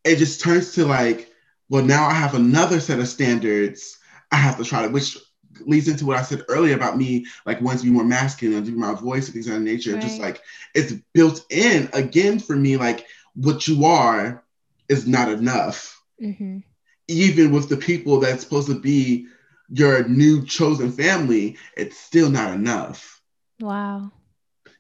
it 0.03 0.17
just 0.17 0.41
turns 0.41 0.73
to 0.73 0.85
like, 0.85 1.31
well, 1.70 1.84
now 1.84 2.07
I 2.07 2.13
have 2.13 2.36
another 2.36 2.80
set 2.80 2.99
of 2.99 3.07
standards 3.07 3.97
I 4.32 4.38
have 4.38 4.57
to 4.57 4.63
try 4.63 4.84
to, 4.84 4.89
which 4.89 5.18
leads 5.61 5.88
into 5.88 6.05
what 6.05 6.18
I 6.18 6.22
said 6.22 6.43
earlier 6.49 6.76
about 6.76 6.97
me, 6.97 7.26
like 7.45 7.61
wanting 7.61 7.80
to 7.80 7.86
be 7.86 7.91
more 7.91 8.03
masculine 8.03 8.57
and 8.57 8.65
do 8.65 8.76
my 8.76 8.93
voice 8.93 9.26
and 9.26 9.34
things 9.34 9.47
of 9.47 9.53
that 9.53 9.59
nature. 9.61 9.93
Right. 9.93 10.01
Just 10.01 10.20
like 10.20 10.41
it's 10.74 10.93
built 11.13 11.45
in 11.49 11.89
again 11.93 12.39
for 12.39 12.55
me, 12.55 12.78
like 12.78 13.05
what 13.36 13.68
you 13.68 13.86
are 13.86 14.43
is 14.89 15.07
not 15.07 15.30
enough. 15.30 16.01
Mm-hmm. 16.22 16.59
Even 17.07 17.51
with 17.51 17.70
the 17.70 17.78
people 17.78 18.20
that's 18.20 18.43
supposed 18.43 18.68
to 18.68 18.80
be 18.80 19.28
your 19.70 20.07
new 20.07 20.45
chosen 20.45 20.91
family, 20.91 21.57
it's 21.76 21.97
still 21.97 22.30
not 22.30 22.53
enough. 22.53 23.22
Wow. 23.59 24.11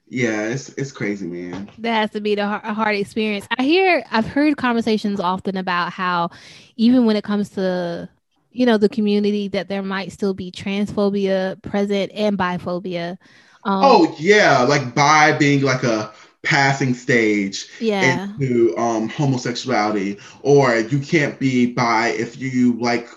Yeah, 0.09 0.47
it's 0.49 0.69
it's 0.69 0.91
crazy, 0.91 1.27
man. 1.27 1.69
That 1.79 1.93
has 2.01 2.09
to 2.11 2.21
be 2.21 2.33
the 2.35 2.45
har- 2.47 2.61
a 2.63 2.73
hard 2.73 2.95
experience. 2.95 3.45
I 3.57 3.63
hear, 3.63 4.03
I've 4.11 4.25
heard 4.25 4.57
conversations 4.57 5.19
often 5.19 5.57
about 5.57 5.93
how, 5.93 6.31
even 6.75 7.05
when 7.05 7.15
it 7.15 7.23
comes 7.23 7.49
to, 7.51 8.09
you 8.51 8.65
know, 8.65 8.77
the 8.77 8.89
community, 8.89 9.47
that 9.49 9.67
there 9.69 9.83
might 9.83 10.11
still 10.11 10.33
be 10.33 10.51
transphobia 10.51 11.61
present 11.61 12.11
and 12.13 12.37
biphobia. 12.37 13.17
Um, 13.63 14.01
Oh 14.01 14.15
yeah, 14.19 14.61
like 14.63 14.95
bi 14.95 15.37
being 15.37 15.61
like 15.61 15.83
a 15.83 16.13
passing 16.43 16.93
stage 16.93 17.67
yeah, 17.79 18.29
into 18.39 18.75
um 18.77 19.09
homosexuality, 19.09 20.19
or 20.41 20.75
you 20.77 20.99
can't 20.99 21.39
be 21.39 21.73
bi 21.73 22.09
if 22.09 22.37
you 22.37 22.73
like 22.79 23.07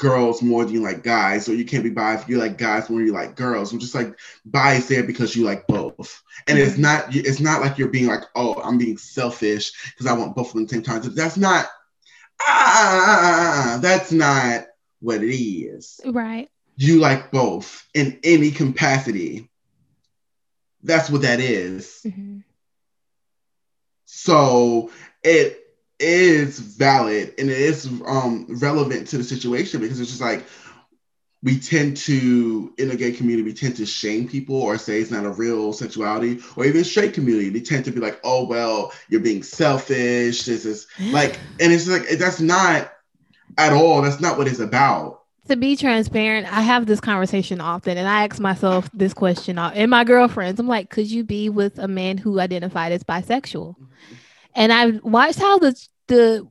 girls 0.00 0.42
more 0.42 0.64
than 0.64 0.74
you 0.74 0.82
like 0.82 1.04
guys, 1.04 1.48
or 1.48 1.54
you 1.54 1.64
can't 1.64 1.84
be 1.84 1.90
biased. 1.90 2.28
you 2.28 2.38
like 2.38 2.58
guys 2.58 2.90
more 2.90 3.00
than 3.00 3.06
you 3.08 3.14
like 3.14 3.36
girls. 3.36 3.72
I'm 3.72 3.80
just 3.80 3.94
like 3.94 4.18
bi 4.46 4.74
is 4.74 4.88
there 4.88 5.04
because 5.04 5.36
you 5.36 5.44
like 5.44 5.68
both, 5.68 6.22
and 6.48 6.58
it's 6.58 6.78
not 6.78 7.14
it's 7.14 7.40
not 7.40 7.62
like 7.62 7.78
you're 7.78 7.88
being 7.88 8.08
like 8.08 8.24
oh 8.36 8.60
I'm 8.62 8.78
being 8.78 8.98
selfish 8.98 9.72
because 9.92 10.06
I 10.06 10.14
want 10.14 10.36
both 10.36 10.48
of 10.48 10.54
them 10.54 10.64
at 10.64 10.68
the 10.70 10.74
same 10.76 10.82
time. 10.84 11.02
That's 11.14 11.38
not 11.38 11.66
ah 12.40 13.78
that's 13.82 14.12
not 14.12 14.66
what 15.00 15.22
it 15.22 15.34
is. 15.34 16.00
right. 16.06 16.48
You 16.76 17.00
like 17.00 17.30
both 17.30 17.88
in 17.94 18.18
any 18.24 18.50
capacity. 18.50 19.50
That's 20.82 21.10
what 21.10 21.22
that 21.22 21.40
is. 21.40 22.06
hmm 22.06 22.40
So 24.06 24.90
it 25.22 25.59
is 26.00 26.58
valid 26.58 27.34
and 27.38 27.50
it 27.50 27.58
is 27.58 27.86
um, 28.06 28.46
relevant 28.48 29.06
to 29.08 29.18
the 29.18 29.24
situation 29.24 29.80
because 29.80 30.00
it's 30.00 30.10
just 30.10 30.20
like 30.20 30.44
we 31.42 31.58
tend 31.58 31.96
to 31.96 32.72
in 32.78 32.88
the 32.88 32.96
gay 32.96 33.12
community 33.12 33.42
we 33.42 33.54
tend 33.54 33.76
to 33.76 33.86
shame 33.86 34.28
people 34.28 34.56
or 34.56 34.76
say 34.76 35.00
it's 35.00 35.10
not 35.10 35.24
a 35.24 35.30
real 35.30 35.72
sexuality 35.72 36.40
or 36.56 36.64
even 36.64 36.84
straight 36.84 37.14
community 37.14 37.48
they 37.48 37.60
tend 37.60 37.84
to 37.84 37.90
be 37.90 38.00
like 38.00 38.20
oh 38.24 38.44
well 38.46 38.92
you're 39.08 39.20
being 39.20 39.42
selfish 39.42 40.42
this 40.44 40.64
is 40.64 40.86
like 41.12 41.38
and 41.60 41.72
it's 41.72 41.88
like 41.88 42.08
that's 42.18 42.40
not 42.40 42.92
at 43.58 43.72
all 43.72 44.02
that's 44.02 44.20
not 44.20 44.38
what 44.38 44.48
it's 44.48 44.60
about 44.60 45.20
To 45.48 45.56
be 45.56 45.74
transparent, 45.74 46.46
I 46.46 46.60
have 46.60 46.86
this 46.86 47.00
conversation 47.00 47.60
often, 47.60 47.98
and 47.98 48.06
I 48.06 48.24
ask 48.24 48.38
myself 48.38 48.88
this 48.94 49.12
question 49.12 49.58
uh, 49.58 49.72
and 49.74 49.90
my 49.90 50.04
girlfriends. 50.04 50.60
I'm 50.60 50.68
like, 50.68 50.90
could 50.90 51.10
you 51.10 51.24
be 51.24 51.48
with 51.48 51.78
a 51.78 51.88
man 51.88 52.18
who 52.18 52.38
identified 52.38 52.92
as 52.92 53.02
bisexual? 53.02 53.74
And 54.54 54.72
I've 54.72 55.02
watched 55.02 55.38
how 55.38 55.58
the 55.58 55.74
the 56.08 56.48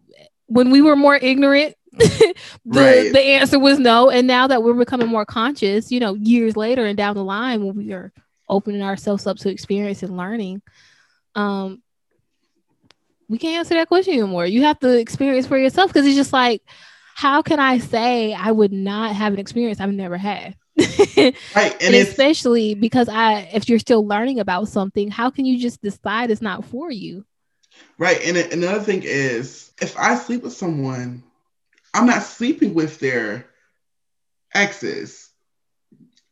when 0.47 0.71
we 0.71 0.81
were 0.81 0.95
more 0.95 1.15
ignorant, 1.15 1.75
the 1.91 2.33
Right. 2.65 3.11
the 3.11 3.21
answer 3.21 3.59
was 3.59 3.79
no. 3.79 4.09
And 4.09 4.27
now 4.27 4.47
that 4.47 4.63
we're 4.63 4.73
becoming 4.73 5.07
more 5.07 5.25
conscious, 5.25 5.91
you 5.91 5.99
know, 5.99 6.15
years 6.15 6.55
later 6.55 6.85
and 6.85 6.97
down 6.97 7.15
the 7.15 7.23
line, 7.23 7.65
when 7.65 7.75
we 7.75 7.93
are 7.93 8.11
opening 8.47 8.81
ourselves 8.81 9.27
up 9.27 9.37
to 9.37 9.49
experience 9.49 10.01
and 10.01 10.17
learning, 10.17 10.61
um, 11.35 11.81
we 13.27 13.37
can't 13.37 13.59
answer 13.59 13.75
that 13.75 13.87
question 13.87 14.15
anymore. 14.15 14.45
You 14.45 14.63
have 14.63 14.79
to 14.79 14.97
experience 14.97 15.45
for 15.45 15.57
yourself 15.57 15.93
because 15.93 16.05
it's 16.07 16.15
just 16.15 16.33
like, 16.33 16.63
how 17.15 17.41
can 17.41 17.59
I 17.59 17.77
say 17.77 18.33
I 18.33 18.51
would 18.51 18.71
not 18.71 19.15
have 19.15 19.33
an 19.33 19.39
experience 19.39 19.79
I've 19.79 19.91
never 19.91 20.17
had? 20.17 20.55
right 20.77 21.35
and, 21.55 21.81
and 21.81 21.95
especially 21.95 22.73
because 22.73 23.09
I, 23.09 23.49
if 23.53 23.67
you're 23.67 23.79
still 23.79 24.07
learning 24.07 24.39
about 24.39 24.69
something, 24.69 25.11
how 25.11 25.29
can 25.29 25.45
you 25.45 25.59
just 25.59 25.81
decide 25.81 26.31
it's 26.31 26.41
not 26.41 26.65
for 26.65 26.89
you? 26.89 27.25
Right. 27.97 28.19
And 28.23 28.37
another 28.37 28.79
thing 28.81 29.03
is, 29.03 29.71
if 29.81 29.97
I 29.97 30.15
sleep 30.15 30.43
with 30.43 30.53
someone, 30.53 31.23
I'm 31.93 32.05
not 32.05 32.23
sleeping 32.23 32.73
with 32.73 32.99
their 32.99 33.45
exes. 34.53 35.29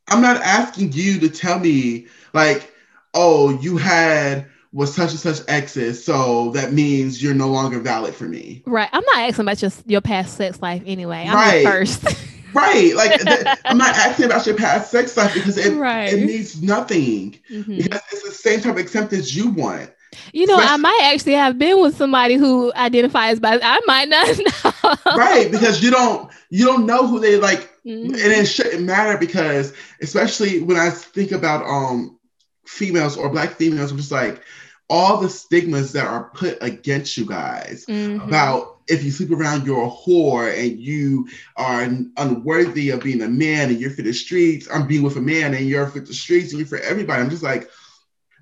I'm 0.08 0.22
not 0.22 0.38
asking 0.42 0.94
you 0.94 1.20
to 1.20 1.30
tell 1.30 1.60
me, 1.60 2.08
like, 2.34 2.74
oh, 3.14 3.60
you 3.60 3.78
had 3.78 4.48
was 4.74 4.94
such 4.94 5.12
and 5.12 5.20
such 5.20 5.40
exes, 5.48 6.04
so 6.04 6.52
that 6.52 6.72
means 6.74 7.24
you're 7.24 7.34
no 7.34 7.48
longer 7.50 7.80
valid 7.80 8.14
for 8.14 8.26
me. 8.26 8.62
Right. 8.66 8.90
I'm 8.92 9.04
not 9.06 9.18
asking 9.20 9.44
about 9.44 9.58
just 9.58 9.90
your 9.90 10.02
past 10.02 10.38
sex 10.38 10.62
life 10.62 10.84
anyway. 10.86 11.26
I'm 11.28 11.36
Right. 11.36 11.64
the 11.64 11.70
first. 11.72 12.24
Right. 12.54 12.96
Like, 12.96 13.20
th- 13.22 13.46
I'm 13.66 13.78
not 13.78 13.94
asking 13.96 14.26
about 14.26 14.46
your 14.48 14.56
past 14.56 14.90
sex 14.90 15.16
life 15.18 15.34
because 15.34 15.58
it, 15.58 15.78
Right. 15.78 16.12
it 16.14 16.26
means 16.26 16.62
nothing. 16.62 17.38
Mhm. 17.52 17.84
Because 17.84 18.02
it's 18.12 18.24
the 18.24 18.32
same 18.32 18.62
type 18.62 18.72
of 18.74 18.78
acceptance 18.80 19.36
you 19.36 19.50
want. 19.50 19.92
You 20.34 20.46
know, 20.48 20.58
I 20.60 20.78
might 20.78 21.00
actually 21.14 21.34
have 21.34 21.58
been 21.58 21.82
with 21.82 21.96
somebody 21.98 22.36
who 22.36 22.72
identifies 22.74 23.40
bi. 23.40 23.60
I 23.62 23.80
might 23.86 24.10
not 24.10 24.28
know. 25.06 25.16
Right. 25.16 25.52
Because 25.52 25.82
you 25.84 25.92
don't 25.92 26.30
you 26.50 26.66
don't 26.66 26.86
know 26.86 27.08
who 27.08 27.20
they 27.20 27.38
like 27.38 27.72
Mhm. 27.86 28.08
and 28.08 28.18
it 28.18 28.46
shouldn't 28.46 28.84
matter 28.84 29.18
because 29.18 29.74
especially 30.02 30.62
when 30.62 30.76
I 30.78 30.90
think 30.90 31.32
about 31.32 31.66
um 31.66 32.18
females 32.66 33.16
or 33.18 33.30
black 33.30 33.52
females, 33.52 33.92
I'm 33.92 33.98
just 33.98 34.12
like 34.12 34.42
all 34.90 35.18
the 35.18 35.30
stigmas 35.30 35.92
that 35.94 36.06
are 36.08 36.30
put 36.34 36.58
against 36.62 37.18
you 37.18 37.26
guys 37.26 37.86
Mhm. 37.88 38.26
about 38.26 38.78
if 38.88 39.04
you 39.04 39.12
sleep 39.12 39.32
around 39.32 39.66
you're 39.66 39.84
a 39.84 39.90
whore 39.90 40.50
and 40.58 40.80
you 40.80 41.28
are 41.58 41.82
unworthy 42.18 42.90
of 42.92 43.02
being 43.04 43.22
a 43.22 43.28
man 43.28 43.70
and 43.70 43.80
you're 43.80 43.92
for 43.92 44.02
the 44.02 44.14
streets. 44.14 44.68
I'm 44.74 44.88
being 44.88 45.04
with 45.04 45.18
a 45.18 45.22
man 45.22 45.54
and 45.54 45.68
you're 45.68 45.88
for 45.88 46.00
the 46.00 46.14
streets 46.14 46.52
and 46.52 46.60
you're 46.60 46.68
for 46.68 46.80
everybody. 46.80 47.22
I'm 47.22 47.30
just 47.30 47.44
like, 47.44 47.70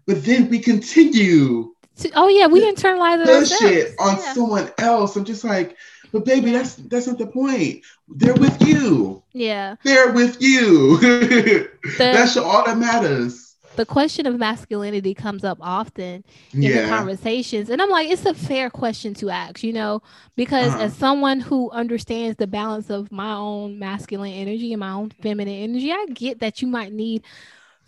but 0.07 0.23
then 0.25 0.49
we 0.49 0.59
continue 0.59 1.71
Oh 2.13 2.27
yeah, 2.27 2.47
we 2.47 2.59
internalize 2.69 3.21
it 3.21 3.25
push 3.25 3.51
ourselves. 3.51 3.95
on 3.99 4.17
Yeah. 4.17 4.33
someone 4.33 4.71
else. 4.77 5.15
I'm 5.15 5.23
just 5.23 5.45
like, 5.45 5.77
but 6.11 6.25
baby, 6.25 6.51
that's 6.51 6.75
that's 6.75 7.07
not 7.07 7.17
the 7.17 7.27
point. 7.27 7.83
They're 8.09 8.33
with 8.35 8.61
you. 8.61 9.23
Yeah. 9.33 9.75
They're 9.83 10.11
with 10.11 10.41
you. 10.41 10.97
that's 11.97 12.35
all 12.37 12.65
that 12.65 12.77
matters. 12.77 13.55
The 13.77 13.85
question 13.85 14.25
of 14.25 14.37
masculinity 14.37 15.13
comes 15.13 15.43
up 15.43 15.57
often 15.61 16.23
in 16.61 16.71
the 16.73 16.79
conversations 16.79 17.69
and 17.69 17.81
i'm 17.81 17.89
like 17.89 18.09
it's 18.09 18.25
a 18.25 18.33
fair 18.33 18.69
question 18.69 19.13
to 19.15 19.29
ask 19.29 19.63
you 19.63 19.73
know 19.73 20.01
because 20.37 20.75
Uh-huh. 20.75 20.83
as 20.85 20.95
someone 20.95 21.41
who 21.41 21.69
understands 21.71 22.37
the 22.37 22.47
balance 22.47 22.89
of 22.89 23.11
my 23.11 23.33
own 23.33 23.77
masculine 23.77 24.31
energy 24.31 24.71
and 24.71 24.79
my 24.79 24.91
own 24.91 25.09
feminine 25.09 25.53
energy 25.63 25.91
i 25.91 26.05
get 26.13 26.39
that 26.39 26.61
you 26.61 26.67
might 26.69 26.93
need 26.93 27.21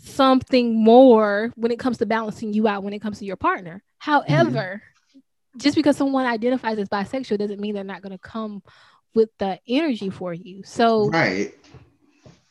something 0.08 0.76
more 0.76 1.52
when 1.56 1.72
it 1.72 1.80
comes 1.80 1.98
to 1.98 2.06
balancing 2.06 2.54
you 2.54 2.68
out 2.68 2.84
when 2.84 2.94
it 2.94 3.00
comes 3.00 3.20
to 3.20 3.26
your 3.26 3.36
partner 3.38 3.82
however 4.00 4.82
just 5.58 5.76
because 5.76 5.98
someone 5.98 6.26
identifies 6.26 6.78
as 6.78 6.90
bisexual 6.90 7.38
doesn't 7.38 7.60
mean 7.60 7.74
they're 7.74 7.84
not 7.84 8.02
going 8.02 8.12
to 8.12 8.18
come 8.20 8.62
with 9.16 9.30
the 9.40 9.60
energy 9.68 10.10
for 10.10 10.34
you 10.34 10.62
so 10.64 11.10
Right. 11.10 11.54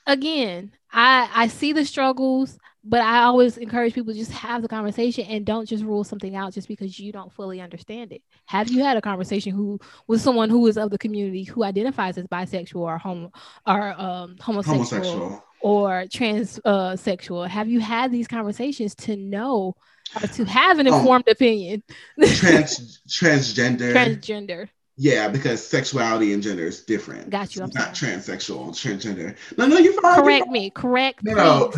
again, 0.06 0.72
I 0.92 1.28
I 1.34 1.48
see 1.48 1.72
the 1.72 1.84
struggles, 1.84 2.58
but 2.84 3.00
I 3.00 3.22
always 3.22 3.58
encourage 3.58 3.94
people 3.94 4.12
to 4.12 4.18
just 4.18 4.32
have 4.32 4.62
the 4.62 4.68
conversation 4.68 5.26
and 5.26 5.44
don't 5.44 5.68
just 5.68 5.84
rule 5.84 6.04
something 6.04 6.34
out 6.36 6.52
just 6.54 6.68
because 6.68 6.98
you 6.98 7.12
don't 7.12 7.32
fully 7.32 7.60
understand 7.60 8.12
it. 8.12 8.22
Have 8.46 8.70
you 8.70 8.82
had 8.82 8.96
a 8.96 9.02
conversation 9.02 9.52
who 9.52 9.78
with 10.06 10.20
someone 10.20 10.50
who 10.50 10.66
is 10.66 10.76
of 10.78 10.90
the 10.90 10.98
community 10.98 11.44
who 11.44 11.64
identifies 11.64 12.18
as 12.18 12.26
bisexual 12.26 12.80
or 12.80 12.98
homo 12.98 13.32
or 13.66 14.00
um, 14.00 14.36
homosexual, 14.40 14.78
Homosexual. 15.02 15.44
Or 15.60 16.04
trans 16.12 16.60
uh, 16.64 16.96
sexual? 16.96 17.44
Have 17.44 17.68
you 17.68 17.80
had 17.80 18.12
these 18.12 18.28
conversations 18.28 18.94
to 18.96 19.16
know 19.16 19.74
or 20.20 20.26
to 20.28 20.44
have 20.44 20.78
an 20.78 20.86
Um, 20.86 20.94
informed 20.94 21.28
opinion? 21.28 21.82
Trans 22.20 23.00
transgender. 23.08 23.92
Transgender. 23.92 24.68
yeah, 24.96 25.28
because 25.28 25.66
sexuality 25.66 26.32
and 26.32 26.42
gender 26.42 26.66
is 26.66 26.82
different. 26.84 27.30
Got 27.30 27.54
you, 27.56 27.62
I'm 27.62 27.68
It's 27.68 27.76
not 27.76 27.94
transsexual, 27.94 28.70
transgender. 28.70 29.36
No, 29.58 29.66
no, 29.66 29.78
you're 29.78 30.00
fine. 30.00 30.22
Correct 30.22 30.48
me. 30.48 30.70
Correct. 30.70 31.20
No, 31.24 31.34
no. 31.34 31.70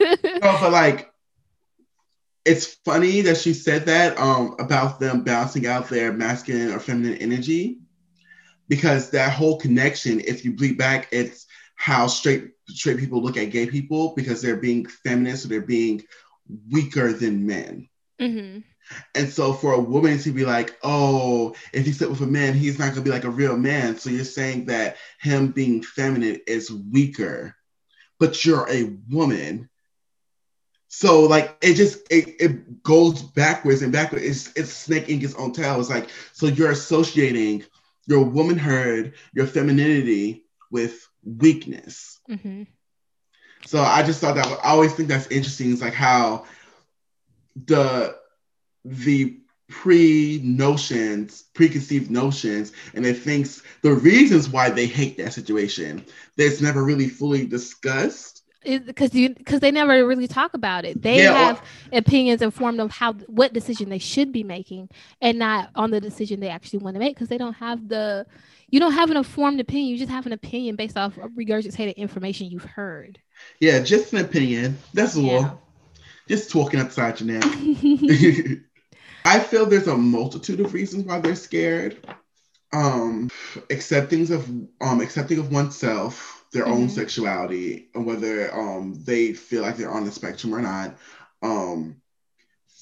no, 0.00 0.40
but 0.60 0.72
like 0.72 1.12
it's 2.44 2.74
funny 2.84 3.22
that 3.22 3.36
she 3.36 3.52
said 3.52 3.86
that 3.86 4.16
um 4.18 4.54
about 4.60 5.00
them 5.00 5.22
balancing 5.22 5.66
out 5.66 5.88
their 5.88 6.12
masculine 6.12 6.72
or 6.72 6.78
feminine 6.78 7.18
energy 7.18 7.78
because 8.68 9.10
that 9.10 9.32
whole 9.32 9.58
connection, 9.58 10.20
if 10.20 10.44
you 10.44 10.52
bleed 10.52 10.76
back, 10.78 11.08
it's 11.12 11.46
how 11.76 12.06
straight 12.08 12.50
straight 12.68 12.98
people 12.98 13.22
look 13.22 13.36
at 13.36 13.50
gay 13.50 13.66
people 13.66 14.14
because 14.16 14.42
they're 14.42 14.56
being 14.56 14.86
feminist 14.86 15.44
or 15.44 15.48
they're 15.48 15.60
being 15.60 16.02
weaker 16.70 17.12
than 17.12 17.46
men. 17.46 17.88
Mm-hmm. 18.20 18.60
And 19.14 19.28
so 19.28 19.52
for 19.52 19.72
a 19.72 19.80
woman 19.80 20.18
to 20.18 20.30
be 20.30 20.44
like, 20.44 20.76
oh, 20.82 21.54
if 21.72 21.86
you 21.86 21.92
sit 21.92 22.08
with 22.08 22.20
a 22.20 22.26
man, 22.26 22.54
he's 22.54 22.78
not 22.78 22.90
gonna 22.90 23.02
be 23.02 23.10
like 23.10 23.24
a 23.24 23.30
real 23.30 23.56
man. 23.56 23.98
So 23.98 24.10
you're 24.10 24.24
saying 24.24 24.66
that 24.66 24.96
him 25.20 25.48
being 25.48 25.82
feminine 25.82 26.40
is 26.46 26.70
weaker, 26.70 27.56
but 28.18 28.44
you're 28.44 28.68
a 28.70 28.96
woman. 29.10 29.68
So 30.88 31.22
like 31.22 31.56
it 31.62 31.74
just 31.74 31.98
it, 32.10 32.36
it 32.40 32.82
goes 32.82 33.22
backwards 33.22 33.82
and 33.82 33.92
backwards. 33.92 34.24
It's 34.24 34.52
it's 34.56 34.72
snaking 34.72 35.22
its 35.22 35.34
own 35.34 35.52
tail. 35.52 35.80
It's 35.80 35.90
like 35.90 36.08
so 36.32 36.46
you're 36.46 36.70
associating 36.70 37.64
your 38.06 38.24
womanhood, 38.24 39.14
your 39.34 39.46
femininity 39.46 40.44
with 40.70 41.08
weakness. 41.26 42.20
Mm-hmm. 42.30 42.62
So 43.66 43.80
I 43.80 44.02
just 44.02 44.20
thought 44.20 44.36
that 44.36 44.46
I 44.46 44.70
always 44.70 44.94
think 44.94 45.08
that's 45.08 45.26
interesting. 45.26 45.72
It's 45.72 45.82
like 45.82 45.94
how 45.94 46.44
the 47.66 48.16
the 48.84 49.38
pre 49.68 50.40
notions, 50.44 51.44
preconceived 51.54 52.10
notions, 52.10 52.72
and 52.94 53.04
it 53.04 53.14
thinks 53.18 53.62
the 53.82 53.92
reasons 53.92 54.48
why 54.48 54.70
they 54.70 54.86
hate 54.86 55.16
that 55.18 55.32
situation 55.32 56.04
that's 56.36 56.60
never 56.60 56.84
really 56.84 57.08
fully 57.08 57.46
discussed. 57.46 58.42
because 58.64 59.14
you 59.14 59.34
because 59.34 59.60
they 59.60 59.70
never 59.72 60.06
really 60.06 60.28
talk 60.28 60.54
about 60.54 60.84
it. 60.84 61.02
They 61.02 61.22
Yeah, 61.22 61.32
or- 61.32 61.34
have 61.34 61.62
opinions 61.92 62.42
informed 62.42 62.80
of 62.80 62.90
how 62.92 63.14
what 63.26 63.52
decision 63.52 63.88
they 63.88 63.98
should 63.98 64.30
be 64.32 64.44
making, 64.44 64.88
and 65.20 65.38
not 65.38 65.70
on 65.74 65.90
the 65.90 66.00
decision 66.00 66.40
they 66.40 66.48
actually 66.50 66.80
want 66.80 66.94
to 66.94 67.00
make 67.00 67.16
because 67.16 67.28
they 67.28 67.38
don't 67.38 67.54
have 67.54 67.88
the 67.88 68.26
you 68.68 68.80
don't 68.80 68.92
have 68.92 69.10
an 69.10 69.16
informed 69.16 69.60
opinion. 69.60 69.88
You 69.88 69.98
just 69.98 70.10
have 70.10 70.26
an 70.26 70.32
opinion 70.32 70.76
based 70.76 70.96
off 70.96 71.16
of 71.18 71.30
regurgitated 71.32 71.96
information 71.96 72.48
you've 72.50 72.64
heard. 72.64 73.20
Yeah, 73.60 73.80
just 73.80 74.12
an 74.12 74.24
opinion. 74.24 74.78
That's 74.92 75.16
all. 75.16 75.22
Yeah. 75.22 75.50
Just 76.28 76.50
talking 76.50 76.80
upside 76.80 77.20
your 77.20 77.38
neck. 77.38 77.44
I 79.24 79.38
feel 79.40 79.66
there's 79.66 79.86
a 79.88 79.96
multitude 79.96 80.60
of 80.60 80.74
reasons 80.74 81.04
why 81.04 81.20
they're 81.20 81.36
scared. 81.36 82.04
Um, 82.72 83.30
accepting 83.70 84.30
of 84.32 84.48
um 84.80 85.00
accepting 85.00 85.38
of 85.38 85.52
oneself, 85.52 86.44
their 86.52 86.66
own 86.66 86.88
Mhm. 86.88 86.90
sexuality, 86.90 87.88
and 87.94 88.04
whether 88.04 88.52
um 88.52 88.94
they 89.04 89.32
feel 89.32 89.62
like 89.62 89.76
they're 89.76 89.90
on 89.90 90.04
the 90.04 90.10
spectrum 90.12 90.54
or 90.54 90.60
not. 90.60 90.98
Um, 91.42 91.96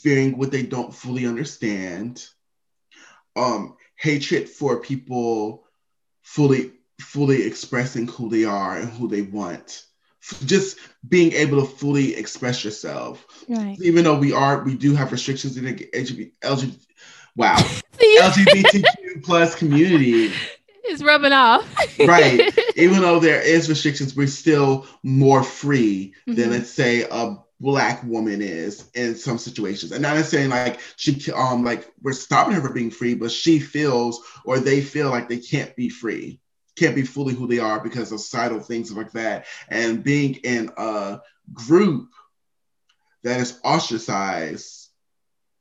fearing 0.02 0.38
what 0.38 0.50
they 0.50 0.62
don't 0.62 0.94
fully 0.94 1.26
understand. 1.26 2.26
Um, 3.36 3.76
hatred 3.96 4.48
for 4.48 4.80
people 4.80 5.63
fully 6.24 6.72
fully 7.00 7.42
expressing 7.44 8.08
who 8.08 8.28
they 8.28 8.44
are 8.44 8.76
and 8.78 8.88
who 8.90 9.06
they 9.08 9.22
want. 9.22 9.84
Just 10.46 10.78
being 11.06 11.32
able 11.32 11.60
to 11.60 11.66
fully 11.66 12.16
express 12.16 12.64
yourself 12.64 13.26
right. 13.48 13.76
even 13.82 14.04
though 14.04 14.18
we 14.18 14.32
are 14.32 14.64
we 14.64 14.74
do 14.74 14.94
have 14.94 15.12
restrictions 15.12 15.56
in 15.56 15.64
the 15.66 15.74
LGBT, 15.74 16.32
LGBT 16.42 16.86
wow 17.36 17.56
LGBTQ 17.98 19.22
plus 19.22 19.54
community, 19.54 20.32
it's 20.84 21.02
rubbing 21.02 21.32
off. 21.32 21.64
right? 22.06 22.40
Even 22.76 23.00
though 23.02 23.18
there 23.20 23.40
is 23.40 23.68
restrictions, 23.68 24.16
we're 24.16 24.26
still 24.26 24.86
more 25.02 25.42
free 25.42 26.14
than 26.26 26.36
Mhm. 26.36 26.50
let's 26.50 26.70
say 26.70 27.02
a 27.10 27.36
black 27.64 28.04
woman 28.04 28.42
is 28.42 28.90
in 28.94 29.16
some 29.16 29.38
situations. 29.38 29.90
And 29.90 30.02
not 30.02 30.22
saying 30.26 30.50
like 30.50 30.80
she 30.96 31.32
um 31.32 31.64
like 31.64 31.90
we're 32.02 32.12
stopping 32.12 32.54
her 32.54 32.60
from 32.60 32.74
being 32.74 32.90
free, 32.90 33.14
but 33.14 33.32
she 33.32 33.58
feels 33.58 34.20
or 34.44 34.60
they 34.60 34.82
feel 34.82 35.10
like 35.10 35.28
they 35.28 35.38
can't 35.38 35.74
be 35.74 35.88
free, 35.88 36.40
can't 36.76 36.94
be 36.94 37.02
fully 37.02 37.34
who 37.34 37.46
they 37.46 37.58
are 37.58 37.80
because 37.80 38.12
of 38.12 38.20
societal 38.20 38.60
things 38.60 38.92
like 38.92 39.12
that. 39.12 39.46
And 39.68 40.04
being 40.04 40.34
in 40.34 40.70
a 40.76 41.20
group 41.54 42.10
that 43.22 43.40
is 43.40 43.58
ostracized, 43.64 44.90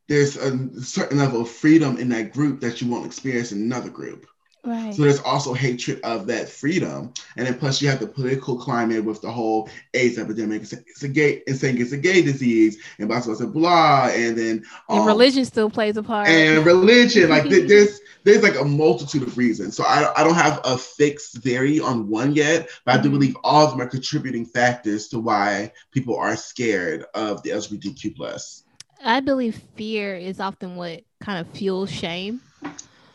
there's 0.10 0.36
a 0.36 0.82
certain 0.82 1.18
level 1.18 1.42
of 1.42 1.50
freedom 1.50 1.98
in 1.98 2.10
that 2.10 2.34
group 2.34 2.60
that 2.60 2.82
you 2.82 2.92
won't 2.92 3.06
experience 3.06 3.54
in 3.54 3.60
another 3.60 3.90
group. 3.90 4.28
Right. 4.65 4.94
So 4.94 5.03
there's 5.03 5.19
also 5.22 5.53
hatred 5.53 5.99
of 6.03 6.27
that 6.27 6.49
freedom, 6.49 7.14
and 7.38 7.48
then 7.48 7.57
plus 7.57 7.81
you 7.81 7.90
have 7.90 7.99
the 7.99 8.07
political 8.07 8.57
climate 8.57 9.03
with 9.03 9.22
the 9.22 9.31
whole 9.31 9.69
AIDS 9.94 10.18
epidemic. 10.18 10.61
It's 10.64 10.73
a, 10.73 10.77
it's 10.88 11.03
a 11.03 11.07
gay, 11.10 11.41
and 11.48 11.56
saying 11.57 11.80
it's 11.81 11.91
a 11.94 11.98
gay 11.98 12.22
disease, 12.22 12.77
and 12.99 13.07
blah 13.07 13.22
blah 13.22 13.35
blah, 13.35 13.45
blah 13.48 14.07
and 14.14 14.38
then 14.38 14.64
and 14.90 14.99
um, 14.99 15.06
religion 15.06 15.45
still 15.45 15.69
plays 15.69 15.98
a 15.98 16.03
part. 16.03 16.27
and 16.27 16.65
religion. 16.65 17.30
Like 17.30 17.49
th- 17.49 17.68
there's 17.68 17.99
there's 18.23 18.44
like 18.44 18.60
a 18.60 18.64
multitude 18.65 19.23
of 19.23 19.38
reasons. 19.38 19.76
So 19.76 19.84
I 19.84 20.14
I 20.15 20.23
don't 20.23 20.35
have 20.35 20.61
a 20.64 20.77
fixed 20.77 21.41
theory 21.44 21.80
on 21.80 22.07
one 22.10 22.34
yet, 22.34 22.69
but 22.85 22.99
I 22.99 23.02
do 23.02 23.10
Mhm. 23.10 23.14
believe 23.14 23.38
all 23.44 23.65
of 23.65 23.72
them 23.72 23.81
are 23.81 23.90
contributing 23.90 24.45
factors 24.45 25.07
to 25.10 25.19
why 25.19 25.72
people 25.91 26.15
are 26.18 26.35
scared 26.35 27.06
of 27.14 27.41
the 27.44 27.52
LGBTQ 27.52 28.11
plus. 28.11 28.64
I 29.03 29.19
believe 29.19 29.61
fear 29.76 30.15
is 30.15 30.40
often 30.40 30.76
what 30.76 31.02
kind 31.19 31.40
of 31.40 31.48
fuels 31.53 31.91
shame 31.91 32.41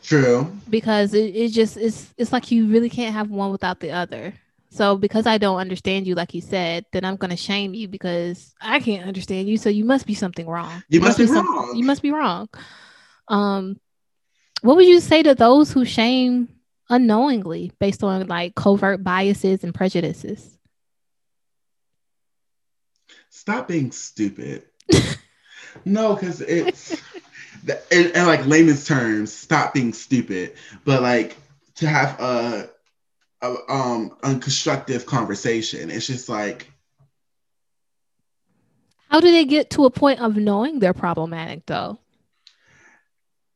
True. 0.09 0.51
because 0.67 1.13
it, 1.13 1.35
it 1.35 1.49
just 1.49 1.77
it's 1.77 2.11
it's 2.17 2.33
like 2.33 2.49
you 2.49 2.65
really 2.65 2.89
can't 2.89 3.13
have 3.13 3.29
one 3.29 3.51
without 3.51 3.79
the 3.79 3.91
other. 3.91 4.33
So 4.71 4.97
because 4.97 5.27
I 5.27 5.37
don't 5.37 5.59
understand 5.59 6.07
you, 6.07 6.15
like 6.15 6.33
you 6.33 6.41
said, 6.41 6.85
then 6.91 7.05
I'm 7.05 7.15
gonna 7.15 7.37
shame 7.37 7.75
you 7.75 7.87
because 7.87 8.55
I 8.59 8.79
can't 8.79 9.07
understand 9.07 9.47
you. 9.47 9.57
So 9.57 9.69
you 9.69 9.85
must 9.85 10.07
be 10.07 10.15
something 10.15 10.47
wrong. 10.47 10.83
You 10.89 10.99
must 10.99 11.19
be 11.19 11.27
some- 11.27 11.45
wrong. 11.45 11.75
You 11.75 11.85
must 11.85 12.01
be 12.01 12.09
wrong. 12.09 12.49
Um, 13.27 13.79
what 14.63 14.77
would 14.77 14.87
you 14.87 14.99
say 14.99 15.21
to 15.21 15.35
those 15.35 15.71
who 15.71 15.85
shame 15.85 16.49
unknowingly 16.89 17.71
based 17.79 18.03
on 18.03 18.25
like 18.25 18.55
covert 18.55 19.03
biases 19.03 19.63
and 19.63 19.75
prejudices? 19.75 20.57
Stop 23.29 23.67
being 23.67 23.91
stupid. 23.91 24.63
no, 25.85 26.15
because 26.15 26.41
it's 26.41 26.99
the- 27.63 27.81
in, 27.91 28.11
in 28.15 28.25
like 28.25 28.45
layman's 28.45 28.85
terms, 28.85 29.33
stop 29.33 29.73
being 29.73 29.93
stupid. 29.93 30.55
But 30.85 31.01
like 31.01 31.37
to 31.75 31.87
have 31.87 32.19
a, 32.19 32.69
a 33.41 33.47
um 33.69 34.17
unconstructive 34.23 35.05
conversation, 35.05 35.89
it's 35.91 36.07
just 36.07 36.29
like 36.29 36.71
How 39.09 39.19
do 39.19 39.31
they 39.31 39.45
get 39.45 39.69
to 39.71 39.85
a 39.85 39.91
point 39.91 40.19
of 40.19 40.35
knowing 40.37 40.79
they're 40.79 40.93
problematic 40.93 41.65
though? 41.65 41.99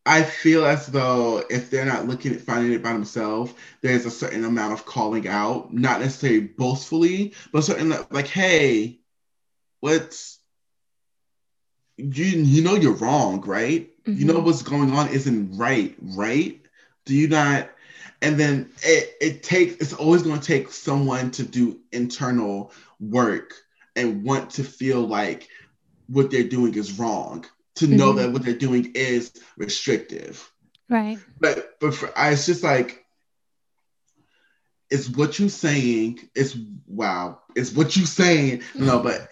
I 0.05 0.23
feel 0.23 0.65
as 0.65 0.87
though 0.87 1.43
if 1.49 1.69
they're 1.69 1.85
not 1.85 2.07
looking 2.07 2.33
at 2.33 2.41
finding 2.41 2.73
it 2.73 2.83
by 2.83 2.93
themselves, 2.93 3.53
there's 3.81 4.05
a 4.05 4.11
certain 4.11 4.43
amount 4.43 4.73
of 4.73 4.85
calling 4.85 5.27
out, 5.27 5.73
not 5.73 6.01
necessarily 6.01 6.41
boastfully, 6.41 7.33
but 7.53 7.63
certain 7.63 7.93
like, 8.11 8.27
hey, 8.27 8.99
what's 9.79 10.39
you 11.97 12.25
you 12.25 12.63
know 12.63 12.75
you're 12.75 12.93
wrong, 12.95 13.41
right? 13.41 13.92
You 14.05 14.25
know 14.25 14.35
Mhm. 14.35 14.43
what's 14.43 14.61
going 14.63 14.91
on 14.91 15.09
isn't 15.09 15.57
right, 15.57 15.95
right? 16.01 16.61
Do 17.05 17.15
you 17.15 17.27
not? 17.27 17.69
And 18.21 18.37
then 18.39 18.69
it, 18.83 19.15
it 19.21 19.43
takes 19.43 19.75
it's 19.75 19.93
always 19.93 20.23
going 20.23 20.39
to 20.39 20.45
take 20.45 20.71
someone 20.71 21.31
to 21.31 21.43
do 21.43 21.79
internal 21.91 22.71
work 22.99 23.53
and 23.95 24.23
want 24.23 24.51
to 24.51 24.63
feel 24.63 25.05
like 25.05 25.47
what 26.07 26.31
they're 26.31 26.43
doing 26.43 26.73
is 26.75 26.97
wrong, 26.99 27.45
to 27.75 27.87
know 27.87 28.13
Mhm. 28.13 28.17
that 28.17 28.31
what 28.33 28.43
they're 28.43 28.53
doing 28.53 28.91
is 28.95 29.31
restrictive. 29.57 30.49
Right. 30.89 31.19
But 31.39 31.79
but 31.79 31.95
for, 31.95 32.11
I, 32.17 32.31
it's 32.31 32.45
just 32.45 32.63
like 32.63 33.05
it's 34.89 35.09
what 35.09 35.39
you're 35.39 35.49
saying. 35.49 36.19
It's 36.35 36.55
wow. 36.87 37.39
It's 37.55 37.71
what 37.73 37.95
you're 37.95 38.05
saying. 38.05 38.63
No, 38.75 38.99
but 38.99 39.29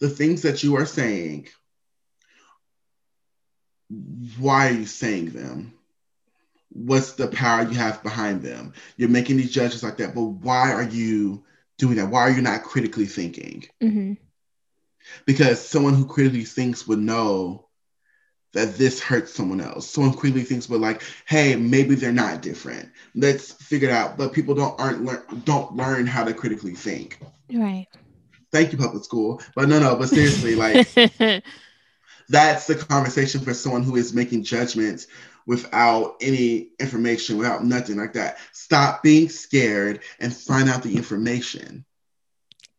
the 0.00 0.08
things 0.08 0.42
that 0.42 0.62
you 0.62 0.76
are 0.76 0.86
saying. 0.86 1.48
Why 4.38 4.68
are 4.68 4.72
you 4.72 4.86
saying 4.86 5.30
them? 5.30 5.74
What's 6.70 7.12
the 7.12 7.28
power 7.28 7.62
you 7.62 7.74
have 7.74 8.02
behind 8.02 8.42
them? 8.42 8.72
You're 8.96 9.08
making 9.08 9.36
these 9.36 9.52
judges 9.52 9.82
like 9.82 9.98
that, 9.98 10.14
but 10.14 10.22
why 10.22 10.72
are 10.72 10.82
you 10.84 11.44
doing 11.78 11.96
that? 11.96 12.08
Why 12.08 12.20
are 12.22 12.30
you 12.30 12.42
not 12.42 12.62
critically 12.62 13.06
thinking? 13.06 13.64
hmm 13.80 14.14
because 15.26 15.66
someone 15.66 15.94
who 15.94 16.06
critically 16.06 16.44
thinks 16.44 16.86
would 16.86 16.98
know 16.98 17.66
that 18.52 18.74
this 18.76 19.00
hurts 19.00 19.32
someone 19.32 19.60
else. 19.60 19.88
Someone 19.88 20.12
critically 20.12 20.44
thinks 20.44 20.68
would 20.68 20.80
like, 20.80 21.02
hey, 21.26 21.56
maybe 21.56 21.94
they're 21.94 22.12
not 22.12 22.42
different. 22.42 22.90
Let's 23.14 23.52
figure 23.52 23.88
it 23.88 23.92
out. 23.92 24.18
But 24.18 24.32
people 24.32 24.54
don't 24.54 24.78
aren't 24.80 25.04
learn 25.04 25.42
don't 25.44 25.74
learn 25.74 26.06
how 26.06 26.24
to 26.24 26.34
critically 26.34 26.74
think. 26.74 27.18
Right. 27.52 27.86
Thank 28.50 28.72
you, 28.72 28.78
public 28.78 29.04
school. 29.04 29.40
But 29.54 29.68
no, 29.68 29.80
no. 29.80 29.96
But 29.96 30.08
seriously, 30.08 30.54
like 30.54 30.86
that's 32.28 32.66
the 32.66 32.74
conversation 32.74 33.40
for 33.40 33.54
someone 33.54 33.82
who 33.82 33.96
is 33.96 34.14
making 34.14 34.44
judgments 34.44 35.06
without 35.46 36.16
any 36.20 36.70
information, 36.78 37.38
without 37.38 37.64
nothing 37.64 37.96
like 37.96 38.14
that. 38.14 38.38
Stop 38.52 39.02
being 39.02 39.28
scared 39.28 40.00
and 40.20 40.34
find 40.34 40.68
out 40.68 40.82
the 40.82 40.96
information. 40.96 41.84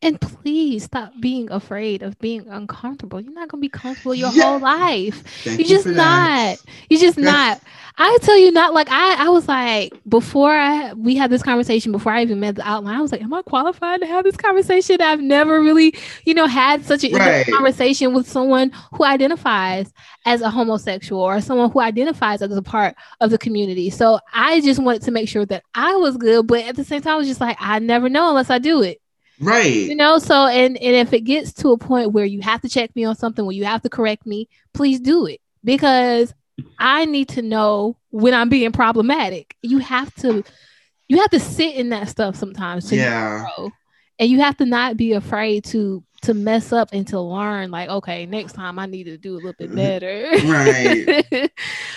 And 0.04 0.20
please 0.22 0.84
stop 0.84 1.14
being 1.20 1.50
afraid 1.50 2.04
of 2.04 2.20
being 2.20 2.48
uncomfortable. 2.50 3.22
You're 3.22 3.34
not 3.34 3.48
gonna 3.50 3.62
be 3.62 3.70
comfortable 3.70 4.14
your 4.14 4.32
Yeah. 4.32 4.32
whole 4.34 4.60
life. 4.60 5.24
Thank 5.46 5.58
You're 5.58 5.68
you 5.70 5.78
just 5.78 5.88
not. 5.88 6.60
You're 6.90 7.00
just 7.00 7.18
not. 7.20 7.62
I 7.98 8.18
tell 8.22 8.38
you 8.38 8.52
not 8.52 8.74
like 8.74 8.90
I 8.92 9.26
I 9.26 9.30
was 9.30 9.48
like 9.48 9.94
before 10.08 10.52
I 10.52 10.94
we 10.94 11.16
had 11.16 11.32
this 11.32 11.42
conversation 11.42 11.92
before 11.94 12.12
I 12.12 12.22
even 12.22 12.40
met 12.42 12.56
the 12.56 12.68
outline. 12.68 12.98
I 12.98 13.02
was 13.02 13.14
like, 13.14 13.22
am 13.22 13.34
I 13.34 13.42
qualified 13.44 14.02
to 14.02 14.08
have 14.08 14.26
this 14.26 14.38
conversation? 14.38 15.02
I've 15.02 15.22
never 15.22 15.62
really, 15.62 15.96
you 16.26 16.34
know, 16.34 16.48
had 16.48 16.84
such 16.86 17.06
a 17.06 17.10
Right. 17.10 17.46
conversation 17.54 18.14
with 18.14 18.28
someone 18.28 18.72
who 18.94 19.06
identifies 19.06 19.94
as 20.26 20.42
a 20.42 20.50
homosexual 20.50 21.22
or 21.22 21.40
someone 21.42 21.72
who 21.72 21.80
identifies 21.82 22.42
as 22.42 22.56
a 22.56 22.62
part 22.62 22.96
of 23.22 23.32
the 23.32 23.38
community. 23.38 23.90
So 23.90 24.20
I 24.34 24.62
just 24.62 24.82
wanted 24.82 25.04
to 25.04 25.12
make 25.12 25.30
sure 25.30 25.46
that 25.46 25.64
I 25.76 25.96
was 25.96 26.18
good, 26.18 26.48
but 26.48 26.66
at 26.66 26.76
the 26.76 26.84
same 26.84 27.02
time, 27.02 27.14
I 27.16 27.18
was 27.18 27.28
just 27.28 27.42
like, 27.42 27.58
I 27.60 27.80
never 27.80 28.10
know 28.10 28.30
unless 28.30 28.50
I 28.50 28.60
do 28.60 28.82
it 28.82 29.00
Right. 29.40 29.66
you 29.90 29.96
know 29.96 30.20
so 30.20 30.46
and 30.48 30.78
and 30.78 30.96
if 30.96 31.12
it 31.14 31.22
gets 31.22 31.54
to 31.54 31.70
a 31.70 31.78
point 31.78 32.12
where 32.12 32.26
you 32.26 32.42
have 32.42 32.62
to 32.62 32.70
check 32.70 32.96
me 32.96 33.04
on 33.04 33.16
something 33.16 33.46
where 33.46 33.56
you 33.56 33.66
have 33.66 33.82
to 33.82 33.90
correct 33.90 34.26
me 34.26 34.48
please 34.74 35.00
do 35.00 35.26
it 35.26 35.42
because 35.64 36.34
i 36.80 37.06
need 37.06 37.30
to 37.30 37.42
know 37.42 37.98
when 38.12 38.34
i'm 38.34 38.50
being 38.50 38.72
problematic 38.72 39.56
you 39.64 39.80
have 39.80 40.14
to 40.16 40.44
you 41.08 41.18
have 41.20 41.30
to 41.32 41.40
sit 41.40 41.76
in 41.76 41.90
that 41.90 42.10
stuff 42.10 42.36
sometimes 42.36 42.90
to 42.90 42.96
yeah. 42.96 43.44
grow 43.58 43.72
and 44.20 44.30
you 44.30 44.40
have 44.40 44.56
to 44.58 44.66
not 44.66 44.98
be 44.98 45.14
afraid 45.14 45.64
to 45.66 46.04
to 46.22 46.34
mess 46.34 46.72
up 46.72 46.90
and 46.94 47.08
to 47.08 47.20
learn 47.20 47.70
like 47.72 47.90
okay 47.90 48.26
next 48.28 48.54
time 48.54 48.78
i 48.80 48.86
need 48.86 49.06
to 49.06 49.18
do 49.18 49.34
a 49.34 49.36
little 49.38 49.54
bit 49.58 49.76
better 49.76 50.30
Right. 50.46 51.26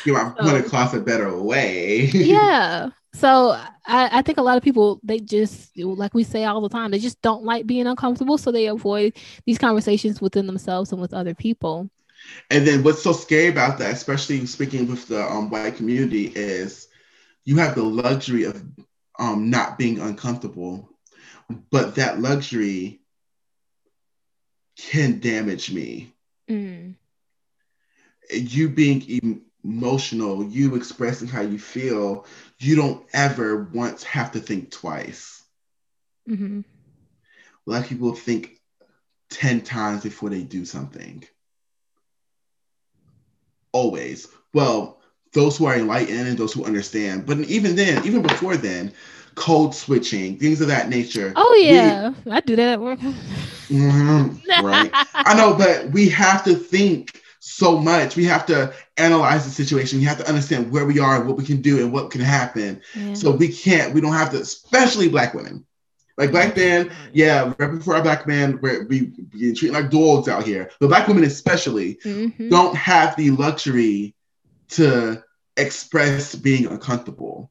My 0.06 0.34
So- 0.36 0.42
point 0.42 0.66
across 0.66 0.94
a 0.94 1.00
better 1.00 1.36
way. 1.40 2.06
yeah 2.06 2.88
so 3.16 3.50
I, 3.86 4.18
I 4.18 4.22
think 4.22 4.38
a 4.38 4.42
lot 4.42 4.56
of 4.56 4.62
people 4.62 5.00
they 5.02 5.18
just 5.20 5.76
like 5.76 6.14
we 6.14 6.24
say 6.24 6.44
all 6.44 6.60
the 6.60 6.68
time 6.68 6.90
they 6.90 6.98
just 6.98 7.20
don't 7.22 7.44
like 7.44 7.66
being 7.66 7.86
uncomfortable. 7.86 8.38
So 8.38 8.50
they 8.52 8.66
avoid 8.66 9.14
these 9.46 9.58
conversations 9.58 10.20
within 10.20 10.46
themselves 10.46 10.92
and 10.92 11.00
with 11.00 11.14
other 11.14 11.34
people. 11.34 11.90
And 12.50 12.66
then 12.66 12.82
what's 12.82 13.02
so 13.02 13.12
scary 13.12 13.48
about 13.48 13.78
that, 13.78 13.92
especially 13.92 14.44
speaking 14.46 14.88
with 14.88 15.08
the 15.08 15.22
um, 15.22 15.50
white 15.50 15.76
community, 15.76 16.26
is 16.34 16.88
you 17.44 17.56
have 17.56 17.74
the 17.74 17.82
luxury 17.82 18.44
of 18.44 18.62
um, 19.18 19.50
not 19.50 19.78
being 19.78 20.00
uncomfortable, 20.00 20.88
but 21.70 21.94
that 21.96 22.20
luxury 22.20 23.00
can 24.76 25.20
damage 25.20 25.72
me. 25.72 26.12
Mm, 26.50 26.94
You 28.30 28.68
being 28.68 29.42
emotional, 29.64 30.44
you 30.44 30.74
expressing 30.74 31.28
how 31.28 31.42
you 31.42 31.58
feel, 31.58 32.26
you 32.58 32.76
don't 32.76 33.04
ever 33.12 33.64
once 33.72 34.02
have 34.04 34.32
to 34.32 34.40
think 34.40 34.70
twice. 34.70 35.42
mhm. 36.26 36.64
A 37.66 37.70
lot 37.70 37.82
of 37.82 37.88
people 37.88 38.14
think 38.14 38.58
10 39.30 39.60
times 39.60 40.02
before 40.02 40.30
they 40.30 40.42
do 40.42 40.64
something. 40.64 41.24
Always. 43.72 44.28
Well, 44.54 44.98
those 45.32 45.56
who 45.56 45.66
are 45.66 45.76
enlightened 45.76 46.28
and 46.28 46.38
those 46.38 46.52
who 46.52 46.64
understand. 46.64 47.26
But 47.26 47.38
even 47.40 47.76
then, 47.76 48.04
even 48.06 48.22
before 48.22 48.56
then, 48.56 48.92
code 49.34 49.74
switching, 49.74 50.38
things 50.38 50.60
of 50.60 50.68
that 50.68 50.88
nature. 50.88 51.32
oh 51.36 51.54
We- 51.60 51.68
yeah 51.68 52.12
i 52.30 52.40
do 52.40 52.56
that 52.56 52.68
at 52.74 52.80
work 52.80 52.98
Mhm, 53.70 54.40
right. 54.56 54.96
I 55.24 55.34
know, 55.34 55.54
but 55.56 55.90
we 55.90 56.08
have 56.10 56.44
to 56.44 56.54
think 56.54 57.22
so 57.48 57.78
much. 57.78 58.16
We 58.16 58.24
have 58.24 58.44
to 58.46 58.74
analyze 58.96 59.44
the 59.44 59.50
situation. 59.50 60.00
We 60.00 60.04
have 60.06 60.18
to 60.18 60.28
understand 60.28 60.72
where 60.72 60.84
we 60.84 60.98
are 60.98 61.16
and 61.16 61.28
what 61.28 61.36
we 61.36 61.44
can 61.44 61.62
do 61.62 61.78
and 61.80 61.92
what 61.92 62.10
can 62.10 62.20
happen. 62.20 62.80
Yeah. 62.94 63.14
So 63.14 63.30
we 63.30 63.48
can't, 63.48 63.94
we 63.94 64.00
don't 64.00 64.14
have 64.14 64.30
to, 64.32 64.40
especially 64.40 65.08
black 65.08 65.32
women. 65.32 65.64
Like 66.18 66.32
black 66.32 66.56
men, 66.56 66.90
yeah, 67.12 67.52
right 67.58 67.70
before 67.70 67.94
our 67.94 68.02
black 68.02 68.26
man, 68.26 68.58
we're 68.62 68.86
we, 68.86 69.12
we 69.34 69.52
treated 69.52 69.74
like 69.74 69.90
dogs 69.90 70.28
out 70.28 70.44
here. 70.44 70.70
But 70.80 70.88
black 70.88 71.06
women 71.06 71.24
especially 71.24 71.96
Mhm. 72.04 72.50
don't 72.50 72.74
have 72.74 73.14
the 73.16 73.30
luxury 73.30 74.14
to 74.70 75.22
express 75.56 76.34
being 76.34 76.66
uncomfortable. 76.66 77.50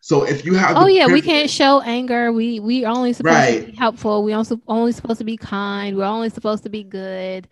So 0.00 0.24
if 0.24 0.44
you 0.44 0.54
have 0.54 0.76
oh 0.76 0.86
yeah 0.86 1.06
we 1.06 1.20
can't 1.20 1.50
show 1.50 1.80
anger 1.82 2.32
we 2.32 2.58
we 2.58 2.84
are 2.84 2.96
only 2.96 3.12
supposed 3.12 3.60
to 3.60 3.66
be 3.66 3.76
helpful 3.76 4.22
we 4.24 4.32
also 4.32 4.60
only 4.66 4.92
supposed 4.92 5.18
to 5.18 5.24
be 5.24 5.36
kind 5.36 5.96
we're 5.96 6.04
only 6.04 6.30
supposed 6.30 6.62
to 6.62 6.68
be 6.68 6.84
good 6.84 7.48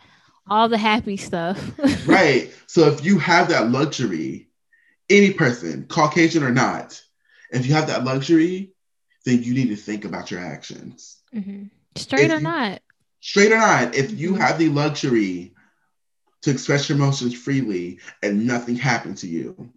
all 0.49 0.69
the 0.69 0.79
happy 0.79 1.17
stuff 1.17 1.59
right. 2.07 2.53
So 2.67 2.89
if 2.89 3.05
you 3.05 3.19
have 3.19 3.49
that 3.49 3.71
luxury, 3.71 4.49
any 5.09 5.33
person, 5.33 5.87
Caucasian 5.87 6.43
or 6.43 6.51
not, 6.53 7.01
if 7.51 7.67
you 7.67 7.75
have 7.75 7.87
that 7.89 8.05
luxury, 8.05 8.73
then 9.25 9.43
you 9.43 9.55
need 9.55 9.69
to 9.69 9.77
think 9.77 10.05
about 10.05 10.31
your 10.31 10.41
actions. 10.41 11.17
Mm-hmm. 11.35 11.65
straight 11.97 12.25
If 12.27 12.33
or 12.33 12.37
you- 12.37 12.41
not 12.43 12.81
Straight 13.21 13.53
or 13.53 13.57
not, 13.59 13.95
if 13.95 14.11
you 14.13 14.33
Mhm. 14.35 14.39
have 14.41 14.59
the 14.59 14.69
luxury 14.69 15.55
to 16.43 16.51
express 16.51 16.89
your 16.91 16.99
emotions 16.99 17.33
freely 17.35 18.01
and 18.23 18.47
nothing 18.47 18.77
happened 18.77 19.17
to 19.19 19.27
you, 19.27 19.73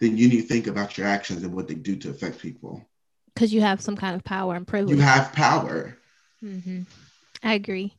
then 0.00 0.18
you 0.18 0.28
need 0.28 0.42
to 0.42 0.46
think 0.48 0.66
about 0.66 0.98
your 0.98 1.06
actions 1.06 1.42
and 1.42 1.54
what 1.54 1.66
they 1.66 1.74
do 1.74 1.96
to 1.96 2.10
affect 2.10 2.40
people. 2.40 2.86
because 3.34 3.54
you 3.54 3.62
have 3.62 3.80
some 3.80 3.96
kind 3.96 4.14
of 4.16 4.22
power 4.24 4.54
and 4.54 4.66
privilege 4.66 4.94
You 4.96 5.02
have 5.02 5.32
power. 5.32 5.96
Mm-hmm. 6.44 6.82
I 7.42 7.54
agree. 7.54 7.94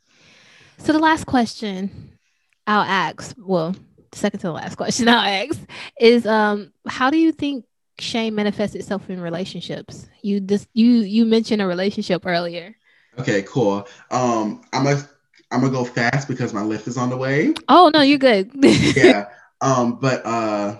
So 0.83 0.93
the 0.93 0.99
last 0.99 1.25
question 1.25 2.17
I'll 2.65 2.81
ask, 2.81 3.35
well, 3.37 3.75
second 4.13 4.39
to 4.39 4.47
the 4.47 4.53
last 4.53 4.75
question 4.77 5.07
I'll 5.07 5.19
ask 5.19 5.59
is, 5.99 6.25
um, 6.25 6.73
how 6.87 7.11
do 7.11 7.17
you 7.17 7.31
think 7.31 7.65
shame 7.99 8.33
manifests 8.33 8.75
itself 8.75 9.07
in 9.09 9.21
relationships? 9.21 10.07
You 10.23 10.39
just 10.39 10.67
you 10.73 10.87
you 10.87 11.25
mentioned 11.25 11.61
a 11.61 11.67
relationship 11.67 12.25
earlier. 12.25 12.75
Okay, 13.19 13.43
cool. 13.43 13.87
Um, 14.09 14.63
I'm 14.73 14.85
gonna 14.85 15.07
I'm 15.51 15.61
gonna 15.61 15.71
go 15.71 15.85
fast 15.85 16.27
because 16.27 16.51
my 16.51 16.61
Lyft 16.61 16.87
is 16.87 16.97
on 16.97 17.11
the 17.11 17.17
way. 17.17 17.53
Oh 17.67 17.91
no, 17.93 18.01
you're 18.01 18.17
good. 18.17 18.51
yeah. 18.95 19.29
Um, 19.61 19.99
but 19.99 20.25
uh 20.25 20.77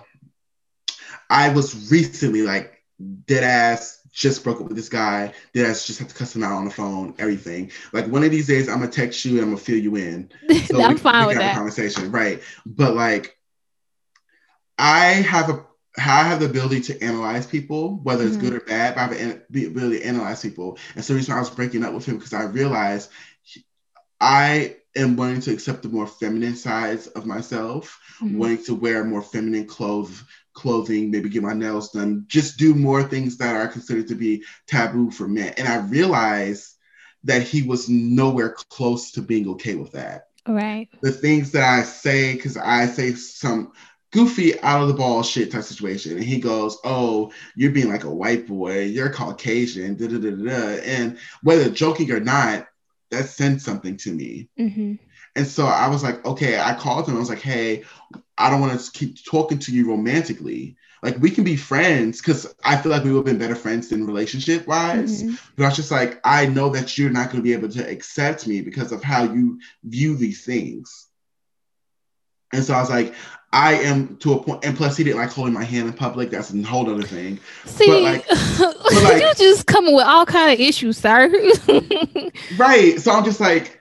I 1.29 1.49
was 1.49 1.91
recently 1.91 2.41
like 2.41 2.83
dead 3.25 3.43
ass 3.43 4.00
just 4.21 4.43
broke 4.43 4.61
up 4.61 4.67
with 4.67 4.77
this 4.77 4.89
guy. 4.89 5.33
Dead 5.53 5.69
ass 5.69 5.85
just 5.87 5.99
have 5.99 6.07
to 6.07 6.15
cuss 6.15 6.35
him 6.35 6.43
out 6.43 6.53
on 6.53 6.65
the 6.65 6.71
phone, 6.71 7.15
everything. 7.17 7.71
Like 7.91 8.05
one 8.07 8.23
of 8.23 8.31
these 8.31 8.47
days 8.47 8.69
I'm 8.69 8.79
gonna 8.79 8.91
text 8.91 9.25
you 9.25 9.31
and 9.33 9.41
I'm 9.41 9.47
gonna 9.47 9.57
fill 9.57 9.77
you 9.79 9.95
in. 9.95 10.29
So 10.67 10.81
I'm 10.81 10.93
we- 10.93 10.97
fine 10.99 11.21
we 11.21 11.27
with 11.27 11.37
can 11.37 11.41
have 11.41 11.51
a 11.51 11.53
that. 11.53 11.55
conversation, 11.55 12.11
right? 12.11 12.41
But 12.65 12.95
like 12.95 13.37
I 14.77 15.05
have 15.07 15.49
a 15.49 15.65
I 15.97 16.23
have 16.23 16.39
the 16.39 16.45
ability 16.45 16.79
to 16.83 17.03
analyze 17.03 17.45
people, 17.45 17.99
whether 18.03 18.25
it's 18.25 18.37
Mhm. 18.37 18.41
good 18.41 18.53
or 18.53 18.59
bad. 18.61 18.95
But 18.95 19.01
I 19.01 19.13
have 19.15 19.41
the 19.49 19.65
ability 19.65 19.99
to 19.99 20.05
analyze 20.05 20.41
people, 20.41 20.77
and 20.95 21.03
so 21.03 21.13
the 21.13 21.17
reason 21.17 21.33
why 21.33 21.37
I 21.39 21.41
was 21.41 21.49
breaking 21.49 21.83
up 21.83 21.93
with 21.93 22.05
him 22.05 22.15
because 22.17 22.33
I 22.33 22.43
realized 22.43 23.09
he- 23.43 23.65
I 24.21 24.77
am 24.95 25.17
wanting 25.17 25.41
to 25.41 25.51
accept 25.51 25.83
the 25.83 25.89
more 25.89 26.07
feminine 26.07 26.55
sides 26.55 27.07
of 27.07 27.25
myself 27.25 27.99
Mhm. 28.21 28.35
wanting 28.37 28.63
to 28.65 28.75
wear 28.75 29.03
more 29.03 29.21
feminine 29.21 29.65
clothes 29.65 30.23
clothing 30.53 31.11
maybe 31.11 31.29
get 31.29 31.43
my 31.43 31.53
nails 31.53 31.91
done 31.91 32.25
just 32.27 32.57
do 32.57 32.75
more 32.75 33.03
things 33.03 33.37
that 33.37 33.55
are 33.55 33.67
considered 33.67 34.07
to 34.07 34.15
be 34.15 34.43
taboo 34.67 35.11
for 35.11 35.27
men. 35.27 35.53
And 35.57 35.67
i 35.67 35.77
realized 35.77 36.75
that 37.23 37.43
he 37.43 37.61
was 37.61 37.87
nowhere 37.89 38.55
close 38.69 39.11
to 39.11 39.21
being 39.21 39.47
okay 39.49 39.75
with 39.75 39.91
that. 39.91 40.27
Right. 40.47 40.89
the 41.01 41.11
things 41.11 41.51
that 41.51 41.63
i 41.63 41.83
say 41.83 42.33
because 42.33 42.57
i 42.57 42.87
say 42.87 43.13
some 43.13 43.71
goofy 44.11 44.59
out 44.61 44.81
of 44.81 44.87
the 44.89 44.93
ball 44.93 45.23
shit 45.23 45.51
type 45.51 45.63
situation. 45.63 46.13
And 46.13 46.23
he 46.23 46.39
goes 46.39 46.77
oh 46.83 47.31
you're 47.55 47.71
being 47.71 47.89
like 47.89 48.03
a 48.03 48.13
white 48.13 48.47
boy. 48.47 48.81
You're 48.81 49.13
caucasian. 49.13 49.95
Da, 49.95 50.07
da, 50.07 50.17
da, 50.17 50.31
da, 50.31 50.81
and 50.83 51.17
whether 51.43 51.69
joking 51.69 52.11
or 52.11 52.19
not 52.19 52.67
that 53.11 53.25
sends 53.25 53.63
something 53.63 53.97
to 53.97 54.11
me. 54.11 54.49
Hmm 54.57 54.95
and 55.35 55.47
so 55.47 55.65
I 55.65 55.87
was 55.87 56.03
like, 56.03 56.23
okay, 56.25 56.59
I 56.59 56.73
called 56.73 57.07
him. 57.07 57.15
I 57.15 57.19
was 57.19 57.29
like, 57.29 57.41
hey, 57.41 57.83
I 58.41 58.49
don't 58.49 58.61
want 58.61 58.79
to 58.79 58.91
keep 58.91 59.23
talking 59.25 59.59
to 59.59 59.71
you 59.71 59.87
romantically. 59.89 60.75
Like, 61.03 61.17
we 61.19 61.31
can 61.31 61.43
be 61.43 61.55
friends 61.55 62.19
because 62.21 62.53
I 62.63 62.77
feel 62.77 62.91
like 62.91 63.03
we 63.03 63.09
would 63.11 63.19
have 63.19 63.25
been 63.25 63.39
better 63.39 63.55
friends 63.55 63.89
than 63.89 64.05
relationship 64.05 64.67
wise. 64.67 65.23
Mhm. 65.23 65.39
But 65.55 65.63
I 65.63 65.67
was 65.69 65.75
just 65.75 65.89
like, 65.91 66.19
I 66.23 66.45
know 66.45 66.69
that 66.69 66.95
you're 66.97 67.09
not 67.09 67.27
going 67.31 67.37
to 67.37 67.41
be 67.43 67.53
able 67.53 67.69
to 67.69 67.89
accept 67.89 68.45
me 68.45 68.61
because 68.61 68.91
of 68.91 69.01
how 69.03 69.23
you 69.23 69.59
view 69.83 70.15
these 70.15 70.43
things. 70.45 71.07
And 72.53 72.63
so 72.63 72.73
I 72.75 72.81
was 72.81 72.89
like, 72.89 73.15
I 73.53 73.73
am 73.75 74.17
to 74.17 74.33
a 74.33 74.43
point, 74.43 74.63
and 74.63 74.77
plus 74.77 74.95
he 74.95 75.03
didn't 75.03 75.17
like 75.19 75.31
holding 75.31 75.53
my 75.53 75.63
hand 75.63 75.87
in 75.87 75.93
public. 75.93 76.29
That's 76.29 76.53
a 76.53 76.61
whole 76.61 76.89
other 76.89 77.01
thing. 77.03 77.39
See, 77.65 77.91
like- 78.03 78.29
like- 78.59 79.21
you 79.21 79.33
just 79.37 79.65
coming 79.65 79.95
with 79.95 80.05
all 80.05 80.25
kind 80.25 80.53
of 80.53 80.59
issues, 80.59 80.97
sir. 80.97 81.29
Right. 82.57 82.99
So 82.99 83.11
I'm 83.11 83.25
just 83.25 83.39
like, 83.39 83.79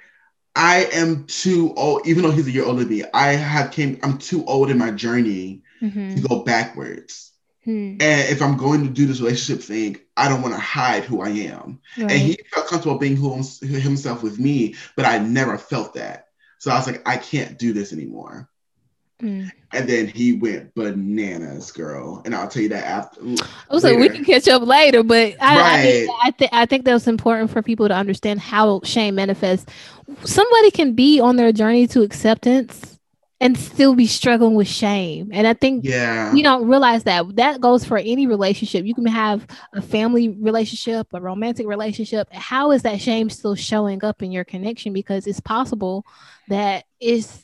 I 0.55 0.89
am 0.93 1.25
too 1.27 1.73
old, 1.77 2.07
even 2.07 2.23
though 2.23 2.31
he's 2.31 2.47
a 2.47 2.51
year 2.51 2.65
older 2.65 2.81
than 2.81 2.89
me. 2.89 3.05
I 3.15 3.33
have 3.33 3.71
came, 3.71 3.99
I'm 4.03 4.19
too 4.19 4.45
old 4.47 4.71
in 4.71 4.79
my 4.79 4.91
journey 4.91 5.63
Mhm. 5.81 6.15
to 6.17 6.29
go 6.29 6.41
backwards. 6.45 7.33
Hmm. 7.65 7.97
And 8.01 8.29
if 8.31 8.43
I'm 8.43 8.57
going 8.57 8.85
to 8.85 8.91
do 8.91 9.07
this 9.07 9.21
relationship 9.21 9.63
thing, 9.63 9.99
I 10.17 10.29
don't 10.29 10.43
want 10.43 10.55
to 10.55 10.61
hide 10.61 11.05
who 11.05 11.21
I 11.21 11.29
am. 11.29 11.81
Right. 11.99 12.11
And 12.11 12.21
he 12.21 12.39
felt 12.53 12.69
comfortable 12.69 12.99
being 12.99 13.17
who 13.17 13.37
himself 13.61 14.23
with 14.23 14.39
me, 14.39 14.75
but 14.97 15.05
I 15.05 15.19
never 15.19 15.57
felt 15.59 15.95
that. 15.95 16.27
So 16.59 16.71
I 16.71 16.77
was 16.77 16.87
like, 16.87 17.07
I 17.07 17.17
can't 17.17 17.59
do 17.59 17.73
this 17.73 17.93
anymore. 17.93 18.49
Mm. 19.21 19.51
And 19.73 19.89
then 19.89 20.07
he 20.09 20.33
went 20.33 20.75
bananas, 20.75 21.71
girl. 21.71 22.23
And 22.25 22.35
I'll 22.35 22.49
tell 22.49 22.63
you 22.63 22.69
that 22.71 22.85
after. 22.85 23.21
I 23.23 23.75
was 23.75 23.85
like, 23.85 23.99
we 23.99 24.09
can 24.09 24.25
catch 24.25 24.49
up 24.49 24.63
later, 24.63 25.03
but 25.03 25.35
I, 25.41 25.79
I, 25.79 25.83
think, 25.83 26.09
Right. 26.09 26.19
I, 26.23 26.31
th- 26.33 26.51
I 26.53 26.67
think 26.67 26.85
that's 26.85 27.07
important 27.07 27.51
for 27.51 27.63
people 27.63 27.87
to 27.89 27.95
understand 27.95 28.41
how 28.41 28.81
shame 28.85 29.15
manifests. 29.15 29.67
Somebody 30.25 30.71
can 30.73 30.95
be 30.95 31.21
on 31.21 31.37
their 31.37 31.53
journey 31.53 31.87
to 31.89 32.03
acceptance 32.03 32.99
and 33.43 33.57
still 33.57 33.95
be 33.95 34.07
struggling 34.07 34.55
with 34.55 34.69
shame. 34.69 35.31
And 35.33 35.47
I 35.47 35.55
think 35.55 35.85
Yeah. 35.85 36.31
we 36.33 36.43
don't 36.43 36.67
realize 36.69 37.05
that 37.05 37.37
that 37.37 37.61
goes 37.61 37.85
for 37.87 37.97
any 37.97 38.27
relationship. 38.27 38.85
You 38.85 38.95
can 38.95 39.07
have 39.07 39.47
a 39.73 39.81
family 39.81 40.29
relationship, 40.29 41.07
a 41.15 41.21
romantic 41.21 41.67
relationship. 41.67 42.29
How 42.33 42.71
is 42.73 42.83
that 42.83 43.01
shame 43.01 43.31
still 43.31 43.55
showing 43.55 44.05
up 44.05 44.23
in 44.23 44.31
your 44.31 44.45
connection? 44.45 44.93
Because 44.93 45.27
it's 45.27 45.41
possible 45.41 46.05
that 46.49 46.85
is 47.01 47.41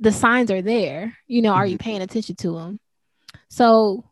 the 0.00 0.12
signs 0.12 0.50
are 0.50 0.62
there. 0.62 1.16
You 1.26 1.42
know, 1.42 1.52
are 1.52 1.66
you 1.66 1.78
paying 1.78 2.02
attention 2.02 2.36
to 2.36 2.54
them? 2.56 2.80
So 3.48 4.04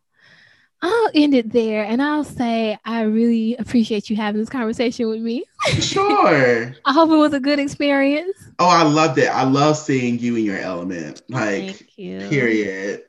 I'll 0.83 1.11
end 1.15 1.35
it 1.35 1.51
there 1.51 1.83
and 1.85 2.03
I'll 2.03 2.25
say 2.25 2.79
I 2.85 3.03
really 3.03 3.57
appreciate 3.57 4.11
you 4.11 4.17
having 4.17 4.41
this 4.41 4.51
conversation 4.51 5.09
with 5.09 5.21
me. 5.21 5.45
Sure. 5.81 6.75
I 6.85 6.93
hope 6.93 7.11
it 7.11 7.17
was 7.17 7.33
a 7.33 7.41
good 7.41 7.59
experience. 7.59 8.37
Oh, 8.59 8.69
I 8.69 8.83
loved 8.83 9.19
it. 9.19 9.29
I 9.29 9.45
love 9.45 9.79
seeing 9.79 10.19
you 10.19 10.37
in 10.37 10.45
your 10.45 10.59
element. 10.59 11.23
Like, 11.31 11.89
period. 11.97 13.05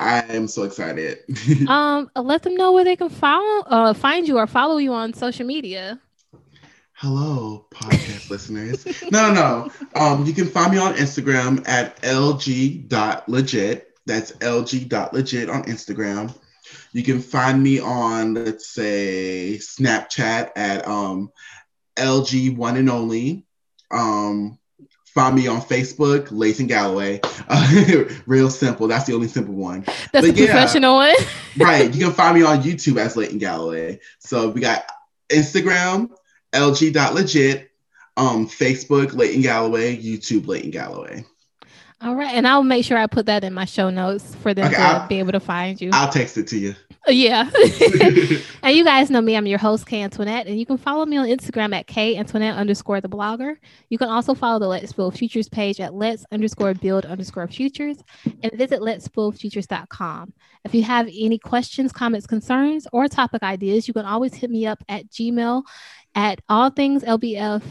I 0.00 0.20
am 0.30 0.48
so 0.48 0.62
excited. 0.62 1.18
Um, 1.68 2.10
let 2.16 2.42
them 2.42 2.56
know 2.56 2.72
where 2.72 2.84
they 2.84 2.96
can 2.96 3.10
follow, 3.10 3.62
uh, 3.66 3.92
find 3.94 4.26
you 4.26 4.38
or 4.38 4.46
follow 4.46 4.78
you 4.78 4.92
on 4.92 5.12
social 5.12 5.46
media. 5.46 6.00
Hello, 7.02 7.66
podcast 7.74 8.30
listeners. 8.30 8.86
No, 9.10 9.32
no, 9.32 9.34
no. 9.34 10.00
Um, 10.00 10.24
you 10.24 10.32
can 10.32 10.46
find 10.46 10.70
me 10.70 10.78
on 10.78 10.94
Instagram 10.94 11.66
at 11.66 12.00
lg.legit. 12.02 13.88
That's 14.06 14.30
lg.legit 14.30 15.50
on 15.50 15.64
Instagram. 15.64 16.32
You 16.92 17.02
can 17.02 17.20
find 17.20 17.60
me 17.60 17.80
on, 17.80 18.34
let's 18.34 18.68
say, 18.68 19.58
Snapchat 19.60 20.50
at 20.54 20.86
um, 20.86 21.32
LG 21.96 22.56
one 22.56 22.76
and 22.76 22.88
only. 22.88 23.46
Um, 23.90 24.60
find 25.06 25.34
me 25.34 25.48
on 25.48 25.60
Facebook, 25.60 26.28
Leighton 26.30 26.68
Galloway. 26.68 27.18
Uh, 27.48 28.04
real 28.26 28.48
simple. 28.48 28.86
That's 28.86 29.06
the 29.06 29.14
only 29.14 29.26
simple 29.26 29.54
one. 29.54 29.82
That's 30.12 30.12
But 30.12 30.24
a 30.24 30.32
yeah. 30.34 30.44
professional 30.44 30.94
one. 30.94 31.16
right. 31.58 31.92
You 31.92 32.04
can 32.04 32.14
find 32.14 32.38
me 32.38 32.44
on 32.44 32.62
YouTube 32.62 32.98
as 32.98 33.16
Leighton 33.16 33.38
Galloway. 33.38 33.98
So 34.20 34.50
we 34.50 34.60
got 34.60 34.84
Instagram, 35.32 36.10
LG.legit, 36.52 37.70
um, 38.16 38.46
Facebook, 38.48 39.14
Leighton 39.14 39.42
Galloway, 39.42 39.96
YouTube, 39.96 40.46
Leighton 40.46 40.70
Galloway. 40.70 41.24
All 42.00 42.16
right, 42.16 42.34
and 42.34 42.48
I'll 42.48 42.64
make 42.64 42.84
sure 42.84 42.98
I 42.98 43.06
put 43.06 43.26
that 43.26 43.44
in 43.44 43.54
my 43.54 43.64
show 43.64 43.88
notes 43.88 44.34
for 44.36 44.52
them 44.54 44.66
Okay, 44.66 44.74
to 44.74 44.80
I'll- 44.82 45.08
be 45.08 45.18
able 45.20 45.32
to 45.32 45.40
find 45.40 45.80
you. 45.80 45.90
I'll 45.92 46.10
text 46.10 46.36
it 46.36 46.48
to 46.48 46.58
you. 46.58 46.74
yeah. 47.06 47.48
and 48.62 48.76
you 48.76 48.84
guys 48.84 49.08
know 49.10 49.20
me. 49.20 49.36
I'm 49.36 49.46
your 49.46 49.58
host, 49.58 49.86
Kay 49.86 50.02
Antoinette, 50.02 50.46
and 50.48 50.58
you 50.58 50.66
can 50.66 50.78
follow 50.78 51.06
me 51.06 51.16
on 51.16 51.26
Instagram 51.26 51.74
at 51.74 51.86
K 51.86 52.16
Antoinette 52.16 52.56
underscore 52.56 53.00
the 53.00 53.08
blogger. 53.08 53.56
You 53.88 53.98
can 53.98 54.08
also 54.08 54.34
follow 54.34 54.58
the 54.58 54.66
Let's 54.68 54.92
Build 54.92 55.16
Futures 55.16 55.48
page 55.48 55.80
at 55.80 55.94
Let's 55.94 56.24
underscore 56.32 56.74
build 56.74 57.04
underscore 57.04 57.46
futures 57.48 57.98
and 58.42 58.52
visit 58.54 58.82
Let's 58.82 59.06
Build 59.08 59.38
Futures.com. 59.38 60.32
If 60.64 60.74
you 60.74 60.82
have 60.84 61.06
any 61.08 61.38
questions, 61.38 61.92
comments, 61.92 62.26
concerns, 62.26 62.86
or 62.92 63.08
topic 63.08 63.42
ideas, 63.42 63.86
you 63.88 63.94
can 63.94 64.04
always 64.06 64.34
hit 64.34 64.50
me 64.50 64.66
up 64.66 64.82
at 64.88 65.08
Gmail 65.08 65.62
at 66.14 66.40
all 66.48 66.70
things 66.70 67.02
LBF 67.02 67.62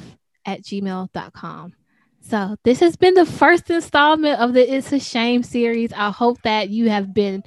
at 0.46 0.62
gmail.com. 0.62 1.74
So 2.22 2.56
this 2.64 2.80
has 2.80 2.96
been 2.96 3.16
the 3.16 3.26
first 3.26 3.70
installment 3.70 4.40
of 4.40 4.54
the 4.54 4.76
It's 4.76 4.92
a 4.92 5.00
Shame 5.00 5.44
series. 5.44 5.92
I 5.94 6.12
hope 6.12 6.42
that 6.44 6.70
you 6.70 6.90
have 6.90 7.14
been 7.14 7.44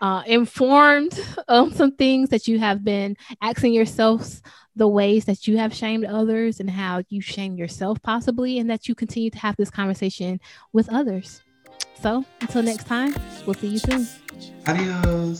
uh, 0.00 0.22
informed 0.26 1.18
of 1.48 1.74
some 1.74 1.92
things 1.92 2.30
that 2.30 2.46
you 2.46 2.58
have 2.58 2.84
been 2.84 3.16
asking 3.40 3.72
yourselves 3.72 4.42
the 4.76 4.88
ways 4.88 5.24
that 5.24 5.46
you 5.46 5.56
have 5.56 5.72
shamed 5.72 6.04
others 6.04 6.60
and 6.60 6.68
how 6.68 7.02
you 7.08 7.20
shame 7.20 7.56
yourself 7.56 8.02
possibly 8.02 8.58
and 8.58 8.68
that 8.68 8.88
you 8.88 8.94
continue 8.94 9.30
to 9.30 9.38
have 9.38 9.56
this 9.56 9.70
conversation 9.70 10.40
with 10.72 10.92
others 10.92 11.42
so 12.02 12.24
until 12.40 12.62
next 12.62 12.86
time 12.86 13.14
we'll 13.46 13.54
see 13.54 13.68
you 13.68 13.78
soon 13.78 14.06
Adios. 14.66 15.38